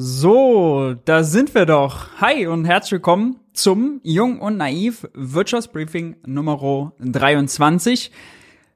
So, 0.00 0.94
da 1.06 1.24
sind 1.24 1.56
wir 1.56 1.66
doch. 1.66 2.20
Hi 2.20 2.46
und 2.46 2.66
herzlich 2.66 2.92
willkommen 2.92 3.40
zum 3.52 4.00
Jung 4.04 4.40
und 4.40 4.56
Naiv 4.56 5.08
Wirtschaftsbriefing 5.12 6.18
Nummer 6.24 6.92
23. 7.00 8.12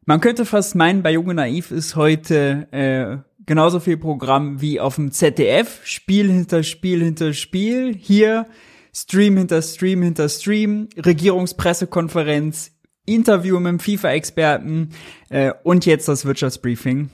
Man 0.04 0.20
könnte 0.20 0.44
fast 0.44 0.74
meinen, 0.74 1.04
bei 1.04 1.12
Jung 1.12 1.28
und 1.28 1.36
Naiv 1.36 1.70
ist 1.70 1.94
heute 1.94 2.66
äh, 2.72 3.18
genauso 3.46 3.78
viel 3.78 3.98
Programm 3.98 4.60
wie 4.60 4.80
auf 4.80 4.96
dem 4.96 5.12
ZDF. 5.12 5.82
Spiel 5.84 6.28
hinter 6.28 6.64
Spiel 6.64 7.04
hinter 7.04 7.34
Spiel. 7.34 7.94
Hier 7.94 8.48
Stream 8.92 9.36
hinter 9.36 9.62
Stream 9.62 10.02
hinter 10.02 10.28
Stream. 10.28 10.88
Regierungspressekonferenz. 10.96 12.72
Interview 13.06 13.60
mit 13.60 13.70
dem 13.70 13.78
FIFA-Experten 13.78 14.88
äh, 15.28 15.52
und 15.62 15.86
jetzt 15.86 16.08
das 16.08 16.24
Wirtschaftsbriefing. 16.24 17.10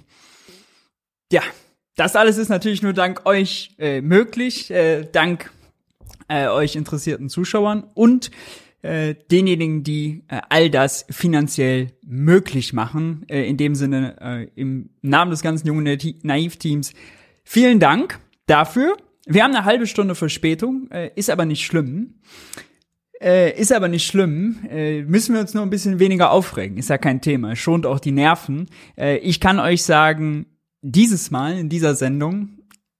Ja, 1.30 1.42
das 1.98 2.14
alles 2.14 2.38
ist 2.38 2.48
natürlich 2.48 2.82
nur 2.82 2.92
dank 2.92 3.26
euch 3.26 3.70
äh, 3.78 4.00
möglich, 4.00 4.70
äh, 4.70 5.04
dank 5.10 5.50
äh, 6.28 6.46
euch 6.46 6.76
interessierten 6.76 7.28
Zuschauern 7.28 7.84
und 7.94 8.30
äh, 8.82 9.16
denjenigen, 9.32 9.82
die 9.82 10.22
äh, 10.28 10.40
all 10.48 10.70
das 10.70 11.04
finanziell 11.10 11.92
möglich 12.06 12.72
machen. 12.72 13.24
Äh, 13.28 13.48
in 13.48 13.56
dem 13.56 13.74
Sinne, 13.74 14.16
äh, 14.20 14.48
im 14.54 14.90
Namen 15.02 15.32
des 15.32 15.42
ganzen 15.42 15.66
jungen 15.66 15.98
Naiv-Teams, 16.22 16.92
vielen 17.42 17.80
Dank 17.80 18.20
dafür. 18.46 18.96
Wir 19.26 19.42
haben 19.42 19.54
eine 19.54 19.64
halbe 19.64 19.88
Stunde 19.88 20.14
Verspätung, 20.14 20.88
äh, 20.92 21.10
ist 21.16 21.30
aber 21.30 21.46
nicht 21.46 21.66
schlimm. 21.66 22.20
Äh, 23.20 23.60
ist 23.60 23.72
aber 23.72 23.88
nicht 23.88 24.06
schlimm. 24.06 24.60
Äh, 24.70 25.02
müssen 25.02 25.34
wir 25.34 25.40
uns 25.40 25.52
nur 25.52 25.64
ein 25.64 25.70
bisschen 25.70 25.98
weniger 25.98 26.30
aufregen. 26.30 26.78
Ist 26.78 26.90
ja 26.90 26.98
kein 26.98 27.20
Thema. 27.20 27.56
Schont 27.56 27.84
auch 27.84 27.98
die 27.98 28.12
Nerven. 28.12 28.68
Äh, 28.96 29.16
ich 29.18 29.40
kann 29.40 29.58
euch 29.58 29.82
sagen, 29.82 30.46
dieses 30.82 31.30
Mal 31.30 31.58
in 31.58 31.68
dieser 31.68 31.94
Sendung 31.94 32.58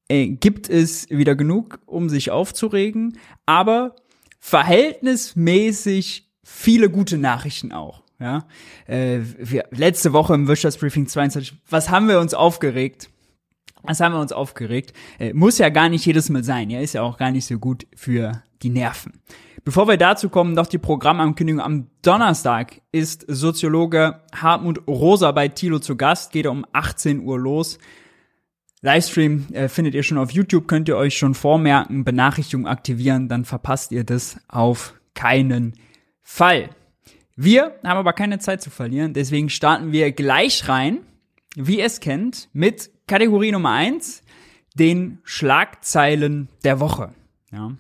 äh, 0.08 0.28
gibt 0.28 0.68
es 0.68 1.08
wieder 1.10 1.34
genug, 1.34 1.80
um 1.86 2.08
sich 2.08 2.30
aufzuregen, 2.30 3.18
aber 3.46 3.94
verhältnismäßig 4.40 6.28
viele 6.42 6.90
gute 6.90 7.18
Nachrichten 7.18 7.72
auch. 7.72 8.02
Ja, 8.20 8.46
äh, 8.86 9.20
wir, 9.38 9.66
letzte 9.70 10.12
Woche 10.12 10.34
im 10.34 10.48
Wirtschaftsbriefing 10.48 11.06
22, 11.06 11.54
was 11.70 11.88
haben 11.88 12.08
wir 12.08 12.18
uns 12.18 12.34
aufgeregt? 12.34 13.10
Was 13.84 14.00
haben 14.00 14.12
wir 14.12 14.20
uns 14.20 14.32
aufgeregt? 14.32 14.92
Äh, 15.20 15.34
muss 15.34 15.58
ja 15.58 15.68
gar 15.68 15.88
nicht 15.88 16.04
jedes 16.04 16.28
Mal 16.28 16.42
sein, 16.42 16.68
ja, 16.68 16.80
ist 16.80 16.94
ja 16.94 17.02
auch 17.02 17.16
gar 17.16 17.30
nicht 17.30 17.46
so 17.46 17.58
gut 17.60 17.86
für 17.94 18.42
die 18.62 18.70
Nerven. 18.70 19.20
Bevor 19.64 19.88
wir 19.88 19.96
dazu 19.96 20.28
kommen, 20.28 20.54
noch 20.54 20.66
die 20.66 20.78
Programmankündigung. 20.78 21.60
Am 21.60 21.88
Donnerstag 22.02 22.80
ist 22.92 23.24
Soziologe 23.28 24.20
Hartmut 24.34 24.86
Rosa 24.86 25.32
bei 25.32 25.48
Thilo 25.48 25.78
zu 25.78 25.96
Gast. 25.96 26.32
Geht 26.32 26.46
um 26.46 26.64
18 26.72 27.20
Uhr 27.20 27.38
los. 27.38 27.78
Livestream 28.80 29.46
äh, 29.52 29.68
findet 29.68 29.94
ihr 29.94 30.02
schon 30.02 30.18
auf 30.18 30.30
YouTube, 30.30 30.68
könnt 30.68 30.88
ihr 30.88 30.96
euch 30.96 31.18
schon 31.18 31.34
vormerken, 31.34 32.04
Benachrichtigung 32.04 32.66
aktivieren, 32.66 33.28
dann 33.28 33.44
verpasst 33.44 33.90
ihr 33.90 34.04
das 34.04 34.38
auf 34.46 34.94
keinen 35.14 35.74
Fall. 36.22 36.70
Wir 37.34 37.74
haben 37.84 37.98
aber 37.98 38.12
keine 38.12 38.38
Zeit 38.38 38.62
zu 38.62 38.70
verlieren, 38.70 39.14
deswegen 39.14 39.50
starten 39.50 39.90
wir 39.90 40.12
gleich 40.12 40.68
rein, 40.68 41.00
wie 41.56 41.78
ihr 41.78 41.86
es 41.86 41.98
kennt, 41.98 42.48
mit 42.52 42.90
Kategorie 43.08 43.50
Nummer 43.50 43.72
eins, 43.72 44.22
den 44.74 45.18
Schlagzeilen 45.24 46.48
der 46.62 46.78
Woche. 46.78 47.14
Ja. 47.50 47.72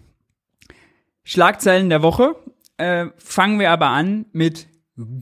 Schlagzeilen 1.28 1.90
der 1.90 2.00
Woche. 2.00 2.36
Äh, 2.78 3.08
fangen 3.18 3.60
wir 3.60 3.70
aber 3.70 3.88
an 3.88 4.24
mit 4.32 4.66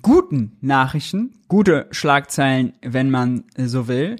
guten 0.02 0.56
Nachrichten, 0.60 1.42
gute 1.48 1.88
Schlagzeilen, 1.90 2.74
wenn 2.80 3.10
man 3.10 3.42
so 3.56 3.88
will. 3.88 4.14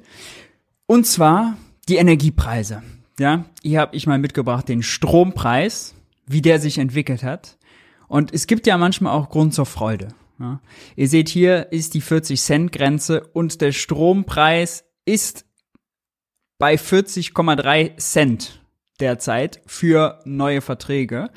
Und 0.87 1.06
zwar 1.06 1.56
die 1.89 1.95
Energiepreise. 1.95 2.83
Ja, 3.20 3.45
hier 3.62 3.78
habe 3.78 3.95
ich 3.95 4.09
mal 4.09 4.19
mitgebracht 4.19 4.69
den 4.69 4.83
Strompreis, 4.83 5.95
wie 6.27 6.43
der 6.43 6.59
sich 6.59 6.78
entwickelt 6.78 7.23
hat. 7.23 7.56
Und 8.09 8.34
es 8.34 8.48
gibt 8.48 8.67
ja 8.67 8.77
manchmal 8.78 9.12
auch 9.12 9.28
Grund 9.28 9.55
zur 9.55 9.67
Freude. 9.67 10.09
Ja. 10.41 10.61
Ihr 10.97 11.09
seht 11.09 11.28
hier 11.28 11.71
ist 11.71 11.94
die 11.94 12.00
40 12.00 12.43
Cent 12.43 12.72
Grenze 12.72 13.28
und 13.32 13.61
der 13.61 13.71
Strompreis 13.71 14.84
ist 15.05 15.47
bei 16.59 16.75
40,3 16.75 17.97
Cent 17.99 18.61
derzeit 18.99 19.62
für 19.66 20.19
neue 20.25 20.62
Verträge. 20.62 21.31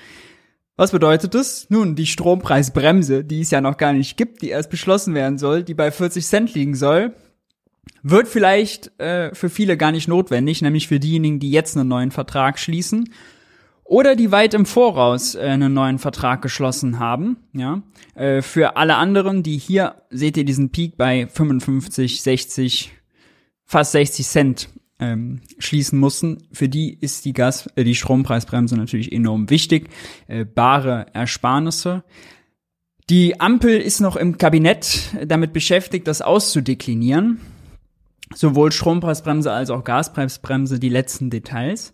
Was 0.79 0.91
bedeutet 0.91 1.35
das? 1.35 1.69
Nun, 1.69 1.95
die 1.95 2.06
Strompreisbremse, 2.06 3.25
die 3.25 3.41
es 3.41 3.51
ja 3.51 3.59
noch 3.59 3.75
gar 3.75 3.91
nicht 3.91 4.16
gibt, 4.16 4.41
die 4.41 4.47
erst 4.47 4.69
beschlossen 4.69 5.13
werden 5.13 5.38
soll, 5.38 5.62
die 5.62 5.73
bei 5.73 5.91
40 5.91 6.25
Cent 6.25 6.53
liegen 6.53 6.73
soll, 6.73 7.13
wird 8.01 8.29
vielleicht 8.29 8.97
äh, 8.97 9.35
für 9.35 9.50
viele 9.50 9.75
gar 9.75 9.91
nicht 9.91 10.07
notwendig, 10.07 10.62
nämlich 10.62 10.88
für 10.88 11.01
diejenigen, 11.01 11.41
die 11.41 11.51
jetzt 11.51 11.75
einen 11.75 11.89
neuen 11.89 12.12
Vertrag 12.12 12.59
schließen 12.59 13.09
oder 13.84 14.16
die 14.16 14.31
weit 14.31 14.53
im 14.53 14.66
Voraus 14.66 15.35
äh, 15.35 15.39
einen 15.39 15.73
neuen 15.73 16.00
Vertrag 16.00 16.41
geschlossen 16.41 16.97
haben. 16.97 17.35
Ja, 17.51 17.81
äh, 18.16 18.41
für 18.41 18.78
alle 18.78 18.95
anderen, 18.95 19.44
die 19.44 19.57
hier 19.57 19.95
seht 20.09 20.38
ihr 20.38 20.45
diesen 20.45 20.69
Peak 20.69 20.95
bei 20.95 21.28
55, 21.28 22.22
60, 22.22 22.94
fast 23.66 23.91
60 23.91 24.25
Cent 24.25 24.69
ähm, 25.00 25.42
schließen 25.58 25.98
mussten. 25.98 26.38
Für 26.52 26.70
die 26.70 26.94
ist 26.94 27.26
die 27.26 27.34
Gas, 27.34 27.68
äh, 27.76 27.84
die 27.84 27.96
Strompreisbremse 27.96 28.76
natürlich 28.76 29.12
enorm 29.12 29.50
wichtig. 29.50 29.90
Äh, 30.28 30.46
bare 30.46 31.08
Ersparnisse. 31.14 32.04
Die 33.10 33.40
Ampel 33.40 33.80
ist 33.80 34.02
noch 34.02 34.16
im 34.16 34.38
Kabinett 34.38 35.16
damit 35.26 35.54
beschäftigt, 35.54 36.08
das 36.08 36.22
auszudeklinieren. 36.22 37.40
Sowohl 38.36 38.72
Strompreisbremse 38.72 39.52
als 39.52 39.72
auch 39.72 39.84
Gaspreisbremse, 39.84 40.80
die 40.80 40.90
letzten 40.90 41.31
Details. 41.31 41.94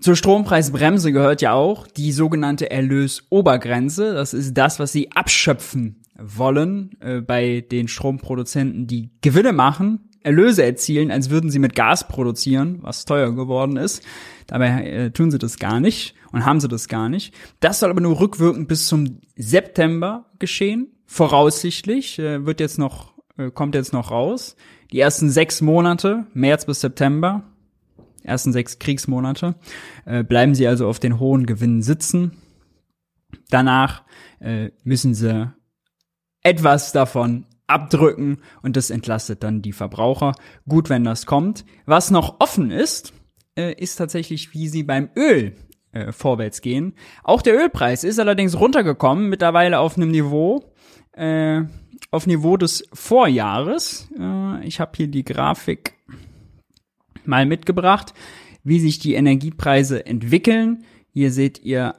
Zur 0.00 0.16
Strompreisbremse 0.16 1.12
gehört 1.12 1.42
ja 1.42 1.52
auch 1.52 1.86
die 1.86 2.12
sogenannte 2.12 2.70
Erlösobergrenze. 2.70 4.14
Das 4.14 4.34
ist 4.34 4.54
das, 4.54 4.80
was 4.80 4.92
sie 4.92 5.12
abschöpfen 5.12 6.02
wollen 6.16 6.96
äh, 7.00 7.20
bei 7.20 7.60
den 7.60 7.86
Stromproduzenten, 7.86 8.88
die 8.88 9.10
Gewinne 9.20 9.52
machen 9.52 10.07
Erlöse 10.28 10.62
erzielen, 10.62 11.10
als 11.10 11.30
würden 11.30 11.50
sie 11.50 11.58
mit 11.58 11.74
Gas 11.74 12.06
produzieren, 12.06 12.78
was 12.82 13.06
teuer 13.06 13.34
geworden 13.34 13.76
ist. 13.76 14.02
Dabei 14.46 14.84
äh, 14.84 15.10
tun 15.10 15.30
sie 15.30 15.38
das 15.38 15.58
gar 15.58 15.80
nicht 15.80 16.14
und 16.32 16.44
haben 16.44 16.60
sie 16.60 16.68
das 16.68 16.88
gar 16.88 17.08
nicht. 17.08 17.34
Das 17.60 17.80
soll 17.80 17.90
aber 17.90 18.02
nur 18.02 18.20
rückwirkend 18.20 18.68
bis 18.68 18.86
zum 18.86 19.20
September 19.36 20.26
geschehen. 20.38 20.88
Voraussichtlich 21.06 22.18
äh, 22.18 22.44
wird 22.44 22.60
jetzt 22.60 22.78
noch 22.78 23.14
äh, 23.38 23.50
kommt 23.50 23.74
jetzt 23.74 23.92
noch 23.92 24.10
raus. 24.10 24.56
Die 24.92 25.00
ersten 25.00 25.30
sechs 25.30 25.62
Monate, 25.62 26.26
März 26.34 26.66
bis 26.66 26.80
September, 26.80 27.44
ersten 28.22 28.52
sechs 28.52 28.78
Kriegsmonate, 28.78 29.54
äh, 30.04 30.22
bleiben 30.24 30.54
sie 30.54 30.66
also 30.66 30.88
auf 30.88 30.98
den 30.98 31.18
hohen 31.18 31.46
Gewinnen 31.46 31.82
sitzen. 31.82 32.42
Danach 33.48 34.02
äh, 34.40 34.70
müssen 34.84 35.14
sie 35.14 35.50
etwas 36.42 36.92
davon 36.92 37.46
abdrücken 37.68 38.38
und 38.62 38.76
das 38.76 38.90
entlastet 38.90 39.42
dann 39.42 39.62
die 39.62 39.72
Verbraucher. 39.72 40.32
Gut, 40.68 40.88
wenn 40.90 41.04
das 41.04 41.26
kommt. 41.26 41.64
Was 41.86 42.10
noch 42.10 42.40
offen 42.40 42.70
ist, 42.70 43.12
äh, 43.56 43.72
ist 43.74 43.96
tatsächlich, 43.96 44.52
wie 44.54 44.68
sie 44.68 44.82
beim 44.82 45.10
Öl 45.16 45.54
äh, 45.92 46.12
vorwärts 46.12 46.60
gehen. 46.60 46.94
Auch 47.22 47.42
der 47.42 47.54
Ölpreis 47.54 48.04
ist 48.04 48.18
allerdings 48.18 48.58
runtergekommen, 48.58 49.28
mittlerweile 49.28 49.78
auf 49.78 49.96
einem 49.96 50.10
Niveau, 50.10 50.72
äh, 51.12 51.62
auf 52.10 52.26
Niveau 52.26 52.56
des 52.56 52.88
Vorjahres. 52.92 54.08
Äh, 54.18 54.66
ich 54.66 54.80
habe 54.80 54.92
hier 54.96 55.08
die 55.08 55.24
Grafik 55.24 55.94
mal 57.24 57.46
mitgebracht, 57.46 58.14
wie 58.64 58.80
sich 58.80 58.98
die 58.98 59.14
Energiepreise 59.14 60.04
entwickeln. 60.06 60.84
Hier 61.12 61.30
seht 61.30 61.62
ihr 61.62 61.94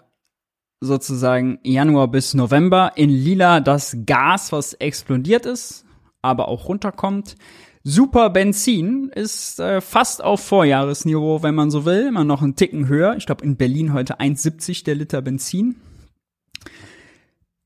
sozusagen 0.81 1.59
Januar 1.63 2.07
bis 2.07 2.33
November. 2.33 2.93
In 2.95 3.09
lila 3.09 3.59
das 3.59 3.97
Gas, 4.05 4.51
was 4.51 4.73
explodiert 4.73 5.45
ist, 5.45 5.85
aber 6.21 6.47
auch 6.47 6.67
runterkommt. 6.67 7.35
Super 7.83 8.29
Benzin 8.29 9.09
ist 9.15 9.59
äh, 9.59 9.81
fast 9.81 10.23
auf 10.23 10.41
Vorjahresniveau, 10.41 11.43
wenn 11.43 11.55
man 11.55 11.71
so 11.71 11.85
will, 11.85 12.07
immer 12.07 12.25
noch 12.25 12.41
einen 12.41 12.55
Ticken 12.55 12.87
höher. 12.87 13.15
Ich 13.17 13.25
glaube 13.25 13.45
in 13.45 13.55
Berlin 13.55 13.93
heute 13.93 14.19
1,70 14.19 14.83
der 14.83 14.95
Liter 14.95 15.21
Benzin. 15.21 15.75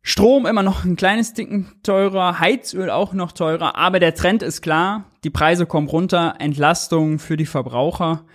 Strom 0.04 0.46
immer 0.46 0.64
noch 0.64 0.84
ein 0.84 0.98
kleines 0.98 1.34
Ticken 1.34 1.72
teurer, 1.82 2.40
Heizöl 2.40 2.90
auch 2.90 3.14
noch 3.14 3.32
teurer, 3.32 3.76
aber 3.78 4.00
der 4.00 4.14
Trend 4.14 4.44
ist 4.44 4.62
klar, 4.62 5.06
die 5.24 5.30
Preise 5.30 5.66
kommen 5.66 5.88
runter, 5.88 6.36
Entlastung 6.40 7.20
für 7.20 7.38
die 7.38 7.46
Verbraucher 7.46 8.26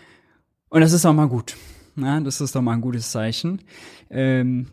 und 0.70 0.80
das 0.80 0.92
ist 0.92 1.04
auch 1.04 1.12
mal 1.12 1.28
gut. 1.28 1.56
Na, 1.94 2.20
das 2.20 2.40
ist 2.40 2.54
doch 2.54 2.62
mal 2.62 2.74
ein 2.74 2.80
gutes 2.80 3.10
Zeichen. 3.10 3.60
Ähm, 4.08 4.68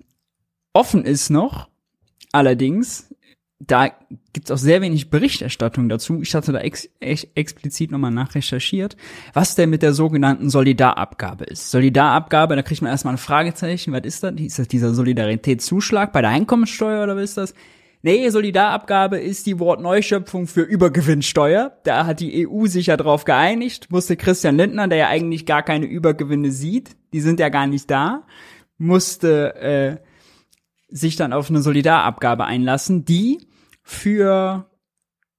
offen 0.75 1.05
ist 1.05 1.29
noch, 1.29 1.69
allerdings, 2.31 3.13
da 3.59 3.89
gibt's 4.33 4.51
auch 4.51 4.57
sehr 4.57 4.81
wenig 4.81 5.09
Berichterstattung 5.09 5.87
dazu. 5.87 6.21
Ich 6.21 6.35
hatte 6.35 6.51
da 6.51 6.59
ex 6.59 6.89
ex 6.99 7.25
explizit 7.35 7.91
nochmal 7.91 8.11
nachrecherchiert, 8.11 8.97
was 9.33 9.55
denn 9.55 9.69
mit 9.69 9.81
der 9.81 9.93
sogenannten 9.93 10.49
Solidarabgabe 10.49 11.45
ist. 11.45 11.71
Solidarabgabe, 11.71 12.55
da 12.55 12.61
kriegt 12.61 12.81
man 12.81 12.91
erstmal 12.91 13.13
ein 13.13 13.17
Fragezeichen. 13.17 13.93
Was 13.93 14.03
ist 14.03 14.23
das? 14.23 14.33
Ist 14.35 14.59
das 14.59 14.67
dieser 14.67 14.93
Solidaritätszuschlag 14.93 16.11
bei 16.11 16.21
der 16.21 16.31
Einkommensteuer 16.31 17.03
oder 17.03 17.15
was 17.15 17.23
ist 17.23 17.37
das? 17.37 17.53
Nee, 18.01 18.29
Solidarabgabe 18.29 19.17
ist 19.17 19.47
die 19.47 19.57
Wortneuschöpfung 19.57 20.45
für 20.45 20.61
Übergewinnsteuer. 20.61 21.75
Da 21.85 22.05
hat 22.05 22.19
die 22.19 22.47
EU 22.47 22.67
sich 22.67 22.87
ja 22.87 22.97
drauf 22.97 23.23
geeinigt, 23.23 23.89
musste 23.89 24.15
Christian 24.15 24.57
Lindner, 24.57 24.87
der 24.87 24.97
ja 24.97 25.07
eigentlich 25.07 25.47
gar 25.47 25.63
keine 25.63 25.87
Übergewinne 25.87 26.51
sieht, 26.51 26.95
die 27.13 27.21
sind 27.21 27.39
ja 27.39 27.49
gar 27.49 27.65
nicht 27.65 27.89
da, 27.89 28.27
musste 28.77 29.55
äh, 29.55 29.97
sich 30.95 31.17
dann 31.17 31.33
auf 31.33 31.49
eine 31.49 31.61
Solidarabgabe 31.61 32.45
einlassen, 32.45 33.03
die 33.03 33.47
für 33.83 34.65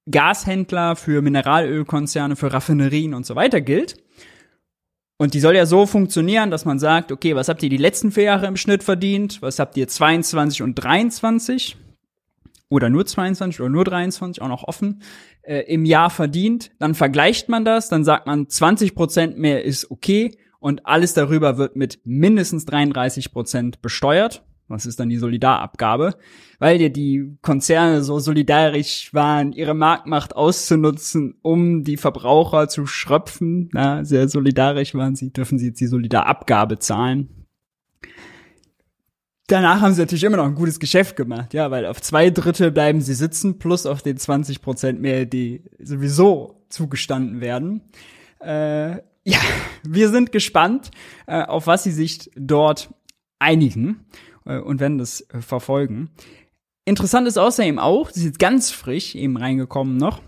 Gashändler, 0.09 0.95
für 0.95 1.21
Mineralölkonzerne, 1.21 2.35
für 2.35 2.53
Raffinerien 2.53 3.15
und 3.15 3.25
so 3.25 3.35
weiter 3.35 3.59
gilt. 3.59 3.97
Und 5.17 5.33
die 5.33 5.39
soll 5.39 5.55
ja 5.55 5.65
so 5.65 5.87
funktionieren, 5.87 6.51
dass 6.51 6.65
man 6.65 6.77
sagt, 6.77 7.11
okay, 7.11 7.35
was 7.35 7.49
habt 7.49 7.63
ihr 7.63 7.69
die 7.69 7.77
letzten 7.77 8.11
vier 8.11 8.23
Jahre 8.23 8.45
im 8.45 8.55
Schnitt 8.55 8.83
verdient? 8.83 9.41
Was 9.41 9.57
habt 9.57 9.75
ihr 9.77 9.87
22 9.87 10.61
und 10.61 10.75
23? 10.75 11.75
Oder 12.69 12.91
nur 12.91 13.07
22 13.07 13.59
oder 13.59 13.69
nur 13.69 13.83
23, 13.83 14.43
auch 14.43 14.47
noch 14.49 14.63
offen, 14.63 15.01
äh, 15.41 15.61
im 15.61 15.85
Jahr 15.85 16.11
verdient? 16.11 16.69
Dann 16.77 16.93
vergleicht 16.93 17.49
man 17.49 17.65
das, 17.65 17.89
dann 17.89 18.03
sagt 18.03 18.27
man, 18.27 18.47
20 18.47 18.93
Prozent 18.93 19.39
mehr 19.39 19.65
ist 19.65 19.89
okay 19.89 20.37
und 20.59 20.85
alles 20.85 21.15
darüber 21.15 21.57
wird 21.57 21.75
mit 21.75 21.99
mindestens 22.03 22.65
33 22.65 23.31
Prozent 23.31 23.81
besteuert. 23.81 24.43
Was 24.67 24.85
ist 24.85 24.99
dann 24.99 25.09
die 25.09 25.17
Solidarabgabe? 25.17 26.15
Weil 26.59 26.81
ja 26.81 26.89
die 26.89 27.37
Konzerne 27.41 28.03
so 28.03 28.19
solidarisch 28.19 29.13
waren, 29.13 29.53
ihre 29.53 29.73
Marktmacht 29.73 30.35
auszunutzen, 30.35 31.35
um 31.41 31.83
die 31.83 31.97
Verbraucher 31.97 32.67
zu 32.67 32.85
schröpfen. 32.85 33.69
Na, 33.71 34.03
sehr 34.03 34.27
solidarisch 34.27 34.93
waren 34.93 35.15
sie, 35.15 35.31
dürfen 35.31 35.57
sie 35.57 35.67
jetzt 35.67 35.79
die 35.79 35.87
Solidarabgabe 35.87 36.79
zahlen. 36.79 37.29
Danach 39.47 39.79
haben 39.79 39.93
sie 39.93 40.01
natürlich 40.01 40.25
immer 40.25 40.35
noch 40.35 40.45
ein 40.45 40.55
gutes 40.55 40.77
Geschäft 40.77 41.15
gemacht, 41.15 41.53
ja, 41.53 41.71
weil 41.71 41.85
auf 41.85 42.01
zwei 42.01 42.29
Drittel 42.29 42.69
bleiben 42.69 42.99
sie 42.99 43.13
sitzen, 43.13 43.59
plus 43.59 43.85
auf 43.85 44.01
den 44.01 44.17
20 44.17 44.61
Prozent 44.61 44.99
mehr, 44.99 45.25
die 45.25 45.63
sowieso 45.79 46.65
zugestanden 46.67 47.39
werden. 47.39 47.81
Äh, 48.41 48.97
ja, 49.23 49.39
wir 49.83 50.09
sind 50.09 50.33
gespannt, 50.33 50.91
äh, 51.27 51.43
auf 51.43 51.65
was 51.65 51.83
sie 51.83 51.91
sich 51.91 52.29
dort 52.35 52.93
einigen 53.39 54.05
und 54.55 54.79
werden 54.79 54.97
das 54.97 55.21
äh, 55.29 55.41
verfolgen. 55.41 56.09
Interessant 56.85 57.27
ist 57.27 57.37
außerdem 57.37 57.79
auch, 57.79 58.07
das 58.07 58.17
ist 58.17 58.25
jetzt 58.25 58.39
ganz 58.39 58.71
frisch 58.71 59.15
eben 59.15 59.37
reingekommen 59.37 59.97
noch, 59.97 60.21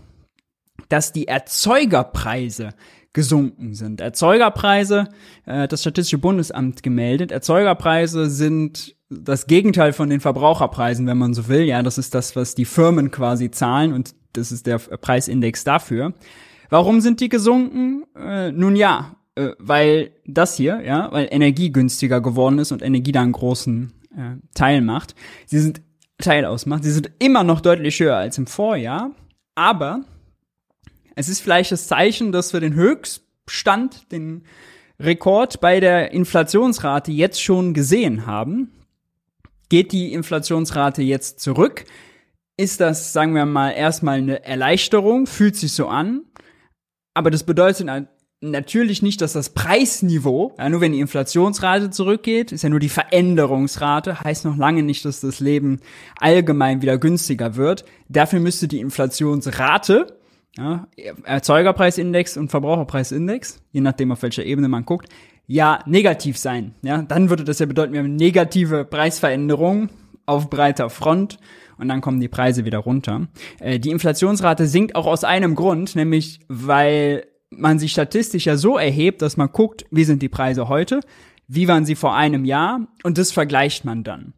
dass 0.88 1.12
die 1.12 1.26
Erzeugerpreise 1.26 2.74
gesunken 3.12 3.74
sind. 3.74 4.00
Erzeugerpreise, 4.00 5.08
äh, 5.46 5.66
das 5.66 5.80
Statistische 5.80 6.18
Bundesamt 6.18 6.82
gemeldet, 6.82 7.32
Erzeugerpreise 7.32 8.30
sind 8.30 8.94
das 9.08 9.46
Gegenteil 9.46 9.92
von 9.92 10.08
den 10.08 10.20
Verbraucherpreisen, 10.20 11.06
wenn 11.06 11.18
man 11.18 11.34
so 11.34 11.48
will. 11.48 11.62
Ja, 11.62 11.82
das 11.82 11.98
ist 11.98 12.14
das, 12.14 12.36
was 12.36 12.54
die 12.54 12.64
Firmen 12.64 13.10
quasi 13.10 13.50
zahlen 13.50 13.92
und 13.92 14.14
das 14.32 14.52
ist 14.52 14.66
der 14.66 14.78
Preisindex 14.78 15.64
dafür. 15.64 16.14
Warum 16.68 17.00
sind 17.00 17.20
die 17.20 17.28
gesunken? 17.28 18.04
Äh, 18.14 18.52
nun 18.52 18.76
ja, 18.76 19.16
äh, 19.34 19.50
weil 19.58 20.12
das 20.24 20.54
hier, 20.54 20.80
ja, 20.84 21.10
weil 21.10 21.26
Energie 21.30 21.72
günstiger 21.72 22.20
geworden 22.20 22.58
ist 22.58 22.70
und 22.70 22.82
Energie 22.82 23.10
da 23.10 23.22
einen 23.22 23.32
großen 23.32 23.92
äh, 24.16 24.36
Teil 24.54 24.80
macht. 24.80 25.14
Sie 25.46 25.58
sind 25.58 25.82
Teil 26.18 26.44
ausmacht. 26.44 26.84
Sie 26.84 26.92
sind 26.92 27.10
immer 27.18 27.44
noch 27.44 27.60
deutlich 27.60 27.98
höher 28.00 28.16
als 28.16 28.38
im 28.38 28.46
Vorjahr, 28.46 29.12
aber 29.54 30.04
es 31.14 31.28
ist 31.28 31.40
vielleicht 31.40 31.72
das 31.72 31.86
Zeichen, 31.86 32.32
dass 32.32 32.52
wir 32.52 32.60
den 32.60 32.74
Höchststand, 32.74 34.10
den 34.12 34.44
Rekord 34.98 35.60
bei 35.60 35.80
der 35.80 36.12
Inflationsrate 36.12 37.10
jetzt 37.10 37.42
schon 37.42 37.74
gesehen 37.74 38.26
haben. 38.26 38.72
Geht 39.68 39.92
die 39.92 40.12
Inflationsrate 40.12 41.02
jetzt 41.02 41.40
zurück? 41.40 41.84
Ist 42.56 42.80
das, 42.80 43.12
sagen 43.12 43.34
wir 43.34 43.46
mal, 43.46 43.70
erstmal 43.70 44.18
eine 44.18 44.44
Erleichterung? 44.44 45.26
Fühlt 45.26 45.56
sich 45.56 45.72
so 45.72 45.88
an? 45.88 46.22
Aber 47.14 47.30
das 47.30 47.44
bedeutet 47.44 47.88
natürlich 48.40 49.02
nicht, 49.02 49.20
dass 49.20 49.34
das 49.34 49.50
Preisniveau, 49.50 50.54
ja, 50.58 50.68
nur 50.68 50.80
wenn 50.80 50.92
die 50.92 51.00
Inflationsrate 51.00 51.90
zurückgeht, 51.90 52.52
ist 52.52 52.62
ja 52.62 52.70
nur 52.70 52.80
die 52.80 52.88
Veränderungsrate, 52.88 54.20
heißt 54.20 54.44
noch 54.44 54.56
lange 54.56 54.82
nicht, 54.82 55.04
dass 55.04 55.20
das 55.20 55.40
Leben 55.40 55.80
allgemein 56.18 56.82
wieder 56.82 56.98
günstiger 56.98 57.56
wird. 57.56 57.84
Dafür 58.08 58.40
müsste 58.40 58.66
die 58.66 58.80
Inflationsrate, 58.80 60.18
ja, 60.56 60.88
Erzeugerpreisindex 61.24 62.36
und 62.36 62.50
Verbraucherpreisindex, 62.50 63.62
je 63.72 63.80
nachdem 63.80 64.12
auf 64.12 64.22
welcher 64.22 64.44
Ebene 64.44 64.68
man 64.68 64.84
guckt, 64.84 65.08
ja 65.46 65.80
negativ 65.86 66.38
sein. 66.38 66.74
Ja, 66.82 67.02
dann 67.02 67.28
würde 67.28 67.44
das 67.44 67.58
ja 67.58 67.66
bedeuten, 67.66 67.92
wir 67.92 68.00
haben 68.00 68.16
negative 68.16 68.84
Preisveränderungen 68.84 69.90
auf 70.24 70.48
breiter 70.48 70.90
Front 70.90 71.38
und 71.76 71.88
dann 71.88 72.00
kommen 72.00 72.20
die 72.20 72.28
Preise 72.28 72.64
wieder 72.64 72.78
runter. 72.78 73.28
Äh, 73.58 73.78
die 73.78 73.90
Inflationsrate 73.90 74.66
sinkt 74.66 74.94
auch 74.94 75.06
aus 75.06 75.24
einem 75.24 75.54
Grund, 75.54 75.96
nämlich 75.96 76.40
weil 76.48 77.24
man 77.50 77.78
sich 77.78 77.92
statistisch 77.92 78.46
ja 78.46 78.56
so 78.56 78.78
erhebt, 78.78 79.22
dass 79.22 79.36
man 79.36 79.50
guckt, 79.52 79.84
wie 79.90 80.04
sind 80.04 80.22
die 80.22 80.28
Preise 80.28 80.68
heute, 80.68 81.00
wie 81.48 81.68
waren 81.68 81.84
sie 81.84 81.96
vor 81.96 82.14
einem 82.14 82.44
Jahr 82.44 82.86
und 83.02 83.18
das 83.18 83.32
vergleicht 83.32 83.84
man 83.84 84.04
dann. 84.04 84.34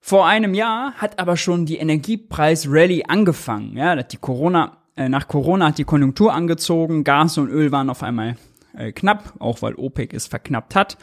Vor 0.00 0.26
einem 0.26 0.54
Jahr 0.54 0.92
hat 0.94 1.18
aber 1.18 1.36
schon 1.36 1.66
die 1.66 1.78
Energiepreis-Rally 1.78 3.04
angefangen. 3.08 3.76
Ja, 3.76 4.00
die 4.00 4.18
Corona, 4.18 4.76
äh, 4.94 5.08
nach 5.08 5.26
Corona 5.26 5.66
hat 5.66 5.78
die 5.78 5.84
Konjunktur 5.84 6.32
angezogen, 6.32 7.02
Gas 7.02 7.38
und 7.38 7.48
Öl 7.48 7.72
waren 7.72 7.90
auf 7.90 8.04
einmal 8.04 8.36
äh, 8.76 8.92
knapp, 8.92 9.34
auch 9.40 9.62
weil 9.62 9.74
OPEC 9.74 10.14
es 10.14 10.28
verknappt 10.28 10.76
hat 10.76 10.96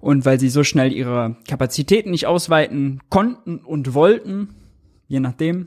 und 0.00 0.24
weil 0.24 0.38
sie 0.38 0.50
so 0.50 0.62
schnell 0.62 0.92
ihre 0.92 1.36
Kapazitäten 1.48 2.12
nicht 2.12 2.26
ausweiten 2.26 3.00
konnten 3.08 3.58
und 3.58 3.94
wollten, 3.94 4.54
je 5.08 5.18
nachdem, 5.18 5.66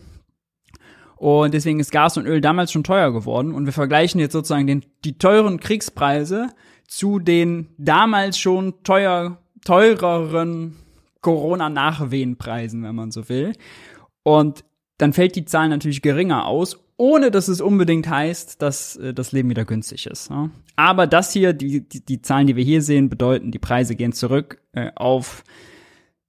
und 1.18 1.54
deswegen 1.54 1.80
ist 1.80 1.92
Gas 1.92 2.18
und 2.18 2.28
Öl 2.28 2.42
damals 2.42 2.72
schon 2.72 2.84
teuer 2.84 3.12
geworden. 3.12 3.54
Und 3.54 3.66
wir 3.66 3.74
vergleichen 3.74 4.20
jetzt 4.20 4.34
sozusagen 4.34 4.68
den, 4.68 4.86
die 5.04 5.18
teuren 5.18 5.60
Kriegspreise 5.60 6.50
zu 6.88 7.20
den 7.20 7.70
damals 7.78 8.38
schon 8.38 8.84
teuer, 8.84 9.40
teureren 9.66 10.76
Corona-Nachwehenpreisen, 11.22 12.84
wenn 12.84 12.96
man 12.96 13.12
so 13.12 13.28
will. 13.30 13.54
Und 14.24 14.64
dann 14.98 15.14
fällt 15.14 15.36
die 15.36 15.46
Zahl 15.46 15.70
natürlich 15.70 16.02
geringer 16.02 16.46
aus, 16.46 16.80
ohne 16.98 17.32
dass 17.32 17.48
es 17.48 17.62
unbedingt 17.62 18.10
heißt, 18.10 18.62
dass 18.62 18.96
äh, 18.96 19.14
das 19.14 19.32
Leben 19.32 19.50
wieder 19.50 19.66
günstig 19.66 20.08
ist. 20.08 20.30
Ja? 20.30 20.50
Aber 20.76 21.08
das 21.08 21.32
hier, 21.32 21.54
die, 21.54 21.88
die, 21.88 22.04
die 22.04 22.22
Zahlen, 22.22 22.48
die 22.48 22.56
wir 22.56 22.64
hier 22.64 22.82
sehen, 22.82 23.10
bedeuten, 23.10 23.52
die 23.52 23.60
Preise 23.60 23.96
gehen 23.96 24.14
zurück 24.14 24.62
äh, 24.74 24.92
auf, 24.96 25.44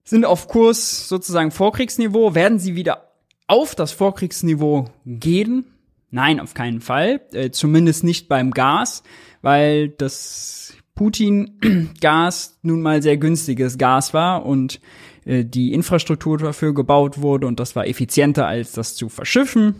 sind 0.05 0.25
auf 0.25 0.49
Kurs 0.49 1.09
sozusagen 1.09 1.51
Vorkriegsniveau, 1.51 2.35
werden 2.35 2.59
sie 2.59 2.75
wieder 2.75 3.08
auf 3.49 3.75
das 3.75 3.91
Vorkriegsniveau 3.93 4.91
gehen? 5.05 5.65
Nein, 6.11 6.41
auf 6.41 6.55
keinen 6.55 6.81
Fall. 6.81 7.21
Äh, 7.33 7.51
zumindest 7.51 8.05
nicht 8.05 8.29
beim 8.29 8.53
Gas, 8.53 9.03
weil 9.43 9.89
das 9.89 10.75
Putin-Gas 10.95 12.59
nun 12.63 12.83
mal 12.83 13.03
sehr 13.03 13.17
günstiges 13.17 13.79
Gas 13.79 14.15
war 14.15 14.47
und 14.47 14.81
äh, 15.25 15.45
die 15.45 15.73
Infrastruktur 15.73 16.39
dafür 16.39 16.75
gebaut 16.75 17.21
wurde 17.21 17.47
und 17.47 17.61
das 17.61 17.77
war 17.77 17.87
effizienter 17.87 18.47
als 18.47 18.73
das 18.73 18.95
zu 18.95 19.09
verschiffen. 19.09 19.75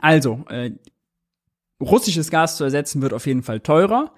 Also, 0.00 0.44
äh, 0.48 0.70
russisches 1.80 2.30
Gas 2.30 2.56
zu 2.56 2.64
ersetzen 2.64 3.02
wird 3.02 3.12
auf 3.12 3.26
jeden 3.26 3.42
Fall 3.42 3.60
teurer. 3.60 4.12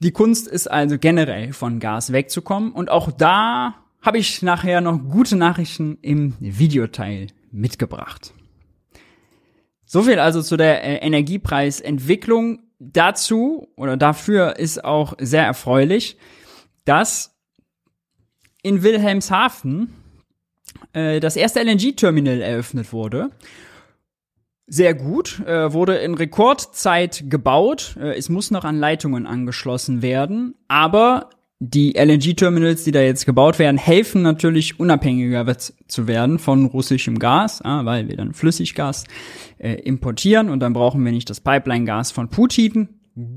Die 0.00 0.12
Kunst 0.12 0.46
ist 0.46 0.70
also 0.70 0.98
generell 0.98 1.52
von 1.52 1.80
Gas 1.80 2.12
wegzukommen 2.12 2.72
und 2.72 2.90
auch 2.90 3.10
da 3.10 3.74
habe 4.00 4.18
ich 4.18 4.42
nachher 4.42 4.80
noch 4.80 4.98
gute 4.98 5.34
Nachrichten 5.34 5.98
im 6.02 6.34
Videoteil 6.38 7.28
mitgebracht. 7.50 8.32
So 9.84 10.02
viel 10.02 10.18
also 10.18 10.42
zu 10.42 10.56
der 10.56 10.84
äh, 10.84 10.96
Energiepreisentwicklung. 11.06 12.60
Dazu 12.80 13.68
oder 13.76 13.96
dafür 13.96 14.56
ist 14.56 14.84
auch 14.84 15.14
sehr 15.18 15.44
erfreulich, 15.44 16.16
dass 16.84 17.36
in 18.62 18.82
Wilhelmshaven 18.82 19.92
äh, 20.92 21.20
das 21.20 21.36
erste 21.36 21.60
LNG-Terminal 21.60 22.40
eröffnet 22.40 22.92
wurde. 22.92 23.30
Sehr 24.66 24.94
gut, 24.94 25.40
äh, 25.46 25.72
wurde 25.72 25.96
in 25.96 26.14
Rekordzeit 26.14 27.24
gebaut. 27.28 27.96
Äh, 27.98 28.16
es 28.16 28.28
muss 28.28 28.50
noch 28.50 28.64
an 28.64 28.78
Leitungen 28.78 29.26
angeschlossen 29.26 30.02
werden, 30.02 30.54
aber 30.68 31.30
die 31.60 31.94
LNG-Terminals, 31.96 32.84
die 32.84 32.92
da 32.92 33.00
jetzt 33.00 33.26
gebaut 33.26 33.58
werden, 33.58 33.78
helfen 33.78 34.22
natürlich 34.22 34.78
unabhängiger 34.78 35.44
zu 35.58 36.06
werden 36.06 36.38
von 36.38 36.66
russischem 36.66 37.18
Gas, 37.18 37.60
weil 37.64 38.08
wir 38.08 38.16
dann 38.16 38.32
Flüssiggas 38.32 39.04
äh, 39.58 39.74
importieren 39.74 40.50
und 40.50 40.60
dann 40.60 40.72
brauchen 40.72 41.04
wir 41.04 41.10
nicht 41.10 41.28
das 41.28 41.40
Pipeline-Gas 41.40 42.12
von 42.12 42.28
Putin. 42.28 42.88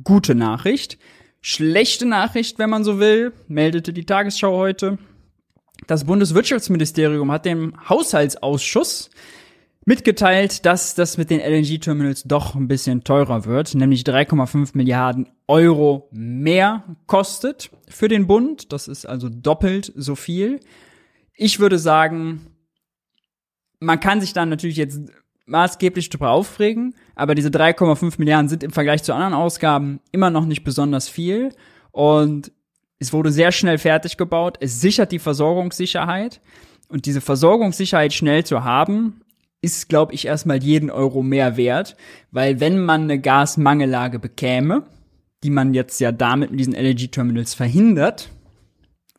Gute 0.03 0.35
Nachricht. 0.35 0.99
Schlechte 1.41 2.05
Nachricht, 2.05 2.59
wenn 2.59 2.69
man 2.69 2.83
so 2.83 2.99
will, 2.99 3.33
meldete 3.47 3.93
die 3.93 4.05
Tagesschau 4.05 4.55
heute. 4.55 4.99
Das 5.87 6.05
Bundeswirtschaftsministerium 6.05 7.31
hat 7.31 7.45
dem 7.45 7.73
Haushaltsausschuss 7.89 9.09
mitgeteilt, 9.85 10.65
dass 10.65 10.95
das 10.95 11.17
mit 11.17 11.29
den 11.29 11.39
LNG-Terminals 11.39 12.23
doch 12.23 12.55
ein 12.55 12.67
bisschen 12.67 13.03
teurer 13.03 13.45
wird, 13.45 13.73
nämlich 13.73 14.03
3,5 14.03 14.71
Milliarden 14.73 15.29
Euro 15.47 16.07
mehr 16.11 16.83
kostet 17.07 17.71
für 17.87 18.07
den 18.07 18.27
Bund. 18.27 18.71
Das 18.71 18.87
ist 18.87 19.05
also 19.05 19.29
doppelt 19.29 19.91
so 19.95 20.15
viel. 20.15 20.59
Ich 21.35 21.59
würde 21.59 21.79
sagen, 21.79 22.47
man 23.79 23.99
kann 23.99 24.21
sich 24.21 24.33
dann 24.33 24.49
natürlich 24.49 24.77
jetzt 24.77 25.01
maßgeblich 25.47 26.09
darüber 26.09 26.29
aufregen, 26.29 26.95
aber 27.15 27.33
diese 27.33 27.49
3,5 27.49 28.15
Milliarden 28.19 28.47
sind 28.47 28.63
im 28.63 28.71
Vergleich 28.71 29.03
zu 29.03 29.13
anderen 29.13 29.33
Ausgaben 29.33 29.99
immer 30.11 30.29
noch 30.29 30.45
nicht 30.45 30.63
besonders 30.63 31.09
viel 31.09 31.49
und 31.91 32.51
es 32.99 33.11
wurde 33.11 33.31
sehr 33.31 33.51
schnell 33.51 33.79
fertig 33.79 34.15
gebaut. 34.15 34.57
Es 34.61 34.79
sichert 34.79 35.11
die 35.11 35.17
Versorgungssicherheit 35.17 36.39
und 36.87 37.07
diese 37.07 37.19
Versorgungssicherheit 37.19 38.13
schnell 38.13 38.45
zu 38.45 38.63
haben, 38.63 39.21
ist, 39.61 39.89
glaube 39.89 40.13
ich, 40.13 40.25
erstmal 40.25 40.63
jeden 40.63 40.89
Euro 40.89 41.21
mehr 41.21 41.55
wert, 41.57 41.95
weil 42.31 42.59
wenn 42.59 42.83
man 42.83 43.03
eine 43.03 43.19
Gasmangellage 43.19 44.19
bekäme, 44.19 44.83
die 45.43 45.51
man 45.51 45.73
jetzt 45.73 45.99
ja 45.99 46.11
damit 46.11 46.51
mit 46.51 46.59
diesen 46.59 46.73
LNG-Terminals 46.73 47.53
verhindert, 47.53 48.29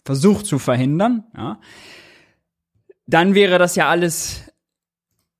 versucht 0.05 0.47
zu 0.47 0.59
verhindern, 0.59 1.25
ja, 1.37 1.61
dann 3.07 3.35
wäre 3.35 3.59
das 3.59 3.77
ja 3.77 3.89
alles 3.89 4.53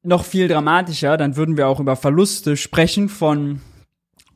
noch 0.03 0.25
viel 0.25 0.49
dramatischer. 0.49 1.17
Dann 1.17 1.37
würden 1.37 1.57
wir 1.57 1.69
auch 1.69 1.81
über 1.81 1.97
Verluste 1.97 2.57
sprechen 2.57 3.09
von 3.09 3.61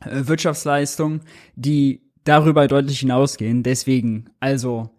äh, 0.01 0.27
Wirtschaftsleistungen, 0.27 1.21
die 1.55 2.11
darüber 2.23 2.67
deutlich 2.67 2.99
hinausgehen. 2.99 3.63
Deswegen, 3.63 4.29
also 4.39 4.89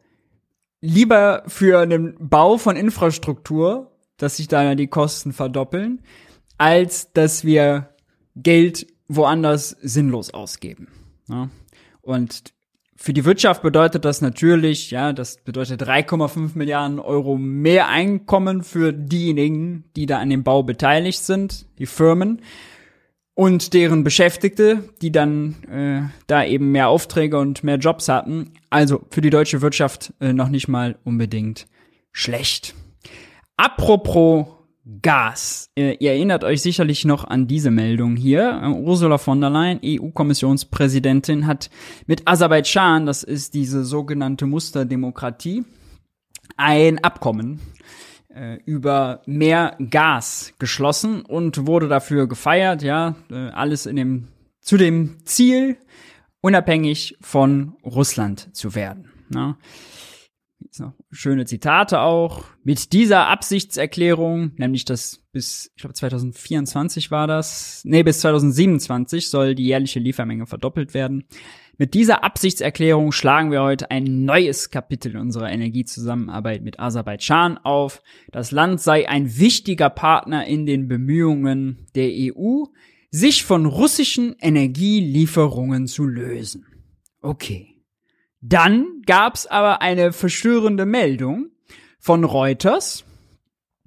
lieber 0.81 1.43
für 1.47 1.81
einen 1.81 2.17
Bau 2.19 2.59
von 2.59 2.77
Infrastruktur, 2.77 3.98
dass 4.19 4.37
sich 4.37 4.49
da 4.49 4.75
die 4.75 4.89
Kosten 4.89 5.33
verdoppeln, 5.33 6.03
als 6.59 7.13
dass 7.13 7.45
wir 7.45 7.89
Geld 8.37 8.87
woanders 9.09 9.71
sinnlos 9.81 10.31
ausgeben. 10.35 10.89
Ja? 11.29 11.49
Und 12.03 12.53
für 13.01 13.13
die 13.13 13.25
Wirtschaft 13.25 13.63
bedeutet 13.63 14.05
das 14.05 14.21
natürlich, 14.21 14.91
ja, 14.91 15.13
das 15.13 15.37
bedeutet 15.37 15.81
3,5 15.83 16.51
Milliarden 16.59 16.99
Euro 16.99 17.37
mehr 17.37 17.89
Einkommen 17.89 18.65
für 18.65 18.93
diejenigen, 18.93 19.85
die 19.95 20.07
da 20.07 20.19
an 20.19 20.31
dem 20.31 20.43
Bau 20.43 20.65
beteiligt 20.65 21.21
sind, 21.21 21.67
die 21.79 21.87
Firmen 21.87 22.43
und 23.35 23.73
deren 23.73 24.03
Beschäftigte, 24.03 24.83
die 25.01 25.13
dann 25.13 25.63
äh, 25.71 26.11
da 26.27 26.45
eben 26.45 26.73
mehr 26.73 26.89
Aufträge 26.89 27.39
und 27.39 27.63
mehr 27.63 27.77
Jobs 27.77 28.09
hatten. 28.09 28.51
Also 28.69 29.05
für 29.11 29.21
die 29.21 29.31
deutsche 29.31 29.63
Wirtschaft 29.63 30.13
äh, 30.21 30.33
noch 30.33 30.49
nicht 30.49 30.67
mal 30.67 30.99
unbedingt 31.05 31.69
schlecht. 32.11 32.75
Apropos 33.59 34.47
Gas. 35.03 35.71
Ihr, 35.75 36.00
erinnert 36.00 36.45
euch 36.45 36.62
sicherlich 36.62 37.05
noch 37.05 37.25
an 37.25 37.49
diese 37.49 37.73
Meldung 37.73 38.15
hier. 38.15 38.62
Ursula 38.81 39.19
von 39.19 39.41
der 39.41 39.50
Leyen, 39.50 39.81
EU-Kommissionspräsidentin, 39.85 41.47
hat 41.47 41.69
mit 42.07 42.27
Aserbaidschan, 42.27 43.05
das 43.05 43.25
ist 43.25 43.55
diese 43.55 43.85
sogenannte 43.85 44.47
Musterdemokratie, 44.47 45.65
ein 46.57 47.03
Abkommen 47.03 47.61
äh, 48.33 48.59
über 48.65 49.23
mehr 49.27 49.77
Gas 49.91 50.55
geschlossen 50.61 51.23
und 51.23 51.67
wurde 51.67 51.88
dafür 51.88 52.29
gefeiert, 52.29 52.83
ja, 52.83 53.17
äh, 53.31 53.49
alles 53.50 53.87
in 53.87 53.97
dem, 53.97 54.29
zu 54.61 54.77
dem 54.77 55.17
Ziel, 55.25 55.77
unabhängig 56.41 57.17
von 57.21 57.75
Russland 57.85 58.55
zu 58.57 58.77
werden. 58.77 59.11
Ne? 59.29 59.57
Jetzt 60.69 60.81
noch 60.81 60.93
schöne 61.11 61.47
Zitate 61.47 62.01
auch. 62.01 62.45
Mit 62.63 62.93
dieser 62.93 63.29
Absichtserklärung, 63.29 64.53
nämlich 64.59 64.85
dass 64.85 65.25
bis, 65.33 65.71
ich 65.75 65.81
glaube 65.81 65.95
2024 65.95 67.11
war 67.11 67.27
das, 67.27 67.81
nee, 67.87 68.03
bis 68.03 68.21
2027 68.21 69.31
soll 69.31 69.55
die 69.55 69.65
jährliche 69.65 69.99
Liefermenge 69.99 70.45
verdoppelt 70.45 70.93
werden. 70.93 71.25
Mit 71.79 71.95
dieser 71.95 72.23
Absichtserklärung 72.23 73.13
schlagen 73.13 73.51
wir 73.51 73.63
heute 73.63 73.91
ein 73.91 74.27
neues 74.27 74.69
Kapitel 74.69 75.17
unserer 75.17 75.51
Energiezusammenarbeit 75.51 76.63
mit 76.63 76.79
Aserbaidschan 76.79 77.57
auf. 77.57 78.03
Das 78.31 78.51
Land 78.51 78.83
sei 78.83 79.09
ein 79.09 79.39
wichtiger 79.39 79.89
Partner 79.89 80.45
in 80.45 80.67
den 80.67 80.87
Bemühungen 80.87 81.87
der 81.95 82.11
EU, 82.13 82.65
sich 83.11 83.43
von 83.43 83.65
russischen 83.65 84.37
Energielieferungen 84.39 85.87
zu 85.87 86.05
lösen. 86.05 86.67
Okay. 87.23 87.77
Dann 88.40 89.02
gab's 89.07 89.47
aber 89.47 89.83
eine 89.83 90.12
verstörende 90.12 90.87
Meldung 90.87 91.50
von 91.99 92.25
Reuters, 92.25 93.04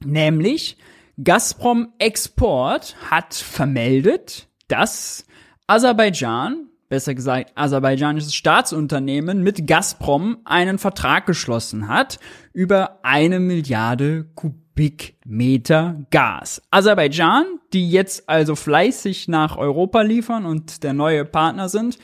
nämlich 0.03 0.77
Gazprom 1.24 1.93
Export 2.00 2.96
hat 3.10 3.34
vermeldet, 3.34 4.48
dass 4.67 5.25
Aserbaidschan, 5.67 6.67
besser 6.89 7.13
gesagt 7.13 7.51
aserbaidschanisches 7.55 8.36
Staatsunternehmen, 8.36 9.43
mit 9.43 9.67
Gazprom 9.67 10.39
einen 10.43 10.79
Vertrag 10.79 11.25
geschlossen 11.25 11.88
hat 11.88 12.20
über 12.53 13.00
eine 13.03 13.39
Milliarde 13.39 14.25
Kubikmeter 14.36 16.05
Gas. 16.10 16.62
Aserbaidschan, 16.72 17.46
die 17.72 17.89
jetzt 17.89 18.27
also 18.27 18.55
fleißig 18.55 19.27
nach 19.27 19.58
Europa 19.58 20.01
liefern 20.01 20.46
und 20.46 20.84
der 20.84 20.93
neue 20.93 21.24
Partner 21.24 21.70
sind, 21.70 21.98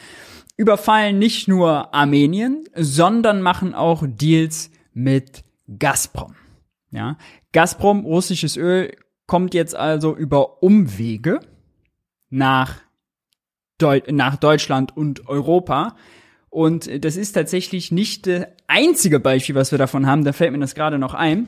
überfallen 0.58 1.20
nicht 1.20 1.48
nur 1.48 1.94
Armenien, 1.94 2.68
sondern 2.76 3.42
machen 3.42 3.74
auch 3.74 4.04
Deals 4.06 4.72
mit 4.94 5.44
Gazprom. 5.80 6.36
Ja, 6.92 7.18
Gazprom, 7.54 8.06
russisches 8.06 8.58
Öl, 8.58 8.96
kommt 9.28 9.54
jetzt 9.54 9.76
also 9.76 10.16
über 10.16 10.64
Umwege 10.64 11.42
nach, 12.30 12.82
Deu 13.78 14.02
nach 14.10 14.38
Deutschland 14.38 14.98
und 14.98 15.28
Europa. 15.28 15.96
Und 16.50 17.04
das 17.06 17.18
ist 17.18 17.34
tatsächlich 17.34 17.92
nicht 17.92 18.26
das 18.26 18.48
einzige 18.68 19.20
Beispiel, 19.20 19.54
was 19.54 19.72
wir 19.72 19.78
davon 19.78 20.08
haben. 20.08 20.24
Da 20.24 20.34
fällt 20.34 20.54
mir 20.54 20.60
das 20.60 20.74
gerade 20.74 20.98
noch 20.98 21.14
ein. 21.14 21.48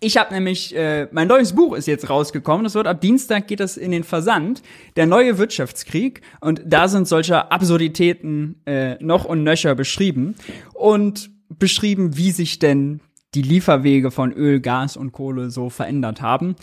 Ich 0.00 0.16
habe 0.16 0.34
nämlich, 0.34 0.74
äh, 0.76 1.08
mein 1.12 1.28
neues 1.28 1.54
Buch 1.54 1.74
ist 1.74 1.86
jetzt 1.86 2.10
rausgekommen. 2.10 2.64
Das 2.64 2.74
wird 2.74 2.86
ab 2.86 3.00
Dienstag 3.00 3.46
geht 3.48 3.60
das 3.60 3.76
in 3.76 3.90
den 3.90 4.04
Versand. 4.04 4.62
Der 4.96 5.06
neue 5.06 5.38
Wirtschaftskrieg. 5.38 6.20
Und 6.40 6.62
da 6.64 6.88
sind 6.88 7.08
solche 7.08 7.50
Absurditäten 7.50 8.60
äh, 8.66 9.02
noch 9.02 9.24
und 9.24 9.42
nöcher 9.42 9.74
beschrieben. 9.74 10.34
Und 10.74 11.30
beschrieben, 11.48 12.16
wie 12.16 12.30
sich 12.30 12.58
denn 12.58 13.00
die 13.34 13.42
Lieferwege 13.42 14.10
von 14.10 14.32
Öl, 14.32 14.60
Gas 14.60 14.96
und 14.96 15.12
Kohle 15.12 15.50
so 15.50 15.70
verändert 15.70 16.20
haben. 16.20 16.56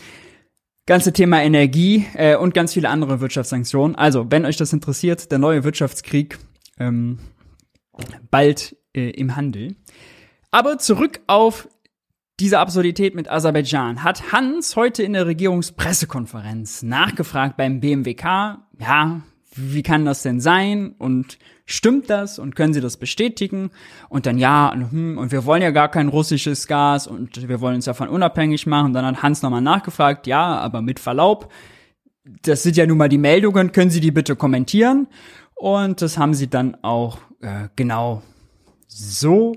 Ganze 0.86 1.12
Thema 1.12 1.42
Energie 1.42 2.06
äh, 2.14 2.36
und 2.36 2.52
ganz 2.52 2.74
viele 2.74 2.90
andere 2.90 3.20
Wirtschaftssanktionen. 3.20 3.96
Also, 3.96 4.30
wenn 4.30 4.44
euch 4.44 4.56
das 4.56 4.72
interessiert, 4.72 5.30
der 5.30 5.38
neue 5.38 5.64
Wirtschaftskrieg 5.64 6.38
ähm, 6.78 7.18
bald 8.30 8.76
äh, 8.94 9.10
im 9.10 9.34
Handel. 9.34 9.76
Aber 10.50 10.78
zurück 10.78 11.20
auf 11.26 11.68
diese 12.40 12.58
Absurdität 12.58 13.14
mit 13.14 13.30
Aserbaidschan 13.30 14.02
hat 14.02 14.32
Hans 14.32 14.74
heute 14.76 15.02
in 15.02 15.12
der 15.12 15.26
Regierungspressekonferenz 15.26 16.82
nachgefragt 16.82 17.56
beim 17.56 17.80
BMWK, 17.80 18.58
ja, 18.78 19.20
wie 19.54 19.82
kann 19.84 20.04
das 20.04 20.22
denn 20.22 20.40
sein 20.40 20.94
und 20.98 21.38
stimmt 21.64 22.10
das 22.10 22.40
und 22.40 22.56
können 22.56 22.74
Sie 22.74 22.80
das 22.80 22.96
bestätigen? 22.96 23.70
Und 24.08 24.26
dann 24.26 24.38
ja, 24.38 24.72
und, 24.72 24.90
hm, 24.90 25.18
und 25.18 25.30
wir 25.30 25.44
wollen 25.44 25.62
ja 25.62 25.70
gar 25.70 25.88
kein 25.88 26.08
russisches 26.08 26.66
Gas 26.66 27.06
und 27.06 27.48
wir 27.48 27.60
wollen 27.60 27.76
uns 27.76 27.84
davon 27.84 28.08
unabhängig 28.08 28.66
machen. 28.66 28.86
Und 28.86 28.92
dann 28.94 29.06
hat 29.06 29.22
Hans 29.22 29.42
nochmal 29.42 29.60
nachgefragt, 29.60 30.26
ja, 30.26 30.58
aber 30.58 30.82
mit 30.82 30.98
Verlaub, 30.98 31.52
das 32.42 32.64
sind 32.64 32.76
ja 32.76 32.84
nun 32.84 32.98
mal 32.98 33.08
die 33.08 33.18
Meldungen, 33.18 33.70
können 33.70 33.90
Sie 33.90 34.00
die 34.00 34.10
bitte 34.10 34.34
kommentieren? 34.34 35.06
Und 35.54 36.02
das 36.02 36.18
haben 36.18 36.34
sie 36.34 36.48
dann 36.48 36.76
auch 36.82 37.18
äh, 37.40 37.68
genau 37.76 38.22
so 38.88 39.54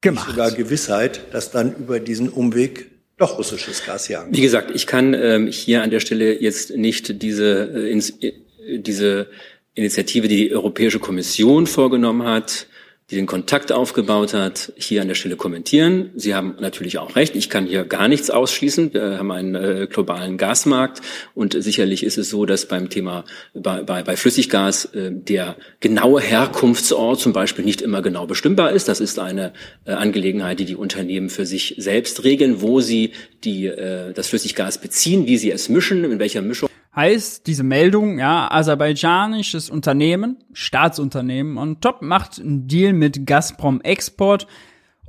gemacht. 0.00 0.30
Sogar 0.30 0.50
Gewissheit, 0.52 1.32
dass 1.32 1.50
dann 1.50 1.74
über 1.74 2.00
diesen 2.00 2.28
Umweg 2.28 2.90
doch 3.16 3.38
russisches 3.38 3.84
Gas 3.84 4.08
jagen. 4.08 4.34
Wie 4.34 4.40
gesagt, 4.40 4.70
ich 4.74 4.86
kann 4.86 5.12
ähm, 5.14 5.46
hier 5.48 5.82
an 5.82 5.90
der 5.90 6.00
Stelle 6.00 6.40
jetzt 6.40 6.76
nicht 6.76 7.22
diese, 7.22 7.70
äh, 7.74 7.90
ins, 7.90 8.10
äh, 8.20 8.32
diese 8.78 9.28
Initiative, 9.74 10.26
die 10.26 10.48
die 10.48 10.54
Europäische 10.54 10.98
Kommission 10.98 11.66
vorgenommen 11.66 12.24
hat, 12.26 12.66
die 13.10 13.16
den 13.16 13.26
Kontakt 13.26 13.72
aufgebaut 13.72 14.34
hat, 14.34 14.72
hier 14.76 15.02
an 15.02 15.08
der 15.08 15.14
Stelle 15.14 15.36
kommentieren. 15.36 16.10
Sie 16.14 16.34
haben 16.34 16.56
natürlich 16.60 16.98
auch 16.98 17.16
recht. 17.16 17.34
Ich 17.34 17.50
kann 17.50 17.66
hier 17.66 17.84
gar 17.84 18.08
nichts 18.08 18.30
ausschließen. 18.30 18.94
Wir 18.94 19.18
haben 19.18 19.32
einen 19.32 19.54
äh, 19.54 19.88
globalen 19.90 20.38
Gasmarkt 20.38 21.00
und 21.34 21.60
sicherlich 21.60 22.04
ist 22.04 22.18
es 22.18 22.30
so, 22.30 22.46
dass 22.46 22.66
beim 22.66 22.88
Thema 22.88 23.24
bei, 23.52 23.82
bei, 23.82 24.02
bei 24.02 24.16
Flüssiggas 24.16 24.86
äh, 24.86 25.10
der 25.12 25.56
genaue 25.80 26.20
Herkunftsort 26.20 27.18
zum 27.18 27.32
Beispiel 27.32 27.64
nicht 27.64 27.82
immer 27.82 28.00
genau 28.00 28.26
bestimmbar 28.26 28.72
ist. 28.72 28.88
Das 28.88 29.00
ist 29.00 29.18
eine 29.18 29.52
äh, 29.84 29.92
Angelegenheit, 29.92 30.60
die 30.60 30.64
die 30.64 30.76
Unternehmen 30.76 31.30
für 31.30 31.46
sich 31.46 31.74
selbst 31.78 32.22
regeln, 32.22 32.62
wo 32.62 32.80
sie 32.80 33.12
die, 33.42 33.66
äh, 33.66 34.12
das 34.12 34.28
Flüssiggas 34.28 34.78
beziehen, 34.78 35.26
wie 35.26 35.36
sie 35.36 35.50
es 35.50 35.68
mischen, 35.68 36.04
in 36.04 36.18
welcher 36.20 36.42
Mischung 36.42 36.70
heißt 36.94 37.46
diese 37.46 37.62
Meldung, 37.62 38.18
ja, 38.18 38.50
aserbaidschanisches 38.50 39.70
Unternehmen, 39.70 40.38
Staatsunternehmen 40.52 41.56
und 41.56 41.80
Top 41.80 42.02
macht 42.02 42.40
einen 42.40 42.66
Deal 42.66 42.92
mit 42.92 43.26
Gazprom 43.26 43.80
Export 43.80 44.46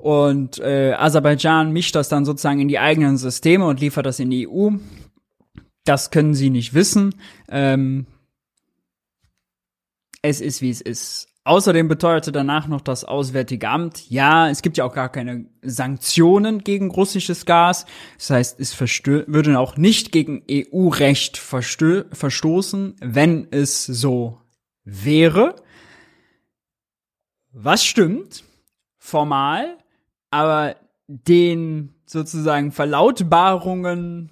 und 0.01 0.57
äh, 0.59 0.93
Aserbaidschan 0.93 1.71
mischt 1.71 1.93
das 1.93 2.09
dann 2.09 2.25
sozusagen 2.25 2.59
in 2.59 2.67
die 2.67 2.79
eigenen 2.79 3.17
Systeme 3.17 3.65
und 3.65 3.79
liefert 3.79 4.07
das 4.07 4.19
in 4.19 4.31
die 4.31 4.47
EU. 4.47 4.71
Das 5.83 6.09
können 6.09 6.33
sie 6.33 6.49
nicht 6.49 6.73
wissen. 6.73 7.13
Ähm, 7.49 8.07
es 10.23 10.41
ist, 10.41 10.61
wie 10.61 10.71
es 10.71 10.81
ist. 10.81 11.27
Außerdem 11.43 11.87
beteuerte 11.87 12.31
danach 12.31 12.67
noch 12.67 12.81
das 12.81 13.03
Auswärtige 13.03 13.67
Amt, 13.67 14.09
ja, 14.11 14.47
es 14.49 14.61
gibt 14.61 14.77
ja 14.77 14.85
auch 14.85 14.93
gar 14.93 15.09
keine 15.09 15.47
Sanktionen 15.63 16.59
gegen 16.63 16.91
russisches 16.91 17.47
Gas. 17.47 17.87
Das 18.19 18.29
heißt, 18.29 18.59
es 18.59 18.79
würde 18.79 19.57
auch 19.57 19.75
nicht 19.75 20.11
gegen 20.11 20.43
EU-Recht 20.49 21.37
verstoßen, 21.37 22.95
wenn 23.01 23.47
es 23.49 23.85
so 23.87 24.39
wäre. 24.83 25.55
Was 27.51 27.85
stimmt, 27.85 28.43
formal, 28.99 29.79
aber 30.29 30.75
den 31.07 31.95
sozusagen 32.05 32.71
Verlautbarungen, 32.71 34.29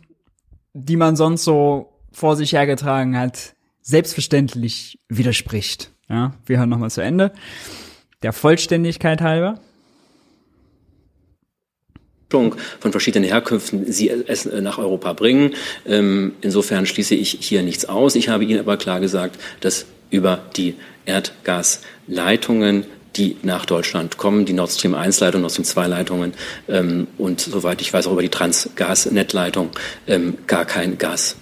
die 0.74 0.96
man 0.96 1.16
sonst 1.16 1.44
so 1.44 2.04
vor 2.12 2.36
sich 2.36 2.54
hergetragen 2.54 3.18
hat, 3.18 3.56
selbstverständlich 3.82 5.00
widerspricht. 5.10 5.92
Ja, 6.10 6.34
wir 6.46 6.58
hören 6.58 6.70
nochmal 6.70 6.92
zu 6.92 7.02
Ende. 7.02 7.32
Der 8.24 8.34
Vollständigkeit 8.34 9.22
halber 9.22 9.60
von 12.30 12.92
verschiedenen 12.92 13.28
Herkünften 13.28 13.92
sie 13.92 14.10
es 14.10 14.46
nach 14.46 14.78
Europa 14.78 15.14
bringen. 15.14 15.56
Ähm, 15.86 16.34
insofern 16.42 16.86
schließe 16.86 17.16
ich 17.16 17.38
hier 17.42 17.64
nichts 17.64 17.86
aus. 17.86 18.16
Ich 18.16 18.30
habe 18.30 18.46
Ihnen 18.46 18.60
aber 18.60 18.78
klar 18.78 19.00
gesagt, 19.00 19.40
dass 19.62 19.86
über 20.12 20.40
die 20.56 20.76
Erdgasleitungen, 21.06 22.86
die 23.16 23.38
nach 23.42 23.66
Deutschland 23.66 24.18
kommen, 24.18 24.46
die 24.46 24.54
Nord 24.54 24.72
Stream 24.72 24.94
1 24.94 25.20
Leitung, 25.20 25.42
Nord 25.42 25.54
Stream 25.54 25.66
2 25.66 25.88
Leitungen 25.88 26.34
ähm, 26.68 27.08
und 27.18 27.42
soweit 27.42 27.82
ich 27.82 27.92
weiß 27.92 28.06
auch 28.06 28.14
über 28.14 28.22
die 28.22 28.30
Transgasnetleitung 28.30 29.72
ähm, 30.06 30.38
gar 30.46 30.66
kein 30.66 30.98
Gas 30.98 31.36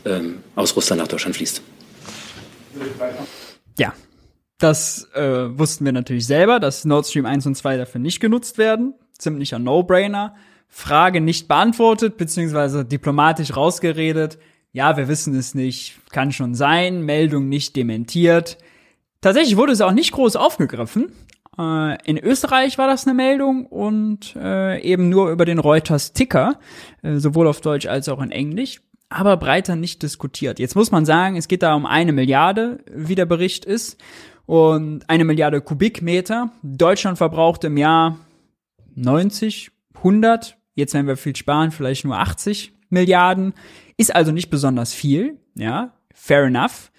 aus 0.55 0.75
Russland 0.75 1.01
nach 1.01 1.09
Deutschland 1.09 1.36
fließt. 1.36 1.62
Ja, 3.77 3.93
das 4.59 5.07
äh, 5.13 5.57
wussten 5.57 5.85
wir 5.85 5.91
natürlich 5.91 6.25
selber, 6.25 6.59
dass 6.59 6.83
Nord 6.85 7.05
Stream 7.05 7.25
1 7.25 7.45
und 7.45 7.55
2 7.55 7.77
dafür 7.77 8.01
nicht 8.01 8.19
genutzt 8.19 8.57
werden. 8.57 8.95
Ziemlicher 9.17 9.59
No-Brainer. 9.59 10.35
Frage 10.67 11.21
nicht 11.21 11.47
beantwortet, 11.47 12.17
beziehungsweise 12.17 12.83
diplomatisch 12.83 13.55
rausgeredet. 13.55 14.37
Ja, 14.73 14.97
wir 14.97 15.07
wissen 15.07 15.35
es 15.35 15.55
nicht. 15.55 15.99
Kann 16.11 16.31
schon 16.31 16.55
sein. 16.55 17.03
Meldung 17.03 17.49
nicht 17.49 17.75
dementiert. 17.75 18.57
Tatsächlich 19.21 19.57
wurde 19.57 19.73
es 19.73 19.81
auch 19.81 19.91
nicht 19.91 20.11
groß 20.11 20.35
aufgegriffen. 20.35 21.11
Äh, 21.57 21.97
in 22.09 22.17
Österreich 22.17 22.77
war 22.77 22.87
das 22.87 23.05
eine 23.05 23.13
Meldung 23.13 23.67
und 23.67 24.35
äh, 24.35 24.81
eben 24.81 25.09
nur 25.09 25.31
über 25.31 25.45
den 25.45 25.59
Reuters 25.59 26.13
Ticker, 26.13 26.59
äh, 27.03 27.17
sowohl 27.17 27.47
auf 27.47 27.61
Deutsch 27.61 27.85
als 27.85 28.09
auch 28.09 28.21
in 28.21 28.31
Englisch 28.31 28.81
aber 29.09 29.37
breiter 29.37 29.77
nicht 29.77 30.03
diskutiert. 30.03 30.59
Jetzt 30.59 30.75
muss 30.75 30.91
man 30.91 31.05
sagen, 31.05 31.37
es 31.37 31.47
geht 31.47 31.63
da 31.63 31.75
um 31.75 31.85
eine 31.85 32.11
Milliarde, 32.11 32.79
wie 32.93 33.15
der 33.15 33.25
Bericht 33.25 33.63
ist 33.63 33.97
und 34.47 35.07
eine 35.09 35.25
Milliarde 35.25 35.61
Kubikmeter. 35.61 36.49
Deutschland 36.63 37.19
verbraucht 37.19 37.63
im 37.65 37.77
Jahr 37.77 38.17
90, 38.95 39.69
100, 39.97 40.57
jetzt 40.73 40.95
werden 40.95 41.05
wir 41.05 41.17
viel 41.17 41.35
sparen, 41.35 41.69
vielleicht 41.71 42.05
nur 42.05 42.17
80 42.17 42.73
Milliarden. 42.89 43.53
Ist 43.97 44.15
also 44.15 44.31
nicht 44.31 44.49
besonders 44.49 44.93
viel, 44.93 45.37
ja, 45.55 45.93
fair 46.13 46.45
enough. 46.45 46.91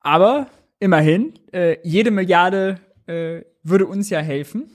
Aber 0.00 0.48
immerhin, 0.80 1.34
äh, 1.52 1.76
jede 1.84 2.10
Milliarde 2.10 2.80
äh, 3.06 3.42
würde 3.62 3.86
uns 3.86 4.10
ja 4.10 4.20
helfen. 4.20 4.70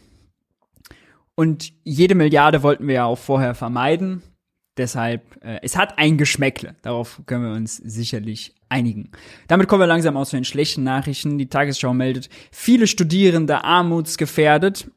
Und 1.33 1.71
jede 1.83 2.15
Milliarde 2.15 2.61
wollten 2.61 2.87
wir 2.87 2.95
ja 2.95 3.05
auch 3.05 3.17
vorher 3.17 3.55
vermeiden. 3.55 4.21
Deshalb, 4.79 5.43
äh, 5.43 5.59
es 5.61 5.75
hat 5.75 5.97
ein 5.97 6.17
Geschmäckle. 6.17 6.73
Darauf 6.83 7.21
können 7.25 7.43
wir 7.43 7.51
uns 7.51 7.75
sicherlich 7.75 8.55
einigen. 8.69 9.11
Damit 9.49 9.67
kommen 9.67 9.81
wir 9.81 9.87
langsam 9.87 10.15
aus 10.15 10.29
den 10.29 10.45
schlechten 10.45 10.83
Nachrichten. 10.83 11.37
Die 11.37 11.49
Tagesschau 11.49 11.93
meldet, 11.93 12.29
viele 12.49 12.87
Studierende 12.87 13.63
armutsgefährdet. 13.63 14.89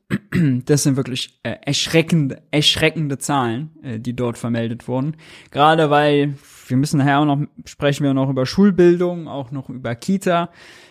Das 0.65 0.85
sind 0.85 0.97
wirklich 0.97 1.41
äh, 1.43 1.57
erschreckende, 1.63 2.43
erschreckende 2.53 3.19
Zahlen, 3.19 3.71
äh, 3.83 3.99
die 3.99 4.15
dort 4.15 4.39
vermeldet 4.39 4.87
wurden. 4.87 5.17
Gerade 5.51 5.91
weil, 5.91 6.35
wir 6.69 6.77
müssen 6.77 6.99
nachher 6.99 7.19
auch 7.19 7.25
noch, 7.25 7.41
sprechen 7.65 8.05
wir 8.05 8.15
noch 8.15 8.31
über 8.31 8.47
Schulbildung, 8.47 9.27
auch 9.27 9.51
noch 9.51 9.69
über 9.69 9.95
Kita. 9.97 10.51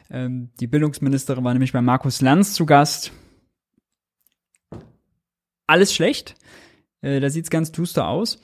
Ähm, 0.10 0.50
die 0.60 0.68
Bildungsministerin 0.68 1.44
war 1.44 1.54
nämlich 1.54 1.72
bei 1.72 1.82
Markus 1.82 2.22
Lanz 2.22 2.54
zu 2.54 2.66
Gast. 2.66 3.14
Alles 5.66 5.94
schlecht. 5.94 6.36
Äh, 7.02 7.20
da 7.20 7.30
sieht's 7.30 7.50
ganz 7.50 7.72
duster 7.72 8.08
aus. 8.08 8.40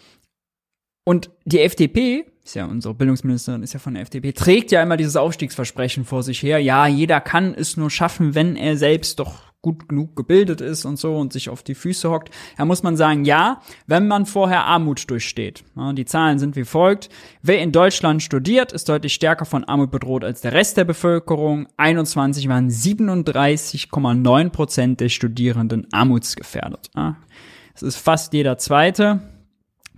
Und 1.07 1.29
die 1.45 1.61
FDP, 1.61 2.25
ist 2.43 2.55
ja 2.55 2.65
unsere 2.65 2.93
Bildungsministerin, 2.93 3.63
ist 3.63 3.71
ja 3.71 3.79
von 3.79 3.93
der 3.93 4.03
FDP, 4.03 4.33
trägt 4.33 4.73
ja 4.73 4.83
immer 4.83 4.97
dieses 4.97 5.15
Aufstiegsversprechen 5.15 6.03
vor 6.03 6.21
sich 6.21 6.43
her. 6.43 6.59
Ja, 6.59 6.85
jeder 6.85 7.21
kann 7.21 7.53
es 7.53 7.77
nur 7.77 7.89
schaffen, 7.89 8.35
wenn 8.35 8.57
er 8.57 8.75
selbst 8.75 9.17
doch 9.19 9.53
gut 9.61 9.87
genug 9.87 10.17
gebildet 10.17 10.59
ist 10.59 10.83
und 10.83 10.99
so 10.99 11.15
und 11.15 11.31
sich 11.31 11.47
auf 11.47 11.63
die 11.63 11.75
Füße 11.75 12.09
hockt. 12.09 12.31
Da 12.57 12.65
muss 12.65 12.83
man 12.83 12.97
sagen, 12.97 13.23
ja, 13.23 13.61
wenn 13.85 14.09
man 14.09 14.25
vorher 14.25 14.65
Armut 14.65 15.09
durchsteht. 15.09 15.63
Die 15.93 16.03
Zahlen 16.03 16.39
sind 16.39 16.57
wie 16.57 16.65
folgt. 16.65 17.07
Wer 17.41 17.61
in 17.61 17.71
Deutschland 17.71 18.21
studiert, 18.21 18.73
ist 18.73 18.89
deutlich 18.89 19.13
stärker 19.13 19.45
von 19.45 19.63
Armut 19.63 19.91
bedroht 19.91 20.25
als 20.25 20.41
der 20.41 20.51
Rest 20.51 20.75
der 20.75 20.83
Bevölkerung. 20.83 21.67
21 21.77 22.49
waren 22.49 22.69
37,9 22.69 24.49
Prozent 24.49 24.99
der 24.99 25.07
Studierenden 25.07 25.87
armutsgefährdet. 25.93 26.91
Das 26.93 27.81
ist 27.81 27.95
fast 27.95 28.33
jeder 28.33 28.57
Zweite. 28.57 29.21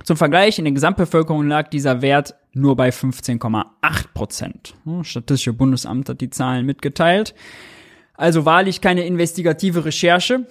Zum 0.03 0.17
Vergleich, 0.17 0.57
in 0.57 0.65
der 0.65 0.73
Gesamtbevölkerung 0.73 1.47
lag 1.47 1.69
dieser 1.69 2.01
Wert 2.01 2.35
nur 2.53 2.75
bei 2.75 2.89
15,8 2.89 3.65
Prozent. 4.13 4.75
Statistische 5.03 5.53
Bundesamt 5.53 6.09
hat 6.09 6.21
die 6.21 6.29
Zahlen 6.29 6.65
mitgeteilt. 6.65 7.33
Also 8.15 8.45
wahrlich 8.45 8.81
keine 8.81 9.05
investigative 9.05 9.85
Recherche, 9.85 10.45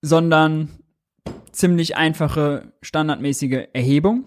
sondern 0.00 0.70
ziemlich 1.52 1.96
einfache, 1.96 2.72
standardmäßige 2.82 3.68
Erhebung. 3.72 4.24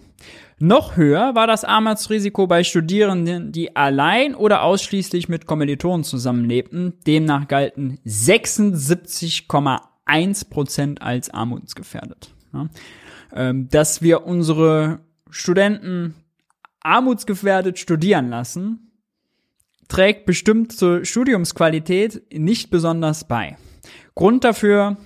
Noch 0.59 0.97
höher 0.97 1.33
war 1.35 1.47
das 1.47 1.63
Armutsrisiko 1.63 2.45
bei 2.45 2.65
Studierenden, 2.65 3.53
die 3.53 3.77
allein 3.77 4.35
oder 4.35 4.63
ausschließlich 4.63 5.29
mit 5.29 5.45
Kommilitonen 5.45 6.03
zusammenlebten. 6.03 6.99
Demnach 7.07 7.47
galten 7.47 7.99
76,1 8.05 10.49
Prozent 10.49 11.01
als 11.01 11.29
armutsgefährdet 11.29 12.31
dass 13.31 14.01
wir 14.01 14.25
unsere 14.25 15.01
Studenten 15.29 16.15
armutsgefährdet 16.81 17.77
studieren 17.77 18.29
lassen, 18.29 18.89
trägt 19.87 20.25
bestimmt 20.25 20.71
zur 20.71 21.03
Studiumsqualität 21.03 22.23
nicht 22.33 22.69
besonders 22.69 23.27
bei. 23.27 23.57
Grund 24.15 24.43
dafür, 24.43 24.97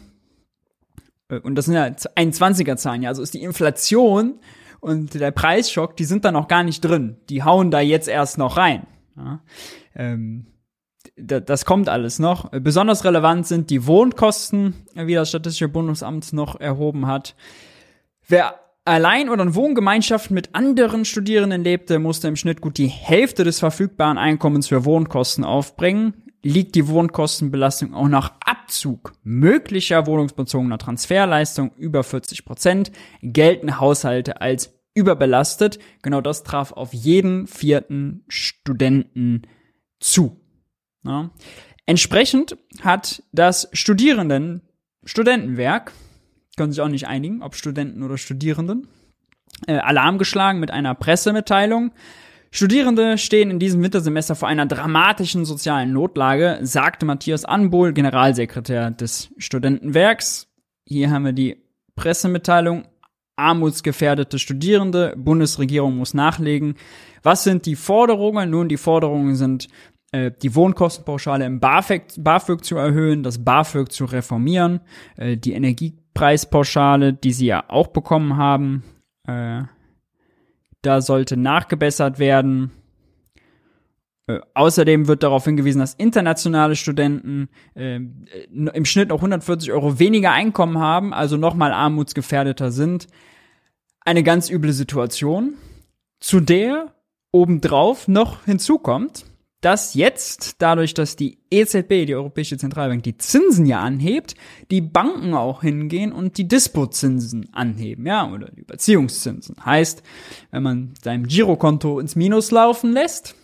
äh, 1.30 1.40
und 1.40 1.56
das 1.56 1.66
sind 1.66 1.76
ja 1.76 1.86
21er 1.86 2.76
Zahlen, 2.78 3.02
ja, 3.02 3.10
also 3.10 3.24
ist 3.24 3.34
die 3.34 3.42
Inflation 3.42 4.40
und 4.80 5.14
der 5.14 5.32
Preisschock, 5.32 5.96
die 5.96 6.04
sind 6.04 6.26
da 6.26 6.32
noch 6.32 6.48
gar 6.48 6.64
nicht 6.64 6.82
drin. 6.82 7.18
Die 7.30 7.44
hauen 7.44 7.72
da 7.72 7.80
jetzt 7.80 8.10
erst 8.10 8.38
noch 8.38 8.58
rein. 8.58 8.86
Ja. 9.16 9.42
Ähm, 9.96 10.48
das 11.16 11.66
kommt 11.66 11.90
alles 11.90 12.20
noch. 12.20 12.50
Besonders 12.50 13.06
relevant 13.06 13.46
sind 13.46 13.70
die 13.70 13.86
Wohnkosten, 13.86 14.74
wie 14.96 15.14
das 15.14 15.30
Statistische 15.30 15.70
Bundesamt 15.70 16.34
noch 16.34 16.60
erhoben 16.60 17.08
hat. 17.08 17.36
Wer 18.28 18.60
allein 18.86 19.30
oder 19.30 19.44
in 19.44 19.56
Wohngemeinschaften 19.56 20.34
mit 20.34 20.56
anderen 20.56 21.06
Studierenden 21.06 21.64
lebte, 21.64 22.00
musste 22.00 22.28
im 22.28 22.36
Schnitt 22.36 22.62
gut 22.62 22.78
die 22.78 22.88
Hälfte 22.88 23.44
des 23.44 23.60
verfügbaren 23.60 24.18
Einkommens 24.18 24.68
für 24.68 24.86
Wohnkosten 24.86 25.44
aufbringen. 25.44 26.14
Liegt 26.46 26.76
die 26.76 26.88
Wohnkostenbelastung 26.88 27.94
auch 27.94 28.10
nach 28.10 28.34
Abzug 28.46 29.14
möglicher 29.24 30.06
wohnungsbezogener 30.08 30.78
Transferleistung 30.78 31.72
über 31.78 32.04
40 32.04 32.44
Prozent, 32.44 32.92
gelten 33.22 33.80
Haushalte 33.80 34.42
als 34.42 34.74
überbelastet. 34.94 35.80
Genau 36.02 36.20
das 36.20 36.44
traf 36.44 36.74
auf 36.74 36.94
jeden 36.94 37.48
vierten 37.48 38.26
Studenten 38.28 39.44
zu. 40.02 40.42
Ja. 41.06 41.32
Entsprechend 41.86 42.58
hat 42.82 43.24
das 43.32 43.70
Studierenden 43.74 44.62
Studentenwerk 45.06 45.94
können 46.56 46.72
sich 46.72 46.82
auch 46.82 46.88
nicht 46.88 47.08
einigen, 47.08 47.42
ob 47.42 47.56
Studenten 47.56 48.04
oder 48.04 48.18
Studierenden, 48.18 48.88
äh, 49.68 49.78
Alarm 49.78 50.18
geschlagen 50.18 50.60
mit 50.60 50.72
einer 50.72 50.96
Pressemitteilung. 50.96 51.92
Studierende 52.52 53.18
stehen 53.18 53.50
in 53.50 53.58
diesem 53.58 53.82
Wintersemester 53.82 54.36
vor 54.36 54.48
einer 54.48 54.68
dramatischen 54.68 55.44
sozialen 55.44 55.92
Notlage, 55.92 56.60
sagte 56.62 57.06
Matthias 57.06 57.46
Anbohl, 57.46 57.94
Generalsekretär 57.94 58.92
des 58.92 59.32
Studentenwerks. 59.40 60.48
Hier 60.86 61.10
haben 61.10 61.26
wir 61.26 61.34
die 61.34 61.64
Pressemitteilung. 61.96 62.88
Armutsgefährdete 63.36 64.38
Studierende, 64.38 65.16
Bundesregierung 65.18 65.98
muss 65.98 66.14
nachlegen. 66.14 66.76
Was 67.24 67.44
sind 67.44 67.66
die 67.66 67.76
Forderungen? 67.76 68.52
Nun, 68.52 68.70
die 68.70 68.78
Forderungen 68.78 69.36
sind, 69.36 69.70
äh, 70.12 70.32
die 70.44 70.54
Wohnkostenpauschale 70.54 71.46
im 71.46 71.60
BAföG, 71.60 72.04
BAföG 72.20 72.64
zu 72.64 72.78
erhöhen, 72.78 73.24
das 73.24 73.44
BAföG 73.44 73.92
zu 73.92 74.06
reformieren, 74.06 74.82
äh, 75.18 75.36
die 75.38 75.54
Energie 75.54 75.98
Preispauschale, 76.14 77.14
die 77.14 77.34
sie 77.34 77.48
ja 77.48 77.64
auch 77.68 77.88
bekommen 77.88 78.38
haben. 78.38 78.84
Äh, 79.28 79.64
da 80.82 81.02
sollte 81.02 81.38
nachgebessert 81.38 82.20
werden. 82.20 82.72
Äh, 84.28 84.40
außerdem 84.54 85.08
wird 85.08 85.24
darauf 85.24 85.46
hingewiesen, 85.46 85.80
dass 85.80 85.96
internationale 85.96 86.76
Studenten 86.76 87.50
äh, 87.76 87.96
im 87.96 88.86
Schnitt 88.86 89.10
noch 89.10 89.18
140 89.18 89.72
Euro 89.72 90.00
weniger 90.00 90.32
Einkommen 90.32 90.78
haben, 90.78 91.14
also 91.14 91.38
nochmal 91.38 91.74
armutsgefährdeter 91.74 92.72
sind. 92.72 93.08
Eine 94.02 94.24
ganz 94.24 94.50
üble 94.50 94.74
Situation, 94.74 95.56
zu 96.20 96.40
der 96.40 96.94
obendrauf 97.32 98.08
noch 98.08 98.46
hinzukommt, 98.46 99.26
dass 99.64 99.94
jetzt, 99.94 100.62
dadurch, 100.62 100.94
dass 100.94 101.16
die 101.16 101.38
EZB, 101.50 102.06
die 102.06 102.16
Europäische 102.16 102.58
Zentralbank, 102.58 103.02
die 103.04 103.18
Zinsen 103.18 103.66
ja 103.66 103.80
anhebt, 103.80 104.36
die 104.72 104.82
Banken 104.82 105.34
auch 105.34 105.62
hingehen 105.62 106.12
und 106.12 106.38
die 106.38 106.48
Dispozinsen 106.48 107.48
anheben, 107.54 108.06
ja, 108.06 108.30
oder 108.30 108.52
die 108.52 108.60
Überziehungszinsen. 108.60 109.56
Heißt, 109.66 110.04
wenn 110.52 110.64
man 110.64 110.94
sein 111.02 111.28
Girokonto 111.28 112.00
ins 112.00 112.18
Minus 112.18 112.52
laufen 112.52 112.92
lässt, 112.92 113.36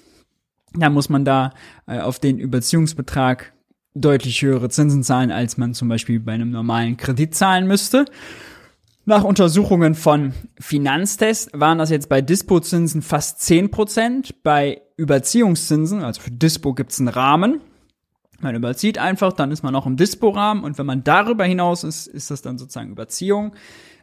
dann 0.74 0.94
muss 0.94 1.08
man 1.08 1.24
da 1.24 1.54
äh, 1.88 2.00
auf 2.00 2.20
den 2.20 2.38
Überziehungsbetrag 2.38 3.54
deutlich 3.96 4.42
höhere 4.42 4.70
Zinsen 4.70 5.04
zahlen, 5.04 5.32
als 5.32 5.58
man 5.58 5.74
zum 5.74 5.88
Beispiel 5.88 6.20
bei 6.20 6.34
einem 6.34 6.52
normalen 6.52 6.98
Kredit 6.98 7.34
zahlen 7.34 7.66
müsste. 7.66 8.06
Nach 9.06 9.24
Untersuchungen 9.24 9.96
von 9.96 10.34
Finanztest 10.60 11.50
waren 11.54 11.78
das 11.78 11.90
jetzt 11.90 12.10
bei 12.10 12.22
Dispozinsen 12.22 13.02
fast 13.02 13.40
10%, 13.40 14.34
bei 14.44 14.82
Überziehungszinsen, 15.00 16.04
also 16.04 16.22
für 16.22 16.32
Dispo 16.32 16.74
gibt's 16.74 17.00
einen 17.00 17.08
Rahmen. 17.08 17.62
Man 18.42 18.56
überzieht 18.56 18.98
einfach, 18.98 19.34
dann 19.34 19.52
ist 19.52 19.64
man 19.64 19.74
noch 19.74 19.86
im 19.86 19.98
Dispo-Rahmen 19.98 20.64
und 20.64 20.78
wenn 20.78 20.86
man 20.86 21.04
darüber 21.04 21.46
hinaus 21.46 21.84
ist, 21.84 22.08
ist 22.08 22.32
das 22.32 22.42
dann 22.42 22.58
sozusagen 22.58 22.92
Überziehung. 22.92 23.56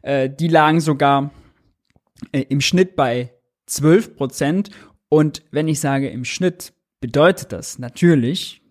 Äh, 0.03 0.31
die 0.31 0.49
lagen 0.49 0.81
sogar 0.81 1.31
äh, 2.33 2.43
im 2.49 2.61
Schnitt 2.61 2.97
bei 2.97 3.33
12% 3.69 4.71
Und 5.09 5.43
wenn 5.51 5.69
ich 5.69 5.81
sage 5.81 6.09
im 6.09 6.25
Schnitt, 6.25 6.73
bedeutet 7.01 7.53
das 7.53 7.79
natürlich, 7.79 8.63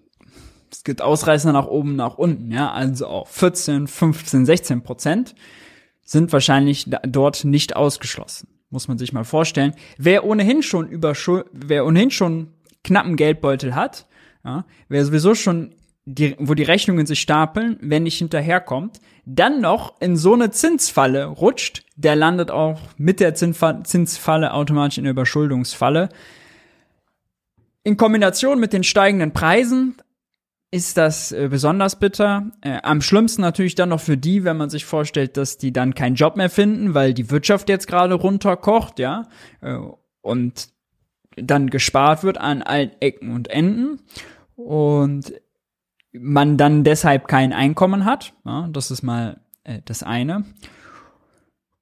es 0.71 0.83
gibt 0.83 1.01
Ausreißer 1.01 1.51
nach 1.53 1.67
oben, 1.67 1.95
nach 1.95 2.17
unten, 2.17 2.51
ja, 2.51 2.71
also 2.71 3.07
auch 3.07 3.27
14, 3.27 3.87
15, 3.87 4.45
16 4.45 4.81
Prozent 4.83 5.35
sind 6.03 6.31
wahrscheinlich 6.33 6.89
dort 7.07 7.45
nicht 7.45 7.75
ausgeschlossen. 7.75 8.47
Muss 8.69 8.87
man 8.87 8.97
sich 8.97 9.13
mal 9.13 9.23
vorstellen. 9.23 9.73
Wer 9.97 10.25
ohnehin 10.25 10.63
schon 10.63 10.87
über 10.89 11.13
wer 11.51 11.85
ohnehin 11.85 12.11
schon 12.11 12.53
knappen 12.83 13.15
Geldbeutel 13.15 13.75
hat, 13.75 14.07
ja, 14.43 14.65
wer 14.89 15.05
sowieso 15.05 15.35
schon 15.35 15.75
die, 16.05 16.35
wo 16.37 16.53
die 16.53 16.63
Rechnungen 16.63 17.05
sich 17.05 17.19
stapeln, 17.19 17.77
wenn 17.81 18.03
nicht 18.03 18.19
hinterherkommt, 18.19 18.99
dann 19.25 19.59
noch 19.59 19.99
in 19.99 20.17
so 20.17 20.33
eine 20.33 20.51
Zinsfalle 20.51 21.25
rutscht, 21.25 21.83
der 21.95 22.15
landet 22.15 22.51
auch 22.51 22.79
mit 22.97 23.19
der 23.19 23.33
Zinsfalle 23.33 24.53
automatisch 24.53 24.99
in 24.99 25.05
der 25.05 25.11
Überschuldungsfalle. 25.11 26.09
In 27.83 27.97
Kombination 27.97 28.59
mit 28.59 28.73
den 28.73 28.83
steigenden 28.83 29.31
Preisen 29.31 29.95
ist 30.75 30.97
das 30.97 31.31
äh, 31.31 31.47
besonders 31.49 31.97
bitter. 31.97 32.51
Äh, 32.59 32.79
am 32.83 32.99
schlimmsten 33.01 33.41
natürlich 33.41 33.75
dann 33.75 33.89
noch 33.89 34.01
für 34.01 34.17
die, 34.17 34.43
wenn 34.43 34.57
man 34.57 34.69
sich 34.69 34.83
vorstellt, 34.83 35.37
dass 35.37 35.57
die 35.57 35.71
dann 35.71 35.95
keinen 35.95 36.15
Job 36.15 36.35
mehr 36.35 36.49
finden, 36.49 36.93
weil 36.93 37.13
die 37.13 37.31
Wirtschaft 37.31 37.69
jetzt 37.69 37.87
gerade 37.87 38.15
runterkocht, 38.15 38.99
ja, 38.99 39.23
äh, 39.61 39.77
und 40.21 40.67
dann 41.37 41.69
gespart 41.69 42.23
wird 42.23 42.37
an 42.37 42.61
allen 42.61 42.91
Ecken 42.99 43.31
und 43.31 43.49
Enden 43.49 44.01
und 44.57 45.33
man 46.11 46.57
dann 46.57 46.83
deshalb 46.83 47.29
kein 47.29 47.53
Einkommen 47.53 48.03
hat. 48.03 48.33
Ja, 48.43 48.67
das 48.69 48.91
ist 48.91 49.01
mal 49.01 49.39
äh, 49.63 49.79
das 49.85 50.03
eine. 50.03 50.43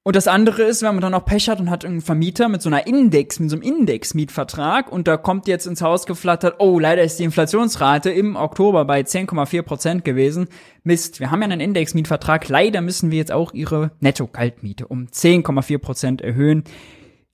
Und 0.06 0.18
das 0.18 0.28
andere 0.28 0.64
ist, 0.64 0.82
wenn 0.82 0.96
man 0.96 1.02
dann 1.02 1.14
noch 1.14 1.24
Pech 1.24 1.48
hat 1.48 1.62
und 1.62 1.70
hat 1.70 1.86
einen 1.86 2.02
Vermieter 2.02 2.50
mit 2.50 2.62
so 2.62 2.68
einer 2.68 2.86
Index, 2.86 3.40
mit 3.40 3.50
so 3.50 3.56
einem 3.56 3.64
Index-Mietvertrag 3.64 4.92
und 4.92 5.08
da 5.08 5.16
kommt 5.16 5.48
jetzt 5.48 5.66
ins 5.66 5.82
Haus 5.82 6.06
geflattert, 6.06 6.56
oh, 6.60 6.78
leider 6.78 7.04
ist 7.04 7.20
die 7.20 7.24
Inflationsrate 7.24 8.12
im 8.12 8.36
Oktober 8.36 8.84
bei 8.84 9.00
10,4 9.00 9.62
Prozent 9.62 10.04
gewesen. 10.04 10.50
Mist, 10.84 11.22
wir 11.22 11.32
haben 11.32 11.42
ja 11.42 11.48
einen 11.48 11.62
Index-Mietvertrag, 11.62 12.50
leider 12.50 12.82
müssen 12.82 13.12
wir 13.12 13.18
jetzt 13.18 13.32
auch 13.32 13.54
ihre 13.54 13.92
Netto-Kaltmiete 14.02 14.88
um 14.88 15.06
10,4 15.06 15.78
Prozent 15.78 16.22
erhöhen. 16.22 16.66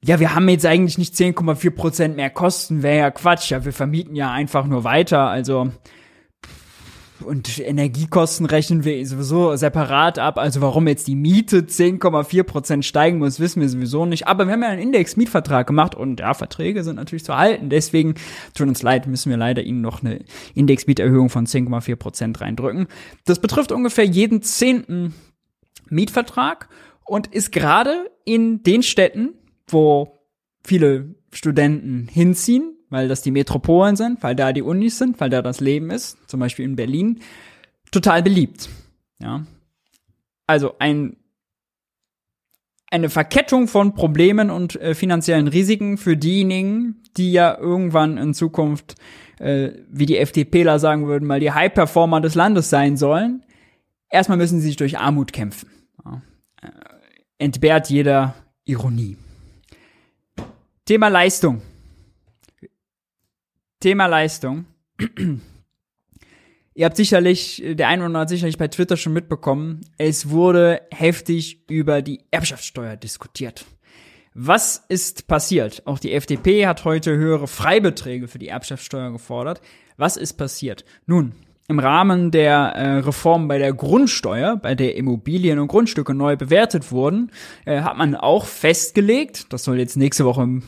Ja, 0.06 0.20
wir 0.20 0.36
haben 0.36 0.48
jetzt 0.48 0.68
eigentlich 0.68 1.00
nicht 1.00 1.16
10,4 1.16 1.72
Prozent 1.72 2.16
mehr 2.18 2.30
Kosten, 2.30 2.84
wäre 2.84 3.00
ja 3.00 3.12
Quatsch, 3.12 3.50
ja, 3.50 3.66
wir 3.66 3.74
vermieten 3.74 4.16
ja 4.16 4.32
einfach 4.32 4.68
nur 4.68 4.84
weiter, 4.84 5.28
also 5.28 5.72
und 7.24 7.60
Energiekosten 7.60 8.46
rechnen 8.46 8.86
wir 8.86 9.06
sowieso 9.06 9.56
separat 9.56 10.20
ab. 10.20 10.38
Also 10.38 10.62
warum 10.62 10.88
jetzt 10.88 11.08
die 11.08 11.16
Miete 11.16 11.62
10,4 11.62 12.44
Prozent 12.44 12.86
steigen 12.86 13.18
muss, 13.18 13.40
wissen 13.40 13.62
wir 13.62 13.70
sowieso 13.70 14.06
nicht. 14.06 14.28
Aber 14.28 14.46
wir 14.46 14.54
haben 14.54 14.62
ja 14.62 14.70
einen 14.70 14.82
Index-Mietvertrag 14.82 15.68
gemacht 15.68 15.96
und 15.96 16.20
ja, 16.20 16.34
Verträge 16.34 16.84
sind 16.84 16.96
natürlich 16.96 17.26
zu 17.26 17.38
halten. 17.38 17.70
Deswegen, 17.70 18.16
tut 18.54 18.68
uns 18.68 18.82
leid, 18.82 19.08
müssen 19.08 19.30
wir 19.30 19.38
leider 19.38 19.64
Ihnen 19.64 19.82
noch 19.82 20.04
eine 20.04 20.24
Index-Mieterhöhung 20.56 21.30
von 21.30 21.46
10,4 21.46 21.96
Prozent 21.96 22.42
reindrücken. 22.42 22.88
Das 23.26 23.40
betrifft 23.40 23.72
ungefähr 23.72 24.06
jeden 24.06 24.42
zehnten 24.42 25.14
Mietvertrag 25.90 26.70
und 27.06 27.28
ist 27.28 27.52
gerade 27.52 28.10
in 28.24 28.64
den 28.64 28.84
Städten, 28.84 29.34
wo 29.68 30.20
viele 30.64 31.16
Studenten 31.34 32.08
hinziehen, 32.12 32.79
weil 32.90 33.08
das 33.08 33.22
die 33.22 33.32
Metropolen 33.32 33.96
sind, 33.96 34.22
weil 34.24 34.36
da 34.36 34.54
die 34.54 34.62
Unis 34.62 34.98
sind, 34.98 35.20
weil 35.20 35.30
da 35.30 35.42
das 35.42 35.60
Leben 35.60 35.90
ist, 35.92 36.18
zum 36.28 36.40
Beispiel 36.40 36.66
in 36.66 36.76
Berlin, 36.76 37.22
total 37.92 38.24
beliebt. 38.24 38.70
Ja. 39.22 39.46
Also 40.48 40.76
ein, 40.80 41.18
eine 42.90 43.10
Verkettung 43.10 43.68
von 43.68 43.94
Problemen 43.94 44.50
und 44.50 44.76
äh, 44.82 44.96
finanziellen 44.96 45.48
Risiken 45.48 45.98
für 45.98 46.18
diejenigen, 46.18 47.04
die 47.18 47.32
ja 47.32 47.58
irgendwann 47.58 48.18
in 48.18 48.34
Zukunft, 48.34 48.96
äh, 49.40 49.72
wie 49.90 50.06
die 50.06 50.18
FDPler 50.18 50.80
sagen 50.80 51.08
würden, 51.08 51.28
mal 51.28 51.40
die 51.40 51.52
High-Performer 51.52 52.22
des 52.22 52.36
Landes 52.36 52.70
sein 52.70 52.98
sollen. 52.98 53.44
Erstmal 54.10 54.38
müssen 54.38 54.60
sie 54.60 54.68
sich 54.68 54.78
durch 54.78 54.98
Armut 54.98 55.34
kämpfen. 55.34 55.70
Ja. 56.04 56.22
Äh, 56.62 56.72
entbehrt 57.38 57.90
jeder 57.90 58.34
Ironie. 58.66 59.18
Thema 60.86 61.10
Leistung. 61.10 61.62
Thema 63.80 64.08
Leistung. 64.08 64.66
Ihr 66.74 66.86
habt 66.86 66.98
sicherlich, 66.98 67.62
der 67.66 67.88
eine 67.88 68.02
oder 68.02 68.06
andere 68.08 68.22
hat 68.22 68.30
sicherlich 68.30 68.58
bei 68.58 68.68
Twitter 68.68 68.98
schon 68.98 69.14
mitbekommen, 69.14 69.82
es 69.98 70.30
wurde 70.30 70.82
heftig 70.92 71.70
über 71.70 72.02
die 72.02 72.22
Erbschaftssteuer 72.32 72.96
diskutiert. 72.96 73.66
Was 74.34 74.86
ist 74.88 75.28
passiert? 75.28 75.82
Auch 75.86 76.00
die 76.00 76.14
FDP 76.14 76.68
hat 76.68 76.86
heute 76.86 77.18
höhere 77.18 77.48
Freibeträge 77.48 78.28
für 78.28 78.40
die 78.40 78.48
Erbschaftssteuer 78.48 79.12
gefordert. 79.12 79.62
Was 79.98 80.16
ist 80.16 80.34
passiert? 80.34 80.86
Nun, 81.06 81.34
im 81.68 81.80
Rahmen 81.80 82.32
der 82.32 82.54
äh, 82.76 82.98
Reform 83.00 83.48
bei 83.48 83.58
der 83.58 83.74
Grundsteuer, 83.74 84.56
bei 84.56 84.76
der 84.76 84.96
Immobilien 84.96 85.60
und 85.60 85.68
Grundstücke 85.68 86.14
neu 86.14 86.36
bewertet 86.36 86.92
wurden, 86.92 87.32
äh, 87.66 87.82
hat 87.82 87.98
man 87.98 88.16
auch 88.16 88.46
festgelegt, 88.46 89.52
das 89.52 89.64
soll 89.64 89.80
jetzt 89.80 89.98
nächste 89.98 90.26
Woche 90.26 90.44
im 90.44 90.64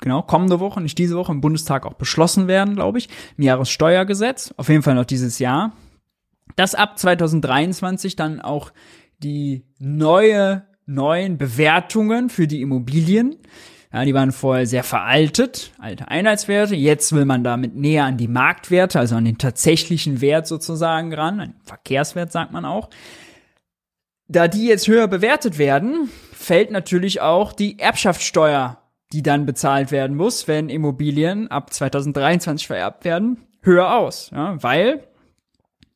genau, 0.00 0.22
kommende 0.22 0.60
Woche, 0.60 0.80
nicht 0.80 0.98
diese 0.98 1.16
Woche, 1.16 1.32
im 1.32 1.40
Bundestag 1.40 1.86
auch 1.86 1.94
beschlossen 1.94 2.48
werden, 2.48 2.74
glaube 2.76 2.98
ich, 2.98 3.08
im 3.36 3.44
Jahressteuergesetz, 3.44 4.54
auf 4.56 4.68
jeden 4.68 4.82
Fall 4.82 4.94
noch 4.94 5.04
dieses 5.04 5.38
Jahr, 5.38 5.72
dass 6.56 6.74
ab 6.74 6.98
2023 6.98 8.16
dann 8.16 8.40
auch 8.40 8.72
die 9.18 9.64
neue, 9.78 10.64
neuen 10.86 11.38
Bewertungen 11.38 12.30
für 12.30 12.46
die 12.46 12.62
Immobilien, 12.62 13.36
ja, 13.92 14.04
die 14.04 14.12
waren 14.12 14.32
vorher 14.32 14.66
sehr 14.66 14.84
veraltet, 14.84 15.72
alte 15.78 16.08
Einheitswerte. 16.08 16.74
Jetzt 16.74 17.14
will 17.14 17.24
man 17.24 17.42
damit 17.42 17.74
näher 17.74 18.04
an 18.04 18.18
die 18.18 18.28
Marktwerte, 18.28 18.98
also 18.98 19.16
an 19.16 19.24
den 19.24 19.38
tatsächlichen 19.38 20.20
Wert 20.20 20.46
sozusagen 20.46 21.14
ran, 21.14 21.40
an 21.40 21.52
den 21.52 21.60
Verkehrswert 21.64 22.30
sagt 22.30 22.52
man 22.52 22.66
auch. 22.66 22.90
Da 24.26 24.46
die 24.46 24.66
jetzt 24.66 24.88
höher 24.88 25.08
bewertet 25.08 25.56
werden, 25.56 26.10
fällt 26.34 26.70
natürlich 26.70 27.22
auch 27.22 27.54
die 27.54 27.78
Erbschaftssteuer 27.78 28.78
die 29.12 29.22
dann 29.22 29.46
bezahlt 29.46 29.90
werden 29.90 30.16
muss, 30.16 30.48
wenn 30.48 30.68
Immobilien 30.68 31.50
ab 31.50 31.72
2023 31.72 32.66
vererbt 32.66 33.04
werden, 33.04 33.38
höher 33.62 33.96
aus. 33.96 34.30
Ja, 34.34 34.62
weil, 34.62 35.04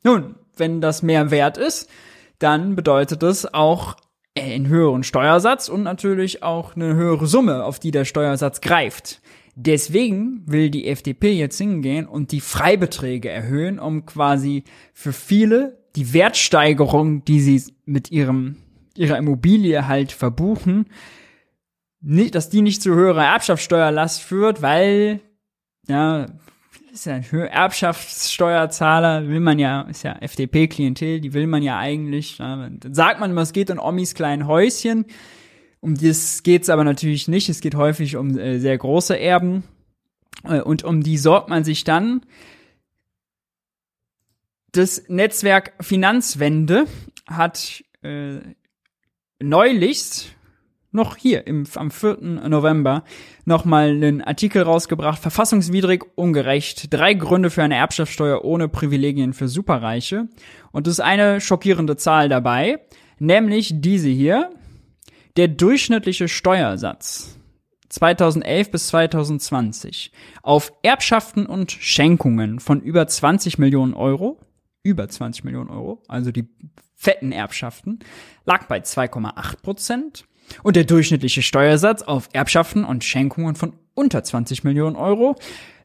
nun, 0.03 0.37
wenn 0.57 0.81
das 0.81 1.03
mehr 1.03 1.31
wert 1.31 1.59
ist, 1.59 1.91
dann 2.39 2.75
bedeutet 2.75 3.23
es 3.23 3.53
auch 3.53 3.97
einen 4.37 4.69
höheren 4.69 5.03
Steuersatz 5.03 5.69
und 5.69 5.83
natürlich 5.83 6.43
auch 6.43 6.75
eine 6.75 6.95
höhere 6.95 7.27
Summe, 7.27 7.65
auf 7.65 7.79
die 7.79 7.91
der 7.91 8.05
Steuersatz 8.05 8.61
greift. 8.61 9.21
Deswegen 9.55 10.43
will 10.47 10.71
die 10.71 10.89
FDP 10.89 11.33
jetzt 11.33 11.59
hingehen 11.59 12.07
und 12.07 12.33
die 12.33 12.41
Freibeträge 12.41 13.29
erhöhen, 13.29 13.79
um 13.79 14.07
quasi 14.07 14.65
für 14.95 15.13
viele 15.13 15.79
die 15.95 16.15
Wertsteigerung, 16.15 17.25
die 17.27 17.41
sie 17.41 17.63
mit 17.85 18.11
ihrem, 18.11 18.57
ihrer 18.97 19.19
Immobilie 19.19 19.87
halt 19.87 20.13
verbuchen, 20.13 20.87
nicht, 22.03 22.35
dass 22.35 22.51
die 22.51 22.63
nicht 22.63 22.83
zu 22.83 22.95
höherer 22.95 23.25
Erbschaftssteuerlast 23.25 24.21
führt, 24.21 24.61
weil, 24.61 25.21
ja, 25.89 26.27
ist 26.93 27.07
ja 27.07 27.15
ein 27.15 27.25
Erbschaftssteuerzahler, 27.25 29.29
will 29.29 29.41
man 29.41 29.59
ja, 29.59 29.83
ist 29.83 30.03
ja 30.03 30.17
FDP-Klientel, 30.21 31.21
die 31.21 31.33
will 31.33 31.47
man 31.47 31.63
ja 31.63 31.79
eigentlich, 31.79 32.39
ja, 32.39 32.69
dann 32.69 32.95
sagt 32.95 33.21
man 33.21 33.31
immer, 33.31 33.43
es 33.43 33.53
geht 33.53 33.71
um 33.71 33.79
Omis 33.79 34.15
kleinen 34.15 34.47
Häuschen, 34.47 35.07
um 35.81 35.95
das 35.95 36.43
geht's 36.43 36.69
aber 36.69 36.85
natürlich 36.85 37.29
nicht, 37.29 37.49
es 37.49 37.61
geht 37.61 37.75
häufig 37.75 38.17
um 38.17 38.39
äh, 38.39 38.59
sehr 38.59 38.77
große 38.77 39.19
Erben. 39.19 39.65
Äh, 40.45 40.61
und 40.61 40.85
um 40.85 41.03
die 41.03 41.19
sorgt 41.19 41.49
man 41.49 41.65
sich 41.65 41.85
dann. 41.85 42.25
Das 44.73 45.09
Netzwerk 45.09 45.73
Finanzwende 45.81 46.87
hat 47.27 47.85
äh, 48.03 48.39
neulichst 49.41 50.35
noch 50.93 51.17
hier 51.17 51.47
im, 51.47 51.65
am 51.75 51.91
4. 51.91 52.19
November 52.49 53.05
nochmal 53.45 53.91
einen 53.91 54.23
Artikel 54.23 54.63
rausgebracht, 54.63 55.19
verfassungswidrig, 55.19 56.05
ungerecht, 56.15 56.93
drei 56.93 57.15
Gründe 57.15 57.51
für 57.51 57.63
eine 57.63 57.77
Erbschaftssteuer 57.77 58.45
ohne 58.45 58.69
Privilegien 58.69 59.33
für 59.33 59.49
Superreiche. 59.49 60.29
Und 60.71 60.87
es 60.87 60.95
ist 60.95 61.01
eine 61.01 61.41
schockierende 61.41 61.97
Zahl 61.97 62.29
dabei, 62.29 62.81
nämlich 63.19 63.73
diese 63.81 64.09
hier, 64.09 64.51
der 65.37 65.49
durchschnittliche 65.49 66.29
Steuersatz 66.29 67.39
2011 67.89 68.71
bis 68.71 68.87
2020 68.89 70.13
auf 70.43 70.73
Erbschaften 70.83 71.47
und 71.47 71.73
Schenkungen 71.73 72.59
von 72.61 72.81
über 72.81 73.07
20 73.07 73.59
Millionen 73.59 73.95
Euro, 73.95 74.41
über 74.83 75.09
20 75.09 75.45
Millionen 75.45 75.71
Euro, 75.71 76.03
also 76.09 76.33
die 76.33 76.49
fetten 76.95 77.33
Erbschaften, 77.33 77.99
lag 78.45 78.67
bei 78.67 78.79
2,8 78.79 79.63
Prozent 79.63 80.25
und 80.63 80.77
der 80.77 80.85
durchschnittliche 80.85 81.43
Steuersatz 81.43 82.03
auf 82.03 82.29
Erbschaften 82.33 82.85
und 82.85 83.05
Schenkungen 83.05 83.55
von 83.55 83.75
unter 83.95 84.23
20 84.23 84.65
Millionen 84.65 84.97
Euro 84.97 85.37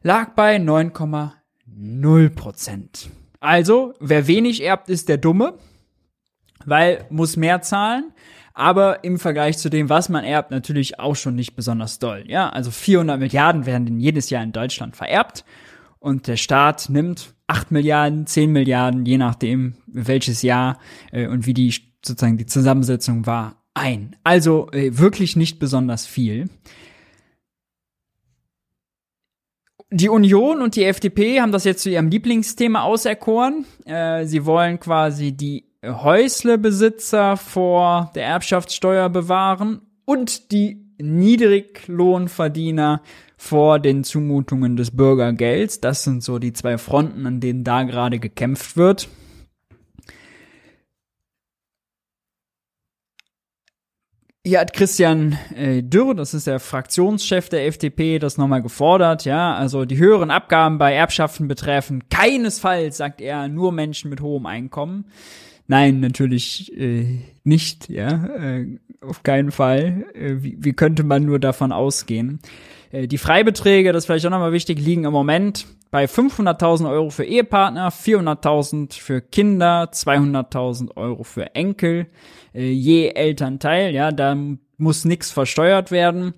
lag 0.02 0.34
bei 0.34 0.56
9,0 0.56 2.30
Prozent. 2.30 3.10
Also, 3.40 3.94
wer 4.00 4.26
wenig 4.26 4.62
erbt, 4.62 4.88
ist 4.88 5.08
der 5.08 5.18
Dumme, 5.18 5.54
weil 6.64 7.04
muss 7.10 7.36
mehr 7.36 7.62
zahlen, 7.62 8.12
aber 8.52 9.04
im 9.04 9.18
Vergleich 9.18 9.58
zu 9.58 9.70
dem, 9.70 9.88
was 9.88 10.08
man 10.08 10.24
erbt, 10.24 10.50
natürlich 10.50 10.98
auch 10.98 11.14
schon 11.14 11.36
nicht 11.36 11.54
besonders 11.54 12.00
doll. 12.00 12.24
Ja, 12.26 12.48
also 12.48 12.70
400 12.70 13.20
Milliarden 13.20 13.66
werden 13.66 14.00
jedes 14.00 14.30
Jahr 14.30 14.42
in 14.42 14.52
Deutschland 14.52 14.96
vererbt 14.96 15.44
und 16.00 16.26
der 16.26 16.36
Staat 16.36 16.88
nimmt 16.88 17.34
8 17.46 17.70
Milliarden, 17.70 18.26
10 18.26 18.50
Milliarden, 18.50 19.06
je 19.06 19.18
nachdem 19.18 19.74
welches 19.86 20.42
Jahr 20.42 20.78
äh, 21.12 21.28
und 21.28 21.46
wie 21.46 21.54
die 21.54 21.72
sozusagen 22.04 22.36
die 22.36 22.46
Zusammensetzung 22.46 23.26
war, 23.26 23.57
ein. 23.78 24.16
Also 24.24 24.70
äh, 24.72 24.98
wirklich 24.98 25.36
nicht 25.36 25.58
besonders 25.58 26.06
viel. 26.06 26.50
Die 29.90 30.10
Union 30.10 30.60
und 30.60 30.76
die 30.76 30.84
FDP 30.84 31.40
haben 31.40 31.52
das 31.52 31.64
jetzt 31.64 31.82
zu 31.82 31.88
ihrem 31.88 32.10
Lieblingsthema 32.10 32.82
auserkoren. 32.82 33.64
Äh, 33.86 34.26
sie 34.26 34.44
wollen 34.44 34.78
quasi 34.78 35.32
die 35.32 35.64
Häuslebesitzer 35.82 37.38
vor 37.38 38.12
der 38.14 38.26
Erbschaftssteuer 38.26 39.08
bewahren 39.08 39.80
und 40.04 40.52
die 40.52 40.84
Niedriglohnverdiener 40.98 43.00
vor 43.36 43.78
den 43.78 44.04
Zumutungen 44.04 44.76
des 44.76 44.90
Bürgergelds. 44.90 45.80
Das 45.80 46.04
sind 46.04 46.22
so 46.22 46.38
die 46.38 46.52
zwei 46.52 46.76
Fronten, 46.76 47.26
an 47.26 47.40
denen 47.40 47.64
da 47.64 47.84
gerade 47.84 48.18
gekämpft 48.18 48.76
wird. 48.76 49.08
Hier 54.48 54.60
hat 54.60 54.72
Christian 54.72 55.36
äh, 55.54 55.82
Dürr, 55.82 56.14
das 56.14 56.32
ist 56.32 56.46
der 56.46 56.58
Fraktionschef 56.58 57.50
der 57.50 57.66
FDP, 57.66 58.18
das 58.18 58.38
nochmal 58.38 58.62
gefordert. 58.62 59.26
Ja, 59.26 59.54
also 59.54 59.84
die 59.84 59.98
höheren 59.98 60.30
Abgaben 60.30 60.78
bei 60.78 60.94
Erbschaften 60.94 61.48
betreffen 61.48 62.04
keinesfalls, 62.08 62.96
sagt 62.96 63.20
er, 63.20 63.48
nur 63.48 63.72
Menschen 63.72 64.08
mit 64.08 64.22
hohem 64.22 64.46
Einkommen. 64.46 65.04
Nein, 65.66 66.00
natürlich 66.00 66.74
äh, 66.74 67.18
nicht, 67.44 67.90
ja, 67.90 68.24
äh, 68.24 68.78
auf 69.02 69.22
keinen 69.22 69.50
Fall. 69.50 70.06
Äh, 70.14 70.36
wie, 70.38 70.56
wie 70.58 70.72
könnte 70.72 71.04
man 71.04 71.26
nur 71.26 71.40
davon 71.40 71.70
ausgehen? 71.70 72.40
Äh, 72.92 73.06
die 73.06 73.18
Freibeträge, 73.18 73.92
das 73.92 74.04
ist 74.04 74.06
vielleicht 74.06 74.26
auch 74.26 74.30
nochmal 74.30 74.52
wichtig, 74.52 74.78
liegen 74.80 75.04
im 75.04 75.12
Moment 75.12 75.66
bei 75.90 76.04
500.000 76.04 76.90
Euro 76.90 77.10
für 77.10 77.24
Ehepartner, 77.24 77.90
400.000 77.90 79.00
für 79.00 79.20
Kinder, 79.20 79.90
200.000 79.92 80.96
Euro 80.96 81.22
für 81.22 81.54
Enkel, 81.54 82.06
äh, 82.54 82.70
je 82.70 83.08
Elternteil, 83.08 83.94
ja, 83.94 84.12
da 84.12 84.36
muss 84.76 85.04
nichts 85.04 85.30
versteuert 85.30 85.90
werden. 85.90 86.34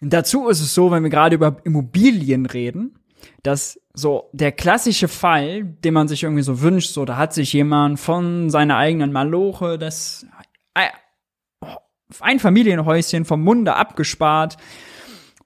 Und 0.00 0.12
dazu 0.12 0.48
ist 0.48 0.60
es 0.60 0.74
so, 0.74 0.90
wenn 0.90 1.02
wir 1.02 1.10
gerade 1.10 1.34
über 1.34 1.56
Immobilien 1.64 2.46
reden, 2.46 2.98
dass 3.42 3.80
so 3.94 4.30
der 4.32 4.52
klassische 4.52 5.08
Fall, 5.08 5.64
den 5.64 5.94
man 5.94 6.06
sich 6.06 6.22
irgendwie 6.22 6.42
so 6.42 6.60
wünscht, 6.60 6.90
so 6.90 7.04
da 7.04 7.16
hat 7.16 7.34
sich 7.34 7.52
jemand 7.52 7.98
von 7.98 8.50
seiner 8.50 8.76
eigenen 8.76 9.10
Maloche 9.10 9.76
das 9.76 10.24
ein 12.20 12.38
Familienhäuschen 12.38 13.24
vom 13.24 13.42
Munde 13.42 13.74
abgespart 13.74 14.56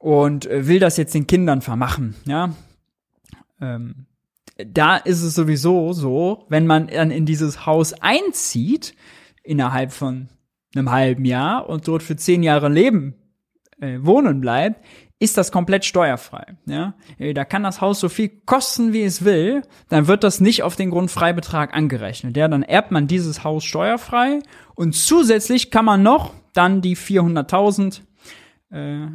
und 0.03 0.47
äh, 0.47 0.67
will 0.67 0.81
das 0.81 0.97
jetzt 0.97 1.15
den 1.15 1.29
Kindern 1.29 1.63
vermachen, 1.63 2.17
ja. 2.27 2.55
Ähm, 3.61 4.07
da 4.59 4.97
ist 4.97 5.23
es 5.23 5.35
sowieso 5.35 5.93
so, 5.93 6.45
wenn 6.49 6.67
man 6.67 6.89
dann 6.89 7.11
in 7.13 7.25
dieses 7.25 7.67
Haus 7.67 7.95
einzieht, 7.95 8.95
innerhalb 9.45 9.93
von 9.93 10.29
einem 10.75 10.91
halben 10.91 11.25
Jahr 11.25 11.69
und 11.69 11.87
dort 11.87 12.03
für 12.03 12.17
zehn 12.17 12.43
Jahre 12.43 12.69
leben, 12.69 13.15
äh, 13.81 13.99
wohnen 14.01 14.41
bleibt, 14.41 14.85
ist 15.21 15.39
das 15.39 15.53
komplett 15.53 15.85
steuerfrei. 15.85 16.57
Ja, 16.67 16.95
äh, 17.19 17.33
da 17.33 17.45
kann 17.45 17.63
das 17.63 17.81
Haus 17.81 18.01
so 18.01 18.09
viel 18.09 18.29
kosten, 18.45 18.93
wie 18.93 19.05
es 19.05 19.25
will, 19.25 19.63
dann 19.89 20.09
wird 20.09 20.25
das 20.25 20.41
nicht 20.41 20.65
auf 20.65 20.75
den 20.75 20.91
Grundfreibetrag 20.91 21.75
angerechnet. 21.75 22.37
Ja, 22.37 22.49
dann 22.49 22.65
erbt 22.65 22.91
man 22.91 23.07
dieses 23.07 23.45
Haus 23.45 23.65
steuerfrei 23.65 24.41
und 24.75 24.97
zusätzlich 24.97 25.71
kann 25.71 25.85
man 25.85 26.03
noch 26.03 26.35
dann 26.55 26.81
die 26.83 26.97
400.000 26.97 28.01
äh, 28.73 29.07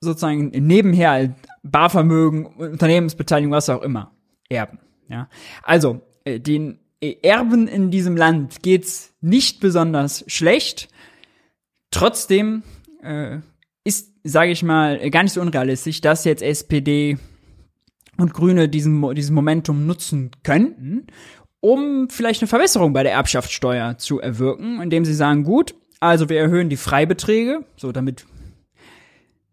sozusagen 0.00 0.48
nebenher 0.48 1.34
Barvermögen, 1.62 2.46
Unternehmensbeteiligung, 2.46 3.52
was 3.52 3.68
auch 3.68 3.82
immer, 3.82 4.12
erben. 4.48 4.78
Ja, 5.08 5.28
also 5.62 6.00
äh, 6.24 6.40
den 6.40 6.78
Erben 7.00 7.66
in 7.66 7.90
diesem 7.90 8.16
Land 8.16 8.62
geht's 8.62 9.14
nicht 9.20 9.60
besonders 9.60 10.24
schlecht. 10.26 10.88
Trotzdem 11.90 12.62
äh, 13.02 13.38
ist, 13.84 14.12
sage 14.22 14.52
ich 14.52 14.62
mal, 14.62 15.10
gar 15.10 15.22
nicht 15.22 15.32
so 15.32 15.40
unrealistisch, 15.40 16.00
dass 16.00 16.24
jetzt 16.24 16.42
SPD 16.42 17.18
und 18.18 18.34
Grüne 18.34 18.68
diesen, 18.68 19.14
diesen 19.14 19.34
Momentum 19.34 19.86
nutzen 19.86 20.30
könnten, 20.42 21.06
um 21.60 22.08
vielleicht 22.10 22.42
eine 22.42 22.48
Verbesserung 22.48 22.92
bei 22.92 23.02
der 23.02 23.12
Erbschaftssteuer 23.12 23.96
zu 23.98 24.20
erwirken, 24.20 24.80
indem 24.82 25.04
sie 25.04 25.14
sagen, 25.14 25.44
gut, 25.44 25.74
also 26.00 26.28
wir 26.28 26.38
erhöhen 26.38 26.68
die 26.68 26.76
Freibeträge, 26.76 27.64
so 27.76 27.92
damit 27.92 28.26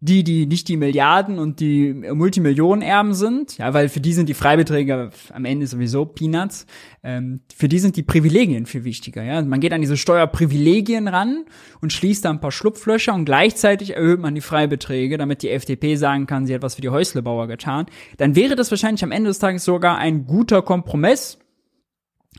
die, 0.00 0.22
die 0.22 0.46
nicht 0.46 0.68
die 0.68 0.76
Milliarden 0.76 1.38
und 1.38 1.58
die 1.58 1.92
Multimillionenerben 1.92 3.14
sind, 3.14 3.58
ja, 3.58 3.74
weil 3.74 3.88
für 3.88 4.00
die 4.00 4.12
sind 4.12 4.28
die 4.28 4.34
Freibeträge 4.34 5.10
am 5.32 5.44
Ende 5.44 5.66
sowieso 5.66 6.04
Peanuts, 6.04 6.66
ähm, 7.02 7.40
für 7.54 7.68
die 7.68 7.80
sind 7.80 7.96
die 7.96 8.04
Privilegien 8.04 8.66
viel 8.66 8.84
wichtiger, 8.84 9.24
ja. 9.24 9.42
Man 9.42 9.60
geht 9.60 9.72
an 9.72 9.80
diese 9.80 9.96
Steuerprivilegien 9.96 11.08
ran 11.08 11.44
und 11.80 11.92
schließt 11.92 12.24
da 12.24 12.30
ein 12.30 12.40
paar 12.40 12.52
Schlupflöcher 12.52 13.12
und 13.12 13.24
gleichzeitig 13.24 13.96
erhöht 13.96 14.20
man 14.20 14.36
die 14.36 14.40
Freibeträge, 14.40 15.18
damit 15.18 15.42
die 15.42 15.50
FDP 15.50 15.96
sagen 15.96 16.26
kann, 16.26 16.46
sie 16.46 16.54
hat 16.54 16.62
was 16.62 16.76
für 16.76 16.82
die 16.82 16.90
Häuslebauer 16.90 17.48
getan. 17.48 17.86
Dann 18.18 18.36
wäre 18.36 18.54
das 18.54 18.70
wahrscheinlich 18.70 19.02
am 19.02 19.10
Ende 19.10 19.30
des 19.30 19.40
Tages 19.40 19.64
sogar 19.64 19.98
ein 19.98 20.26
guter 20.26 20.62
Kompromiss 20.62 21.38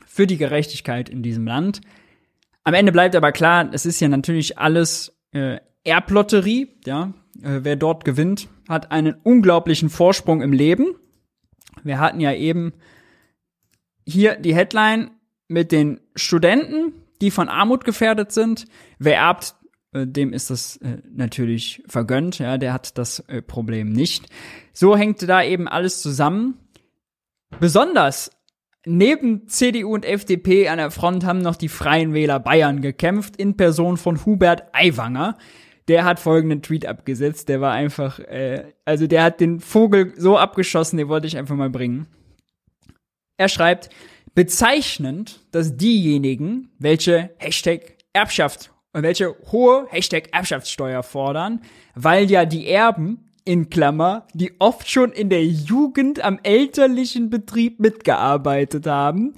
für 0.06 0.26
die 0.26 0.38
Gerechtigkeit 0.38 1.10
in 1.10 1.22
diesem 1.22 1.46
Land. 1.46 1.82
Am 2.64 2.72
Ende 2.72 2.92
bleibt 2.92 3.14
aber 3.16 3.32
klar, 3.32 3.68
es 3.72 3.84
ist 3.84 4.00
ja 4.00 4.08
natürlich 4.08 4.58
alles 4.58 5.12
äh, 5.32 5.58
Erblotterie, 5.84 6.68
ja, 6.86 7.12
äh, 7.42 7.60
wer 7.62 7.76
dort 7.76 8.04
gewinnt, 8.04 8.48
hat 8.68 8.90
einen 8.92 9.14
unglaublichen 9.22 9.90
Vorsprung 9.90 10.42
im 10.42 10.52
Leben. 10.52 10.94
Wir 11.82 11.98
hatten 11.98 12.20
ja 12.20 12.32
eben 12.32 12.72
hier 14.06 14.36
die 14.36 14.54
Headline 14.54 15.10
mit 15.48 15.72
den 15.72 16.00
Studenten, 16.14 16.92
die 17.20 17.30
von 17.30 17.48
Armut 17.48 17.84
gefährdet 17.84 18.32
sind. 18.32 18.66
Wer 18.98 19.16
erbt, 19.16 19.54
äh, 19.92 20.06
dem 20.06 20.32
ist 20.32 20.50
das 20.50 20.76
äh, 20.78 20.98
natürlich 21.12 21.82
vergönnt, 21.86 22.38
ja, 22.38 22.58
der 22.58 22.72
hat 22.72 22.96
das 22.98 23.20
äh, 23.20 23.42
Problem 23.42 23.92
nicht. 23.92 24.26
So 24.72 24.96
hängt 24.96 25.26
da 25.28 25.42
eben 25.42 25.68
alles 25.68 26.02
zusammen. 26.02 26.54
Besonders 27.58 28.30
neben 28.86 29.48
CDU 29.48 29.94
und 29.94 30.04
FDP 30.04 30.68
an 30.68 30.78
der 30.78 30.90
Front 30.90 31.24
haben 31.24 31.40
noch 31.40 31.56
die 31.56 31.68
Freien 31.68 32.14
Wähler 32.14 32.40
Bayern 32.40 32.80
gekämpft, 32.80 33.36
in 33.36 33.56
Person 33.56 33.96
von 33.96 34.24
Hubert 34.24 34.64
Aiwanger, 34.72 35.36
der 35.90 36.04
hat 36.04 36.20
folgenden 36.20 36.62
Tweet 36.62 36.86
abgesetzt. 36.86 37.48
Der 37.48 37.60
war 37.60 37.72
einfach, 37.72 38.20
äh, 38.20 38.62
also 38.84 39.08
der 39.08 39.24
hat 39.24 39.40
den 39.40 39.58
Vogel 39.58 40.14
so 40.16 40.38
abgeschossen, 40.38 40.96
den 40.98 41.08
wollte 41.08 41.26
ich 41.26 41.36
einfach 41.36 41.56
mal 41.56 41.68
bringen. 41.68 42.06
Er 43.36 43.48
schreibt, 43.48 43.90
bezeichnend, 44.36 45.40
dass 45.50 45.76
diejenigen, 45.76 46.70
welche 46.78 47.30
Hashtag 47.38 47.96
Erbschaft 48.12 48.70
und 48.92 49.02
welche 49.02 49.34
hohe 49.50 49.88
Hashtag 49.90 50.28
Erbschaftssteuer 50.32 51.02
fordern, 51.02 51.60
weil 51.96 52.30
ja 52.30 52.44
die 52.44 52.68
Erben 52.68 53.32
in 53.44 53.68
Klammer, 53.68 54.28
die 54.32 54.52
oft 54.60 54.88
schon 54.88 55.10
in 55.10 55.28
der 55.28 55.44
Jugend 55.44 56.22
am 56.22 56.38
elterlichen 56.44 57.30
Betrieb 57.30 57.80
mitgearbeitet 57.80 58.86
haben, 58.86 59.34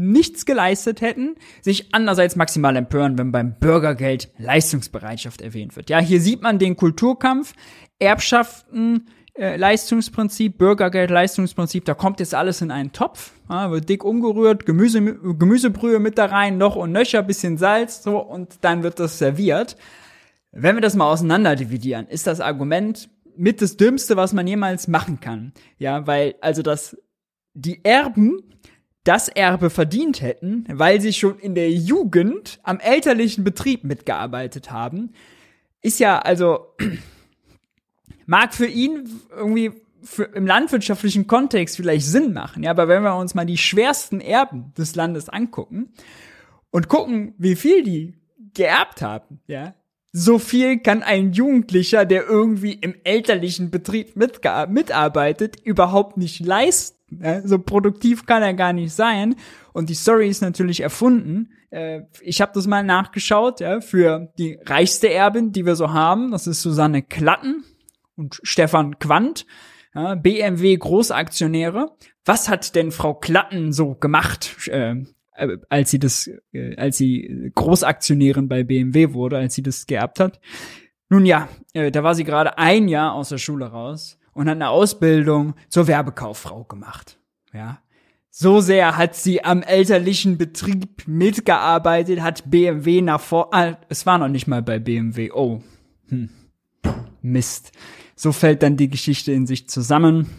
nichts 0.00 0.46
geleistet 0.46 1.00
hätten, 1.00 1.36
sich 1.60 1.94
andererseits 1.94 2.36
maximal 2.36 2.74
empören, 2.76 3.18
wenn 3.18 3.32
beim 3.32 3.58
Bürgergeld 3.58 4.30
Leistungsbereitschaft 4.38 5.40
erwähnt 5.42 5.76
wird. 5.76 5.90
Ja, 5.90 5.98
hier 5.98 6.20
sieht 6.20 6.42
man 6.42 6.58
den 6.58 6.76
Kulturkampf, 6.76 7.52
Erbschaften 7.98 9.06
äh, 9.34 9.56
Leistungsprinzip, 9.56 10.58
Bürgergeld-Leistungsprinzip, 10.58 11.84
da 11.84 11.94
kommt 11.94 12.20
jetzt 12.20 12.34
alles 12.34 12.60
in 12.62 12.70
einen 12.70 12.92
Topf, 12.92 13.32
ja, 13.48 13.70
wird 13.70 13.88
dick 13.88 14.04
umgerührt, 14.04 14.66
Gemüse, 14.66 15.02
Gemüsebrühe 15.02 15.98
mit 15.98 16.18
da 16.18 16.26
rein, 16.26 16.58
noch 16.58 16.76
und 16.76 16.92
nöcher, 16.92 17.22
bisschen 17.22 17.56
Salz, 17.58 18.02
so, 18.02 18.18
und 18.18 18.58
dann 18.62 18.82
wird 18.82 18.98
das 18.98 19.18
serviert. 19.18 19.76
Wenn 20.52 20.76
wir 20.76 20.82
das 20.82 20.96
mal 20.96 21.10
auseinander 21.10 21.56
dividieren, 21.56 22.06
ist 22.08 22.26
das 22.26 22.40
Argument 22.40 23.08
mit 23.36 23.62
das 23.62 23.76
Dümmste, 23.76 24.16
was 24.16 24.32
man 24.32 24.46
jemals 24.46 24.88
machen 24.88 25.20
kann. 25.20 25.52
Ja, 25.78 26.06
weil, 26.06 26.34
also 26.40 26.62
das, 26.62 26.96
die 27.54 27.84
Erben 27.84 28.42
das 29.04 29.28
Erbe 29.28 29.70
verdient 29.70 30.20
hätten, 30.20 30.66
weil 30.68 31.00
sie 31.00 31.12
schon 31.12 31.38
in 31.38 31.54
der 31.54 31.70
Jugend 31.70 32.60
am 32.62 32.80
elterlichen 32.80 33.44
Betrieb 33.44 33.84
mitgearbeitet 33.84 34.70
haben, 34.70 35.12
ist 35.80 36.00
ja, 36.00 36.18
also, 36.18 36.74
mag 38.26 38.54
für 38.54 38.66
ihn 38.66 39.08
irgendwie 39.34 39.72
für, 40.02 40.24
im 40.24 40.46
landwirtschaftlichen 40.46 41.26
Kontext 41.26 41.76
vielleicht 41.76 42.06
Sinn 42.06 42.32
machen, 42.32 42.62
ja, 42.62 42.70
aber 42.70 42.88
wenn 42.88 43.02
wir 43.02 43.16
uns 43.16 43.34
mal 43.34 43.46
die 43.46 43.58
schwersten 43.58 44.20
Erben 44.20 44.72
des 44.76 44.94
Landes 44.94 45.28
angucken 45.28 45.92
und 46.70 46.88
gucken, 46.88 47.34
wie 47.38 47.56
viel 47.56 47.82
die 47.82 48.14
geerbt 48.54 49.02
haben, 49.02 49.40
ja, 49.46 49.74
so 50.12 50.38
viel 50.38 50.80
kann 50.80 51.02
ein 51.02 51.32
Jugendlicher, 51.32 52.04
der 52.04 52.26
irgendwie 52.26 52.72
im 52.72 52.96
elterlichen 53.04 53.70
Betrieb 53.70 54.16
mitarbeitet, 54.16 55.60
überhaupt 55.60 56.16
nicht 56.16 56.40
leisten. 56.44 56.99
Ja, 57.10 57.46
so 57.46 57.58
produktiv 57.58 58.26
kann 58.26 58.42
er 58.42 58.54
gar 58.54 58.72
nicht 58.72 58.92
sein. 58.92 59.34
Und 59.72 59.88
die 59.88 59.94
Story 59.94 60.28
ist 60.28 60.42
natürlich 60.42 60.80
erfunden. 60.80 61.50
Äh, 61.70 62.02
ich 62.20 62.40
habe 62.40 62.52
das 62.54 62.66
mal 62.66 62.84
nachgeschaut, 62.84 63.60
ja, 63.60 63.80
für 63.80 64.32
die 64.38 64.58
reichste 64.64 65.12
Erbin, 65.12 65.52
die 65.52 65.66
wir 65.66 65.76
so 65.76 65.92
haben. 65.92 66.30
Das 66.30 66.46
ist 66.46 66.62
Susanne 66.62 67.02
Klatten 67.02 67.64
und 68.16 68.40
Stefan 68.42 68.98
Quandt, 68.98 69.46
ja, 69.94 70.14
BMW 70.14 70.76
Großaktionäre. 70.76 71.96
Was 72.24 72.48
hat 72.48 72.74
denn 72.74 72.92
Frau 72.92 73.14
Klatten 73.14 73.72
so 73.72 73.94
gemacht, 73.94 74.68
äh, 74.68 74.96
äh, 75.34 75.58
als 75.68 75.90
sie 75.90 75.98
das, 75.98 76.30
äh, 76.52 76.76
als 76.76 76.96
sie 76.96 77.50
Großaktionärin 77.54 78.48
bei 78.48 78.62
BMW 78.62 79.12
wurde, 79.14 79.38
als 79.38 79.54
sie 79.54 79.62
das 79.62 79.86
geerbt 79.86 80.20
hat? 80.20 80.40
Nun 81.08 81.26
ja, 81.26 81.48
äh, 81.72 81.90
da 81.90 82.04
war 82.04 82.14
sie 82.14 82.24
gerade 82.24 82.56
ein 82.56 82.86
Jahr 82.86 83.14
aus 83.14 83.30
der 83.30 83.38
Schule 83.38 83.66
raus 83.66 84.19
und 84.32 84.48
hat 84.48 84.56
eine 84.56 84.70
Ausbildung 84.70 85.54
zur 85.68 85.86
Werbekauffrau 85.86 86.64
gemacht. 86.64 87.18
Ja. 87.52 87.78
So 88.30 88.60
sehr 88.60 88.96
hat 88.96 89.16
sie 89.16 89.44
am 89.44 89.62
elterlichen 89.62 90.38
Betrieb 90.38 91.06
mitgearbeitet, 91.06 92.20
hat 92.20 92.48
BMW 92.48 93.02
nach 93.02 93.20
vor, 93.20 93.52
ah, 93.52 93.76
es 93.88 94.06
war 94.06 94.18
noch 94.18 94.28
nicht 94.28 94.46
mal 94.46 94.62
bei 94.62 94.78
BMW. 94.78 95.32
Oh. 95.32 95.62
Hm. 96.08 96.30
Mist. 97.22 97.72
So 98.14 98.32
fällt 98.32 98.62
dann 98.62 98.76
die 98.76 98.88
Geschichte 98.88 99.32
in 99.32 99.46
sich 99.46 99.68
zusammen. 99.68 100.30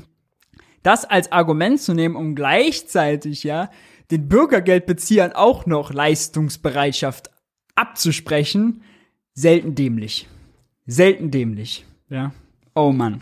Das 0.84 1.06
als 1.06 1.32
Argument 1.32 1.80
zu 1.80 1.94
nehmen, 1.94 2.16
um 2.16 2.34
gleichzeitig, 2.34 3.44
ja, 3.44 3.70
den 4.10 4.28
Bürgergeldbeziehern 4.28 5.34
auch 5.34 5.66
noch 5.66 5.94
Leistungsbereitschaft 5.94 7.30
abzusprechen, 7.76 8.84
selten 9.34 9.76
dämlich. 9.76 10.28
Selten 10.86 11.32
dämlich, 11.32 11.86
ja. 12.10 12.34
Oh 12.74 12.92
Mann. 12.92 13.22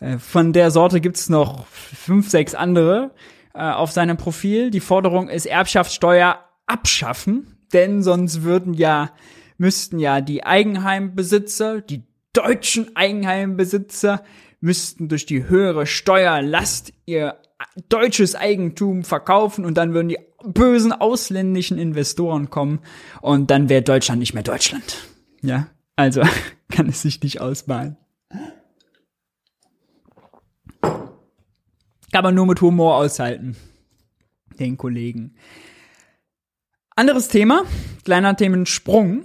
Äh, 0.00 0.18
von 0.18 0.52
der 0.52 0.70
Sorte 0.70 1.00
gibt's 1.00 1.28
noch 1.28 1.66
fünf, 1.66 2.30
sechs 2.30 2.54
andere 2.54 3.12
äh, 3.54 3.60
auf 3.60 3.92
seinem 3.92 4.16
Profil. 4.16 4.70
Die 4.70 4.80
Forderung 4.80 5.28
ist 5.28 5.46
Erbschaftssteuer 5.46 6.38
abschaffen, 6.66 7.58
denn 7.72 8.02
sonst 8.02 8.42
würden 8.42 8.74
ja, 8.74 9.10
müssten 9.58 9.98
ja 9.98 10.20
die 10.20 10.44
Eigenheimbesitzer, 10.44 11.80
die 11.80 12.02
deutschen 12.32 12.94
Eigenheimbesitzer, 12.96 14.22
müssten 14.60 15.08
durch 15.08 15.26
die 15.26 15.48
höhere 15.48 15.86
Steuerlast 15.86 16.92
ihr 17.06 17.36
deutsches 17.88 18.34
Eigentum 18.34 19.04
verkaufen 19.04 19.64
und 19.64 19.76
dann 19.76 19.94
würden 19.94 20.08
die 20.08 20.18
bösen 20.44 20.92
ausländischen 20.92 21.78
Investoren 21.78 22.50
kommen 22.50 22.80
und 23.22 23.50
dann 23.50 23.68
wäre 23.68 23.82
Deutschland 23.82 24.20
nicht 24.20 24.34
mehr 24.34 24.42
Deutschland. 24.42 25.08
Ja, 25.42 25.68
also 25.96 26.22
kann 26.70 26.88
es 26.88 27.02
sich 27.02 27.22
nicht 27.22 27.40
ausmalen. 27.40 27.96
Kann 32.12 32.24
man 32.24 32.34
nur 32.34 32.46
mit 32.46 32.60
Humor 32.60 32.96
aushalten. 32.96 33.56
Den 34.58 34.76
Kollegen. 34.76 35.34
Anderes 36.94 37.28
Thema, 37.28 37.64
kleiner 38.04 38.36
Themensprung. 38.36 39.24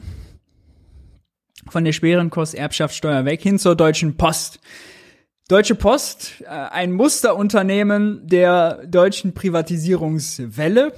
Von 1.70 1.86
der 1.86 1.94
schweren 1.94 2.30
Kosterbschaftssteuer 2.30 3.24
weg 3.24 3.42
hin 3.42 3.60
zur 3.60 3.76
Deutschen 3.76 4.18
Post. 4.18 4.60
Deutsche 5.48 5.76
Post, 5.76 6.42
äh, 6.42 6.48
ein 6.48 6.94
Musterunternehmen 6.94 8.28
der 8.28 8.86
deutschen 8.88 9.34
Privatisierungswelle. 9.34 10.94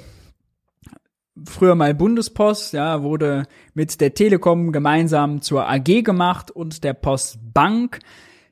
Früher 1.46 1.74
mal 1.74 1.96
Bundespost, 1.96 2.74
ja, 2.74 3.02
wurde 3.02 3.48
mit 3.74 4.00
der 4.00 4.13
Telekom 4.13 4.72
gemeinsam 4.72 5.41
zur 5.41 5.67
AG 5.67 6.04
gemacht 6.04 6.52
und 6.52 6.84
der 6.84 6.93
Postbank. 6.93 8.00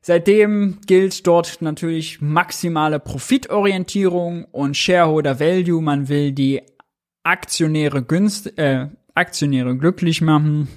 Seitdem 0.02 0.80
gilt 0.88 1.28
dort 1.28 1.62
natürlich 1.62 2.22
maximale 2.22 3.00
Profitorientierung 3.00 4.46
und 4.46 4.76
Shareholder 4.76 5.40
Value. 5.40 5.82
Man 5.82 6.10
will 6.10 6.32
die 6.32 6.62
Aktionäre 7.24 8.02
günst, 8.02 8.58
äh, 8.58 8.88
Aktionäre 9.14 9.78
glücklich 9.78 10.22
machen. 10.22 10.70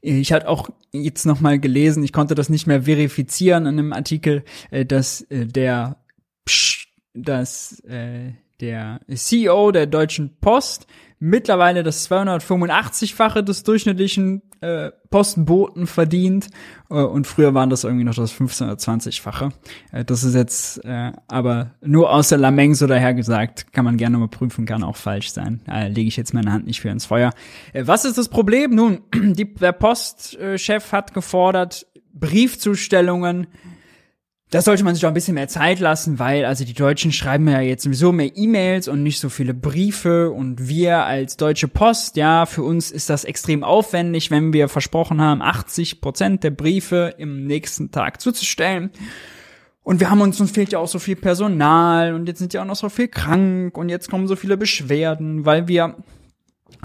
Ich 0.00 0.32
hatte 0.32 0.48
auch 0.48 0.68
jetzt 0.92 1.26
noch 1.26 1.40
mal 1.40 1.60
gelesen, 1.60 2.02
ich 2.02 2.12
konnte 2.12 2.34
das 2.34 2.48
nicht 2.48 2.66
mehr 2.66 2.82
verifizieren 2.82 3.66
in 3.66 3.78
einem 3.78 3.92
Artikel, 3.92 4.44
äh, 4.70 4.84
dass 4.84 5.22
äh, 5.22 5.46
der 5.46 5.96
Psch, 6.44 6.88
dass 7.14 7.80
äh, 7.80 8.32
der 8.60 9.00
CEO 9.14 9.70
der 9.70 9.86
Deutschen 9.86 10.36
Post 10.40 10.86
mittlerweile 11.18 11.82
das 11.82 12.10
285-fache 12.10 13.42
des 13.42 13.62
durchschnittlichen 13.62 14.42
äh, 14.60 14.90
Postenboten 15.10 15.86
verdient 15.86 16.48
äh, 16.90 16.94
und 16.94 17.26
früher 17.26 17.54
waren 17.54 17.70
das 17.70 17.84
irgendwie 17.84 18.04
noch 18.04 18.14
das 18.14 18.34
1520-fache. 18.38 19.50
Äh, 19.92 20.04
das 20.04 20.24
ist 20.24 20.34
jetzt 20.34 20.84
äh, 20.84 21.12
aber 21.28 21.72
nur 21.80 22.12
aus 22.12 22.28
der 22.28 22.38
Lameng 22.38 22.74
so 22.74 22.86
daher 22.86 23.14
gesagt, 23.14 23.72
kann 23.72 23.84
man 23.84 23.96
gerne 23.96 24.18
mal 24.18 24.28
prüfen, 24.28 24.66
kann 24.66 24.82
auch 24.82 24.96
falsch 24.96 25.30
sein. 25.32 25.60
Äh, 25.68 25.88
Lege 25.88 26.08
ich 26.08 26.16
jetzt 26.16 26.34
meine 26.34 26.52
Hand 26.52 26.66
nicht 26.66 26.80
für 26.80 26.90
ins 26.90 27.06
Feuer. 27.06 27.32
Äh, 27.72 27.86
was 27.86 28.04
ist 28.04 28.18
das 28.18 28.28
Problem? 28.28 28.74
Nun, 28.74 29.00
die, 29.14 29.54
der 29.54 29.72
Postchef 29.72 30.92
hat 30.92 31.14
gefordert, 31.14 31.86
Briefzustellungen 32.12 33.46
das 34.50 34.64
sollte 34.64 34.84
man 34.84 34.94
sich 34.94 35.04
auch 35.04 35.10
ein 35.10 35.14
bisschen 35.14 35.34
mehr 35.34 35.48
Zeit 35.48 35.80
lassen, 35.80 36.20
weil 36.20 36.44
also 36.44 36.64
die 36.64 36.72
Deutschen 36.72 37.10
schreiben 37.10 37.48
ja 37.48 37.60
jetzt 37.60 37.82
sowieso 37.82 38.12
mehr 38.12 38.36
E-Mails 38.36 38.86
und 38.86 39.02
nicht 39.02 39.18
so 39.18 39.28
viele 39.28 39.54
Briefe 39.54 40.30
und 40.30 40.68
wir 40.68 41.04
als 41.04 41.36
Deutsche 41.36 41.66
Post, 41.66 42.16
ja, 42.16 42.46
für 42.46 42.62
uns 42.62 42.92
ist 42.92 43.10
das 43.10 43.24
extrem 43.24 43.64
aufwendig, 43.64 44.30
wenn 44.30 44.52
wir 44.52 44.68
versprochen 44.68 45.20
haben, 45.20 45.42
80 45.42 46.00
Prozent 46.00 46.44
der 46.44 46.52
Briefe 46.52 47.14
im 47.18 47.46
nächsten 47.46 47.90
Tag 47.90 48.20
zuzustellen. 48.20 48.90
Und 49.82 49.98
wir 50.00 50.10
haben 50.10 50.20
uns, 50.20 50.40
uns 50.40 50.52
fehlt 50.52 50.72
ja 50.72 50.78
auch 50.78 50.88
so 50.88 51.00
viel 51.00 51.16
Personal 51.16 52.14
und 52.14 52.26
jetzt 52.26 52.38
sind 52.38 52.54
ja 52.54 52.62
auch 52.62 52.66
noch 52.66 52.76
so 52.76 52.88
viel 52.88 53.08
krank 53.08 53.76
und 53.76 53.88
jetzt 53.88 54.08
kommen 54.08 54.28
so 54.28 54.36
viele 54.36 54.56
Beschwerden, 54.56 55.44
weil 55.44 55.66
wir 55.66 55.96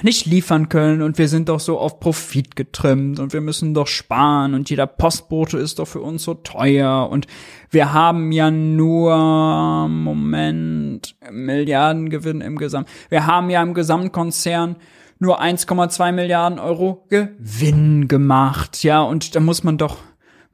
nicht 0.04 0.26
liefern 0.26 0.70
können 0.70 1.02
und 1.02 1.17
wir 1.17 1.28
sind 1.28 1.50
doch 1.50 1.60
so 1.60 1.80
auf 1.80 2.00
Profit 2.00 2.56
getrimmt 2.56 3.20
und 3.20 3.34
wir 3.34 3.41
müssen 3.41 3.74
doch 3.74 3.88
sparen 3.88 4.54
und 4.54 4.70
jeder 4.70 4.88
Postbote 4.88 5.58
ist 5.58 5.80
doch 5.80 5.88
für 5.88 6.02
uns 6.02 6.24
so 6.24 6.34
teuer 6.34 7.10
und 7.10 7.28
wir 7.70 7.94
haben 7.94 8.32
ja 8.32 8.52
nur, 8.52 9.88
Moment, 9.88 11.15
Milliardengewinn 11.30 12.41
im 12.41 12.58
Gesamt. 12.58 12.89
Wir 13.10 13.28
haben 13.28 13.50
ja 13.50 13.62
im 13.62 13.74
Gesamtkonzern 13.74 14.76
nur 15.20 15.41
1,2 15.41 16.12
Milliarden 16.12 16.60
Euro 16.60 17.06
Gewinn 17.10 18.08
gemacht, 18.08 18.84
ja, 18.84 19.02
und 19.02 19.36
da 19.36 19.39
muss 19.39 19.63
man 19.63 19.78
doch 19.78 19.98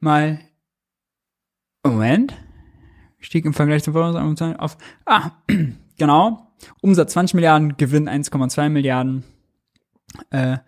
mal, 0.00 0.40
Moment, 1.82 2.34
stieg 3.18 3.46
im 3.46 3.54
Vergleich 3.54 3.82
zum 3.82 3.94
Vorauszahlung 3.94 4.56
auf, 4.56 4.76
ah, 5.06 5.30
genau, 5.98 6.52
Umsatz 6.80 7.12
20 7.12 7.34
Milliarden, 7.34 7.76
Gewinn 7.76 8.08
1,2 8.08 8.68
Milliarden. 8.68 9.24
Äh, 10.30 10.58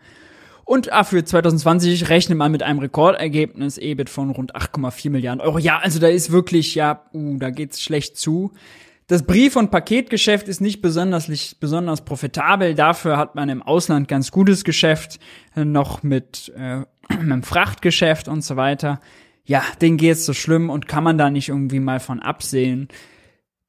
und 0.65 0.93
ah, 0.93 1.03
für 1.03 1.25
2020 1.25 2.11
rechnet 2.11 2.39
man 2.39 2.53
mit 2.53 2.63
einem 2.63 2.79
Rekordergebnis 2.79 3.77
EBIT 3.77 4.09
von 4.09 4.31
rund 4.31 4.55
8,4 4.55 5.11
Milliarden 5.11 5.41
Euro. 5.41 5.59
Ja, 5.59 5.79
also 5.79 5.99
da 5.99 6.07
ist 6.07 6.31
wirklich, 6.31 6.77
ja, 6.77 7.07
uh, 7.13 7.39
da 7.39 7.51
geht's 7.51 7.83
schlecht 7.83 8.17
zu. 8.17 8.53
Das 9.09 9.25
Brief- 9.25 9.57
und 9.57 9.73
Paketgeschäft 9.73 10.47
ist 10.47 10.61
nicht 10.61 10.81
besonders, 10.81 11.27
besonders 11.59 12.05
profitabel. 12.05 12.77
Dafür 12.77 13.17
hat 13.17 13.35
man 13.35 13.49
im 13.49 13.61
Ausland 13.61 14.07
ganz 14.07 14.31
gutes 14.31 14.63
Geschäft, 14.63 15.19
noch 15.57 16.05
mit, 16.05 16.53
äh, 16.57 16.83
mit 17.19 17.31
dem 17.33 17.43
Frachtgeschäft 17.43 18.29
und 18.29 18.45
so 18.45 18.55
weiter. 18.55 19.01
Ja, 19.45 19.65
denen 19.83 19.97
geht's 19.97 20.25
so 20.25 20.33
schlimm 20.33 20.71
und 20.71 20.87
kann 20.87 21.03
man 21.03 21.19
da 21.19 21.31
nicht 21.31 21.49
irgendwie 21.49 21.81
mal 21.81 21.99
von 21.99 22.21
absehen. 22.21 22.87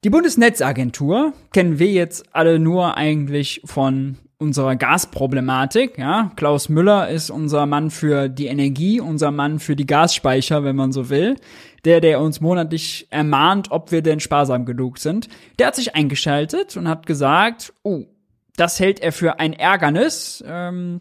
Die 0.04 0.10
Bundesnetzagentur 0.10 1.32
kennen 1.52 1.78
wir 1.78 1.86
jetzt 1.86 2.34
alle 2.34 2.58
nur 2.58 2.96
eigentlich 2.96 3.62
von 3.64 4.18
unserer 4.36 4.74
Gasproblematik. 4.74 5.96
Ja, 5.96 6.32
Klaus 6.34 6.68
Müller 6.68 7.08
ist 7.08 7.30
unser 7.30 7.66
Mann 7.66 7.88
für 7.88 8.28
die 8.28 8.46
Energie, 8.46 9.00
unser 9.00 9.30
Mann 9.30 9.60
für 9.60 9.76
die 9.76 9.86
Gasspeicher, 9.86 10.64
wenn 10.64 10.74
man 10.74 10.90
so 10.90 11.08
will. 11.08 11.36
Der, 11.84 12.00
der 12.00 12.20
uns 12.20 12.40
monatlich 12.40 13.06
ermahnt, 13.10 13.70
ob 13.70 13.92
wir 13.92 14.02
denn 14.02 14.18
sparsam 14.18 14.66
genug 14.66 14.98
sind. 14.98 15.28
Der 15.60 15.68
hat 15.68 15.76
sich 15.76 15.94
eingeschaltet 15.94 16.76
und 16.76 16.88
hat 16.88 17.06
gesagt, 17.06 17.72
oh, 17.84 18.06
das 18.56 18.80
hält 18.80 18.98
er 18.98 19.12
für 19.12 19.38
ein 19.38 19.52
Ärgernis. 19.52 20.42
Ähm, 20.44 21.00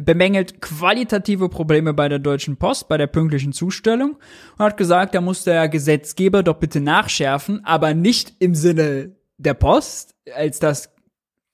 bemängelt 0.00 0.60
qualitative 0.60 1.48
Probleme 1.48 1.94
bei 1.94 2.08
der 2.08 2.18
Deutschen 2.18 2.56
Post, 2.56 2.88
bei 2.88 2.96
der 2.96 3.06
pünktlichen 3.06 3.52
Zustellung 3.52 4.16
und 4.58 4.64
hat 4.64 4.76
gesagt, 4.76 5.14
da 5.14 5.20
muss 5.20 5.44
der 5.44 5.68
Gesetzgeber 5.68 6.42
doch 6.42 6.56
bitte 6.56 6.80
nachschärfen, 6.80 7.64
aber 7.64 7.94
nicht 7.94 8.34
im 8.38 8.54
Sinne 8.54 9.16
der 9.38 9.54
Post, 9.54 10.14
als 10.34 10.58
dass 10.58 10.90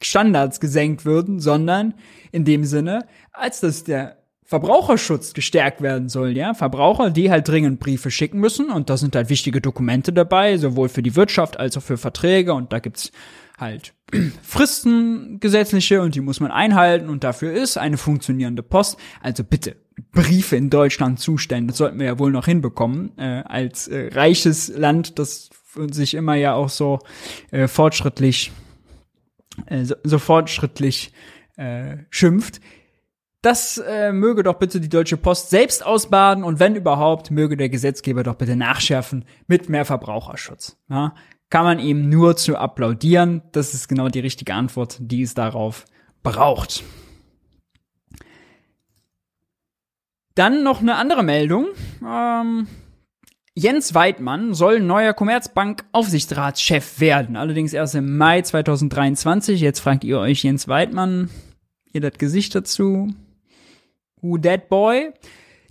Standards 0.02 0.60
gesenkt 0.60 1.04
würden, 1.04 1.40
sondern 1.40 1.94
in 2.32 2.44
dem 2.44 2.64
Sinne, 2.64 3.06
als 3.32 3.60
dass 3.60 3.84
der 3.84 4.18
Verbraucherschutz 4.44 5.32
gestärkt 5.32 5.80
werden 5.80 6.08
soll, 6.08 6.36
ja. 6.36 6.52
Verbraucher, 6.52 7.10
die 7.10 7.30
halt 7.30 7.48
dringend 7.48 7.80
Briefe 7.80 8.10
schicken 8.10 8.38
müssen 8.38 8.70
und 8.70 8.90
da 8.90 8.96
sind 8.96 9.16
halt 9.16 9.30
wichtige 9.30 9.60
Dokumente 9.60 10.12
dabei, 10.12 10.58
sowohl 10.58 10.88
für 10.88 11.02
die 11.02 11.16
Wirtschaft 11.16 11.58
als 11.58 11.76
auch 11.76 11.82
für 11.82 11.96
Verträge 11.96 12.52
und 12.52 12.72
da 12.72 12.78
gibt's 12.78 13.12
halt 13.58 13.94
Fristen 14.42 15.40
gesetzliche 15.40 16.02
und 16.02 16.14
die 16.14 16.20
muss 16.20 16.40
man 16.40 16.50
einhalten 16.50 17.08
und 17.08 17.24
dafür 17.24 17.52
ist 17.52 17.76
eine 17.76 17.96
funktionierende 17.96 18.62
Post. 18.62 18.98
Also 19.22 19.44
bitte 19.44 19.76
Briefe 20.12 20.56
in 20.56 20.70
Deutschland 20.70 21.20
zustellen, 21.20 21.68
das 21.68 21.76
sollten 21.76 21.98
wir 21.98 22.06
ja 22.06 22.18
wohl 22.18 22.30
noch 22.30 22.46
hinbekommen 22.46 23.16
äh, 23.18 23.42
als 23.46 23.88
äh, 23.88 24.10
reiches 24.12 24.68
Land, 24.68 25.18
das 25.18 25.50
sich 25.90 26.14
immer 26.14 26.34
ja 26.34 26.54
auch 26.54 26.68
so 26.68 26.98
äh, 27.50 27.68
fortschrittlich 27.68 28.52
äh, 29.66 29.84
so, 29.84 29.94
so 30.02 30.18
fortschrittlich 30.18 31.12
äh, 31.56 31.98
schimpft. 32.10 32.60
Das 33.42 33.78
äh, 33.78 34.12
möge 34.12 34.44
doch 34.44 34.54
bitte 34.54 34.80
die 34.80 34.88
Deutsche 34.88 35.16
Post 35.16 35.50
selbst 35.50 35.84
ausbaden 35.84 36.44
und 36.44 36.60
wenn 36.60 36.76
überhaupt, 36.76 37.30
möge 37.30 37.56
der 37.56 37.68
Gesetzgeber 37.68 38.22
doch 38.22 38.36
bitte 38.36 38.54
nachschärfen 38.54 39.24
mit 39.48 39.68
mehr 39.68 39.84
Verbraucherschutz. 39.84 40.78
Ja? 40.88 41.14
Kann 41.52 41.64
man 41.64 41.78
ihm 41.78 42.08
nur 42.08 42.34
zu 42.34 42.56
applaudieren. 42.56 43.42
Das 43.52 43.74
ist 43.74 43.86
genau 43.86 44.08
die 44.08 44.20
richtige 44.20 44.54
Antwort, 44.54 44.96
die 45.00 45.20
es 45.20 45.34
darauf 45.34 45.84
braucht. 46.22 46.82
Dann 50.34 50.64
noch 50.64 50.80
eine 50.80 50.94
andere 50.94 51.22
Meldung. 51.22 51.66
Ähm, 52.02 52.68
Jens 53.54 53.92
Weidmann 53.92 54.54
soll 54.54 54.80
neuer 54.80 55.12
Commerzbank-Aufsichtsratschef 55.12 57.00
werden. 57.00 57.36
Allerdings 57.36 57.74
erst 57.74 57.96
im 57.96 58.16
Mai 58.16 58.40
2023. 58.40 59.60
Jetzt 59.60 59.80
fragt 59.80 60.04
ihr 60.04 60.20
euch 60.20 60.44
Jens 60.44 60.68
Weidmann, 60.68 61.28
ihr 61.92 62.00
das 62.00 62.14
Gesicht 62.14 62.54
dazu. 62.54 63.12
Who 64.22 64.38
that 64.38 64.70
boy? 64.70 65.12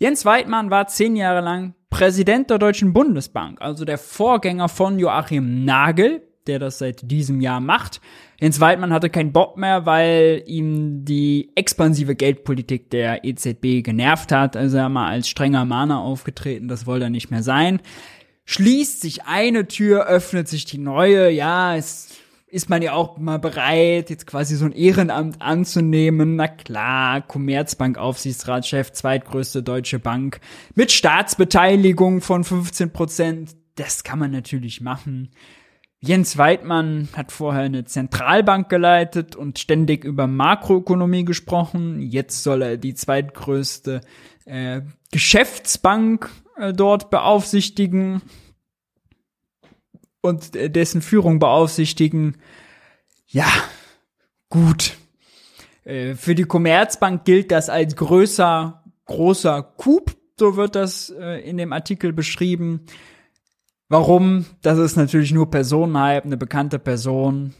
Jens 0.02 0.26
Weidmann 0.26 0.72
war 0.72 0.88
zehn 0.88 1.16
Jahre 1.16 1.42
lang 1.42 1.76
Präsident 1.92 2.50
der 2.50 2.58
Deutschen 2.58 2.92
Bundesbank, 2.92 3.62
also 3.62 3.86
der 3.86 4.00
Vorgänger 4.00 4.68
von 4.68 4.98
Joachim 4.98 5.64
Nagel, 5.64 6.24
der 6.48 6.58
das 6.58 6.80
seit 6.80 7.12
diesem 7.12 7.40
Jahr 7.40 7.60
macht. 7.60 8.02
Jens 8.40 8.60
Weidmann 8.60 8.94
hatte 8.94 9.12
keinen 9.12 9.32
Bock 9.32 9.58
mehr, 9.58 9.86
weil 9.86 10.42
ihm 10.48 11.06
die 11.06 11.52
expansive 11.54 12.16
Geldpolitik 12.16 12.90
der 12.90 13.24
EZB 13.24 13.84
genervt 13.84 14.32
hat. 14.32 14.58
Also 14.58 14.78
er 14.78 14.90
mal 14.90 15.08
als 15.08 15.30
strenger 15.30 15.66
Mahner 15.66 16.00
aufgetreten, 16.00 16.68
das 16.68 16.88
wollte 16.88 17.06
er 17.06 17.12
nicht 17.12 17.30
mehr 17.30 17.44
sein. 17.44 17.80
Schließt 18.46 19.02
sich 19.02 19.26
eine 19.26 19.68
Tür, 19.68 20.08
öffnet 20.08 20.48
sich 20.48 20.66
die 20.66 20.80
neue. 20.80 21.30
Ja, 21.30 21.76
es 21.76 22.11
ist 22.52 22.70
man 22.70 22.82
ja 22.82 22.94
auch 22.94 23.18
mal 23.18 23.40
bereit, 23.40 24.10
jetzt 24.10 24.28
quasi 24.28 24.56
so 24.56 24.66
ein 24.66 24.74
Ehrenamt 24.74 25.42
anzunehmen. 25.42 26.36
Na 26.36 26.50
klar, 26.50 27.22
Commerzbank 27.22 27.98
Aufsichtsratschef, 27.98 28.92
zweitgrößte 28.92 29.64
deutsche 29.64 30.00
Bank 30.00 30.42
mit 30.76 30.92
Staatsbeteiligung 30.92 32.20
von 32.20 32.44
15 32.44 32.92
Prozent. 32.92 33.56
Das 33.76 34.04
kann 34.04 34.20
man 34.20 34.32
natürlich 34.32 34.82
machen. 34.82 35.30
Jens 36.02 36.38
Weidmann 36.38 37.08
hat 37.14 37.32
vorher 37.32 37.62
eine 37.62 37.86
Zentralbank 37.86 38.68
geleitet 38.68 39.36
und 39.38 39.58
ständig 39.58 40.04
über 40.04 40.28
Makroökonomie 40.28 41.24
gesprochen. 41.24 42.02
Jetzt 42.02 42.44
soll 42.44 42.64
er 42.64 42.78
die 42.78 42.96
zweitgrößte 42.96 44.02
äh, 44.46 44.82
Geschäftsbank 45.12 46.30
äh, 46.58 46.74
dort 46.74 47.12
beaufsichtigen 47.12 48.22
und 50.22 50.52
dessen 50.54 51.02
Führung 51.02 51.40
beaufsichtigen, 51.40 52.38
ja, 53.28 53.48
gut. 54.50 54.98
Äh, 55.84 56.16
für 56.16 56.36
die 56.36 56.44
Commerzbank 56.44 57.26
gilt 57.26 57.52
das 57.52 57.70
als 57.70 57.96
größer, 57.96 58.84
großer 59.06 59.64
Coup, 59.78 60.12
so 60.38 60.56
wird 60.56 60.76
das 60.76 61.10
äh, 61.10 61.42
in 61.42 61.58
dem 61.58 61.74
Artikel 61.74 62.14
beschrieben. 62.14 62.86
Warum? 63.90 64.46
Das 64.62 64.78
ist 64.78 64.96
natürlich 64.96 65.34
nur 65.34 65.52
Personenhype, 65.52 66.26
eine 66.26 66.38
bekannte 66.38 66.80
Person. 66.80 67.54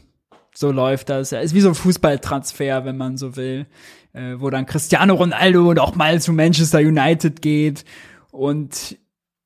So 0.54 0.70
läuft 0.70 1.08
das. 1.08 1.32
Ist 1.32 1.54
wie 1.54 1.60
so 1.60 1.68
ein 1.68 1.74
Fußballtransfer, 1.74 2.84
wenn 2.84 2.96
man 2.96 3.16
so 3.16 3.36
will, 3.36 3.66
äh, 4.12 4.34
wo 4.38 4.50
dann 4.50 4.66
Cristiano 4.66 5.14
Ronaldo 5.14 5.74
noch 5.74 5.94
mal 5.94 6.20
zu 6.20 6.32
Manchester 6.32 6.78
United 6.78 7.42
geht. 7.42 7.84
Und 8.30 8.98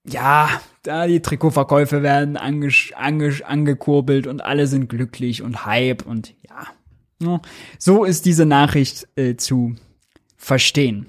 ja, 0.08 0.48
da 0.82 1.06
die 1.06 1.20
Trikotverkäufe 1.20 2.02
werden 2.02 2.36
ange, 2.36 2.70
ange, 2.94 3.40
angekurbelt 3.44 4.26
und 4.26 4.40
alle 4.40 4.66
sind 4.66 4.88
glücklich 4.88 5.42
und 5.42 5.66
Hype 5.66 6.06
und 6.06 6.34
ja. 6.48 7.40
So 7.78 8.04
ist 8.04 8.26
diese 8.26 8.44
Nachricht 8.44 9.08
äh, 9.16 9.36
zu 9.36 9.74
verstehen. 10.36 11.06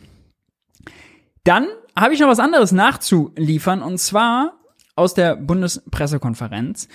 Dann 1.44 1.68
habe 1.96 2.14
ich 2.14 2.20
noch 2.20 2.30
was 2.30 2.40
anderes 2.40 2.72
nachzuliefern 2.72 3.82
und 3.82 3.98
zwar 3.98 4.54
aus 4.96 5.14
der 5.14 5.36
Bundespressekonferenz. 5.36 6.88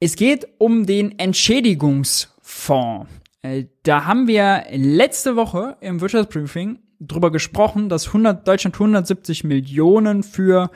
Es 0.00 0.16
geht 0.16 0.46
um 0.58 0.86
den 0.86 1.18
Entschädigungsfonds. 1.18 3.08
Äh, 3.42 3.66
da 3.82 4.04
haben 4.04 4.26
wir 4.26 4.64
letzte 4.72 5.36
Woche 5.36 5.76
im 5.80 6.00
Wirtschaftsbriefing 6.00 6.78
drüber 7.00 7.30
gesprochen, 7.30 7.88
dass 7.88 8.08
100, 8.08 8.46
Deutschland 8.46 8.74
170 8.74 9.44
Millionen 9.44 10.22
für 10.22 10.70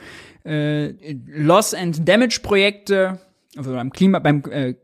äh, 0.45 0.93
Loss 1.27 1.73
and 1.73 2.07
Damage 2.07 2.39
Projekte, 2.41 3.19
also 3.55 3.73
beim 3.73 3.91
Klima, 3.91 4.19
beim 4.19 4.43
äh, 4.49 4.75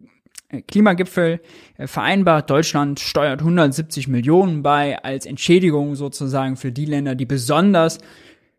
Klimagipfel 0.68 1.42
äh, 1.78 1.88
vereinbart. 1.88 2.50
Deutschland 2.50 3.00
steuert 3.00 3.42
170 3.42 4.08
Millionen 4.08 4.64
bei 4.64 5.02
als 5.04 5.26
Entschädigung 5.26 5.96
sozusagen 5.96 6.56
für 6.56 6.72
die 6.72 6.86
Länder, 6.86 7.16
die 7.16 7.26
besonders 7.26 8.00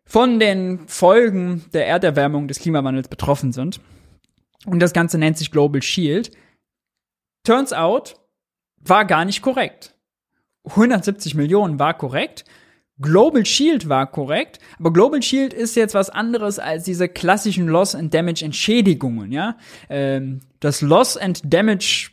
von 0.05 0.39
den 0.39 0.87
Folgen 0.87 1.65
der 1.73 1.87
Erderwärmung 1.87 2.47
des 2.47 2.59
Klimawandels 2.59 3.07
betroffen 3.07 3.51
sind. 3.51 3.79
Und 4.65 4.79
das 4.79 4.93
Ganze 4.93 5.17
nennt 5.17 5.37
sich 5.37 5.51
Global 5.51 5.81
Shield. 5.81 6.31
Turns 7.43 7.73
out, 7.73 8.15
war 8.77 9.05
gar 9.05 9.25
nicht 9.25 9.41
korrekt. 9.41 9.95
170 10.65 11.35
Millionen 11.35 11.79
war 11.79 11.97
korrekt, 11.97 12.45
Global 13.01 13.45
Shield 13.45 13.87
war 13.87 14.07
korrekt, 14.07 14.59
aber 14.77 14.91
Global 14.91 15.21
Shield 15.21 15.53
ist 15.53 15.75
jetzt 15.75 15.93
was 15.93 16.09
anderes 16.09 16.59
als 16.59 16.83
diese 16.83 17.07
klassischen 17.07 17.67
Loss 17.67 17.95
and 17.95 18.13
Damage 18.13 18.43
Entschädigungen, 18.43 19.31
ja. 19.31 19.57
Ähm, 19.89 20.41
das 20.59 20.81
Loss 20.81 21.15
and 21.15 21.41
Damage, 21.45 22.11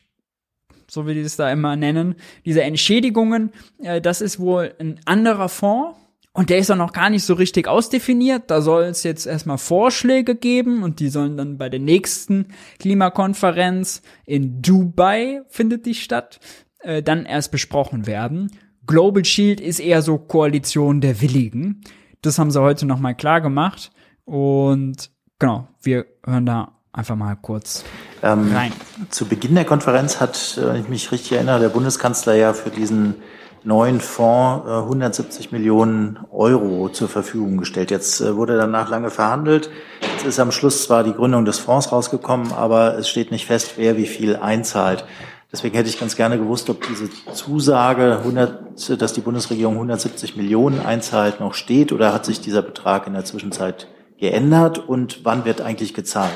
so 0.89 1.07
wie 1.07 1.15
die 1.15 1.21
es 1.21 1.37
da 1.37 1.51
immer 1.51 1.75
nennen, 1.75 2.15
diese 2.45 2.63
Entschädigungen, 2.63 3.51
äh, 3.83 4.01
das 4.01 4.21
ist 4.21 4.39
wohl 4.39 4.75
ein 4.79 5.01
anderer 5.05 5.49
Fonds. 5.49 5.99
Und 6.33 6.51
der 6.51 6.59
ist 6.59 6.71
auch 6.71 6.77
noch 6.77 6.93
gar 6.93 7.09
nicht 7.09 7.25
so 7.25 7.33
richtig 7.33 7.67
ausdefiniert. 7.67 8.51
Da 8.51 8.61
soll 8.61 8.85
es 8.85 9.05
jetzt 9.05 9.25
erstmal 9.25 9.57
Vorschläge 9.57 10.35
geben 10.35 10.83
und 10.83 11.01
die 11.01 11.09
sollen 11.09 11.39
dann 11.39 11.57
bei 11.57 11.71
der 11.71 11.81
nächsten 11.81 12.49
Klimakonferenz 12.79 14.03
in 14.27 14.61
Dubai 14.61 15.41
findet 15.49 15.87
die 15.87 15.95
statt, 15.95 16.39
äh, 16.81 17.03
dann 17.03 17.25
erst 17.25 17.53
besprochen 17.53 18.07
werden. 18.07 18.51
Global 18.87 19.25
Shield 19.25 19.61
ist 19.61 19.81
eher 19.81 20.03
so 20.03 20.19
Koalition 20.19 21.01
der 21.01 21.21
Willigen. 21.21 21.83
Das 22.23 22.39
haben 22.39 22.51
sie 22.51 22.61
heute 22.61 22.87
nochmal 22.87 23.15
klar 23.15 23.41
gemacht. 23.41 23.91
Und 24.25 25.11
genau, 25.39 25.69
wir 25.83 26.07
hören 26.25 26.47
da 26.47 26.73
einfach 26.93 27.17
mal 27.17 27.37
kurz 27.37 27.85
ähm, 28.23 28.53
rein. 28.55 28.73
Zu 29.11 29.27
Beginn 29.27 29.55
der 29.55 29.65
Konferenz 29.65 30.21
hat, 30.21 30.59
wenn 30.63 30.83
ich 30.83 30.89
mich 30.89 31.13
richtig 31.13 31.33
erinnere, 31.33 31.61
der 31.61 31.69
Bundeskanzler 31.69 32.35
ja 32.35 32.53
für 32.53 32.71
diesen 32.71 33.17
neuen 33.63 34.01
Fonds 34.01 34.67
170 34.67 35.47
äh, 35.47 35.57
Millionen 35.57 36.19
Euro 36.31 36.89
zur 36.89 37.09
Verfügung 37.09 37.57
gestellt. 37.59 37.91
Jetzt 37.91 38.21
äh, 38.21 38.37
wurde 38.37 38.57
danach 38.57 38.89
lange 38.89 39.11
verhandelt. 39.11 39.71
Jetzt 40.01 40.25
ist 40.25 40.41
am 40.41 40.53
Schluss 40.53 40.85
zwar 40.85 41.05
die 41.05 41.13
Gründung 41.13 41.45
des 41.45 41.59
Fonds 41.59 41.91
rausgekommen, 41.91 42.53
aber 42.53 42.97
es 42.97 43.09
steht 43.09 43.33
nicht 43.33 43.47
fest, 43.47 43.73
wer 43.77 43.97
wie 43.97 44.07
viel 44.07 44.37
einzahlt. 44.37 45.05
Deswegen 45.53 45.77
hätte 45.77 45.89
ich 45.89 45.99
ganz 45.99 46.17
gerne 46.17 46.39
gewusst, 46.39 46.69
ob 46.71 46.87
diese 46.87 47.09
Zusage, 47.33 48.19
100, 48.19 49.01
dass 49.01 49.13
die 49.13 49.21
Bundesregierung 49.21 49.75
170 49.75 50.37
Millionen 50.37 50.81
einzahlt, 50.81 51.41
noch 51.41 51.55
steht 51.55 51.93
oder 51.93 52.13
hat 52.13 52.25
sich 52.25 52.41
dieser 52.41 52.63
Betrag 52.63 53.07
in 53.07 53.15
der 53.15 53.25
Zwischenzeit 53.25 53.87
geändert 54.19 54.79
und 54.79 55.21
wann 55.25 55.45
wird 55.45 55.61
eigentlich 55.61 55.95
gezahlt? 55.95 56.33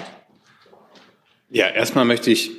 Ja, 1.50 1.66
erstmal 1.66 2.04
möchte 2.04 2.30
ich 2.30 2.52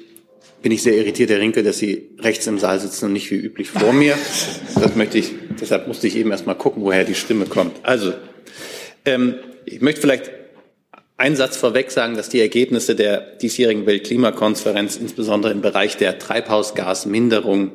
bin 0.62 0.72
ich 0.72 0.84
sehr 0.84 0.96
irritiert, 0.96 1.30
Herr 1.32 1.40
Rinke, 1.40 1.64
dass 1.64 1.80
Sie 1.80 2.10
rechts 2.20 2.46
im 2.48 2.60
Saal 2.60 2.80
sitzen 2.80 3.06
und 3.06 3.14
nicht 3.14 3.32
wie 3.32 3.36
üblich 3.36 3.70
vor 3.70 3.94
mir. 3.94 4.16
Das 4.76 4.96
möchte 4.96 5.18
ich, 5.18 5.32
deshalb 5.60 5.88
musste 5.88 6.08
ich 6.08 6.16
eben 6.16 6.32
erst 6.32 6.46
mal 6.46 6.54
gucken, 6.54 6.84
woher 6.84 7.04
die 7.04 7.16
Stimme 7.16 7.46
kommt. 7.46 7.78
Also, 7.84 8.14
ähm, 9.06 9.36
ich 9.66 9.82
möchte 9.82 10.02
vielleicht 10.02 10.32
einen 11.22 11.36
Satz 11.36 11.56
vorweg 11.56 11.92
sagen, 11.92 12.16
dass 12.16 12.30
die 12.30 12.42
Ergebnisse 12.42 12.96
der 12.96 13.22
diesjährigen 13.22 13.86
Weltklimakonferenz 13.86 14.98
insbesondere 14.98 15.52
im 15.52 15.62
Bereich 15.62 15.96
der 15.96 16.18
Treibhausgasminderung 16.18 17.74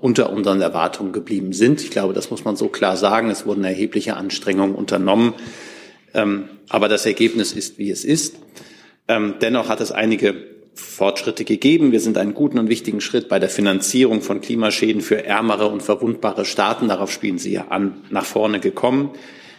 unter 0.00 0.30
unseren 0.30 0.60
Erwartungen 0.60 1.12
geblieben 1.12 1.52
sind. 1.52 1.82
Ich 1.82 1.90
glaube, 1.90 2.14
das 2.14 2.30
muss 2.30 2.44
man 2.44 2.54
so 2.54 2.68
klar 2.68 2.96
sagen. 2.96 3.30
Es 3.30 3.46
wurden 3.46 3.64
erhebliche 3.64 4.16
Anstrengungen 4.16 4.76
unternommen. 4.76 5.34
Ähm, 6.14 6.48
aber 6.68 6.88
das 6.88 7.04
Ergebnis 7.04 7.50
ist, 7.50 7.78
wie 7.78 7.90
es 7.90 8.04
ist. 8.04 8.36
Ähm, 9.08 9.34
dennoch 9.40 9.68
hat 9.68 9.80
es 9.80 9.90
einige 9.90 10.36
Fortschritte 10.74 11.44
gegeben. 11.44 11.90
Wir 11.90 12.00
sind 12.00 12.16
einen 12.16 12.32
guten 12.32 12.60
und 12.60 12.68
wichtigen 12.68 13.00
Schritt 13.00 13.28
bei 13.28 13.40
der 13.40 13.48
Finanzierung 13.48 14.22
von 14.22 14.40
Klimaschäden 14.40 15.02
für 15.02 15.24
ärmere 15.24 15.66
und 15.66 15.82
verwundbare 15.82 16.44
Staaten, 16.44 16.86
darauf 16.86 17.10
spielen 17.10 17.38
Sie 17.38 17.52
ja 17.52 17.66
an, 17.70 18.02
nach 18.10 18.24
vorne 18.24 18.60
gekommen. 18.60 19.10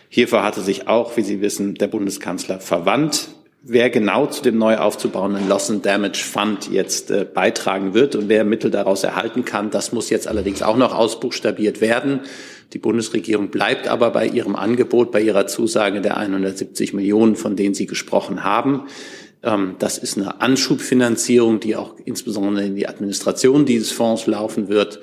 Hierfür 0.09 0.43
hatte 0.43 0.61
sich 0.61 0.87
auch, 0.87 1.17
wie 1.17 1.21
Sie 1.21 1.41
wissen, 1.41 1.75
der 1.75 1.87
Bundeskanzler 1.87 2.59
verwandt. 2.59 3.29
Wer 3.67 3.89
genau 3.89 4.27
zu 4.27 4.43
dem 4.43 4.59
neu 4.59 4.77
aufzubauenden 4.77 5.49
Loss 5.49 5.71
and 5.71 5.83
Damage 5.83 6.23
Fund 6.23 6.69
jetzt 6.71 7.09
äh, 7.09 7.25
beitragen 7.25 7.95
wird 7.95 8.15
und 8.15 8.29
wer 8.29 8.43
Mittel 8.43 8.69
daraus 8.69 9.03
erhalten 9.03 9.43
kann, 9.43 9.71
das 9.71 9.91
muss 9.91 10.11
jetzt 10.11 10.27
allerdings 10.27 10.61
auch 10.61 10.77
noch 10.77 10.93
ausbuchstabiert 10.93 11.81
werden. 11.81 12.19
Die 12.73 12.77
Bundesregierung 12.77 13.49
bleibt 13.49 13.87
aber 13.87 14.11
bei 14.11 14.27
ihrem 14.27 14.55
Angebot, 14.55 15.11
bei 15.11 15.21
ihrer 15.21 15.47
Zusage 15.47 16.01
der 16.01 16.17
170 16.17 16.93
Millionen, 16.93 17.35
von 17.35 17.55
denen 17.55 17.73
Sie 17.73 17.87
gesprochen 17.87 18.43
haben. 18.43 18.83
Ähm, 19.41 19.75
das 19.79 19.97
ist 19.97 20.17
eine 20.17 20.41
Anschubfinanzierung, 20.41 21.59
die 21.59 21.75
auch 21.75 21.95
insbesondere 22.05 22.65
in 22.65 22.75
die 22.75 22.87
Administration 22.87 23.65
dieses 23.65 23.91
Fonds 23.91 24.27
laufen 24.27 24.67
wird. 24.67 24.99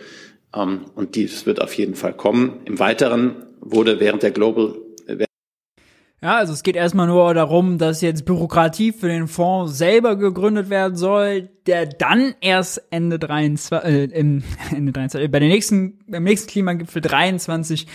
Ähm, 0.54 0.82
und 0.94 1.14
dies 1.14 1.46
wird 1.46 1.60
auf 1.60 1.74
jeden 1.74 1.94
Fall 1.94 2.14
kommen. 2.14 2.60
Im 2.64 2.78
Weiteren 2.78 3.36
wurde 3.60 4.00
während 4.00 4.22
der 4.22 4.32
Global 4.32 4.76
ja, 6.22 6.36
also 6.36 6.52
es 6.52 6.62
geht 6.62 6.76
erstmal 6.76 7.08
nur 7.08 7.34
darum, 7.34 7.78
dass 7.78 8.00
jetzt 8.00 8.24
Bürokratie 8.24 8.92
für 8.92 9.08
den 9.08 9.26
Fonds 9.26 9.76
selber 9.76 10.14
gegründet 10.14 10.70
werden 10.70 10.96
soll, 10.96 11.48
der 11.66 11.86
dann 11.86 12.34
erst 12.40 12.80
Ende 12.90 13.18
23, 13.18 13.72
äh, 13.72 14.04
Ende 14.70 14.92
23, 14.92 15.30
bei 15.30 15.40
der 15.40 15.48
nächsten, 15.48 15.98
beim 16.06 16.22
nächsten 16.22 16.48
Klimagipfel 16.48 17.02
23 17.02 17.88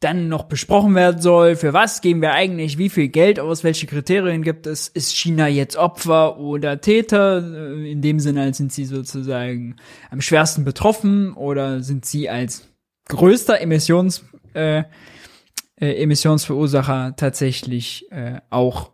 dann 0.00 0.28
noch 0.28 0.44
besprochen 0.44 0.94
werden 0.94 1.22
soll, 1.22 1.56
für 1.56 1.72
was 1.72 2.02
geben 2.02 2.20
wir 2.20 2.34
eigentlich 2.34 2.76
wie 2.76 2.90
viel 2.90 3.08
Geld 3.08 3.40
aus, 3.40 3.64
welche 3.64 3.86
Kriterien 3.86 4.42
gibt 4.42 4.66
es, 4.66 4.88
ist 4.88 5.16
China 5.16 5.48
jetzt 5.48 5.76
Opfer 5.76 6.38
oder 6.38 6.82
Täter, 6.82 7.42
äh, 7.42 7.90
in 7.90 8.02
dem 8.02 8.20
Sinne 8.20 8.42
als 8.42 8.58
sind 8.58 8.74
sie 8.74 8.84
sozusagen 8.84 9.76
am 10.10 10.20
schwersten 10.20 10.64
betroffen 10.64 11.32
oder 11.32 11.80
sind 11.80 12.04
sie 12.04 12.28
als 12.28 12.68
größter 13.08 13.58
Emissions, 13.62 14.22
äh, 14.52 14.82
äh, 15.80 16.02
Emissionsverursacher 16.02 17.14
tatsächlich 17.16 18.10
äh, 18.10 18.40
auch 18.50 18.92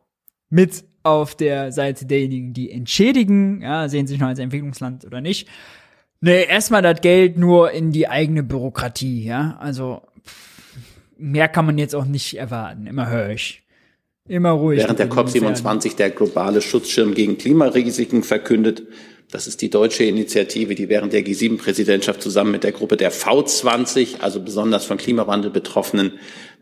mit 0.48 0.84
auf 1.02 1.34
der 1.34 1.72
Seite 1.72 2.06
derjenigen, 2.06 2.52
die 2.52 2.70
entschädigen, 2.70 3.62
ja, 3.62 3.88
sehen 3.88 4.06
sich 4.06 4.18
noch 4.18 4.28
als 4.28 4.38
Entwicklungsland 4.38 5.04
oder 5.04 5.20
nicht. 5.20 5.48
Nee, 6.20 6.44
erstmal 6.44 6.82
das 6.82 7.00
Geld 7.00 7.38
nur 7.38 7.70
in 7.70 7.92
die 7.92 8.08
eigene 8.08 8.42
Bürokratie, 8.42 9.24
ja. 9.24 9.56
Also 9.60 10.02
mehr 11.16 11.48
kann 11.48 11.64
man 11.64 11.78
jetzt 11.78 11.94
auch 11.94 12.04
nicht 12.04 12.36
erwarten. 12.36 12.86
Immer 12.86 13.08
höre 13.08 13.30
ich. 13.30 13.62
Immer 14.28 14.50
ruhig. 14.50 14.80
Während 14.80 14.98
der 14.98 15.10
COP27 15.10 15.96
der 15.96 16.10
globale 16.10 16.60
Schutzschirm 16.60 17.14
gegen 17.14 17.38
Klimarisiken 17.38 18.22
verkündet, 18.22 18.82
das 19.30 19.46
ist 19.46 19.62
die 19.62 19.70
deutsche 19.70 20.04
Initiative, 20.04 20.74
die 20.74 20.88
während 20.88 21.12
der 21.12 21.24
G7-Präsidentschaft 21.24 22.20
zusammen 22.22 22.50
mit 22.50 22.64
der 22.64 22.72
Gruppe 22.72 22.96
der 22.96 23.12
V20, 23.12 24.20
also 24.20 24.40
besonders 24.40 24.84
von 24.84 24.98
Klimawandel 24.98 25.50
betroffenen 25.50 26.12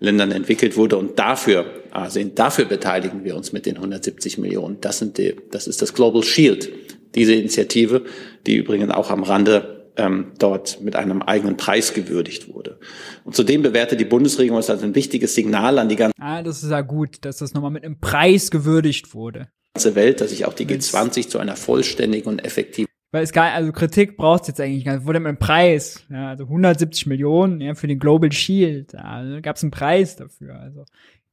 Ländern 0.00 0.32
entwickelt 0.32 0.76
wurde. 0.76 0.96
Und 0.98 1.18
dafür, 1.18 1.66
also 1.90 2.22
dafür 2.22 2.66
beteiligen 2.66 3.24
wir 3.24 3.36
uns 3.36 3.52
mit 3.52 3.66
den 3.66 3.76
170 3.76 4.38
Millionen. 4.38 4.80
Das, 4.80 4.98
sind 4.98 5.18
die, 5.18 5.34
das 5.50 5.66
ist 5.66 5.80
das 5.80 5.94
Global 5.94 6.22
Shield, 6.22 6.70
diese 7.14 7.34
Initiative, 7.34 8.04
die 8.46 8.56
übrigens 8.56 8.90
auch 8.90 9.10
am 9.10 9.22
Rande 9.22 9.78
ähm, 9.96 10.32
dort 10.38 10.80
mit 10.80 10.94
einem 10.94 11.22
eigenen 11.22 11.56
Preis 11.56 11.92
gewürdigt 11.92 12.52
wurde. 12.54 12.78
Und 13.24 13.34
zudem 13.34 13.62
bewertet 13.62 13.98
die 13.98 14.04
Bundesregierung 14.04 14.58
es 14.58 14.70
als 14.70 14.82
ein 14.82 14.94
wichtiges 14.94 15.34
Signal 15.34 15.78
an 15.78 15.88
die 15.88 15.96
ganze 15.96 16.14
Ah, 16.20 16.42
das 16.42 16.62
ist 16.62 16.70
ja 16.70 16.82
gut, 16.82 17.18
dass 17.22 17.38
das 17.38 17.54
nochmal 17.54 17.72
mit 17.72 17.84
einem 17.84 17.98
Preis 17.98 18.50
gewürdigt 18.50 19.14
wurde. 19.14 19.48
Welt, 19.94 20.20
dass 20.20 20.30
sich 20.30 20.44
auch 20.44 20.54
die 20.54 20.66
G20 20.66 21.28
zu 21.28 21.38
einer 21.38 21.56
vollständigen 21.56 22.28
und 22.28 22.44
effektiven 22.44 22.88
weil 23.10 23.22
es 23.22 23.32
gar, 23.32 23.52
also 23.52 23.72
Kritik 23.72 24.18
braucht 24.18 24.42
es 24.42 24.48
jetzt 24.48 24.60
eigentlich 24.60 24.84
gar 24.84 24.96
nicht. 24.96 25.06
Wurde 25.06 25.18
mit 25.20 25.28
einem 25.28 25.38
Preis, 25.38 26.04
ja, 26.10 26.28
also 26.28 26.44
170 26.44 27.06
Millionen, 27.06 27.60
ja, 27.60 27.74
für 27.74 27.86
den 27.86 27.98
Global 27.98 28.30
Shield, 28.30 28.92
ja, 28.92 29.00
also 29.00 29.40
gab 29.40 29.56
es 29.56 29.62
einen 29.62 29.70
Preis 29.70 30.16
dafür, 30.16 30.60
also 30.60 30.84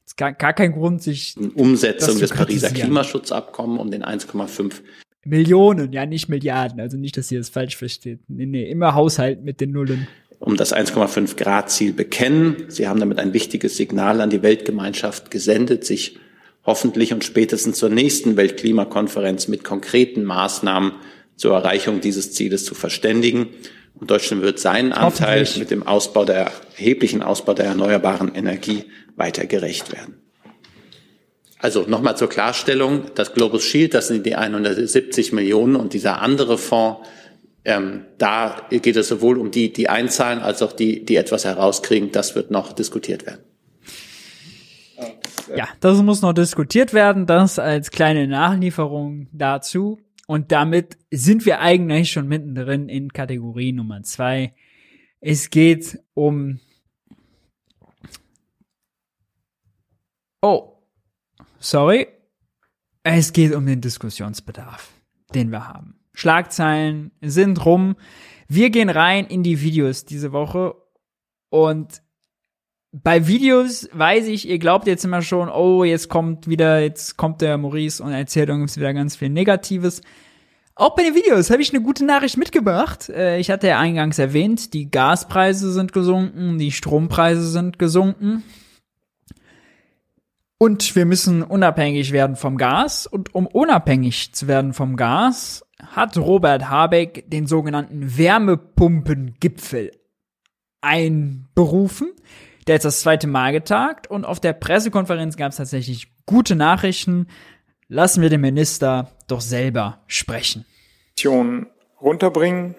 ist 0.06 0.16
gar, 0.16 0.32
gar 0.32 0.54
kein 0.54 0.72
Grund, 0.72 1.02
sich 1.02 1.36
Umsetzung 1.56 2.18
des 2.20 2.30
Pariser 2.30 2.70
Klimaschutzabkommens 2.70 3.82
um 3.82 3.92
den 3.92 4.04
1,5 4.04 4.82
Millionen, 5.26 5.92
ja, 5.92 6.06
nicht 6.06 6.30
Milliarden. 6.30 6.80
Also 6.80 6.98
nicht, 6.98 7.18
dass 7.18 7.32
ihr 7.32 7.40
das 7.40 7.50
falsch 7.50 7.76
versteht. 7.76 8.20
Nee, 8.28 8.46
nee, 8.46 8.70
immer 8.70 8.94
Haushalt 8.94 9.44
mit 9.44 9.60
den 9.60 9.72
Nullen. 9.72 10.08
Um 10.38 10.56
das 10.56 10.74
1,5 10.74 11.36
Grad 11.36 11.72
Ziel 11.72 11.94
bekennen. 11.94 12.66
Sie 12.68 12.88
haben 12.88 13.00
damit 13.00 13.18
ein 13.18 13.34
wichtiges 13.34 13.76
Signal 13.76 14.22
an 14.22 14.30
die 14.30 14.44
Weltgemeinschaft 14.44 15.32
gesendet, 15.32 15.84
sich 15.84 16.20
hoffentlich 16.66 17.14
und 17.14 17.24
spätestens 17.24 17.78
zur 17.78 17.90
nächsten 17.90 18.38
Weltklimakonferenz 18.38 19.48
mit 19.48 19.64
konkreten 19.64 20.24
Maßnahmen 20.24 20.94
zur 21.36 21.54
Erreichung 21.54 22.02
dieses 22.02 22.34
Zieles 22.34 22.66
zu 22.66 22.76
verständigen. 22.76 23.48
Und 23.94 24.12
Deutschland 24.12 24.42
wird 24.42 24.60
seinen 24.60 24.92
Anteil 24.92 25.48
mit 25.58 25.72
dem 25.72 25.86
Ausbau 25.88 26.26
der 26.26 26.52
erheblichen 26.78 27.22
Ausbau 27.22 27.54
der 27.54 27.66
erneuerbaren 27.66 28.34
Energie 28.36 28.86
weiter 29.16 29.46
gerecht 29.46 29.94
werden. 29.94 30.22
Also 31.60 31.86
nochmal 31.88 32.18
zur 32.18 32.30
Klarstellung, 32.30 33.06
das 33.16 33.34
Global 33.34 33.60
Shield, 33.60 33.94
das 33.94 34.08
sind 34.10 34.26
die 34.26 34.36
170 34.36 35.32
Millionen 35.32 35.76
und 35.76 35.94
dieser 35.94 36.22
andere 36.22 36.58
Fonds, 36.58 37.08
ähm, 37.64 38.06
da 38.20 38.68
geht 38.70 38.96
es 38.96 39.08
sowohl 39.08 39.40
um 39.40 39.50
die, 39.50 39.74
die 39.74 39.90
einzahlen, 39.90 40.40
als 40.40 40.62
auch 40.62 40.72
die, 40.72 41.04
die 41.04 41.16
etwas 41.16 41.46
herauskriegen. 41.46 42.12
Das 42.12 42.36
wird 42.36 42.52
noch 42.52 42.74
diskutiert 42.74 43.26
werden. 43.26 43.44
Ja, 45.54 45.68
das 45.80 46.02
muss 46.02 46.22
noch 46.22 46.34
diskutiert 46.34 46.94
werden. 46.94 47.26
Das 47.26 47.60
als 47.60 47.92
kleine 47.92 48.28
Nachlieferung 48.28 49.28
dazu. 49.32 50.00
Und 50.28 50.52
damit 50.52 50.98
sind 51.12 51.46
wir 51.46 51.60
eigentlich 51.60 52.12
schon 52.12 52.28
mittendrin 52.28 52.90
in 52.90 53.14
Kategorie 53.14 53.74
Nummer 53.74 54.02
zwei. 54.04 54.56
Es 55.20 55.50
geht 55.50 56.00
um 56.14 56.60
Oh, 60.42 60.78
sorry, 61.58 62.08
es 63.02 63.34
geht 63.34 63.56
um 63.56 63.66
den 63.66 63.82
Diskussionsbedarf, 63.82 64.92
den 65.34 65.50
wir 65.50 65.68
haben. 65.68 66.00
Schlagzeilen 66.14 67.12
sind 67.22 67.66
rum. 67.66 67.96
Wir 68.48 68.70
gehen 68.70 68.90
rein 68.90 69.26
in 69.26 69.42
die 69.42 69.62
Videos 69.62 70.06
diese 70.06 70.32
Woche 70.32 70.76
und 71.50 72.04
bei 73.04 73.28
Videos 73.28 73.90
weiß 73.92 74.28
ich, 74.28 74.48
ihr 74.48 74.58
glaubt 74.58 74.88
jetzt 74.88 75.04
immer 75.04 75.22
schon, 75.22 75.50
oh, 75.50 75.84
jetzt 75.84 76.08
kommt 76.08 76.48
wieder, 76.48 76.80
jetzt 76.80 77.18
kommt 77.18 77.42
der 77.42 77.58
Maurice 77.58 78.02
und 78.02 78.14
erzählt 78.14 78.50
uns 78.50 78.78
wieder 78.78 78.94
ganz 78.94 79.18
viel 79.18 79.30
Negatives. 79.30 80.02
Auch 80.76 80.96
bei 80.96 81.04
den 81.04 81.16
Videos 81.16 81.50
habe 81.50 81.62
ich 81.62 81.74
eine 81.74 81.84
gute 81.84 82.06
Nachricht 82.06 82.38
mitgebracht. 82.38 83.10
Äh, 83.10 83.40
ich 83.40 83.52
hatte 83.52 83.68
ja 83.68 83.80
eingangs 83.80 84.18
erwähnt, 84.18 84.74
die 84.74 84.90
Gaspreise 84.90 85.74
sind 85.74 85.92
gesunken, 85.92 86.58
die 86.58 86.72
Strompreise 86.72 87.48
sind 87.50 87.80
gesunken. 87.80 88.44
Und 90.58 90.96
wir 90.96 91.06
müssen 91.06 91.44
unabhängig 91.44 92.14
werden 92.14 92.38
vom 92.38 92.58
Gas. 92.58 93.08
Und 93.08 93.36
um 93.36 93.46
unabhängig 93.46 94.34
zu 94.34 94.48
werden 94.48 94.74
vom 94.74 94.96
Gas, 94.96 95.66
hat 95.82 96.18
Robert 96.18 96.70
Habeck 96.70 97.30
den 97.30 97.46
sogenannten 97.46 98.18
Wärmepumpengipfel 98.18 99.92
einberufen. 100.80 102.10
Der 102.68 102.78
ist 102.78 102.86
das 102.86 103.02
zweite 103.02 103.28
Mal 103.28 103.52
getagt 103.52 104.08
und 104.08 104.26
auf 104.26 104.40
der 104.40 104.54
Pressekonferenz 104.54 105.38
gab 105.38 105.52
es 105.52 105.58
tatsächlich 105.58 106.08
gute 106.26 106.56
Nachrichten. 106.56 107.28
Lassen 107.88 108.22
wir 108.24 108.30
den 108.30 108.42
Minister 108.42 109.12
doch 109.28 109.42
selber 109.42 110.00
sprechen. 110.08 110.66
Runterbringen. 112.02 112.76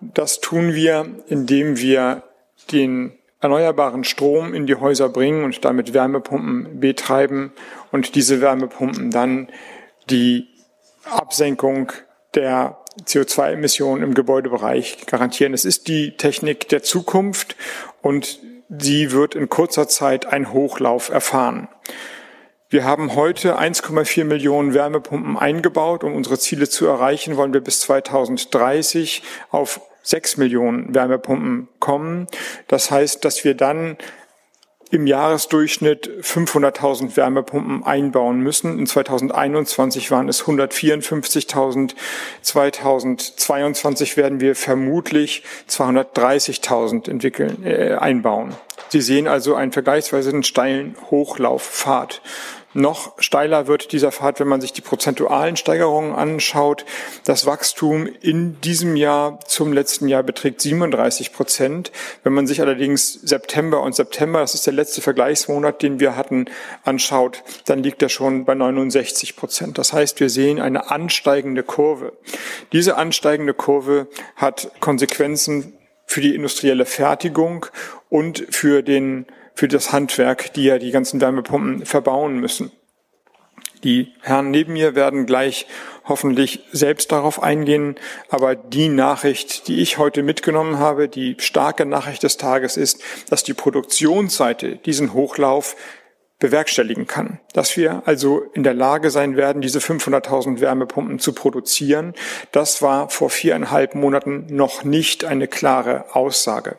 Das 0.00 0.40
tun 0.40 0.74
wir, 0.74 1.06
indem 1.28 1.78
wir 1.78 2.22
den 2.70 3.12
erneuerbaren 3.40 4.04
Strom 4.04 4.54
in 4.54 4.66
die 4.66 4.76
Häuser 4.76 5.08
bringen 5.08 5.44
und 5.44 5.64
damit 5.64 5.92
Wärmepumpen 5.92 6.80
betreiben 6.80 7.52
und 7.92 8.14
diese 8.14 8.40
Wärmepumpen 8.40 9.10
dann 9.10 9.48
die 10.08 10.48
Absenkung 11.04 11.92
der 12.34 12.78
CO2-Emissionen 13.02 14.02
im 14.02 14.14
Gebäudebereich 14.14 15.06
garantieren. 15.06 15.52
Es 15.52 15.64
ist 15.64 15.88
die 15.88 16.16
Technik 16.16 16.68
der 16.68 16.82
Zukunft 16.82 17.56
und 18.02 18.38
sie 18.78 19.12
wird 19.12 19.34
in 19.34 19.48
kurzer 19.48 19.88
Zeit 19.88 20.26
einen 20.26 20.52
Hochlauf 20.52 21.08
erfahren. 21.08 21.68
Wir 22.68 22.84
haben 22.84 23.14
heute 23.14 23.58
1,4 23.58 24.24
Millionen 24.24 24.74
Wärmepumpen 24.74 25.38
eingebaut. 25.38 26.02
Um 26.02 26.14
unsere 26.14 26.38
Ziele 26.38 26.68
zu 26.68 26.86
erreichen, 26.86 27.36
wollen 27.36 27.52
wir 27.52 27.60
bis 27.60 27.80
2030 27.80 29.22
auf 29.50 29.80
6 30.02 30.38
Millionen 30.38 30.94
Wärmepumpen 30.94 31.68
kommen. 31.78 32.26
Das 32.66 32.90
heißt, 32.90 33.24
dass 33.24 33.44
wir 33.44 33.54
dann 33.54 33.96
im 34.90 35.06
Jahresdurchschnitt 35.06 36.08
500.000 36.22 37.16
Wärmepumpen 37.16 37.84
einbauen 37.84 38.40
müssen. 38.40 38.78
In 38.78 38.86
2021 38.86 40.10
waren 40.10 40.28
es 40.28 40.44
154.000. 40.44 41.94
2022 42.42 44.16
werden 44.16 44.40
wir 44.40 44.54
vermutlich 44.54 45.42
230.000 45.68 47.10
entwickeln, 47.10 47.64
äh, 47.64 47.94
einbauen. 47.94 48.54
Sie 48.88 49.00
sehen 49.00 49.26
also 49.26 49.54
einen 49.54 49.72
vergleichsweise 49.72 50.42
steilen 50.42 50.96
Hochlauffahrt. 51.10 52.22
Noch 52.74 53.14
steiler 53.22 53.68
wird 53.68 53.92
dieser 53.92 54.10
Pfad, 54.10 54.40
wenn 54.40 54.48
man 54.48 54.60
sich 54.60 54.72
die 54.72 54.80
prozentualen 54.80 55.56
Steigerungen 55.56 56.12
anschaut. 56.12 56.84
Das 57.24 57.46
Wachstum 57.46 58.08
in 58.20 58.60
diesem 58.60 58.96
Jahr 58.96 59.38
zum 59.46 59.72
letzten 59.72 60.08
Jahr 60.08 60.24
beträgt 60.24 60.60
37 60.60 61.32
Prozent. 61.32 61.92
Wenn 62.24 62.32
man 62.32 62.48
sich 62.48 62.60
allerdings 62.60 63.12
September 63.12 63.80
und 63.80 63.94
September, 63.94 64.40
das 64.40 64.54
ist 64.54 64.66
der 64.66 64.72
letzte 64.72 65.00
Vergleichsmonat, 65.00 65.82
den 65.82 66.00
wir 66.00 66.16
hatten, 66.16 66.46
anschaut, 66.82 67.44
dann 67.66 67.82
liegt 67.82 68.02
er 68.02 68.08
schon 68.08 68.44
bei 68.44 68.56
69 68.56 69.36
Prozent. 69.36 69.78
Das 69.78 69.92
heißt, 69.92 70.18
wir 70.18 70.28
sehen 70.28 70.60
eine 70.60 70.90
ansteigende 70.90 71.62
Kurve. 71.62 72.12
Diese 72.72 72.96
ansteigende 72.96 73.54
Kurve 73.54 74.08
hat 74.34 74.72
Konsequenzen 74.80 75.74
für 76.06 76.20
die 76.20 76.34
industrielle 76.34 76.86
Fertigung 76.86 77.66
und 78.08 78.44
für 78.50 78.82
den 78.82 79.26
für 79.54 79.68
das 79.68 79.92
Handwerk, 79.92 80.52
die 80.54 80.64
ja 80.64 80.78
die 80.78 80.90
ganzen 80.90 81.20
Wärmepumpen 81.20 81.86
verbauen 81.86 82.38
müssen. 82.38 82.72
Die 83.84 84.14
Herren 84.22 84.50
neben 84.50 84.72
mir 84.72 84.94
werden 84.94 85.26
gleich 85.26 85.66
hoffentlich 86.04 86.64
selbst 86.72 87.12
darauf 87.12 87.42
eingehen, 87.42 87.96
aber 88.30 88.54
die 88.56 88.88
Nachricht, 88.88 89.68
die 89.68 89.80
ich 89.80 89.98
heute 89.98 90.22
mitgenommen 90.22 90.78
habe, 90.78 91.08
die 91.08 91.36
starke 91.38 91.84
Nachricht 91.84 92.22
des 92.22 92.38
Tages 92.38 92.76
ist, 92.76 93.02
dass 93.28 93.42
die 93.42 93.52
Produktionsseite 93.52 94.76
diesen 94.76 95.12
Hochlauf 95.12 95.76
bewerkstelligen 96.38 97.06
kann. 97.06 97.40
Dass 97.52 97.76
wir 97.76 98.02
also 98.06 98.42
in 98.54 98.64
der 98.64 98.74
Lage 98.74 99.10
sein 99.10 99.36
werden, 99.36 99.62
diese 99.62 99.78
500.000 99.78 100.60
Wärmepumpen 100.60 101.18
zu 101.18 101.32
produzieren, 101.32 102.14
das 102.52 102.82
war 102.82 103.10
vor 103.10 103.30
viereinhalb 103.30 103.94
Monaten 103.94 104.46
noch 104.48 104.84
nicht 104.84 105.24
eine 105.24 105.46
klare 105.46 106.14
Aussage. 106.14 106.78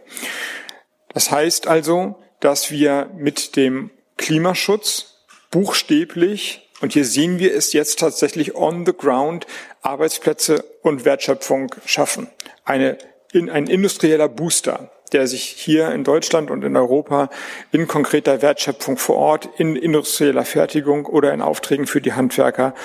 Das 1.13 1.31
heißt 1.31 1.67
also, 1.67 2.17
dass 2.45 2.69
wir 2.69 3.09
mit 3.17 3.55
dem 3.55 3.89
Klimaschutz 4.17 5.15
buchstäblich, 5.49 6.69
und 6.79 6.93
hier 6.93 7.03
sehen 7.03 7.39
wir 7.39 7.55
es 7.55 7.73
jetzt 7.73 7.97
tatsächlich 7.97 8.53
on 8.53 8.85
the 8.85 8.93
ground, 8.95 9.47
Arbeitsplätze 9.81 10.63
und 10.83 11.05
Wertschöpfung 11.05 11.73
schaffen. 11.87 12.27
Eine, 12.63 12.99
in, 13.33 13.49
ein 13.49 13.65
industrieller 13.65 14.29
Booster, 14.29 14.91
der 15.11 15.25
sich 15.25 15.41
hier 15.41 15.89
in 15.91 16.03
Deutschland 16.03 16.51
und 16.51 16.63
in 16.63 16.77
Europa 16.77 17.31
in 17.71 17.87
konkreter 17.87 18.43
Wertschöpfung 18.43 18.97
vor 18.97 19.15
Ort, 19.15 19.49
in 19.57 19.75
industrieller 19.75 20.45
Fertigung 20.45 21.07
oder 21.07 21.33
in 21.33 21.41
Aufträgen 21.41 21.87
für 21.87 21.99
die 21.99 22.13
Handwerker 22.13 22.75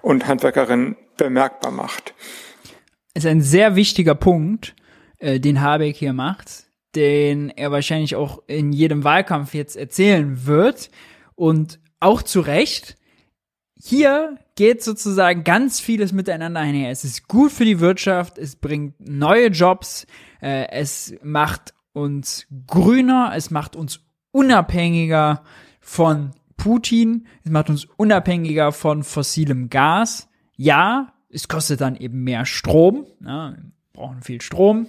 und 0.00 0.28
Handwerkerinnen 0.28 0.96
bemerkbar 1.18 1.72
macht. 1.72 2.14
ist 3.12 3.26
ein 3.26 3.42
sehr 3.42 3.76
wichtiger 3.76 4.14
Punkt, 4.14 4.74
äh, 5.18 5.40
den 5.40 5.60
Habeck 5.60 5.96
hier 5.96 6.14
macht 6.14 6.69
den 6.94 7.50
er 7.50 7.70
wahrscheinlich 7.70 8.16
auch 8.16 8.42
in 8.46 8.72
jedem 8.72 9.04
Wahlkampf 9.04 9.54
jetzt 9.54 9.76
erzählen 9.76 10.46
wird. 10.46 10.90
Und 11.34 11.80
auch 12.00 12.22
zu 12.22 12.40
Recht, 12.40 12.96
hier 13.82 14.36
geht 14.56 14.82
sozusagen 14.82 15.44
ganz 15.44 15.80
vieles 15.80 16.12
miteinander 16.12 16.60
einher. 16.60 16.90
Es 16.90 17.04
ist 17.04 17.28
gut 17.28 17.50
für 17.50 17.64
die 17.64 17.80
Wirtschaft, 17.80 18.36
es 18.36 18.56
bringt 18.56 18.94
neue 19.00 19.48
Jobs, 19.48 20.06
äh, 20.42 20.68
es 20.70 21.14
macht 21.22 21.74
uns 21.92 22.46
grüner, 22.66 23.32
es 23.34 23.50
macht 23.50 23.76
uns 23.76 24.00
unabhängiger 24.32 25.42
von 25.80 26.32
Putin, 26.56 27.26
es 27.42 27.50
macht 27.50 27.70
uns 27.70 27.86
unabhängiger 27.96 28.72
von 28.72 29.02
fossilem 29.02 29.70
Gas. 29.70 30.28
Ja, 30.56 31.14
es 31.30 31.48
kostet 31.48 31.80
dann 31.80 31.96
eben 31.96 32.22
mehr 32.22 32.44
Strom, 32.44 33.06
ja, 33.24 33.52
wir 33.52 33.72
brauchen 33.94 34.22
viel 34.22 34.42
Strom. 34.42 34.88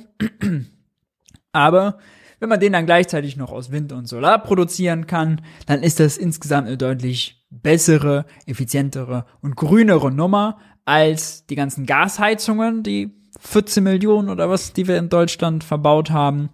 Aber 1.52 1.98
wenn 2.42 2.50
man 2.50 2.60
den 2.60 2.74
dann 2.74 2.88
gleichzeitig 2.88 3.38
noch 3.38 3.52
aus 3.52 3.72
Wind 3.72 3.92
und 3.92 4.08
Solar 4.08 4.40
produzieren 4.40 5.06
kann, 5.06 5.42
dann 5.68 5.84
ist 5.84 6.00
das 6.00 6.18
insgesamt 6.18 6.68
eine 6.68 6.78
deutlich 6.78 7.46
bessere, 7.52 8.26
effizientere 8.48 9.26
und 9.42 9.56
grünere 9.56 10.12
Nummer 10.12 10.58
als 10.84 11.46
die 11.46 11.56
ganzen 11.56 11.86
Gasheizungen, 11.86 12.82
die 12.82 13.14
14 13.40 13.84
Millionen 13.84 14.30
oder 14.30 14.50
was, 14.50 14.74
die 14.74 14.88
wir 14.88 14.98
in 14.98 15.10
Deutschland 15.10 15.64
verbaut 15.64 16.10
haben. 16.10 16.50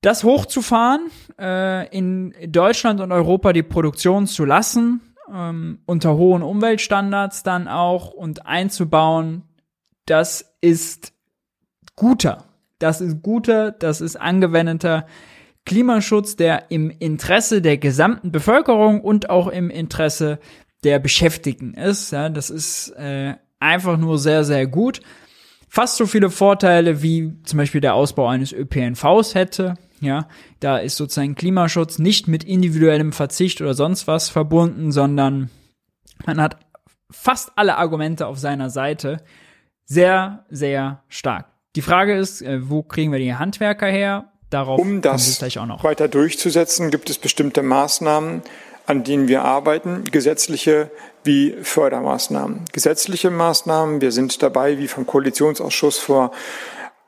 Das 0.00 0.24
hochzufahren, 0.24 1.10
äh, 1.38 1.86
in 1.94 2.34
Deutschland 2.48 3.00
und 3.00 3.12
Europa 3.12 3.52
die 3.52 3.62
Produktion 3.62 4.26
zu 4.26 4.46
lassen, 4.46 5.02
ähm, 5.30 5.80
unter 5.84 6.16
hohen 6.16 6.42
Umweltstandards 6.42 7.42
dann 7.42 7.68
auch 7.68 8.12
und 8.12 8.46
einzubauen, 8.46 9.42
das 10.06 10.54
ist 10.62 11.12
guter 11.96 12.49
das 12.80 13.00
ist 13.00 13.22
guter, 13.22 13.70
das 13.70 14.00
ist 14.00 14.16
angewendeter 14.16 15.06
Klimaschutz, 15.64 16.36
der 16.36 16.70
im 16.70 16.90
Interesse 16.90 17.62
der 17.62 17.78
gesamten 17.78 18.32
Bevölkerung 18.32 19.00
und 19.02 19.30
auch 19.30 19.46
im 19.46 19.70
Interesse 19.70 20.40
der 20.82 20.98
Beschäftigten 20.98 21.74
ist. 21.74 22.10
Ja, 22.10 22.28
das 22.28 22.50
ist 22.50 22.90
äh, 22.96 23.34
einfach 23.60 23.96
nur 23.98 24.18
sehr, 24.18 24.44
sehr 24.44 24.66
gut. 24.66 25.00
Fast 25.68 25.96
so 25.96 26.06
viele 26.06 26.30
Vorteile 26.30 27.02
wie 27.02 27.34
zum 27.44 27.58
Beispiel 27.58 27.80
der 27.80 27.94
Ausbau 27.94 28.26
eines 28.26 28.52
ÖPNVs 28.52 29.34
hätte. 29.34 29.74
Ja, 30.00 30.28
da 30.60 30.78
ist 30.78 30.96
sozusagen 30.96 31.34
Klimaschutz 31.34 31.98
nicht 31.98 32.26
mit 32.26 32.42
individuellem 32.42 33.12
Verzicht 33.12 33.60
oder 33.60 33.74
sonst 33.74 34.06
was 34.06 34.30
verbunden, 34.30 34.92
sondern 34.92 35.50
man 36.24 36.40
hat 36.40 36.58
fast 37.10 37.52
alle 37.56 37.76
Argumente 37.76 38.26
auf 38.26 38.38
seiner 38.38 38.70
Seite. 38.70 39.18
Sehr, 39.84 40.46
sehr 40.48 41.02
stark. 41.08 41.49
Die 41.76 41.82
Frage 41.82 42.16
ist, 42.16 42.42
äh, 42.42 42.68
wo 42.68 42.82
kriegen 42.82 43.12
wir 43.12 43.20
die 43.20 43.34
Handwerker 43.34 43.86
her? 43.86 44.32
Darauf 44.50 44.80
um 44.80 45.00
das 45.00 45.38
gleich 45.38 45.58
auch 45.58 45.66
noch. 45.66 45.84
weiter 45.84 46.08
durchzusetzen, 46.08 46.90
gibt 46.90 47.08
es 47.08 47.18
bestimmte 47.18 47.62
Maßnahmen, 47.62 48.42
an 48.86 49.04
denen 49.04 49.28
wir 49.28 49.44
arbeiten, 49.44 50.02
gesetzliche 50.10 50.90
wie 51.22 51.52
Fördermaßnahmen. 51.62 52.64
Gesetzliche 52.72 53.30
Maßnahmen, 53.30 54.00
wir 54.00 54.10
sind 54.10 54.42
dabei, 54.42 54.78
wie 54.78 54.88
vom 54.88 55.06
Koalitionsausschuss 55.06 55.98
vor 55.98 56.32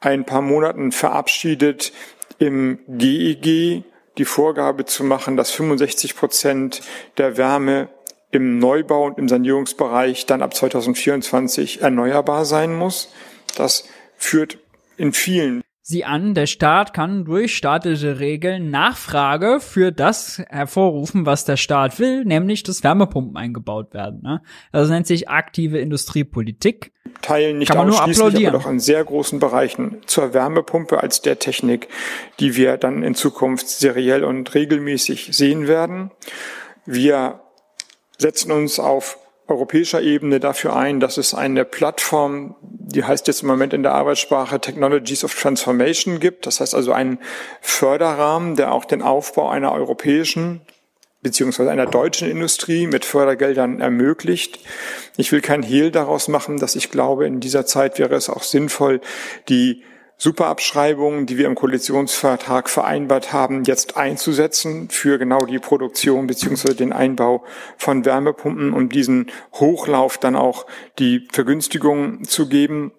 ein 0.00 0.24
paar 0.24 0.42
Monaten 0.42 0.92
verabschiedet, 0.92 1.92
im 2.38 2.78
GEG 2.86 3.46
e 3.46 3.82
die 4.18 4.24
Vorgabe 4.24 4.84
zu 4.84 5.02
machen, 5.02 5.36
dass 5.36 5.50
65 5.50 6.14
Prozent 6.14 6.82
der 7.18 7.36
Wärme 7.36 7.88
im 8.30 8.58
Neubau 8.58 9.06
und 9.06 9.18
im 9.18 9.28
Sanierungsbereich 9.28 10.26
dann 10.26 10.42
ab 10.42 10.54
2024 10.54 11.82
erneuerbar 11.82 12.44
sein 12.44 12.74
muss. 12.74 13.08
Das 13.56 13.84
führt 14.24 14.58
in 14.96 15.12
vielen 15.12 15.62
sie 15.82 16.04
an, 16.04 16.34
der 16.34 16.46
Staat 16.46 16.94
kann 16.94 17.24
durch 17.24 17.56
staatliche 17.56 18.20
Regeln 18.20 18.70
Nachfrage 18.70 19.60
für 19.60 19.92
das 19.92 20.42
hervorrufen, 20.48 21.26
was 21.26 21.44
der 21.44 21.56
Staat 21.56 21.98
will, 21.98 22.24
nämlich 22.24 22.62
dass 22.62 22.82
Wärmepumpen 22.82 23.36
eingebaut 23.36 23.92
werden. 23.92 24.22
Ne? 24.22 24.42
Das 24.70 24.88
nennt 24.88 25.06
sich 25.06 25.28
aktive 25.28 25.78
Industriepolitik. 25.78 26.92
Teilen 27.20 27.58
nicht 27.58 27.68
kann 27.68 27.78
man 27.78 27.88
nur 27.88 28.00
applaudieren. 28.00 28.54
aber 28.54 28.64
doch 28.64 28.70
in 28.70 28.80
sehr 28.80 29.04
großen 29.04 29.38
Bereichen 29.38 29.98
zur 30.06 30.32
Wärmepumpe 30.32 31.00
als 31.00 31.20
der 31.20 31.38
Technik, 31.38 31.88
die 32.40 32.56
wir 32.56 32.76
dann 32.78 33.02
in 33.02 33.14
Zukunft 33.14 33.68
seriell 33.68 34.24
und 34.24 34.54
regelmäßig 34.54 35.28
sehen 35.32 35.66
werden. 35.68 36.10
Wir 36.86 37.40
setzen 38.18 38.52
uns 38.52 38.78
auf 38.78 39.18
europäischer 39.52 40.02
Ebene 40.02 40.40
dafür 40.40 40.74
ein, 40.74 41.00
dass 41.00 41.16
es 41.16 41.34
eine 41.34 41.64
Plattform, 41.64 42.56
die 42.60 43.04
heißt 43.04 43.26
jetzt 43.26 43.42
im 43.42 43.48
Moment 43.48 43.72
in 43.72 43.82
der 43.82 43.92
Arbeitssprache 43.92 44.60
Technologies 44.60 45.24
of 45.24 45.34
Transformation 45.34 46.20
gibt. 46.20 46.46
Das 46.46 46.60
heißt 46.60 46.74
also 46.74 46.92
einen 46.92 47.18
Förderrahmen, 47.60 48.56
der 48.56 48.72
auch 48.72 48.84
den 48.84 49.02
Aufbau 49.02 49.48
einer 49.48 49.72
europäischen 49.72 50.62
beziehungsweise 51.22 51.70
einer 51.70 51.86
deutschen 51.86 52.28
Industrie 52.28 52.88
mit 52.88 53.04
Fördergeldern 53.04 53.80
ermöglicht. 53.80 54.58
Ich 55.16 55.30
will 55.30 55.40
kein 55.40 55.62
Hehl 55.62 55.92
daraus 55.92 56.26
machen, 56.26 56.58
dass 56.58 56.74
ich 56.74 56.90
glaube, 56.90 57.26
in 57.26 57.38
dieser 57.38 57.64
Zeit 57.64 57.98
wäre 57.98 58.16
es 58.16 58.28
auch 58.28 58.42
sinnvoll, 58.42 59.00
die 59.48 59.84
Superabschreibungen, 60.22 61.26
die 61.26 61.36
wir 61.36 61.46
im 61.46 61.56
Koalitionsvertrag 61.56 62.70
vereinbart 62.70 63.32
haben, 63.32 63.64
jetzt 63.64 63.96
einzusetzen 63.96 64.88
für 64.88 65.18
genau 65.18 65.46
die 65.46 65.58
Produktion 65.58 66.28
beziehungsweise 66.28 66.76
den 66.76 66.92
Einbau 66.92 67.44
von 67.76 68.04
Wärmepumpen, 68.04 68.72
um 68.72 68.88
diesen 68.88 69.32
Hochlauf 69.54 70.18
dann 70.18 70.36
auch 70.36 70.64
die 71.00 71.26
Vergünstigung 71.32 72.22
zu 72.22 72.48
geben. 72.48 72.92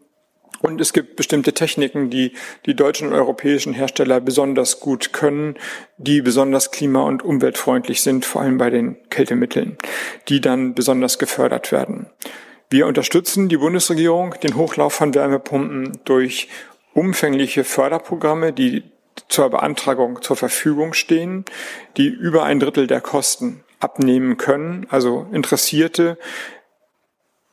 Und 0.59 0.81
es 0.81 0.91
gibt 0.91 1.15
bestimmte 1.15 1.53
Techniken, 1.53 2.09
die 2.09 2.33
die 2.65 2.75
deutschen 2.75 3.07
und 3.07 3.13
europäischen 3.13 3.71
Hersteller 3.71 4.19
besonders 4.19 4.81
gut 4.81 5.13
können, 5.13 5.55
die 5.95 6.21
besonders 6.21 6.71
klima- 6.71 7.03
und 7.03 7.23
umweltfreundlich 7.23 8.01
sind, 8.01 8.25
vor 8.25 8.41
allem 8.41 8.57
bei 8.57 8.69
den 8.69 8.97
Kältemitteln, 9.09 9.77
die 10.27 10.41
dann 10.41 10.75
besonders 10.75 11.19
gefördert 11.19 11.71
werden. 11.71 12.07
Wir 12.69 12.87
unterstützen 12.87 13.49
die 13.49 13.57
Bundesregierung, 13.57 14.35
den 14.41 14.57
Hochlauf 14.57 14.93
von 14.93 15.13
Wärmepumpen 15.13 15.99
durch 16.05 16.49
umfängliche 16.93 17.63
Förderprogramme, 17.63 18.53
die 18.53 18.83
zur 19.29 19.49
Beantragung 19.49 20.21
zur 20.21 20.35
Verfügung 20.35 20.93
stehen, 20.93 21.45
die 21.97 22.07
über 22.07 22.43
ein 22.43 22.59
Drittel 22.59 22.87
der 22.87 23.01
Kosten 23.01 23.63
abnehmen 23.79 24.37
können. 24.37 24.87
Also 24.89 25.27
Interessierte 25.31 26.17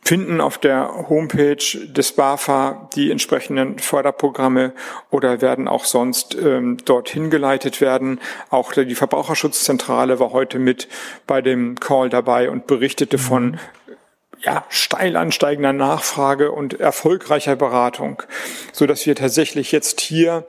finden 0.02 0.40
auf 0.40 0.58
der 0.58 1.08
Homepage 1.08 1.86
des 1.86 2.12
BAFA 2.12 2.88
die 2.96 3.10
entsprechenden 3.10 3.78
Förderprogramme 3.78 4.72
oder 5.10 5.40
werden 5.40 5.68
auch 5.68 5.84
sonst 5.84 6.34
ähm, 6.34 6.78
dorthin 6.84 7.30
geleitet 7.30 7.80
werden. 7.80 8.20
Auch 8.48 8.72
die 8.72 8.94
Verbraucherschutzzentrale 8.94 10.18
war 10.18 10.32
heute 10.32 10.58
mit 10.58 10.88
bei 11.26 11.42
dem 11.42 11.78
Call 11.78 12.08
dabei 12.08 12.50
und 12.50 12.66
berichtete 12.66 13.18
mhm. 13.18 13.22
von 13.22 13.60
ja, 14.42 14.64
steil 14.68 15.16
ansteigender 15.16 15.72
Nachfrage 15.72 16.52
und 16.52 16.80
erfolgreicher 16.80 17.56
Beratung, 17.56 18.22
so 18.72 18.86
dass 18.86 19.06
wir 19.06 19.14
tatsächlich 19.14 19.72
jetzt 19.72 20.00
hier 20.00 20.46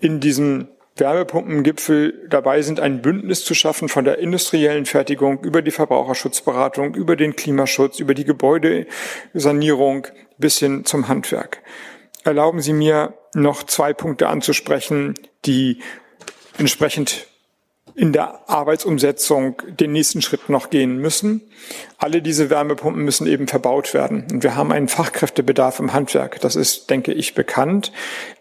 in 0.00 0.20
diesem 0.20 0.68
Wärmepumpengipfel 0.96 2.26
dabei 2.28 2.62
sind, 2.62 2.78
ein 2.78 3.02
Bündnis 3.02 3.44
zu 3.44 3.54
schaffen 3.54 3.88
von 3.88 4.04
der 4.04 4.18
industriellen 4.18 4.86
Fertigung 4.86 5.42
über 5.42 5.60
die 5.60 5.72
Verbraucherschutzberatung, 5.72 6.94
über 6.94 7.16
den 7.16 7.34
Klimaschutz, 7.34 7.98
über 7.98 8.14
die 8.14 8.24
Gebäudesanierung 8.24 10.06
bis 10.38 10.58
hin 10.58 10.84
zum 10.84 11.08
Handwerk. 11.08 11.62
Erlauben 12.22 12.60
Sie 12.60 12.72
mir 12.72 13.14
noch 13.34 13.64
zwei 13.64 13.92
Punkte 13.92 14.28
anzusprechen, 14.28 15.14
die 15.44 15.80
entsprechend 16.58 17.26
in 17.96 18.12
der 18.12 18.50
Arbeitsumsetzung 18.50 19.62
den 19.78 19.92
nächsten 19.92 20.20
Schritt 20.20 20.48
noch 20.48 20.70
gehen 20.70 20.98
müssen. 20.98 21.42
Alle 21.96 22.22
diese 22.22 22.50
Wärmepumpen 22.50 23.04
müssen 23.04 23.26
eben 23.26 23.46
verbaut 23.46 23.94
werden. 23.94 24.26
Und 24.32 24.42
wir 24.42 24.56
haben 24.56 24.72
einen 24.72 24.88
Fachkräftebedarf 24.88 25.78
im 25.78 25.92
Handwerk. 25.92 26.40
Das 26.40 26.56
ist, 26.56 26.90
denke 26.90 27.12
ich, 27.12 27.34
bekannt. 27.34 27.92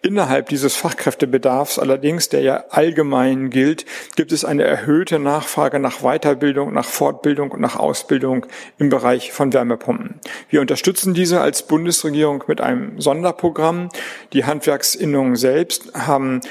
Innerhalb 0.02 0.50
dieses 0.50 0.76
Fachkräftebedarfs 0.76 1.78
allerdings, 1.78 2.30
der 2.30 2.42
ja 2.42 2.64
allgemein 2.72 3.52
gilt, 3.52 3.86
gibt 4.16 4.32
es 4.32 4.44
eine 4.44 4.64
erhöhte 4.64 5.20
Nachfrage 5.20 5.78
nach 5.80 6.02
Weiterbildung, 6.02 6.74
nach 6.74 6.86
Fortbildung 6.86 7.52
und 7.52 7.62
nach 7.62 7.76
Ausbildung 7.76 8.48
im 8.80 8.90
Bereich 8.90 9.32
von 9.32 9.54
Wärmepumpen. 9.54 10.20
Wir 10.50 10.62
unterstützen 10.62 11.14
diese 11.14 11.42
als 11.42 11.68
Bundesregierung 11.68 12.44
mit 12.48 12.60
einem 12.60 13.00
Sonderprogramm. 13.00 13.90
Die 14.34 14.46
Handwerksinnungen 14.46 15.36
selbst 15.36 15.94
haben 15.94 16.42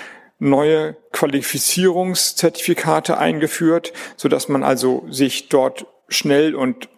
neue 0.42 0.96
Qualifizierungszertifikate 1.12 3.16
eingeführt, 3.16 3.92
so 4.16 4.28
dass 4.28 4.48
man 4.48 4.64
also 4.64 5.06
sich 5.08 5.48
dort 5.48 5.86
schnell 6.08 6.56
und 6.56 6.88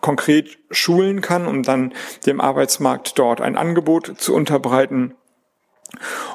konkret 0.00 0.58
schulen 0.70 1.20
kann, 1.20 1.46
um 1.46 1.62
dann 1.62 1.92
dem 2.26 2.40
Arbeitsmarkt 2.40 3.18
dort 3.18 3.40
ein 3.40 3.56
Angebot 3.56 4.14
zu 4.18 4.34
unterbreiten. 4.34 5.14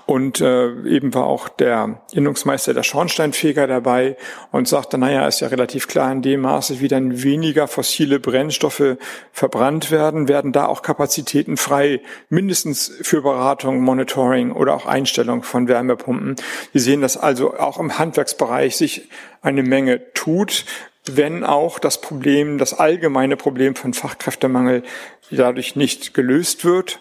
Und 0.05 0.39
äh, 0.39 0.69
eben 0.83 1.13
war 1.13 1.25
auch 1.25 1.49
der 1.49 2.01
Innungsmeister 2.13 2.73
der 2.73 2.83
Schornsteinfeger 2.83 3.67
dabei 3.67 4.15
und 4.51 4.67
sagte, 4.67 4.97
naja, 4.97 5.27
ist 5.27 5.41
ja 5.41 5.47
relativ 5.47 5.87
klar, 5.87 6.11
in 6.11 6.21
dem 6.21 6.41
Maße, 6.41 6.79
wie 6.79 6.87
dann 6.87 7.23
weniger 7.23 7.67
fossile 7.67 8.19
Brennstoffe 8.19 8.97
verbrannt 9.31 9.91
werden, 9.91 10.27
werden 10.27 10.51
da 10.51 10.67
auch 10.67 10.81
Kapazitäten 10.81 11.57
frei, 11.57 12.01
mindestens 12.29 12.91
für 13.01 13.21
Beratung, 13.21 13.81
Monitoring 13.81 14.51
oder 14.51 14.75
auch 14.75 14.85
Einstellung 14.85 15.43
von 15.43 15.67
Wärmepumpen. 15.67 16.35
Wir 16.71 16.81
sehen, 16.81 17.01
dass 17.01 17.17
also 17.17 17.57
auch 17.57 17.79
im 17.79 17.97
Handwerksbereich 17.97 18.77
sich 18.77 19.09
eine 19.41 19.63
Menge 19.63 20.13
tut, 20.13 20.65
wenn 21.09 21.43
auch 21.43 21.79
das 21.79 22.01
Problem, 22.01 22.57
das 22.57 22.73
allgemeine 22.73 23.37
Problem 23.37 23.75
von 23.75 23.93
Fachkräftemangel 23.93 24.83
dadurch 25.31 25.75
nicht 25.75 26.13
gelöst 26.13 26.65
wird. 26.65 26.99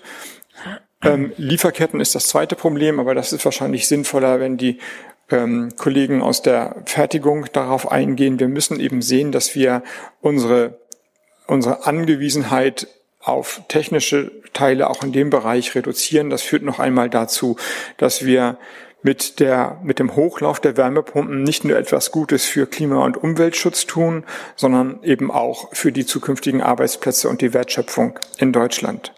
Ähm, 1.07 1.33
Lieferketten 1.37 2.01
ist 2.01 2.15
das 2.15 2.29
zweite 2.29 2.57
Problem, 2.57 3.01
aber 3.01 3.15
das 3.15 3.33
ist 3.33 3.45
wahrscheinlich 3.45 3.87
sinnvoller, 3.87 4.41
wenn 4.41 4.57
die 4.57 4.79
ähm, 5.31 5.71
Kollegen 5.77 6.23
aus 6.23 6.43
der 6.43 6.77
Fertigung 6.87 7.47
darauf 7.53 7.91
eingehen. 7.91 8.39
Wir 8.39 8.49
müssen 8.49 8.81
eben 8.81 9.03
sehen, 9.03 9.33
dass 9.33 9.55
wir 9.55 9.83
unsere, 10.21 10.79
unsere 11.47 11.87
Angewiesenheit 11.87 12.89
auf 13.21 13.63
technische 13.69 14.31
Teile 14.53 14.89
auch 14.89 15.03
in 15.03 15.13
dem 15.13 15.31
Bereich 15.31 15.75
reduzieren. 15.75 16.31
Das 16.31 16.43
führt 16.43 16.63
noch 16.63 16.79
einmal 16.79 17.11
dazu, 17.11 17.57
dass 17.97 18.25
wir 18.25 18.59
mit 19.03 19.41
der, 19.41 19.79
mit 19.85 19.99
dem 19.99 20.17
Hochlauf 20.17 20.59
der 20.59 20.77
Wärmepumpen 20.77 21.43
nicht 21.43 21.65
nur 21.65 21.77
etwas 21.77 22.11
Gutes 22.11 22.45
für 22.45 22.67
Klima- 22.67 23.05
und 23.05 23.17
Umweltschutz 23.17 23.87
tun, 23.87 24.25
sondern 24.57 25.01
eben 25.03 25.31
auch 25.31 25.73
für 25.73 25.93
die 25.93 26.07
zukünftigen 26.07 26.61
Arbeitsplätze 26.61 27.29
und 27.29 27.41
die 27.41 27.53
Wertschöpfung 27.53 28.19
in 28.39 28.53
Deutschland. 28.53 29.13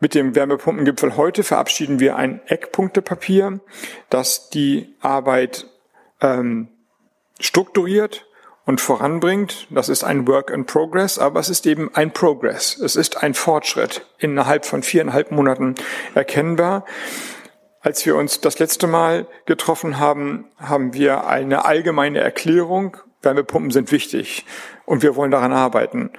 Mit 0.00 0.14
dem 0.14 0.36
Wärmepumpengipfel 0.36 1.16
heute 1.16 1.42
verabschieden 1.42 1.98
wir 1.98 2.14
ein 2.14 2.40
Eckpunktepapier, 2.46 3.58
das 4.10 4.48
die 4.48 4.94
Arbeit 5.00 5.66
ähm, 6.20 6.68
strukturiert 7.40 8.26
und 8.64 8.80
voranbringt. 8.80 9.66
Das 9.70 9.88
ist 9.88 10.04
ein 10.04 10.28
Work 10.28 10.50
in 10.50 10.66
Progress, 10.66 11.18
aber 11.18 11.40
es 11.40 11.48
ist 11.48 11.66
eben 11.66 11.92
ein 11.94 12.12
Progress. 12.12 12.78
Es 12.78 12.94
ist 12.94 13.24
ein 13.24 13.34
Fortschritt 13.34 14.06
innerhalb 14.18 14.66
von 14.66 14.84
viereinhalb 14.84 15.32
Monaten 15.32 15.74
erkennbar. 16.14 16.84
Als 17.80 18.06
wir 18.06 18.14
uns 18.14 18.40
das 18.40 18.60
letzte 18.60 18.86
Mal 18.86 19.26
getroffen 19.46 19.98
haben, 19.98 20.44
haben 20.58 20.94
wir 20.94 21.26
eine 21.26 21.64
allgemeine 21.64 22.20
Erklärung, 22.20 22.98
Wärmepumpen 23.22 23.72
sind 23.72 23.90
wichtig 23.90 24.46
und 24.84 25.02
wir 25.02 25.16
wollen 25.16 25.32
daran 25.32 25.52
arbeiten 25.52 26.12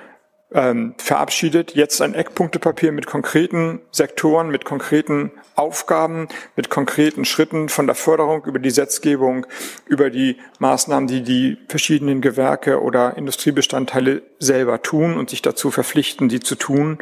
ähm, 0.52 0.96
verabschiedet. 0.98 1.76
Jetzt 1.76 2.02
ein 2.02 2.14
Eckpunktepapier 2.14 2.92
mit 2.92 3.06
konkreten 3.06 3.82
Sektoren, 3.92 4.50
mit 4.50 4.66
konkreten 4.66 5.32
Aufgaben, 5.56 6.28
mit 6.56 6.70
konkreten 6.70 7.26
Schritten 7.26 7.70
von 7.70 7.86
der 7.86 7.96
Förderung 7.96 8.46
über 8.46 8.60
die 8.60 8.70
Gesetzgebung, 8.70 9.46
über 9.86 10.10
die 10.10 10.38
Maßnahmen, 10.60 11.08
die 11.08 11.22
die 11.22 11.58
verschiedenen 11.68 12.22
Gewerke 12.22 12.82
oder 12.82 13.18
Industriebestandteile 13.18 14.24
selber 14.40 14.82
tun 14.82 15.18
und 15.18 15.30
sich 15.30 15.42
dazu 15.42 15.72
verpflichten, 15.72 16.30
die 16.30 16.40
zu 16.40 16.56
tun. 16.56 17.00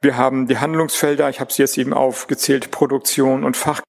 Wir 0.00 0.16
haben 0.16 0.48
die 0.48 0.58
Handlungsfelder, 0.58 1.30
ich 1.30 1.40
habe 1.40 1.52
sie 1.52 1.62
jetzt 1.62 1.78
eben 1.78 1.94
aufgezählt, 1.94 2.70
Produktion 2.70 3.44
und 3.44 3.56
Fach 3.56 3.80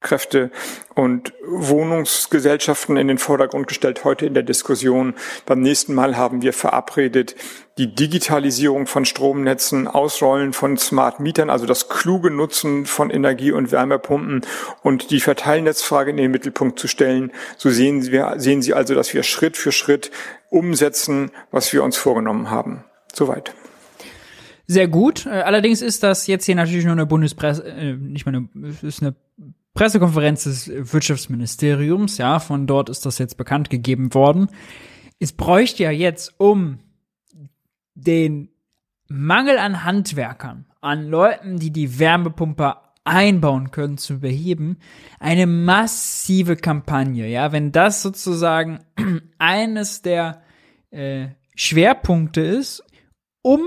Kräfte 0.00 0.50
und 0.94 1.34
Wohnungsgesellschaften 1.46 2.96
in 2.96 3.08
den 3.08 3.18
Vordergrund 3.18 3.68
gestellt, 3.68 4.02
heute 4.04 4.24
in 4.24 4.32
der 4.32 4.42
Diskussion. 4.42 5.14
Beim 5.44 5.60
nächsten 5.60 5.94
Mal 5.94 6.16
haben 6.16 6.40
wir 6.40 6.54
verabredet, 6.54 7.36
die 7.76 7.94
Digitalisierung 7.94 8.86
von 8.86 9.04
Stromnetzen, 9.04 9.86
Ausrollen 9.86 10.54
von 10.54 10.78
Smart 10.78 11.20
Mietern, 11.20 11.50
also 11.50 11.66
das 11.66 11.90
kluge 11.90 12.30
Nutzen 12.30 12.86
von 12.86 13.10
Energie- 13.10 13.52
und 13.52 13.72
Wärmepumpen 13.72 14.40
und 14.82 15.10
die 15.10 15.20
Verteilnetzfrage 15.20 16.10
in 16.10 16.16
den 16.16 16.30
Mittelpunkt 16.30 16.78
zu 16.78 16.88
stellen. 16.88 17.30
So 17.58 17.68
sehen, 17.68 18.00
Sie, 18.00 18.22
sehen 18.36 18.62
Sie 18.62 18.72
also, 18.72 18.94
dass 18.94 19.12
wir 19.12 19.22
Schritt 19.22 19.58
für 19.58 19.72
Schritt 19.72 20.10
umsetzen, 20.48 21.30
was 21.50 21.72
wir 21.74 21.84
uns 21.84 21.98
vorgenommen 21.98 22.50
haben. 22.50 22.84
Soweit 23.12 23.54
sehr 24.70 24.86
gut. 24.86 25.26
Äh, 25.26 25.30
allerdings 25.30 25.82
ist 25.82 26.04
das 26.04 26.28
jetzt 26.28 26.44
hier 26.44 26.54
natürlich 26.54 26.84
nur 26.84 26.92
eine 26.92 27.04
Bundespresse, 27.04 27.66
äh, 27.66 27.94
nicht 27.94 28.24
mal 28.24 28.36
eine, 28.36 28.48
ist 28.82 29.02
eine 29.02 29.16
Pressekonferenz 29.80 30.44
des 30.44 30.92
Wirtschaftsministeriums, 30.92 32.18
ja, 32.18 32.38
von 32.38 32.66
dort 32.66 32.90
ist 32.90 33.06
das 33.06 33.16
jetzt 33.16 33.38
bekannt 33.38 33.70
gegeben 33.70 34.12
worden. 34.12 34.50
Es 35.18 35.32
bräuchte 35.32 35.84
ja 35.84 35.90
jetzt, 35.90 36.34
um 36.36 36.80
den 37.94 38.50
Mangel 39.08 39.56
an 39.56 39.82
Handwerkern, 39.82 40.66
an 40.82 41.08
Leuten, 41.08 41.58
die 41.58 41.70
die 41.70 41.98
Wärmepumpe 41.98 42.76
einbauen 43.04 43.70
können, 43.70 43.96
zu 43.96 44.20
beheben, 44.20 44.76
eine 45.18 45.46
massive 45.46 46.56
Kampagne, 46.56 47.26
ja, 47.26 47.50
wenn 47.50 47.72
das 47.72 48.02
sozusagen 48.02 48.80
eines 49.38 50.02
der 50.02 50.42
äh, 50.90 51.28
Schwerpunkte 51.54 52.42
ist, 52.42 52.84
um 53.40 53.62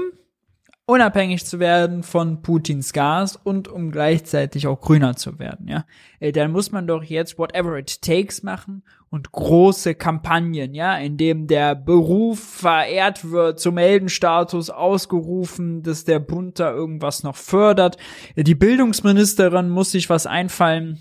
unabhängig 0.85 1.45
zu 1.45 1.59
werden 1.59 2.03
von 2.03 2.41
Putins 2.41 2.91
Gas 2.91 3.37
und 3.37 3.67
um 3.67 3.91
gleichzeitig 3.91 4.67
auch 4.67 4.81
grüner 4.81 5.15
zu 5.15 5.39
werden, 5.39 5.67
ja. 5.67 5.85
Äh, 6.19 6.31
dann 6.31 6.51
muss 6.51 6.71
man 6.71 6.87
doch 6.87 7.03
jetzt 7.03 7.37
whatever 7.37 7.77
it 7.77 8.01
takes 8.01 8.43
machen 8.43 8.83
und 9.09 9.31
große 9.31 9.95
Kampagnen, 9.95 10.73
ja, 10.73 10.97
in 10.97 11.17
dem 11.17 11.47
der 11.47 11.75
Beruf 11.75 12.39
verehrt 12.39 13.31
wird, 13.31 13.59
zum 13.59 13.77
Heldenstatus 13.77 14.69
ausgerufen, 14.69 15.83
dass 15.83 16.03
der 16.03 16.19
Bund 16.19 16.59
da 16.59 16.71
irgendwas 16.73 17.23
noch 17.23 17.35
fördert. 17.35 17.97
Die 18.35 18.55
Bildungsministerin 18.55 19.69
muss 19.69 19.91
sich 19.91 20.09
was 20.09 20.25
einfallen 20.25 20.99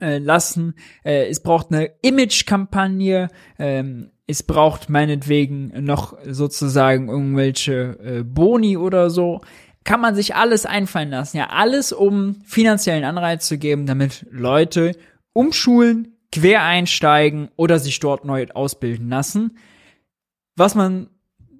äh, 0.00 0.18
lassen. 0.18 0.74
Äh, 1.04 1.28
es 1.28 1.42
braucht 1.42 1.70
eine 1.70 1.90
Image-Kampagne. 2.02 3.28
Ähm, 3.58 4.10
es 4.26 4.42
braucht 4.42 4.88
meinetwegen 4.88 5.72
noch 5.84 6.18
sozusagen 6.26 7.08
irgendwelche 7.08 7.98
äh, 8.02 8.22
Boni 8.24 8.76
oder 8.76 9.10
so. 9.10 9.40
kann 9.84 10.00
man 10.00 10.16
sich 10.16 10.34
alles 10.34 10.66
einfallen 10.66 11.10
lassen. 11.10 11.36
Ja, 11.36 11.50
alles, 11.50 11.92
um 11.92 12.36
finanziellen 12.44 13.04
Anreiz 13.04 13.46
zu 13.46 13.56
geben, 13.56 13.86
damit 13.86 14.26
Leute 14.30 14.92
umschulen, 15.32 16.16
quer 16.32 16.64
einsteigen 16.64 17.50
oder 17.56 17.78
sich 17.78 18.00
dort 18.00 18.24
neu 18.24 18.46
ausbilden 18.52 19.08
lassen. 19.08 19.58
Was 20.56 20.74
man 20.74 21.08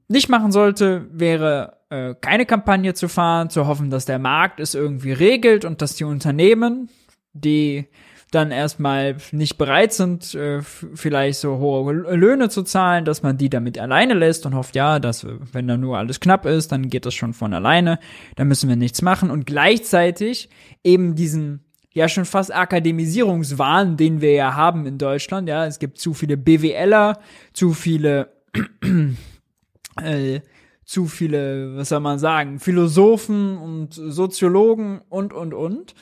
nicht 0.09 0.29
machen 0.29 0.51
sollte, 0.51 1.07
wäre 1.13 1.77
äh, 1.91 2.15
keine 2.21 2.47
Kampagne 2.47 2.95
zu 2.95 3.09
fahren, 3.09 3.49
zu 3.49 3.69
hoffen, 3.69 3.91
dass 3.91 4.07
der 4.07 4.19
Markt 4.19 4.59
es 4.59 4.75
irgendwie 4.75 5.13
regelt 5.13 5.65
und 5.65 5.83
dass 5.83 5.95
die 5.95 6.05
Unternehmen, 6.05 6.89
die 7.33 7.87
dann 8.31 8.51
erstmal 8.51 9.17
nicht 9.31 9.57
bereit 9.57 9.93
sind, 9.93 10.35
äh, 10.35 10.61
vielleicht 10.63 11.39
so 11.39 11.59
hohe 11.59 11.93
Löhne 11.93 12.49
zu 12.49 12.63
zahlen, 12.63 13.05
dass 13.05 13.23
man 13.23 13.39
die 13.39 13.49
damit 13.49 13.79
alleine 13.79 14.15
lässt 14.15 14.47
und 14.47 14.55
hofft, 14.55 14.75
ja, 14.75 14.99
dass 14.99 15.27
wenn 15.53 15.69
da 15.69 15.77
nur 15.77 15.97
alles 15.97 16.19
knapp 16.19 16.45
ist, 16.45 16.73
dann 16.73 16.89
geht 16.89 17.07
das 17.07 17.15
schon 17.15 17.35
von 17.35 17.55
alleine, 17.55 17.99
dann 18.35 18.49
müssen 18.49 18.69
wir 18.69 18.77
nichts 18.77 19.01
machen. 19.01 19.31
Und 19.31 19.47
gleichzeitig 19.47 20.49
eben 20.83 21.15
diesen 21.15 21.61
ja 21.93 22.09
schon 22.09 22.27
fast 22.27 22.55
Akademisierungswahn, 22.55 23.97
den 23.97 24.21
wir 24.21 24.33
ja 24.33 24.55
haben 24.55 24.87
in 24.87 24.99
Deutschland, 24.99 25.49
ja, 25.49 25.65
es 25.65 25.79
gibt 25.79 25.99
zu 25.99 26.13
viele 26.13 26.37
BWLer, 26.37 27.19
zu 27.55 27.73
viele 27.73 28.29
äh, 30.03 30.41
zu 30.85 31.07
viele, 31.07 31.77
was 31.77 31.89
soll 31.89 32.01
man 32.01 32.19
sagen, 32.19 32.61
Philosophen 32.61 33.57
und 33.57 33.95
Soziologen 33.95 35.01
und, 35.09 35.33
und, 35.33 35.55
und. 35.55 35.95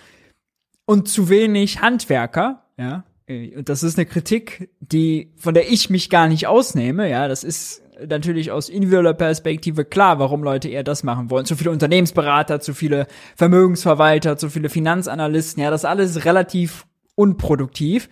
Und 0.87 1.09
zu 1.09 1.29
wenig 1.29 1.81
Handwerker, 1.81 2.65
ja. 2.77 3.05
Und 3.27 3.71
das 3.71 3.83
ist 3.83 3.97
eine 3.97 4.05
Kritik, 4.05 4.71
die, 4.81 5.33
von 5.37 5.55
der 5.55 5.71
ich 5.71 5.89
mich 5.89 6.11
gar 6.11 6.29
nicht 6.29 6.47
ausnehme, 6.47 7.09
ja. 7.09 7.27
Das 7.29 7.43
ist 7.43 7.83
natürlich 8.07 8.51
aus 8.51 8.69
individueller 8.69 9.15
Perspektive 9.15 9.85
klar, 9.85 10.19
warum 10.19 10.43
Leute 10.43 10.69
eher 10.69 10.83
das 10.83 11.03
machen 11.03 11.31
wollen. 11.31 11.47
Zu 11.47 11.57
viele 11.57 11.71
Unternehmensberater, 11.71 12.61
zu 12.61 12.75
viele 12.75 13.07
Vermögensverwalter, 13.37 14.37
zu 14.37 14.51
viele 14.51 14.69
Finanzanalysten, 14.69 15.63
ja, 15.63 15.71
das 15.71 15.85
alles 15.85 16.25
relativ 16.25 16.87
unproduktiv. 17.15 18.09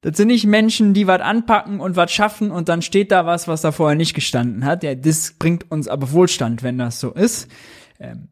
Das 0.00 0.16
sind 0.16 0.28
nicht 0.28 0.46
Menschen, 0.46 0.94
die 0.94 1.06
was 1.06 1.20
anpacken 1.20 1.80
und 1.80 1.96
was 1.96 2.12
schaffen 2.12 2.50
und 2.50 2.68
dann 2.68 2.82
steht 2.82 3.10
da 3.10 3.26
was, 3.26 3.48
was 3.48 3.62
da 3.62 3.72
vorher 3.72 3.96
nicht 3.96 4.14
gestanden 4.14 4.64
hat. 4.64 4.84
Ja, 4.84 4.94
das 4.94 5.34
bringt 5.38 5.70
uns 5.70 5.88
aber 5.88 6.12
Wohlstand, 6.12 6.62
wenn 6.62 6.78
das 6.78 7.00
so 7.00 7.12
ist. 7.12 7.48
Ähm, 7.98 8.28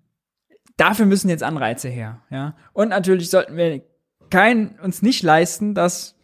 dafür 0.76 1.06
müssen 1.06 1.28
jetzt 1.28 1.42
Anreize 1.42 1.88
her, 1.88 2.22
ja. 2.30 2.54
Und 2.72 2.90
natürlich 2.90 3.30
sollten 3.30 3.56
wir 3.56 3.82
kein, 4.30 4.78
uns 4.80 5.02
nicht 5.02 5.22
leisten, 5.22 5.74
dass 5.74 6.16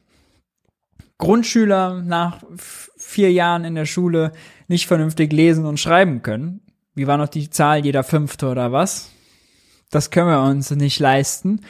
Grundschüler 1.19 2.03
nach 2.03 2.43
vier 2.57 3.31
Jahren 3.33 3.65
in 3.65 3.75
der 3.75 3.87
Schule 3.87 4.33
nicht 4.69 4.87
vernünftig 4.87 5.33
lesen 5.33 5.67
und 5.67 5.79
schreiben 5.79 6.23
können. 6.23 6.61
Wie 6.95 7.07
war 7.07 7.17
noch 7.17 7.29
die 7.29 7.49
Zahl 7.49 7.85
jeder 7.85 8.03
Fünfte 8.03 8.49
oder 8.49 8.73
was? 8.73 9.11
Das 9.91 10.11
können 10.11 10.29
wir 10.29 10.43
uns 10.43 10.71
nicht 10.71 10.99
leisten. 10.99 11.61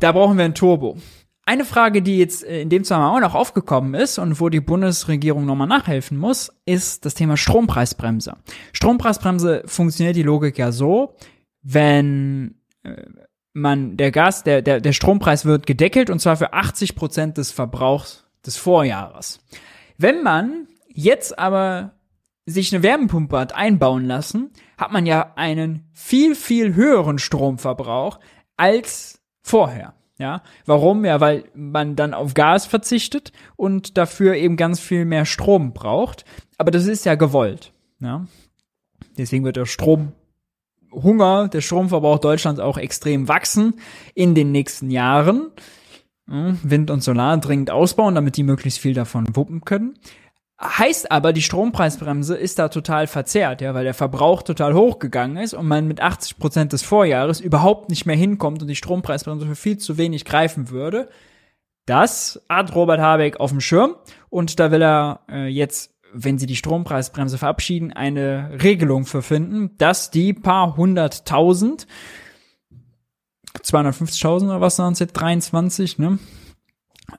Da 0.00 0.12
brauchen 0.12 0.38
wir 0.38 0.44
ein 0.44 0.54
Turbo. 0.54 0.96
Eine 1.44 1.64
Frage, 1.64 2.02
die 2.02 2.18
jetzt 2.18 2.44
äh, 2.44 2.62
in 2.62 2.70
dem 2.70 2.84
Zusammenhang 2.84 3.16
auch 3.16 3.28
noch 3.28 3.34
aufgekommen 3.34 3.94
ist 3.94 4.18
und 4.18 4.40
wo 4.40 4.48
die 4.48 4.60
Bundesregierung 4.60 5.44
nochmal 5.44 5.66
nachhelfen 5.66 6.16
muss, 6.16 6.52
ist 6.64 7.04
das 7.04 7.14
Thema 7.14 7.36
Strompreisbremse. 7.36 8.36
Strompreisbremse 8.72 9.64
funktioniert 9.66 10.16
die 10.16 10.22
Logik 10.22 10.56
ja 10.56 10.70
so, 10.70 11.16
wenn 11.62 12.56
äh, 12.82 13.04
man 13.52 13.96
der 13.96 14.10
Gas, 14.10 14.44
der, 14.44 14.62
der, 14.62 14.80
der 14.80 14.92
Strompreis 14.92 15.44
wird 15.44 15.66
gedeckelt 15.66 16.10
und 16.10 16.20
zwar 16.20 16.36
für 16.36 16.52
80 16.52 16.94
Prozent 16.94 17.38
des 17.38 17.52
Verbrauchs 17.52 18.24
des 18.44 18.56
Vorjahres. 18.56 19.40
Wenn 19.98 20.22
man 20.22 20.66
jetzt 20.88 21.38
aber 21.38 21.92
sich 22.46 22.74
eine 22.74 22.82
Wärmepumpe 22.82 23.38
hat 23.38 23.54
einbauen 23.54 24.04
lassen, 24.04 24.50
hat 24.76 24.90
man 24.90 25.06
ja 25.06 25.32
einen 25.36 25.88
viel, 25.92 26.34
viel 26.34 26.74
höheren 26.74 27.18
Stromverbrauch 27.18 28.18
als 28.56 29.20
vorher. 29.42 29.94
Ja, 30.18 30.42
warum? 30.66 31.04
Ja, 31.04 31.20
weil 31.20 31.44
man 31.54 31.96
dann 31.96 32.14
auf 32.14 32.34
Gas 32.34 32.66
verzichtet 32.66 33.32
und 33.56 33.96
dafür 33.98 34.34
eben 34.34 34.56
ganz 34.56 34.78
viel 34.78 35.04
mehr 35.04 35.24
Strom 35.24 35.72
braucht. 35.72 36.24
Aber 36.58 36.70
das 36.70 36.86
ist 36.86 37.04
ja 37.04 37.14
gewollt. 37.16 37.72
Ja, 37.98 38.26
deswegen 39.16 39.44
wird 39.44 39.56
der 39.56 39.66
Stromhunger, 40.92 41.48
der 41.48 41.60
Stromverbrauch 41.60 42.18
Deutschlands 42.18 42.60
auch 42.60 42.76
extrem 42.76 43.28
wachsen 43.28 43.74
in 44.14 44.34
den 44.34 44.52
nächsten 44.52 44.90
Jahren. 44.90 45.50
Wind 46.26 46.90
und 46.90 47.02
Solar 47.02 47.36
dringend 47.38 47.70
ausbauen, 47.70 48.14
damit 48.14 48.36
die 48.36 48.44
möglichst 48.44 48.78
viel 48.78 48.94
davon 48.94 49.34
wuppen 49.34 49.62
können. 49.62 49.94
Heißt 50.60 51.10
aber, 51.10 51.32
die 51.32 51.42
Strompreisbremse 51.42 52.36
ist 52.36 52.60
da 52.60 52.68
total 52.68 53.08
verzerrt, 53.08 53.60
ja, 53.60 53.74
weil 53.74 53.82
der 53.82 53.94
Verbrauch 53.94 54.42
total 54.42 54.74
hochgegangen 54.74 55.36
ist 55.36 55.54
und 55.54 55.66
man 55.66 55.88
mit 55.88 56.00
80 56.00 56.38
Prozent 56.38 56.72
des 56.72 56.82
Vorjahres 56.82 57.40
überhaupt 57.40 57.90
nicht 57.90 58.06
mehr 58.06 58.14
hinkommt 58.14 58.62
und 58.62 58.68
die 58.68 58.76
Strompreisbremse 58.76 59.46
für 59.46 59.56
viel 59.56 59.78
zu 59.78 59.98
wenig 59.98 60.24
greifen 60.24 60.70
würde. 60.70 61.08
Das 61.84 62.40
hat 62.48 62.76
Robert 62.76 63.00
Habeck 63.00 63.40
auf 63.40 63.50
dem 63.50 63.60
Schirm 63.60 63.96
und 64.30 64.60
da 64.60 64.70
will 64.70 64.82
er 64.82 65.20
äh, 65.28 65.48
jetzt, 65.48 65.91
wenn 66.12 66.38
sie 66.38 66.46
die 66.46 66.56
Strompreisbremse 66.56 67.38
verabschieden, 67.38 67.92
eine 67.92 68.58
Regelung 68.62 69.04
für 69.04 69.22
finden, 69.22 69.76
dass 69.78 70.10
die 70.10 70.32
paar 70.32 70.76
hunderttausend, 70.76 71.86
250.000 73.58 74.44
oder 74.44 74.60
was 74.60 74.78
1923, 74.78 75.98
ne, 75.98 76.18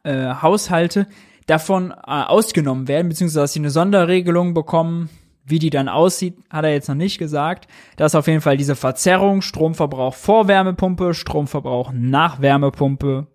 äh, 0.04 0.34
Haushalte 0.42 1.08
davon 1.46 1.92
äh, 1.92 1.96
ausgenommen 2.06 2.88
werden, 2.88 3.10
beziehungsweise 3.10 3.42
dass 3.42 3.54
sie 3.54 3.60
eine 3.60 3.70
Sonderregelung 3.70 4.54
bekommen. 4.54 5.10
Wie 5.46 5.60
die 5.60 5.70
dann 5.70 5.90
aussieht, 5.90 6.38
hat 6.50 6.64
er 6.64 6.72
jetzt 6.72 6.88
noch 6.88 6.96
nicht 6.96 7.18
gesagt. 7.18 7.68
Das 7.98 8.14
ist 8.14 8.16
auf 8.16 8.28
jeden 8.28 8.40
Fall 8.40 8.56
diese 8.56 8.78
Verzerrung, 8.78 9.42
Stromverbrauch 9.42 10.14
vor 10.14 10.48
Wärmepumpe, 10.48 11.14
Stromverbrauch 11.14 11.92
nach 11.94 12.42
Wärmepumpe, 12.42 13.28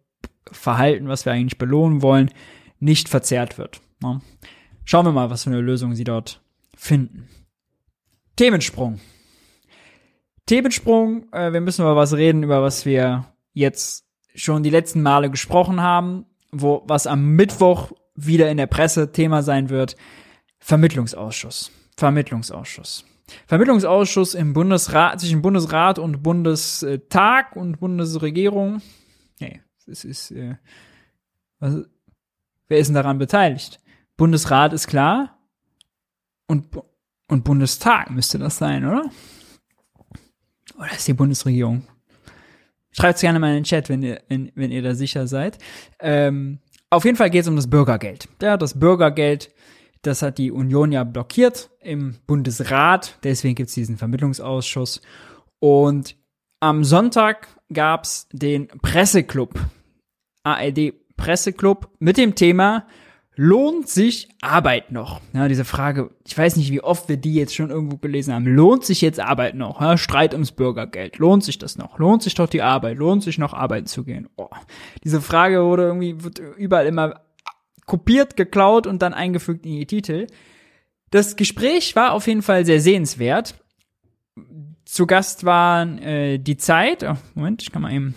Verhalten, 0.50 1.08
was 1.08 1.26
wir 1.26 1.34
eigentlich 1.34 1.58
belohnen 1.58 2.00
wollen, 2.00 2.30
nicht 2.80 3.10
verzerrt 3.10 3.58
wird. 3.58 3.82
Ne? 4.00 4.22
Schauen 4.88 5.04
wir 5.04 5.12
mal, 5.12 5.28
was 5.28 5.44
für 5.44 5.50
eine 5.50 5.60
Lösung 5.60 5.94
sie 5.94 6.04
dort 6.04 6.40
finden. 6.74 7.28
Themensprung. 8.36 9.00
Themensprung, 10.46 11.30
äh, 11.30 11.52
wir 11.52 11.60
müssen 11.60 11.82
über 11.82 11.94
was 11.94 12.14
reden, 12.14 12.42
über 12.42 12.62
was 12.62 12.86
wir 12.86 13.26
jetzt 13.52 14.06
schon 14.34 14.62
die 14.62 14.70
letzten 14.70 15.02
Male 15.02 15.30
gesprochen 15.30 15.82
haben, 15.82 16.24
wo 16.52 16.84
was 16.86 17.06
am 17.06 17.32
Mittwoch 17.36 17.92
wieder 18.14 18.50
in 18.50 18.56
der 18.56 18.66
Presse 18.66 19.12
Thema 19.12 19.42
sein 19.42 19.68
wird. 19.68 19.94
Vermittlungsausschuss. 20.58 21.70
Vermittlungsausschuss. 21.98 23.04
Vermittlungsausschuss 23.46 24.32
im 24.32 24.54
Bundesrat, 24.54 25.20
zwischen 25.20 25.42
Bundesrat 25.42 25.98
und 25.98 26.22
Bundestag 26.22 27.56
und 27.56 27.78
Bundesregierung. 27.78 28.80
Nee, 29.38 29.60
es 29.86 30.06
ist, 30.06 30.30
äh, 30.30 30.56
was, 31.58 31.76
wer 32.68 32.78
ist 32.78 32.86
denn 32.86 32.94
daran 32.94 33.18
beteiligt? 33.18 33.80
Bundesrat 34.18 34.72
ist 34.74 34.88
klar 34.88 35.38
und, 36.48 36.66
und 37.28 37.44
Bundestag 37.44 38.10
müsste 38.10 38.38
das 38.38 38.58
sein, 38.58 38.84
oder? 38.84 39.08
Oder 40.76 40.92
ist 40.92 41.08
die 41.08 41.14
Bundesregierung? 41.14 41.84
Schreibt 42.90 43.20
gerne 43.20 43.38
mal 43.38 43.50
in 43.50 43.54
den 43.54 43.64
Chat, 43.64 43.88
wenn 43.88 44.02
ihr, 44.02 44.20
wenn, 44.28 44.50
wenn 44.54 44.72
ihr 44.72 44.82
da 44.82 44.94
sicher 44.94 45.26
seid. 45.28 45.58
Ähm, 46.00 46.58
auf 46.90 47.04
jeden 47.04 47.16
Fall 47.16 47.30
geht 47.30 47.42
es 47.42 47.48
um 47.48 47.54
das 47.54 47.70
Bürgergeld. 47.70 48.28
Ja, 48.42 48.56
das 48.56 48.78
Bürgergeld, 48.78 49.54
das 50.02 50.22
hat 50.22 50.38
die 50.38 50.50
Union 50.50 50.90
ja 50.90 51.04
blockiert 51.04 51.70
im 51.80 52.16
Bundesrat. 52.26 53.18
Deswegen 53.22 53.54
gibt 53.54 53.68
es 53.68 53.74
diesen 53.74 53.98
Vermittlungsausschuss. 53.98 55.00
Und 55.60 56.16
am 56.60 56.82
Sonntag 56.82 57.46
gab 57.72 58.02
es 58.02 58.26
den 58.32 58.66
Presseclub, 58.66 59.60
ARD 60.42 60.94
Presseclub, 61.16 61.88
mit 62.00 62.16
dem 62.16 62.34
Thema 62.34 62.86
Lohnt 63.40 63.88
sich 63.88 64.28
Arbeit 64.40 64.90
noch? 64.90 65.20
Ja, 65.32 65.46
diese 65.46 65.64
Frage, 65.64 66.10
ich 66.26 66.36
weiß 66.36 66.56
nicht, 66.56 66.72
wie 66.72 66.80
oft 66.80 67.08
wir 67.08 67.18
die 67.18 67.34
jetzt 67.34 67.54
schon 67.54 67.70
irgendwo 67.70 67.96
gelesen 67.96 68.34
haben. 68.34 68.44
Lohnt 68.48 68.84
sich 68.84 69.00
jetzt 69.00 69.20
Arbeit 69.20 69.54
noch? 69.54 69.80
Ja, 69.80 69.96
Streit 69.96 70.32
ums 70.32 70.50
Bürgergeld. 70.50 71.18
Lohnt 71.18 71.44
sich 71.44 71.56
das 71.56 71.78
noch? 71.78 72.00
Lohnt 72.00 72.24
sich 72.24 72.34
doch 72.34 72.48
die 72.48 72.62
Arbeit? 72.62 72.98
Lohnt 72.98 73.22
sich 73.22 73.38
noch 73.38 73.54
arbeiten 73.54 73.86
zu 73.86 74.02
gehen? 74.02 74.28
Oh. 74.34 74.48
Diese 75.04 75.20
Frage 75.20 75.64
wurde 75.64 75.84
irgendwie, 75.84 76.20
wird 76.24 76.40
überall 76.56 76.86
immer 76.86 77.20
kopiert, 77.86 78.36
geklaut 78.36 78.88
und 78.88 79.02
dann 79.02 79.14
eingefügt 79.14 79.64
in 79.66 79.76
die 79.76 79.86
Titel. 79.86 80.26
Das 81.12 81.36
Gespräch 81.36 81.94
war 81.94 82.14
auf 82.14 82.26
jeden 82.26 82.42
Fall 82.42 82.66
sehr 82.66 82.80
sehenswert. 82.80 83.54
Zu 84.84 85.06
Gast 85.06 85.44
waren 85.44 85.98
äh, 85.98 86.38
die 86.38 86.56
Zeit. 86.56 87.04
Oh, 87.04 87.14
Moment, 87.36 87.62
ich 87.62 87.70
kann 87.70 87.82
mal 87.82 87.92
eben 87.92 88.16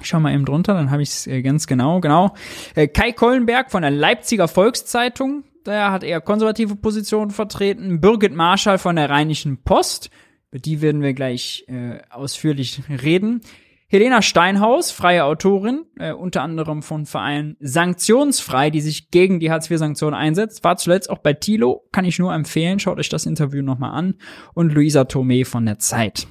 ich 0.00 0.08
schau 0.08 0.20
mal 0.20 0.34
eben 0.34 0.44
drunter, 0.44 0.74
dann 0.74 0.90
habe 0.90 1.02
ich 1.02 1.10
es 1.10 1.26
äh, 1.26 1.42
ganz 1.42 1.66
genau, 1.66 2.00
genau. 2.00 2.34
Äh, 2.74 2.88
Kai 2.88 3.12
Kollenberg 3.12 3.70
von 3.70 3.82
der 3.82 3.90
Leipziger 3.90 4.48
Volkszeitung, 4.48 5.44
der 5.66 5.92
hat 5.92 6.02
eher 6.02 6.20
konservative 6.20 6.76
Positionen 6.76 7.30
vertreten. 7.30 8.00
Birgit 8.00 8.34
Marschall 8.34 8.78
von 8.78 8.96
der 8.96 9.08
Rheinischen 9.08 9.62
Post, 9.62 10.10
über 10.50 10.58
die 10.58 10.82
werden 10.82 11.02
wir 11.02 11.14
gleich 11.14 11.64
äh, 11.68 11.98
ausführlich 12.10 12.82
reden. 13.02 13.40
Helena 13.86 14.22
Steinhaus, 14.22 14.90
freie 14.90 15.24
Autorin, 15.24 15.84
äh, 15.98 16.12
unter 16.12 16.42
anderem 16.42 16.82
von 16.82 17.06
Verein 17.06 17.56
Sanktionsfrei, 17.60 18.70
die 18.70 18.80
sich 18.80 19.10
gegen 19.10 19.38
die 19.38 19.52
Hartz-IV-Sanktionen 19.52 20.14
einsetzt, 20.14 20.64
war 20.64 20.76
zuletzt 20.76 21.10
auch 21.10 21.18
bei 21.18 21.32
Thilo, 21.32 21.84
kann 21.92 22.04
ich 22.04 22.18
nur 22.18 22.34
empfehlen, 22.34 22.80
schaut 22.80 22.98
euch 22.98 23.08
das 23.08 23.24
Interview 23.24 23.62
nochmal 23.62 23.92
an. 23.92 24.14
Und 24.52 24.72
Luisa 24.72 25.02
Tomé 25.02 25.44
von 25.44 25.64
der 25.64 25.78
Zeit. 25.78 26.26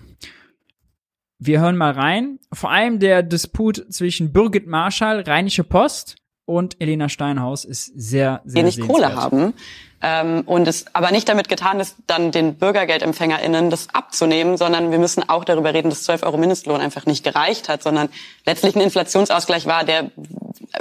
Wir 1.45 1.59
hören 1.59 1.75
mal 1.75 1.91
rein. 1.91 2.39
Vor 2.53 2.71
allem 2.71 2.99
der 2.99 3.21
Disput 3.21 3.85
zwischen 3.93 4.31
Birgit 4.31 4.65
Marschall, 4.65 5.23
Rheinische 5.27 5.65
Post 5.65 6.15
und 6.45 6.79
Elena 6.79 7.09
Steinhaus 7.09 7.65
ist 7.65 7.91
sehr, 7.95 8.41
sehr 8.45 8.61
Die 8.61 8.65
nicht 8.65 8.79
Kohle 8.79 9.13
haben. 9.13 9.53
Ähm, 10.01 10.43
und 10.45 10.69
es 10.69 10.85
aber 10.93 11.11
nicht 11.11 11.27
damit 11.27 11.49
getan 11.49 11.81
ist, 11.81 11.97
dann 12.07 12.31
den 12.31 12.55
BürgergeldempfängerInnen 12.55 13.69
das 13.69 13.89
abzunehmen, 13.93 14.55
sondern 14.55 14.91
wir 14.91 14.99
müssen 14.99 15.27
auch 15.27 15.43
darüber 15.43 15.73
reden, 15.73 15.89
dass 15.89 16.03
12 16.03 16.23
Euro 16.23 16.37
Mindestlohn 16.37 16.79
einfach 16.79 17.05
nicht 17.05 17.25
gereicht 17.25 17.67
hat, 17.67 17.83
sondern 17.83 18.07
letztlich 18.45 18.75
ein 18.77 18.81
Inflationsausgleich 18.81 19.65
war, 19.65 19.83
der 19.83 20.11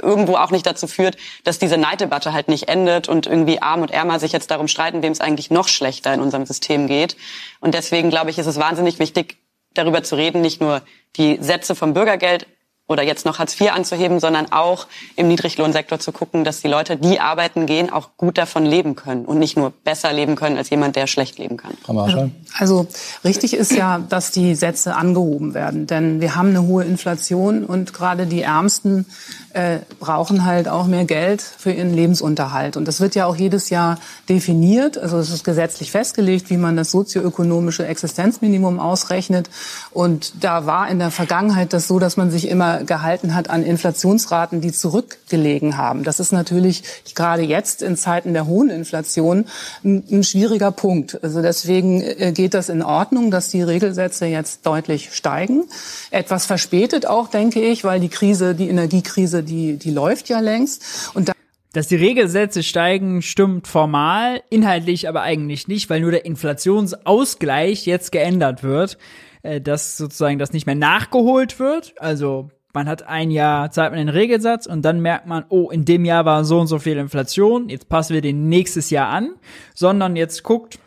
irgendwo 0.01 0.35
auch 0.35 0.51
nicht 0.51 0.65
dazu 0.65 0.87
führt, 0.87 1.17
dass 1.43 1.59
diese 1.59 1.77
Neiddebatte 1.77 2.31
halt 2.31 2.47
nicht 2.47 2.69
endet 2.69 3.09
und 3.09 3.27
irgendwie 3.27 3.61
Arm 3.61 3.81
und 3.81 3.91
Ärmer 3.91 4.17
sich 4.17 4.31
jetzt 4.31 4.49
darum 4.49 4.69
streiten, 4.69 5.01
wem 5.01 5.11
es 5.11 5.19
eigentlich 5.19 5.51
noch 5.51 5.67
schlechter 5.67 6.13
in 6.13 6.21
unserem 6.21 6.45
System 6.45 6.87
geht. 6.87 7.17
Und 7.59 7.73
deswegen 7.73 8.09
glaube 8.09 8.29
ich, 8.29 8.39
ist 8.39 8.47
es 8.47 8.57
wahnsinnig 8.57 8.99
wichtig, 8.99 9.42
darüber 9.73 10.03
zu 10.03 10.15
reden, 10.15 10.41
nicht 10.41 10.61
nur 10.61 10.81
die 11.15 11.37
Sätze 11.41 11.75
vom 11.75 11.93
Bürgergeld 11.93 12.47
oder 12.87 13.03
jetzt 13.03 13.25
noch 13.25 13.39
Hartz 13.39 13.59
IV 13.59 13.71
anzuheben, 13.71 14.19
sondern 14.19 14.51
auch 14.51 14.87
im 15.15 15.29
Niedriglohnsektor 15.29 15.99
zu 15.99 16.11
gucken, 16.11 16.43
dass 16.43 16.61
die 16.61 16.67
Leute, 16.67 16.97
die 16.97 17.19
arbeiten 17.19 17.65
gehen, 17.65 17.89
auch 17.89 18.09
gut 18.17 18.37
davon 18.37 18.65
leben 18.65 18.95
können 18.95 19.25
und 19.25 19.39
nicht 19.39 19.55
nur 19.55 19.71
besser 19.71 20.11
leben 20.11 20.35
können 20.35 20.57
als 20.57 20.69
jemand, 20.69 20.97
der 20.97 21.07
schlecht 21.07 21.37
leben 21.39 21.55
kann. 21.55 21.77
Frau 21.81 21.93
Marschall? 21.93 22.31
Also 22.57 22.87
richtig 23.23 23.53
ist 23.53 23.71
ja, 23.71 23.99
dass 24.09 24.31
die 24.31 24.53
Sätze 24.55 24.95
angehoben 24.95 25.53
werden, 25.53 25.87
denn 25.87 26.19
wir 26.19 26.35
haben 26.35 26.49
eine 26.49 26.63
hohe 26.63 26.83
Inflation 26.83 27.63
und 27.63 27.93
gerade 27.93 28.25
die 28.25 28.41
Ärmsten 28.41 29.05
äh, 29.53 29.79
brauchen 29.99 30.45
halt 30.45 30.67
auch 30.67 30.87
mehr 30.87 31.05
Geld 31.05 31.41
für 31.41 31.71
ihren 31.71 31.93
Lebensunterhalt. 31.93 32.75
Und 32.75 32.87
das 32.87 32.99
wird 32.99 33.13
ja 33.15 33.27
auch 33.27 33.35
jedes 33.35 33.69
Jahr 33.69 33.99
definiert. 34.27 34.97
Also 34.97 35.17
es 35.19 35.29
ist 35.29 35.43
gesetzlich 35.43 35.91
festgelegt, 35.91 36.49
wie 36.49 36.57
man 36.57 36.75
das 36.75 36.91
sozioökonomische 36.91 37.85
Existenzminimum 37.85 38.79
ausrechnet. 38.79 39.49
Und 39.91 40.43
da 40.43 40.65
war 40.65 40.89
in 40.89 40.97
der 40.97 41.11
Vergangenheit 41.11 41.71
das 41.73 41.87
so, 41.87 41.99
dass 41.99 42.17
man 42.17 42.31
sich 42.31 42.47
immer 42.47 42.83
gehalten 42.83 43.35
hat 43.35 43.49
an 43.49 43.63
Inflationsraten, 43.63 44.59
die 44.59 44.71
zurückgelegen 44.71 45.77
haben. 45.77 46.03
Das 46.03 46.19
ist 46.19 46.31
natürlich 46.31 46.83
gerade 47.13 47.43
jetzt 47.43 47.83
in 47.83 47.95
Zeiten 47.95 48.33
der 48.33 48.47
hohen 48.47 48.71
Inflation 48.71 49.45
ein, 49.83 50.03
ein 50.11 50.23
schwieriger 50.23 50.71
Punkt. 50.71 51.23
Also 51.23 51.43
deswegen 51.43 52.01
äh, 52.01 52.31
geht 52.33 52.55
das 52.55 52.69
in 52.69 52.81
Ordnung, 52.81 53.29
dass 53.29 53.49
die 53.49 53.61
Regelsätze 53.61 54.25
jetzt 54.25 54.65
deutlich 54.65 55.13
steigen. 55.13 55.65
Etwas 56.09 56.47
verspätet 56.47 57.05
auch, 57.05 57.27
denke 57.27 57.61
ich, 57.61 57.83
weil 57.83 57.99
die 57.99 58.09
Krise, 58.09 58.55
die 58.55 58.69
Energiekrise 58.69 59.42
die, 59.43 59.77
die 59.77 59.91
läuft 59.91 60.29
ja 60.29 60.39
längst. 60.39 61.11
Und 61.13 61.29
da 61.29 61.33
dass 61.73 61.87
die 61.87 61.95
Regelsätze 61.95 62.61
steigen, 62.61 63.23
stimmt 63.23 63.67
formal, 63.67 64.43
inhaltlich 64.51 65.09
aber 65.09 65.23
eigentlich 65.23 65.67
nicht, 65.67 65.89
weil 65.89 66.01
nur 66.01 66.11
der 66.11 66.25
Inflationsausgleich 66.25 67.87
jetzt 67.87 68.11
geändert 68.11 68.61
wird, 68.61 68.99
äh, 69.41 69.59
dass 69.59 69.97
sozusagen 69.97 70.37
das 70.37 70.53
nicht 70.53 70.67
mehr 70.67 70.75
nachgeholt 70.75 71.59
wird. 71.59 71.95
Also 71.99 72.51
man 72.73 72.87
hat 72.87 73.03
ein 73.03 73.31
Jahr, 73.31 73.71
zahlt 73.71 73.91
man 73.91 73.97
den 73.97 74.09
Regelsatz 74.09 74.67
und 74.67 74.83
dann 74.83 75.01
merkt 75.01 75.25
man, 75.25 75.45
oh, 75.49 75.71
in 75.71 75.83
dem 75.83 76.05
Jahr 76.05 76.25
war 76.25 76.45
so 76.45 76.59
und 76.59 76.67
so 76.67 76.77
viel 76.77 76.97
Inflation, 76.97 77.69
jetzt 77.69 77.89
passen 77.89 78.13
wir 78.13 78.21
den 78.21 78.49
nächstes 78.49 78.91
Jahr 78.91 79.09
an, 79.09 79.31
sondern 79.73 80.15
jetzt 80.15 80.43
guckt, 80.43 80.77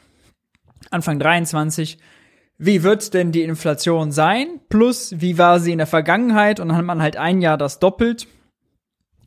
Anfang 0.90 1.18
23, 1.18 1.98
wie 2.58 2.84
wird 2.84 3.12
denn 3.12 3.32
die 3.32 3.42
Inflation 3.42 4.12
sein? 4.12 4.60
Plus, 4.68 5.14
wie 5.18 5.36
war 5.36 5.58
sie 5.58 5.72
in 5.72 5.78
der 5.78 5.86
Vergangenheit? 5.86 6.60
Und 6.60 6.68
dann 6.68 6.76
hat 6.76 6.84
man 6.84 7.02
halt 7.02 7.16
ein 7.16 7.42
Jahr 7.42 7.58
das 7.58 7.80
doppelt 7.80 8.28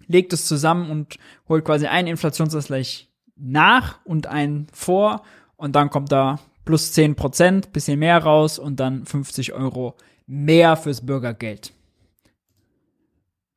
legt 0.10 0.34
es 0.34 0.46
zusammen 0.46 0.92
und 0.92 1.16
holt 1.48 1.64
quasi 1.64 1.86
einen 1.86 2.10
Inflationsausgleich 2.10 3.08
nach 3.38 4.04
und 4.04 4.28
einen 4.28 4.68
vor 4.74 5.22
und 5.56 5.76
dann 5.76 5.90
kommt 5.90 6.12
da 6.12 6.40
plus 6.66 6.92
10 6.92 7.16
Prozent, 7.16 7.72
bisschen 7.72 8.00
mehr 8.00 8.18
raus 8.18 8.60
und 8.60 8.80
dann 8.80 9.06
50 9.06 9.54
Euro 9.54 9.96
mehr 10.28 10.76
fürs 10.76 11.06
Bürgergeld. 11.06 11.74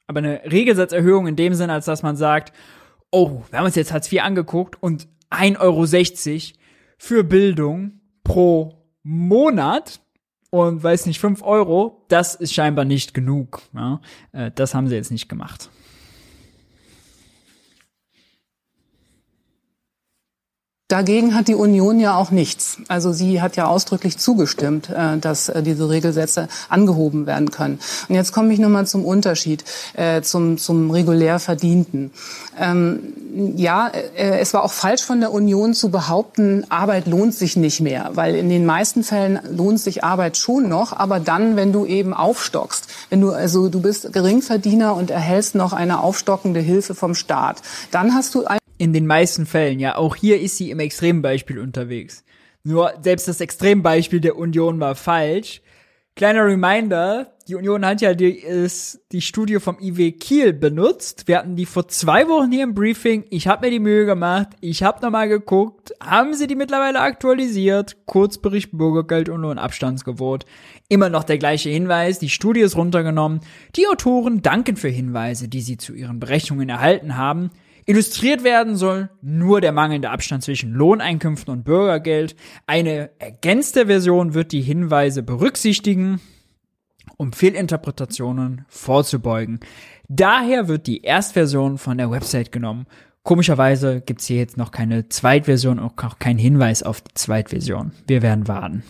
Aber 0.07 0.19
eine 0.19 0.43
Regelsatzerhöhung 0.51 1.27
in 1.27 1.37
dem 1.37 1.55
Sinne, 1.55 1.73
als 1.73 1.87
dass 1.87 2.03
man 2.03 2.17
sagt, 2.17 2.53
oh, 3.11 3.43
wir 3.51 3.59
haben 3.59 3.67
uns 3.67 3.75
jetzt 3.75 3.93
Hartz 3.93 4.13
IV 4.13 4.23
angeguckt 4.23 4.83
und 4.83 5.09
1,60 5.31 5.59
Euro 5.61 6.59
für 6.99 7.25
Bildung 7.25 8.01
pro 8.25 8.83
Monat 9.03 10.01
und 10.51 10.83
weiß 10.83 11.07
nicht, 11.07 11.19
5 11.19 11.43
Euro, 11.43 12.05
das 12.09 12.35
ist 12.35 12.53
scheinbar 12.53 12.85
nicht 12.85 13.15
genug. 13.15 13.63
Ja? 13.75 14.01
Äh, 14.33 14.51
das 14.55 14.75
haben 14.75 14.89
sie 14.89 14.95
jetzt 14.95 15.11
nicht 15.11 15.29
gemacht. 15.29 15.71
Dagegen 20.93 21.35
hat 21.35 21.49
die 21.49 21.55
Union 21.55 21.99
ja 22.01 22.17
auch 22.17 22.31
nichts. 22.31 22.77
Also 22.87 23.15
sie 23.15 23.41
hat 23.41 23.57
ja 23.57 23.65
ausdrücklich 23.65 24.19
zugestimmt, 24.19 24.91
äh, 24.91 25.17
dass 25.17 25.49
äh, 25.49 25.63
diese 25.63 25.89
Regelsätze 25.89 26.49
angehoben 26.69 27.25
werden 27.25 27.51
können. 27.51 27.81
Und 28.11 28.15
jetzt 28.15 28.33
komme 28.33 28.53
ich 28.53 28.59
nochmal 28.59 28.87
zum 28.87 29.07
Unterschied, 29.07 29.65
äh, 29.95 30.21
zum, 30.21 30.59
zum 30.59 30.91
regulär 30.91 31.39
Verdienten. 31.39 32.11
Ähm, 32.61 33.15
ja, 33.57 33.91
es 34.15 34.53
war 34.53 34.63
auch 34.63 34.73
falsch 34.73 35.03
von 35.03 35.21
der 35.21 35.33
Union 35.33 35.73
zu 35.73 35.91
behaupten, 35.91 36.67
Arbeit 36.69 37.07
lohnt 37.07 37.35
sich 37.35 37.57
nicht 37.57 37.81
mehr, 37.81 38.11
weil 38.13 38.35
in 38.35 38.51
den 38.51 38.67
meisten 38.67 39.03
Fällen 39.03 39.41
lohnt 39.51 39.81
sich 39.81 40.05
Arbeit 40.05 40.37
schon 40.37 40.69
noch, 40.69 40.93
aber 40.93 41.19
dann, 41.19 41.57
wenn 41.57 41.73
du 41.73 41.87
eben 41.87 42.13
aufstockst, 42.13 42.89
wenn 43.09 43.23
du 43.23 43.31
also 43.31 43.71
du 43.71 43.81
bist 43.81 44.13
Geringverdiener 44.13 44.95
und 44.95 45.11
erhältst 45.11 45.55
noch 45.55 45.73
eine 45.73 46.01
aufstockende 46.01 46.61
Hilfe 46.61 46.95
vom 46.95 47.15
Staat, 47.15 47.63
dann 47.91 48.15
hast 48.15 48.35
du 48.35 48.45
in 48.83 48.93
den 48.93 49.07
meisten 49.07 49.47
Fällen, 49.47 49.79
ja. 49.79 49.95
Auch 49.95 50.17
hier 50.17 50.41
ist 50.41 50.57
sie 50.57 50.73
im 50.73 50.81
Extrembeispiel 50.81 51.61
unterwegs. 51.61 52.25
Nur 52.65 52.93
selbst 53.01 53.29
das 53.29 53.41
Extrembeispiel 53.41 54.21
der 54.21 54.37
Union 54.37 54.81
war 54.81 54.97
falsch. 54.97 55.63
Kleiner 56.17 56.45
Reminder, 56.45 57.33
die 57.47 57.55
Union 57.55 57.87
hat 57.87 58.01
ja 58.01 58.13
die, 58.13 58.31
ist, 58.31 59.01
die 59.13 59.21
Studie 59.21 59.61
vom 59.61 59.79
IW 59.81 60.11
Kiel 60.11 60.53
benutzt. 60.53 61.29
Wir 61.29 61.39
hatten 61.39 61.55
die 61.55 61.65
vor 61.65 61.87
zwei 61.87 62.27
Wochen 62.27 62.51
hier 62.51 62.65
im 62.65 62.75
Briefing. 62.75 63.25
Ich 63.31 63.47
habe 63.47 63.67
mir 63.67 63.71
die 63.71 63.79
Mühe 63.79 64.05
gemacht. 64.05 64.49
Ich 64.61 64.83
habe 64.83 65.01
nochmal 65.01 65.29
geguckt. 65.29 65.93
Haben 66.03 66.35
sie 66.35 66.49
die 66.49 66.57
mittlerweile 66.57 66.99
aktualisiert? 66.99 68.05
Kurzbericht 68.07 68.73
Bürgergeld 68.73 69.29
und 69.29 69.43
Lohnabstandsgebot. 69.43 70.45
Immer 70.89 71.09
noch 71.09 71.23
der 71.23 71.39
gleiche 71.39 71.71
Hinweis. 71.71 72.19
Die 72.19 72.31
Studie 72.31 72.63
ist 72.63 72.77
runtergenommen. 72.77 73.43
Die 73.77 73.87
Autoren 73.87 74.43
danken 74.43 74.75
für 74.75 74.89
Hinweise, 74.89 75.47
die 75.47 75.61
sie 75.61 75.77
zu 75.77 75.95
ihren 75.95 76.19
Berechnungen 76.19 76.69
erhalten 76.69 77.17
haben. 77.17 77.53
Illustriert 77.85 78.45
werden 78.45 78.77
soll 78.77 79.11
nur 79.23 79.61
der 79.61 79.73
mangelnde 79.73 80.11
Abstand 80.11 80.45
zwischen 80.45 80.73
Lohneinkünften 80.73 81.53
und 81.53 81.65
Bürgergeld. 81.65 82.37
Eine 82.67 83.11
ergänzte 83.19 83.87
Version 83.87 84.35
wird 84.35 84.53
die 84.53 84.63
Hinweise 84.63 85.23
berücksichtigen, 85.23 86.21
um 87.17 87.33
Fehlinterpretationen 87.33 88.65
vorzubeugen. 88.69 89.61
Daher 90.09 90.69
wird 90.69 90.87
die 90.87 91.03
Erstversion 91.03 91.79
von 91.79 91.99
der 91.99 92.11
Website 92.11 92.53
genommen. 92.53 92.87
Komischerweise 93.25 94.01
gibt's 94.01 94.27
hier 94.27 94.39
jetzt 94.39 94.57
noch 94.57 94.71
keine 94.71 95.09
Zweitversion 95.09 95.79
und 95.79 96.05
auch 96.05 96.19
keinen 96.19 96.39
Hinweis 96.39 96.83
auf 96.83 97.01
die 97.01 97.15
Zweitversion. 97.15 97.93
Wir 98.07 98.23
werden 98.23 98.49
warten. 98.49 98.83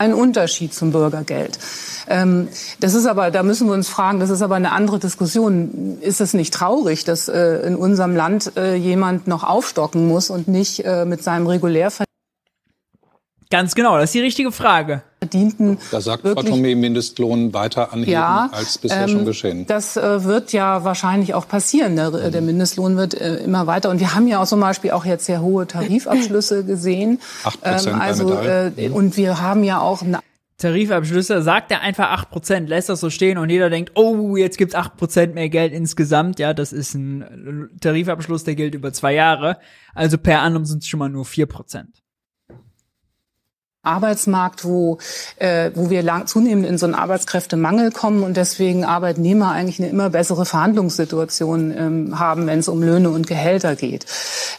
Ein 0.00 0.14
Unterschied 0.14 0.72
zum 0.72 0.92
Bürgergeld. 0.92 1.58
Ähm, 2.08 2.48
das 2.80 2.94
ist 2.94 3.06
aber, 3.06 3.30
da 3.30 3.42
müssen 3.42 3.68
wir 3.68 3.74
uns 3.74 3.88
fragen, 3.88 4.18
das 4.18 4.30
ist 4.30 4.40
aber 4.40 4.56
eine 4.56 4.72
andere 4.72 4.98
Diskussion. 4.98 5.98
Ist 6.00 6.20
es 6.20 6.32
nicht 6.32 6.54
traurig, 6.54 7.04
dass 7.04 7.28
äh, 7.28 7.58
in 7.66 7.76
unserem 7.76 8.16
Land 8.16 8.56
äh, 8.56 8.74
jemand 8.74 9.28
noch 9.28 9.44
aufstocken 9.44 10.08
muss 10.08 10.30
und 10.30 10.48
nicht 10.48 10.84
äh, 10.84 11.04
mit 11.04 11.22
seinem 11.22 11.46
regulär 11.46 11.92
Ganz 13.50 13.74
genau, 13.74 13.96
das 13.96 14.04
ist 14.06 14.14
die 14.14 14.20
richtige 14.20 14.52
Frage. 14.52 15.02
Verdienten 15.20 15.76
da 15.90 16.00
sagt 16.00 16.22
Frau 16.22 16.40
Tomé 16.40 16.74
Mindestlohn 16.74 17.52
weiter 17.52 17.92
anheben 17.92 18.10
ja, 18.12 18.48
als 18.52 18.78
bisher 18.78 19.02
ähm, 19.02 19.08
schon 19.10 19.24
geschehen. 19.26 19.66
Das 19.66 19.98
äh, 19.98 20.24
wird 20.24 20.52
ja 20.52 20.82
wahrscheinlich 20.82 21.34
auch 21.34 21.46
passieren. 21.46 21.94
Der, 21.94 22.10
mhm. 22.10 22.32
der 22.32 22.40
Mindestlohn 22.40 22.96
wird 22.96 23.12
äh, 23.12 23.36
immer 23.36 23.66
weiter. 23.66 23.90
Und 23.90 24.00
wir 24.00 24.14
haben 24.14 24.26
ja 24.26 24.40
auch 24.40 24.46
zum 24.46 24.60
Beispiel 24.60 24.92
auch 24.92 25.04
jetzt 25.04 25.26
sehr 25.26 25.42
hohe 25.42 25.66
Tarifabschlüsse 25.66 26.64
gesehen. 26.64 27.20
Acht 27.44 27.60
Prozent 27.60 27.96
ähm, 27.96 28.00
also, 28.00 28.32
äh, 28.32 28.70
mhm. 28.70 28.94
Und 28.94 29.16
wir 29.18 29.42
haben 29.42 29.62
ja 29.62 29.80
auch 29.80 30.00
eine 30.00 30.20
Tarifabschlüsse, 30.56 31.42
sagt 31.42 31.70
er 31.70 31.82
einfach 31.82 32.10
acht 32.10 32.30
Prozent, 32.30 32.68
lässt 32.68 32.88
das 32.88 33.00
so 33.00 33.10
stehen 33.10 33.36
und 33.36 33.50
jeder 33.50 33.68
denkt, 33.68 33.92
oh, 33.96 34.36
jetzt 34.36 34.56
gibt's 34.56 34.74
acht 34.74 34.96
Prozent 34.96 35.34
mehr 35.34 35.48
Geld 35.48 35.72
insgesamt. 35.72 36.38
Ja, 36.38 36.54
das 36.54 36.72
ist 36.72 36.94
ein 36.94 37.68
Tarifabschluss, 37.80 38.44
der 38.44 38.54
gilt 38.54 38.74
über 38.74 38.92
zwei 38.92 39.14
Jahre. 39.14 39.58
Also 39.94 40.16
per 40.16 40.40
annum 40.40 40.64
sind 40.64 40.82
es 40.82 40.88
schon 40.88 40.98
mal 40.98 41.08
nur 41.08 41.24
vier 41.24 41.46
Prozent. 41.46 42.02
Arbeitsmarkt, 43.82 44.66
wo, 44.66 44.98
äh, 45.36 45.70
wo 45.74 45.88
wir 45.88 46.02
lang, 46.02 46.26
zunehmend 46.26 46.66
in 46.66 46.76
so 46.76 46.84
einen 46.84 46.94
Arbeitskräftemangel 46.94 47.90
kommen 47.90 48.22
und 48.22 48.36
deswegen 48.36 48.84
Arbeitnehmer 48.84 49.52
eigentlich 49.52 49.78
eine 49.78 49.88
immer 49.88 50.10
bessere 50.10 50.44
Verhandlungssituation 50.44 51.74
ähm, 51.74 52.18
haben, 52.18 52.46
wenn 52.46 52.58
es 52.58 52.68
um 52.68 52.82
Löhne 52.82 53.08
und 53.08 53.26
Gehälter 53.26 53.76
geht. 53.76 54.04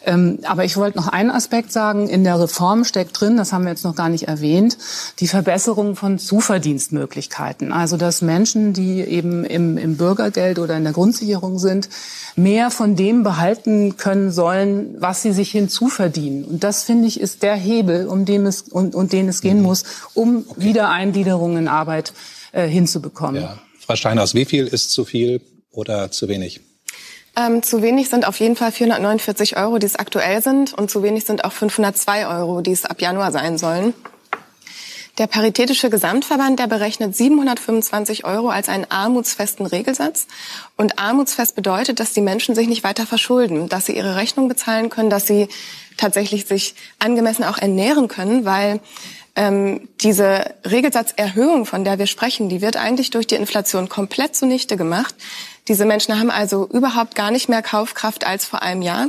Ähm, 0.07 0.39
aber 0.47 0.65
ich 0.65 0.75
wollte 0.75 0.97
noch 0.97 1.07
einen 1.07 1.29
Aspekt 1.29 1.71
sagen. 1.71 2.09
In 2.09 2.23
der 2.23 2.39
Reform 2.39 2.83
steckt 2.83 3.21
drin, 3.21 3.37
das 3.37 3.53
haben 3.53 3.63
wir 3.65 3.69
jetzt 3.69 3.83
noch 3.83 3.95
gar 3.95 4.09
nicht 4.09 4.27
erwähnt, 4.27 4.79
die 5.19 5.27
Verbesserung 5.27 5.95
von 5.95 6.17
Zuverdienstmöglichkeiten. 6.17 7.71
Also 7.71 7.97
dass 7.97 8.23
Menschen, 8.23 8.73
die 8.73 9.01
eben 9.01 9.45
im, 9.45 9.77
im 9.77 9.97
Bürgergeld 9.97 10.57
oder 10.57 10.75
in 10.75 10.83
der 10.83 10.93
Grundsicherung 10.93 11.59
sind, 11.59 11.89
mehr 12.35 12.71
von 12.71 12.95
dem 12.95 13.21
behalten 13.21 13.97
können 13.97 14.31
sollen, 14.31 14.95
was 14.99 15.21
sie 15.21 15.31
sich 15.31 15.51
hinzuverdienen. 15.51 16.43
Und 16.43 16.63
das, 16.63 16.83
finde 16.83 17.07
ich, 17.07 17.19
ist 17.19 17.43
der 17.43 17.55
Hebel, 17.55 18.07
um 18.07 18.25
den 18.25 18.47
es, 18.47 18.63
um, 18.63 18.89
um 18.89 19.10
den 19.13 19.27
es 19.27 19.41
gehen 19.41 19.57
mhm. 19.57 19.63
muss, 19.63 19.83
um 20.13 20.45
okay. 20.47 20.61
Wiedereingliederung 20.63 21.57
in 21.57 21.67
Arbeit 21.67 22.13
äh, 22.51 22.67
hinzubekommen. 22.67 23.41
Ja. 23.41 23.59
Frau 23.79 23.95
Steinhaus, 23.95 24.33
wie 24.33 24.45
viel 24.45 24.67
ist 24.67 24.91
zu 24.91 25.05
viel 25.05 25.41
oder 25.71 26.11
zu 26.11 26.27
wenig? 26.27 26.61
Ähm, 27.35 27.63
zu 27.63 27.81
wenig 27.81 28.09
sind 28.09 28.27
auf 28.27 28.39
jeden 28.39 28.55
Fall 28.55 28.71
449 28.71 29.57
Euro, 29.57 29.77
die 29.77 29.85
es 29.85 29.95
aktuell 29.95 30.41
sind, 30.41 30.73
und 30.73 30.91
zu 30.91 31.01
wenig 31.01 31.25
sind 31.25 31.45
auch 31.45 31.53
502 31.53 32.27
Euro, 32.27 32.61
die 32.61 32.71
es 32.71 32.85
ab 32.85 33.01
Januar 33.01 33.31
sein 33.31 33.57
sollen. 33.57 33.93
Der 35.17 35.27
Paritätische 35.27 35.89
Gesamtverband, 35.89 36.59
der 36.59 36.67
berechnet 36.67 37.15
725 37.15 38.25
Euro 38.25 38.49
als 38.49 38.69
einen 38.69 38.85
armutsfesten 38.89 39.65
Regelsatz. 39.65 40.25
Und 40.77 40.99
armutsfest 40.99 41.55
bedeutet, 41.55 41.99
dass 41.99 42.13
die 42.13 42.21
Menschen 42.21 42.55
sich 42.55 42.67
nicht 42.67 42.83
weiter 42.83 43.05
verschulden, 43.05 43.67
dass 43.67 43.85
sie 43.85 43.95
ihre 43.95 44.15
Rechnung 44.15 44.47
bezahlen 44.47 44.89
können, 44.89 45.09
dass 45.09 45.27
sie 45.27 45.49
tatsächlich 46.01 46.47
sich 46.47 46.75
angemessen 46.99 47.43
auch 47.43 47.59
ernähren 47.59 48.07
können, 48.07 48.43
weil 48.43 48.79
ähm, 49.35 49.87
diese 50.01 50.53
Regelsatzerhöhung, 50.69 51.65
von 51.65 51.85
der 51.85 51.99
wir 51.99 52.07
sprechen, 52.07 52.49
die 52.49 52.61
wird 52.61 52.75
eigentlich 52.75 53.11
durch 53.11 53.27
die 53.27 53.35
Inflation 53.35 53.87
komplett 53.87 54.35
zunichte 54.35 54.75
gemacht. 54.75 55.15
Diese 55.67 55.85
Menschen 55.85 56.19
haben 56.19 56.31
also 56.31 56.67
überhaupt 56.67 57.15
gar 57.15 57.31
nicht 57.31 57.47
mehr 57.47 57.61
Kaufkraft 57.61 58.25
als 58.25 58.45
vor 58.45 58.61
einem 58.61 58.81
Jahr. 58.81 59.07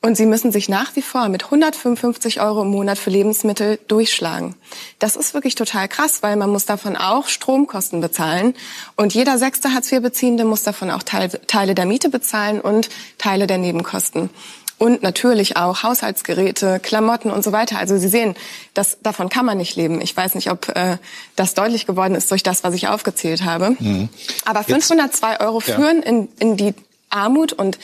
Und 0.00 0.16
sie 0.16 0.26
müssen 0.26 0.50
sich 0.50 0.68
nach 0.68 0.96
wie 0.96 1.02
vor 1.02 1.28
mit 1.28 1.44
155 1.44 2.40
Euro 2.40 2.62
im 2.62 2.70
Monat 2.70 2.98
für 2.98 3.10
Lebensmittel 3.10 3.78
durchschlagen. 3.86 4.56
Das 4.98 5.14
ist 5.14 5.32
wirklich 5.32 5.54
total 5.54 5.86
krass, 5.86 6.24
weil 6.24 6.34
man 6.34 6.50
muss 6.50 6.64
davon 6.64 6.96
auch 6.96 7.28
Stromkosten 7.28 8.00
bezahlen. 8.00 8.54
Und 8.96 9.14
jeder 9.14 9.38
sechste 9.38 9.72
Hartz-IV-Beziehende 9.74 10.44
muss 10.44 10.64
davon 10.64 10.90
auch 10.90 11.04
Teile 11.04 11.74
der 11.76 11.86
Miete 11.86 12.08
bezahlen 12.08 12.60
und 12.60 12.88
Teile 13.18 13.46
der 13.46 13.58
Nebenkosten 13.58 14.28
und 14.82 15.00
natürlich 15.00 15.56
auch 15.56 15.84
Haushaltsgeräte, 15.84 16.80
Klamotten 16.80 17.30
und 17.30 17.44
so 17.44 17.52
weiter. 17.52 17.78
Also 17.78 17.96
Sie 17.98 18.08
sehen, 18.08 18.34
das, 18.74 18.98
davon 19.00 19.28
kann 19.28 19.46
man 19.46 19.56
nicht 19.56 19.76
leben. 19.76 20.00
Ich 20.00 20.16
weiß 20.16 20.34
nicht, 20.34 20.50
ob 20.50 20.70
äh, 20.74 20.96
das 21.36 21.54
deutlich 21.54 21.86
geworden 21.86 22.16
ist 22.16 22.28
durch 22.32 22.42
das, 22.42 22.64
was 22.64 22.74
ich 22.74 22.88
aufgezählt 22.88 23.44
habe. 23.44 23.76
Mhm. 23.78 24.08
Aber 24.44 24.64
502 24.64 25.30
Jetzt, 25.30 25.40
Euro 25.40 25.60
führen 25.60 26.02
ja. 26.02 26.08
in, 26.08 26.28
in 26.40 26.56
die 26.56 26.74
Armut 27.10 27.52
und, 27.52 27.78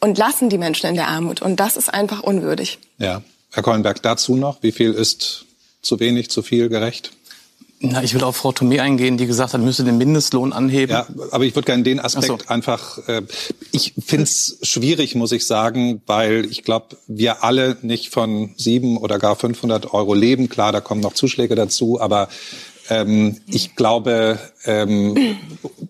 und 0.00 0.16
lassen 0.16 0.48
die 0.48 0.56
Menschen 0.56 0.88
in 0.88 0.94
der 0.94 1.08
Armut. 1.08 1.42
Und 1.42 1.60
das 1.60 1.76
ist 1.76 1.92
einfach 1.92 2.22
unwürdig. 2.22 2.78
Ja. 2.96 3.20
Herr 3.50 3.62
Kollenberg, 3.62 4.00
dazu 4.00 4.34
noch, 4.34 4.62
wie 4.62 4.72
viel 4.72 4.94
ist 4.94 5.44
zu 5.82 6.00
wenig, 6.00 6.30
zu 6.30 6.40
viel 6.40 6.70
gerecht? 6.70 7.12
Na, 7.84 8.00
ich 8.02 8.14
will 8.14 8.22
auf 8.22 8.36
Frau 8.36 8.50
Thomé 8.50 8.80
eingehen, 8.80 9.16
die 9.16 9.26
gesagt 9.26 9.54
hat, 9.54 9.60
müsse 9.60 9.82
den 9.82 9.98
Mindestlohn 9.98 10.52
anheben. 10.52 10.92
Ja, 10.92 11.06
aber 11.32 11.44
ich 11.44 11.56
würde 11.56 11.66
gerne 11.66 11.82
den 11.82 11.98
Aspekt 11.98 12.26
so. 12.26 12.38
einfach, 12.46 12.98
äh, 13.08 13.22
ich 13.72 13.94
finde 13.98 14.24
es 14.24 14.58
schwierig, 14.62 15.16
muss 15.16 15.32
ich 15.32 15.44
sagen, 15.44 16.00
weil 16.06 16.46
ich 16.48 16.62
glaube, 16.62 16.96
wir 17.08 17.42
alle 17.42 17.76
nicht 17.82 18.10
von 18.10 18.54
sieben 18.56 18.98
oder 18.98 19.18
gar 19.18 19.34
500 19.34 19.92
Euro 19.92 20.14
leben. 20.14 20.48
Klar, 20.48 20.70
da 20.70 20.80
kommen 20.80 21.00
noch 21.00 21.14
Zuschläge 21.14 21.56
dazu, 21.56 22.00
aber 22.00 22.28
ähm, 22.88 23.40
ich 23.46 23.74
glaube, 23.74 24.38
ähm, 24.64 25.36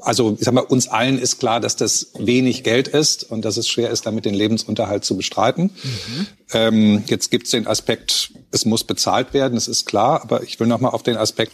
also 0.01 0.37
ich 0.39 0.45
sag 0.47 0.55
mal, 0.55 0.61
uns 0.61 0.89
allen 0.89 1.19
ist 1.19 1.41
klar, 1.41 1.61
dass 1.61 1.77
das 1.77 2.13
wenig 2.19 2.65
Geld 2.65 2.89
ist 2.89 3.31
und 3.31 3.45
dass 3.45 3.59
es 3.59 3.69
schwer 3.69 3.91
ist, 3.91 4.07
damit 4.07 4.25
den 4.25 4.35
Lebensunterhalt 4.35 5.05
zu 5.05 5.15
bestreiten. 5.15 5.65
Mhm. 5.65 6.27
Ähm, 6.55 7.05
jetzt 7.07 7.31
gibt 7.31 7.47
es 7.47 7.51
den 7.51 7.67
Aspekt, 7.67 8.31
es 8.51 8.65
muss 8.65 8.85
bezahlt 8.85 9.35
werden, 9.35 9.57
das 9.57 9.69
ist 9.69 9.85
klar, 9.85 10.23
aber 10.23 10.43
ich 10.43 10.59
will 10.59 10.67
noch 10.67 10.81
mal 10.81 10.91
auf 10.91 11.03
den 11.03 11.19
Aspekt 11.19 11.53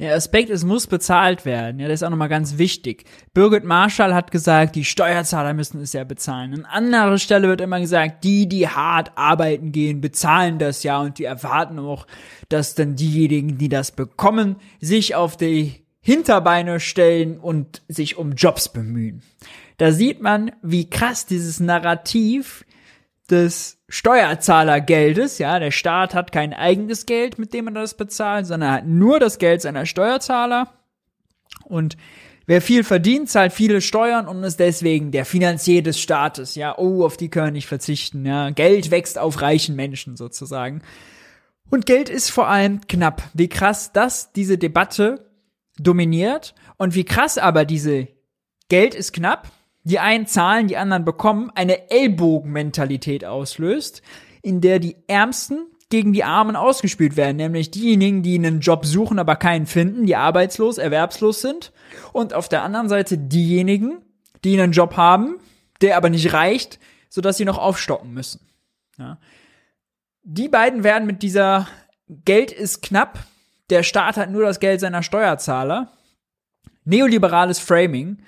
der 0.00 0.14
Aspekt, 0.14 0.50
es 0.50 0.64
muss 0.64 0.86
bezahlt 0.86 1.44
werden. 1.44 1.78
Ja, 1.78 1.88
das 1.88 2.00
ist 2.00 2.02
auch 2.02 2.10
nochmal 2.10 2.28
ganz 2.28 2.58
wichtig. 2.58 3.04
Birgit 3.34 3.64
Marschall 3.64 4.14
hat 4.14 4.30
gesagt, 4.30 4.74
die 4.74 4.84
Steuerzahler 4.84 5.52
müssen 5.52 5.80
es 5.80 5.92
ja 5.92 6.04
bezahlen. 6.04 6.54
An 6.54 6.64
anderer 6.64 7.18
Stelle 7.18 7.48
wird 7.48 7.60
immer 7.60 7.80
gesagt, 7.80 8.24
die, 8.24 8.48
die 8.48 8.66
hart 8.66 9.12
arbeiten 9.16 9.72
gehen, 9.72 10.00
bezahlen 10.00 10.58
das 10.58 10.82
ja 10.82 11.00
und 11.00 11.18
die 11.18 11.24
erwarten 11.24 11.78
auch, 11.78 12.06
dass 12.48 12.74
dann 12.74 12.96
diejenigen, 12.96 13.58
die 13.58 13.68
das 13.68 13.92
bekommen, 13.92 14.56
sich 14.80 15.14
auf 15.14 15.36
die 15.36 15.84
Hinterbeine 16.00 16.80
stellen 16.80 17.38
und 17.38 17.82
sich 17.88 18.16
um 18.16 18.32
Jobs 18.32 18.70
bemühen. 18.70 19.22
Da 19.76 19.92
sieht 19.92 20.22
man, 20.22 20.50
wie 20.62 20.88
krass 20.88 21.26
dieses 21.26 21.60
Narrativ 21.60 22.64
des 23.30 23.79
Steuerzahlergeldes, 23.90 25.38
ja, 25.38 25.58
der 25.58 25.72
Staat 25.72 26.14
hat 26.14 26.30
kein 26.30 26.54
eigenes 26.54 27.06
Geld, 27.06 27.40
mit 27.40 27.52
dem 27.52 27.64
man 27.64 27.74
das 27.74 27.94
bezahlt, 27.94 28.46
sondern 28.46 28.72
hat 28.72 28.86
nur 28.86 29.18
das 29.18 29.38
Geld 29.38 29.60
seiner 29.60 29.84
Steuerzahler. 29.84 30.72
Und 31.64 31.96
wer 32.46 32.62
viel 32.62 32.84
verdient, 32.84 33.28
zahlt 33.28 33.52
viele 33.52 33.80
Steuern 33.80 34.28
und 34.28 34.44
ist 34.44 34.60
deswegen 34.60 35.10
der 35.10 35.24
Finanzier 35.24 35.82
des 35.82 35.98
Staates, 35.98 36.54
ja, 36.54 36.78
oh, 36.78 37.04
auf 37.04 37.16
die 37.16 37.30
können 37.30 37.48
wir 37.48 37.52
nicht 37.52 37.66
verzichten, 37.66 38.24
ja. 38.24 38.50
Geld 38.50 38.92
wächst 38.92 39.18
auf 39.18 39.42
reichen 39.42 39.74
Menschen 39.74 40.16
sozusagen. 40.16 40.82
Und 41.68 41.84
Geld 41.84 42.08
ist 42.08 42.30
vor 42.30 42.46
allem 42.46 42.86
knapp. 42.86 43.24
Wie 43.34 43.48
krass 43.48 43.92
das 43.92 44.32
diese 44.32 44.56
Debatte 44.56 45.28
dominiert 45.78 46.54
und 46.76 46.94
wie 46.94 47.04
krass 47.04 47.38
aber 47.38 47.64
diese 47.64 48.06
Geld 48.68 48.94
ist 48.94 49.12
knapp 49.12 49.50
die 49.82 49.98
einen 49.98 50.26
zahlen, 50.26 50.68
die 50.68 50.76
anderen 50.76 51.04
bekommen, 51.04 51.50
eine 51.54 51.90
Ellbogenmentalität 51.90 53.24
auslöst, 53.24 54.02
in 54.42 54.60
der 54.60 54.78
die 54.78 54.96
Ärmsten 55.06 55.66
gegen 55.90 56.12
die 56.12 56.24
Armen 56.24 56.54
ausgespielt 56.54 57.16
werden, 57.16 57.36
nämlich 57.36 57.70
diejenigen, 57.70 58.22
die 58.22 58.36
einen 58.36 58.60
Job 58.60 58.86
suchen, 58.86 59.18
aber 59.18 59.36
keinen 59.36 59.66
finden, 59.66 60.06
die 60.06 60.16
arbeitslos, 60.16 60.78
erwerbslos 60.78 61.40
sind, 61.40 61.72
und 62.12 62.32
auf 62.32 62.48
der 62.48 62.62
anderen 62.62 62.88
Seite 62.88 63.18
diejenigen, 63.18 64.02
die 64.44 64.58
einen 64.58 64.72
Job 64.72 64.96
haben, 64.96 65.40
der 65.80 65.96
aber 65.96 66.08
nicht 66.08 66.32
reicht, 66.32 66.78
sodass 67.08 67.36
sie 67.36 67.44
noch 67.44 67.58
aufstocken 67.58 68.12
müssen. 68.12 68.40
Ja. 68.98 69.18
Die 70.22 70.48
beiden 70.48 70.84
werden 70.84 71.06
mit 71.06 71.22
dieser 71.22 71.66
Geld 72.24 72.52
ist 72.52 72.82
knapp, 72.82 73.18
der 73.70 73.82
Staat 73.82 74.16
hat 74.16 74.30
nur 74.30 74.42
das 74.42 74.60
Geld 74.60 74.80
seiner 74.80 75.02
Steuerzahler, 75.02 75.92
neoliberales 76.84 77.58
Framing, 77.58 78.18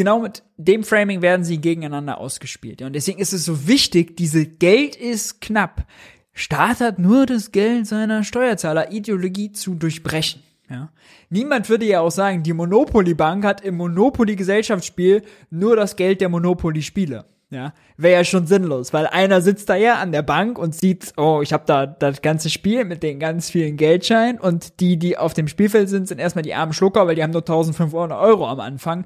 genau 0.00 0.20
mit 0.20 0.42
dem 0.56 0.82
Framing 0.82 1.20
werden 1.20 1.44
sie 1.44 1.58
gegeneinander 1.58 2.16
ausgespielt. 2.16 2.80
Und 2.80 2.94
deswegen 2.94 3.18
ist 3.18 3.34
es 3.34 3.44
so 3.44 3.68
wichtig, 3.68 4.16
diese 4.16 4.46
Geld 4.46 4.96
ist 4.96 5.42
knapp. 5.42 5.84
Staat 6.32 6.80
hat 6.80 6.98
nur 6.98 7.26
das 7.26 7.52
Geld 7.52 7.86
seiner 7.86 8.24
Steuerzahler 8.24 8.92
Ideologie 8.92 9.52
zu 9.52 9.74
durchbrechen. 9.74 10.42
Ja. 10.70 10.90
Niemand 11.28 11.68
würde 11.68 11.84
ja 11.84 12.00
auch 12.00 12.10
sagen, 12.10 12.42
die 12.42 12.54
Monopoly 12.54 13.12
Bank 13.12 13.44
hat 13.44 13.60
im 13.60 13.76
Monopoly 13.76 14.36
Gesellschaftsspiel 14.36 15.20
nur 15.50 15.76
das 15.76 15.96
Geld 15.96 16.22
der 16.22 16.30
Monopoly 16.30 16.80
Spieler. 16.80 17.26
Ja, 17.50 17.74
wäre 17.98 18.20
ja 18.20 18.24
schon 18.24 18.46
sinnlos, 18.46 18.94
weil 18.94 19.06
einer 19.08 19.42
sitzt 19.42 19.68
da 19.68 19.74
ja 19.74 19.96
an 19.96 20.12
der 20.12 20.22
Bank 20.22 20.56
und 20.56 20.74
sieht, 20.74 21.12
oh, 21.18 21.40
ich 21.42 21.52
habe 21.52 21.64
da 21.66 21.84
das 21.84 22.22
ganze 22.22 22.48
Spiel 22.48 22.86
mit 22.86 23.02
den 23.02 23.18
ganz 23.18 23.50
vielen 23.50 23.76
Geldscheinen 23.76 24.40
und 24.40 24.80
die, 24.80 24.96
die 24.96 25.18
auf 25.18 25.34
dem 25.34 25.48
Spielfeld 25.48 25.90
sind, 25.90 26.08
sind 26.08 26.20
erstmal 26.20 26.44
die 26.44 26.54
armen 26.54 26.72
Schlucker, 26.72 27.06
weil 27.06 27.16
die 27.16 27.22
haben 27.22 27.32
nur 27.32 27.42
1500 27.42 28.18
Euro 28.18 28.48
am 28.48 28.60
Anfang. 28.60 29.04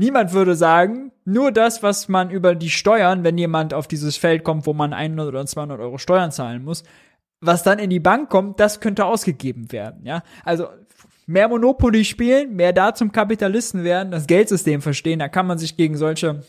Niemand 0.00 0.32
würde 0.32 0.54
sagen, 0.54 1.12
nur 1.26 1.52
das, 1.52 1.82
was 1.82 2.08
man 2.08 2.30
über 2.30 2.54
die 2.54 2.70
Steuern, 2.70 3.22
wenn 3.22 3.36
jemand 3.36 3.74
auf 3.74 3.86
dieses 3.86 4.16
Feld 4.16 4.44
kommt, 4.44 4.64
wo 4.64 4.72
man 4.72 4.94
100 4.94 5.28
oder 5.28 5.44
200 5.44 5.78
Euro 5.78 5.98
Steuern 5.98 6.32
zahlen 6.32 6.64
muss, 6.64 6.84
was 7.42 7.64
dann 7.64 7.78
in 7.78 7.90
die 7.90 8.00
Bank 8.00 8.30
kommt, 8.30 8.60
das 8.60 8.80
könnte 8.80 9.04
ausgegeben 9.04 9.72
werden, 9.72 10.06
ja. 10.06 10.22
Also, 10.42 10.68
mehr 11.26 11.48
Monopoly 11.48 12.06
spielen, 12.06 12.56
mehr 12.56 12.72
da 12.72 12.94
zum 12.94 13.12
Kapitalisten 13.12 13.84
werden, 13.84 14.10
das 14.10 14.26
Geldsystem 14.26 14.80
verstehen, 14.80 15.18
da 15.18 15.28
kann 15.28 15.46
man 15.46 15.58
sich 15.58 15.76
gegen 15.76 15.98
solche 15.98 16.44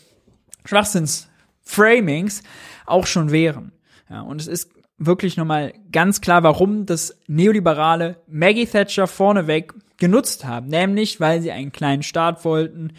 Schwachsinns-Framings 0.64 2.44
auch 2.86 3.04
schon 3.04 3.32
wehren. 3.32 3.72
Ja, 4.08 4.22
und 4.22 4.40
es 4.40 4.46
ist 4.46 4.70
wirklich 4.96 5.36
nochmal 5.36 5.74
ganz 5.92 6.22
klar, 6.22 6.42
warum 6.42 6.86
das 6.86 7.18
neoliberale 7.26 8.16
Maggie 8.26 8.64
Thatcher 8.64 9.06
vorneweg 9.06 9.74
genutzt 9.98 10.46
haben, 10.46 10.68
nämlich 10.68 11.20
weil 11.20 11.42
sie 11.42 11.52
einen 11.52 11.70
kleinen 11.70 12.02
Staat 12.02 12.46
wollten, 12.46 12.94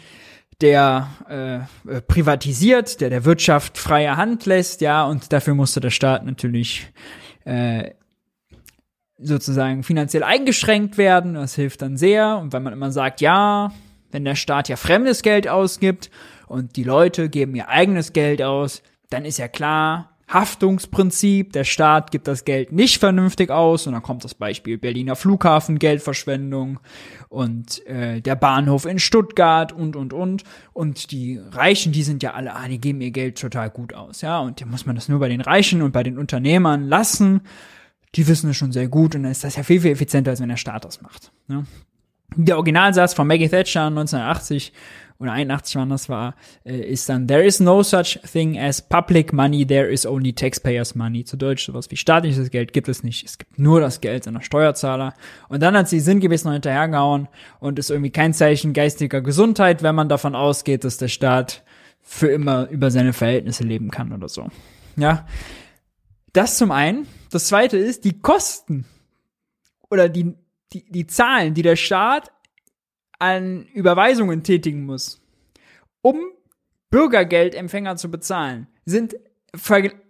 der 0.60 1.66
äh, 1.86 2.00
privatisiert, 2.02 3.00
der 3.00 3.10
der 3.10 3.24
Wirtschaft 3.24 3.78
freie 3.78 4.16
Hand 4.16 4.46
lässt, 4.46 4.80
ja, 4.80 5.04
und 5.04 5.32
dafür 5.32 5.54
musste 5.54 5.80
der 5.80 5.90
Staat 5.90 6.24
natürlich 6.24 6.92
äh, 7.44 7.90
sozusagen 9.18 9.82
finanziell 9.82 10.22
eingeschränkt 10.22 10.98
werden. 10.98 11.34
Das 11.34 11.54
hilft 11.54 11.82
dann 11.82 11.96
sehr. 11.96 12.38
Und 12.38 12.52
wenn 12.52 12.62
man 12.62 12.72
immer 12.72 12.92
sagt, 12.92 13.20
ja, 13.20 13.72
wenn 14.10 14.24
der 14.24 14.34
Staat 14.34 14.68
ja 14.68 14.76
fremdes 14.76 15.22
Geld 15.22 15.48
ausgibt 15.48 16.10
und 16.46 16.76
die 16.76 16.84
Leute 16.84 17.28
geben 17.28 17.54
ihr 17.54 17.68
eigenes 17.68 18.12
Geld 18.12 18.42
aus, 18.42 18.82
dann 19.10 19.24
ist 19.24 19.38
ja 19.38 19.48
klar, 19.48 20.13
Haftungsprinzip, 20.34 21.52
der 21.52 21.64
Staat 21.64 22.10
gibt 22.10 22.28
das 22.28 22.44
Geld 22.44 22.72
nicht 22.72 22.98
vernünftig 22.98 23.50
aus 23.50 23.86
und 23.86 23.92
dann 23.92 24.02
kommt 24.02 24.24
das 24.24 24.34
Beispiel 24.34 24.76
Berliner 24.76 25.16
Flughafen, 25.16 25.78
Geldverschwendung 25.78 26.80
und 27.28 27.86
äh, 27.86 28.20
der 28.20 28.34
Bahnhof 28.34 28.84
in 28.84 28.98
Stuttgart 28.98 29.72
und 29.72 29.96
und 29.96 30.12
und 30.12 30.42
und 30.72 31.12
die 31.12 31.40
Reichen, 31.52 31.92
die 31.92 32.02
sind 32.02 32.22
ja 32.22 32.34
alle, 32.34 32.54
ah, 32.54 32.68
die 32.68 32.80
geben 32.80 33.00
ihr 33.00 33.12
Geld 33.12 33.40
total 33.40 33.70
gut 33.70 33.94
aus, 33.94 34.20
ja, 34.20 34.40
und 34.40 34.60
da 34.60 34.66
muss 34.66 34.84
man 34.84 34.96
das 34.96 35.08
nur 35.08 35.20
bei 35.20 35.28
den 35.28 35.40
Reichen 35.40 35.80
und 35.80 35.92
bei 35.92 36.02
den 36.02 36.18
Unternehmern 36.18 36.88
lassen. 36.88 37.42
Die 38.16 38.26
wissen 38.28 38.50
es 38.50 38.56
schon 38.56 38.72
sehr 38.72 38.88
gut 38.88 39.14
und 39.14 39.22
dann 39.22 39.32
ist 39.32 39.44
das 39.44 39.56
ja 39.56 39.62
viel, 39.62 39.80
viel 39.80 39.90
effizienter, 39.92 40.32
als 40.32 40.40
wenn 40.40 40.48
der 40.48 40.56
Staat 40.56 40.84
das 40.84 41.00
macht. 41.00 41.32
Ne? 41.48 41.64
Der 42.36 42.56
Originalsatz 42.56 43.14
von 43.14 43.26
Maggie 43.26 43.48
Thatcher 43.48 43.86
1980 43.86 44.72
oder 45.24 45.32
81 45.32 45.76
wann 45.76 45.90
das 45.90 46.08
war, 46.08 46.34
äh, 46.64 46.76
ist 46.76 47.08
dann 47.08 47.26
There 47.26 47.42
is 47.42 47.60
no 47.60 47.82
such 47.82 48.18
thing 48.30 48.58
as 48.58 48.80
public 48.80 49.32
money, 49.32 49.66
there 49.66 49.90
is 49.90 50.06
only 50.06 50.32
taxpayers 50.32 50.94
money. 50.94 51.24
Zu 51.24 51.36
Deutsch 51.36 51.66
sowas 51.66 51.90
wie 51.90 51.96
staatliches 51.96 52.50
Geld 52.50 52.72
gibt 52.72 52.88
es 52.88 53.02
nicht. 53.02 53.24
Es 53.24 53.38
gibt 53.38 53.58
nur 53.58 53.80
das 53.80 54.00
Geld 54.00 54.24
seiner 54.24 54.42
Steuerzahler. 54.42 55.14
Und 55.48 55.62
dann 55.62 55.76
hat 55.76 55.88
sie 55.88 56.00
sinngemäß 56.00 56.44
noch 56.44 56.52
hinterhergehauen 56.52 57.28
und 57.60 57.78
ist 57.78 57.90
irgendwie 57.90 58.10
kein 58.10 58.34
Zeichen 58.34 58.72
geistiger 58.72 59.20
Gesundheit, 59.20 59.82
wenn 59.82 59.94
man 59.94 60.08
davon 60.08 60.34
ausgeht, 60.34 60.84
dass 60.84 60.98
der 60.98 61.08
Staat 61.08 61.62
für 62.02 62.28
immer 62.28 62.68
über 62.68 62.90
seine 62.90 63.12
Verhältnisse 63.12 63.64
leben 63.64 63.90
kann 63.90 64.12
oder 64.12 64.28
so. 64.28 64.48
Ja. 64.96 65.26
Das 66.32 66.58
zum 66.58 66.70
einen. 66.70 67.06
Das 67.30 67.46
zweite 67.46 67.78
ist, 67.78 68.04
die 68.04 68.20
Kosten 68.20 68.84
oder 69.90 70.08
die, 70.08 70.34
die, 70.72 70.84
die 70.90 71.06
Zahlen, 71.06 71.54
die 71.54 71.62
der 71.62 71.76
Staat 71.76 72.30
an 73.24 73.66
Überweisungen 73.72 74.42
tätigen 74.42 74.84
muss, 74.84 75.20
um 76.02 76.18
Bürgergeldempfänger 76.90 77.96
zu 77.96 78.10
bezahlen, 78.10 78.66
sind, 78.84 79.16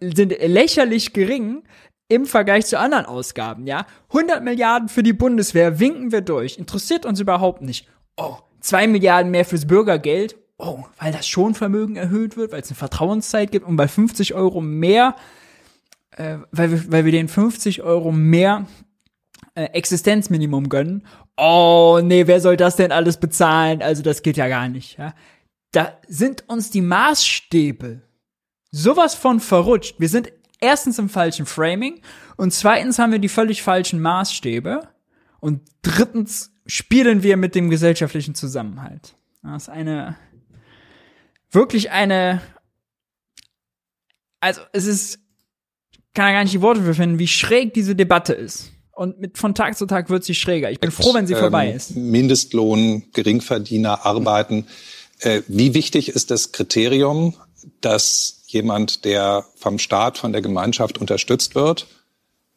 sind 0.01 0.37
lächerlich 0.41 1.13
gering 1.13 1.63
im 2.09 2.27
Vergleich 2.27 2.67
zu 2.67 2.79
anderen 2.79 3.07
Ausgaben, 3.07 3.67
ja. 3.67 3.87
100 4.09 4.43
Milliarden 4.45 4.89
für 4.89 5.03
die 5.03 5.13
Bundeswehr 5.13 5.81
winken 5.81 6.13
wir 6.13 6.21
durch. 6.21 6.59
Interessiert 6.59 7.07
uns 7.07 7.21
überhaupt 7.21 7.63
nicht. 7.63 7.89
Oh, 8.17 8.37
2 8.61 8.89
Milliarden 8.89 9.31
mehr 9.31 9.45
fürs 9.45 9.67
Bürgergeld. 9.67 10.37
Oh, 10.59 10.85
weil 10.99 11.13
das 11.13 11.27
Schonvermögen 11.27 11.97
erhöht 11.97 12.37
wird, 12.37 12.53
weil 12.53 12.61
es 12.61 12.69
eine 12.69 12.77
Vertrauenszeit 12.77 13.51
gibt 13.51 13.67
und 13.67 13.77
bei 13.77 13.89
50 13.89 14.35
Euro 14.35 14.61
mehr, 14.61 15.17
äh, 16.13 16.37
weil, 16.53 16.71
wir, 16.71 16.93
weil 16.93 17.05
wir 17.05 17.13
den 17.13 17.29
50 17.29 17.83
Euro 17.83 18.13
mehr 18.13 18.67
äh, 19.55 19.65
Existenzminimum 19.65 20.69
gönnen 20.69 21.07
oh 21.37 22.01
nee, 22.03 22.27
wer 22.27 22.41
soll 22.41 22.57
das 22.57 22.77
denn 22.77 22.93
alles 22.93 23.19
bezahlen? 23.19 23.83
Also 23.83 24.03
das 24.03 24.23
geht 24.23 24.37
ja 24.37 24.49
gar 24.49 24.69
nicht. 24.69 24.99
Ja? 24.99 25.15
Da 25.73 25.99
sind 26.07 26.49
uns 26.49 26.71
die 26.71 26.83
Maßstäbe 26.83 28.03
sowas 28.71 29.15
von 29.15 29.41
verrutscht. 29.41 29.97
Wir 29.99 30.09
sind 30.09 30.33
erstens 30.61 30.99
im 30.99 31.09
falschen 31.09 31.47
Framing 31.47 32.01
und 32.37 32.53
zweitens 32.53 32.99
haben 32.99 33.13
wir 33.13 33.19
die 33.19 33.29
völlig 33.29 33.63
falschen 33.63 34.01
Maßstäbe 34.01 34.89
und 35.41 35.63
drittens 35.83 36.53
spielen 36.67 37.23
wir 37.23 37.37
mit 37.37 37.55
dem 37.55 37.71
gesellschaftlichen 37.71 38.35
Zusammenhalt. 38.35 39.17
Das 39.43 39.65
ist 39.65 39.69
eine 39.69 40.17
wirklich 41.51 41.91
eine 41.91 42.41
also 44.41 44.63
es 44.73 44.87
ist 44.87 45.21
kann 46.15 46.27
ja 46.27 46.33
gar 46.33 46.43
nicht 46.45 46.55
die 46.55 46.63
Worte 46.63 46.83
für 46.83 46.95
finden, 46.95 47.19
wie 47.19 47.29
schräg 47.29 47.75
diese 47.75 47.97
Debatte 47.97 48.33
ist 48.33 48.74
und 48.97 49.21
mit 49.21 49.39
von 49.39 49.55
Tag 49.55 49.77
zu 49.77 49.87
Tag 49.87 50.11
wird 50.11 50.25
sie 50.25 50.35
schräger. 50.35 50.71
Ich 50.71 50.81
bin 50.81 50.91
froh, 50.91 51.15
wenn 51.15 51.27
sie 51.27 51.35
ähm, 51.35 51.41
vorbei 51.41 51.71
ist. 51.71 51.97
Mindestlohn, 51.97 53.05
Geringverdiener 53.13 54.05
arbeiten. 54.07 54.67
Äh, 55.21 55.43
wie 55.49 55.75
wichtig 55.75 56.09
ist 56.09 56.31
das 56.31 56.53
Kriterium, 56.53 57.35
dass 57.81 58.43
jemand, 58.47 59.05
der 59.05 59.45
vom 59.57 59.79
Staat, 59.79 60.19
von 60.19 60.33
der 60.33 60.43
Gemeinschaft 60.43 60.99
unterstützt 60.99 61.55
wird, 61.55 61.87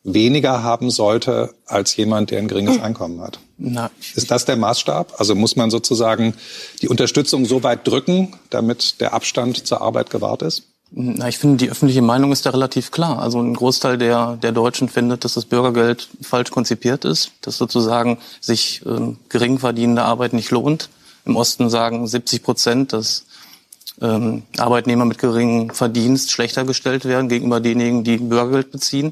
weniger 0.03 0.63
haben 0.63 0.89
sollte 0.89 1.53
als 1.65 1.95
jemand, 1.95 2.31
der 2.31 2.39
ein 2.39 2.47
geringes 2.47 2.79
Einkommen 2.79 3.21
hat? 3.21 3.39
Na, 3.57 3.91
ist 4.15 4.31
das 4.31 4.45
der 4.45 4.55
Maßstab? 4.55 5.15
Also 5.19 5.35
muss 5.35 5.55
man 5.55 5.69
sozusagen 5.69 6.33
die 6.81 6.87
Unterstützung 6.87 7.45
so 7.45 7.63
weit 7.63 7.87
drücken, 7.87 8.35
damit 8.49 9.01
der 9.01 9.13
Abstand 9.13 9.67
zur 9.67 9.81
Arbeit 9.81 10.09
gewahrt 10.09 10.43
ist? 10.43 10.63
Na, 10.91 11.27
ich 11.27 11.37
finde, 11.37 11.57
die 11.57 11.69
öffentliche 11.69 12.01
Meinung 12.01 12.31
ist 12.31 12.45
da 12.45 12.51
relativ 12.51 12.91
klar. 12.91 13.19
Also 13.19 13.41
ein 13.41 13.53
Großteil 13.53 13.97
der, 13.97 14.37
der 14.37 14.53
Deutschen 14.53 14.87
findet, 14.87 15.25
dass 15.25 15.33
das 15.33 15.45
Bürgergeld 15.45 16.07
falsch 16.21 16.49
konzipiert 16.49 17.03
ist, 17.03 17.31
dass 17.41 17.57
sozusagen 17.57 18.19
sich 18.39 18.85
äh, 18.85 19.15
gering 19.29 19.59
verdienende 19.59 20.03
Arbeit 20.03 20.33
nicht 20.33 20.51
lohnt. 20.51 20.89
Im 21.25 21.35
Osten 21.35 21.69
sagen 21.69 22.07
70 22.07 22.41
Prozent, 22.41 22.93
dass 22.93 23.25
ähm, 24.01 24.43
Arbeitnehmer 24.57 25.03
mit 25.03 25.17
geringem 25.17 25.71
Verdienst 25.71 26.31
schlechter 26.31 26.63
gestellt 26.63 27.03
werden 27.03 27.27
gegenüber 27.27 27.59
denjenigen, 27.59 28.03
die 28.05 28.17
Bürgergeld 28.17 28.71
beziehen. 28.71 29.11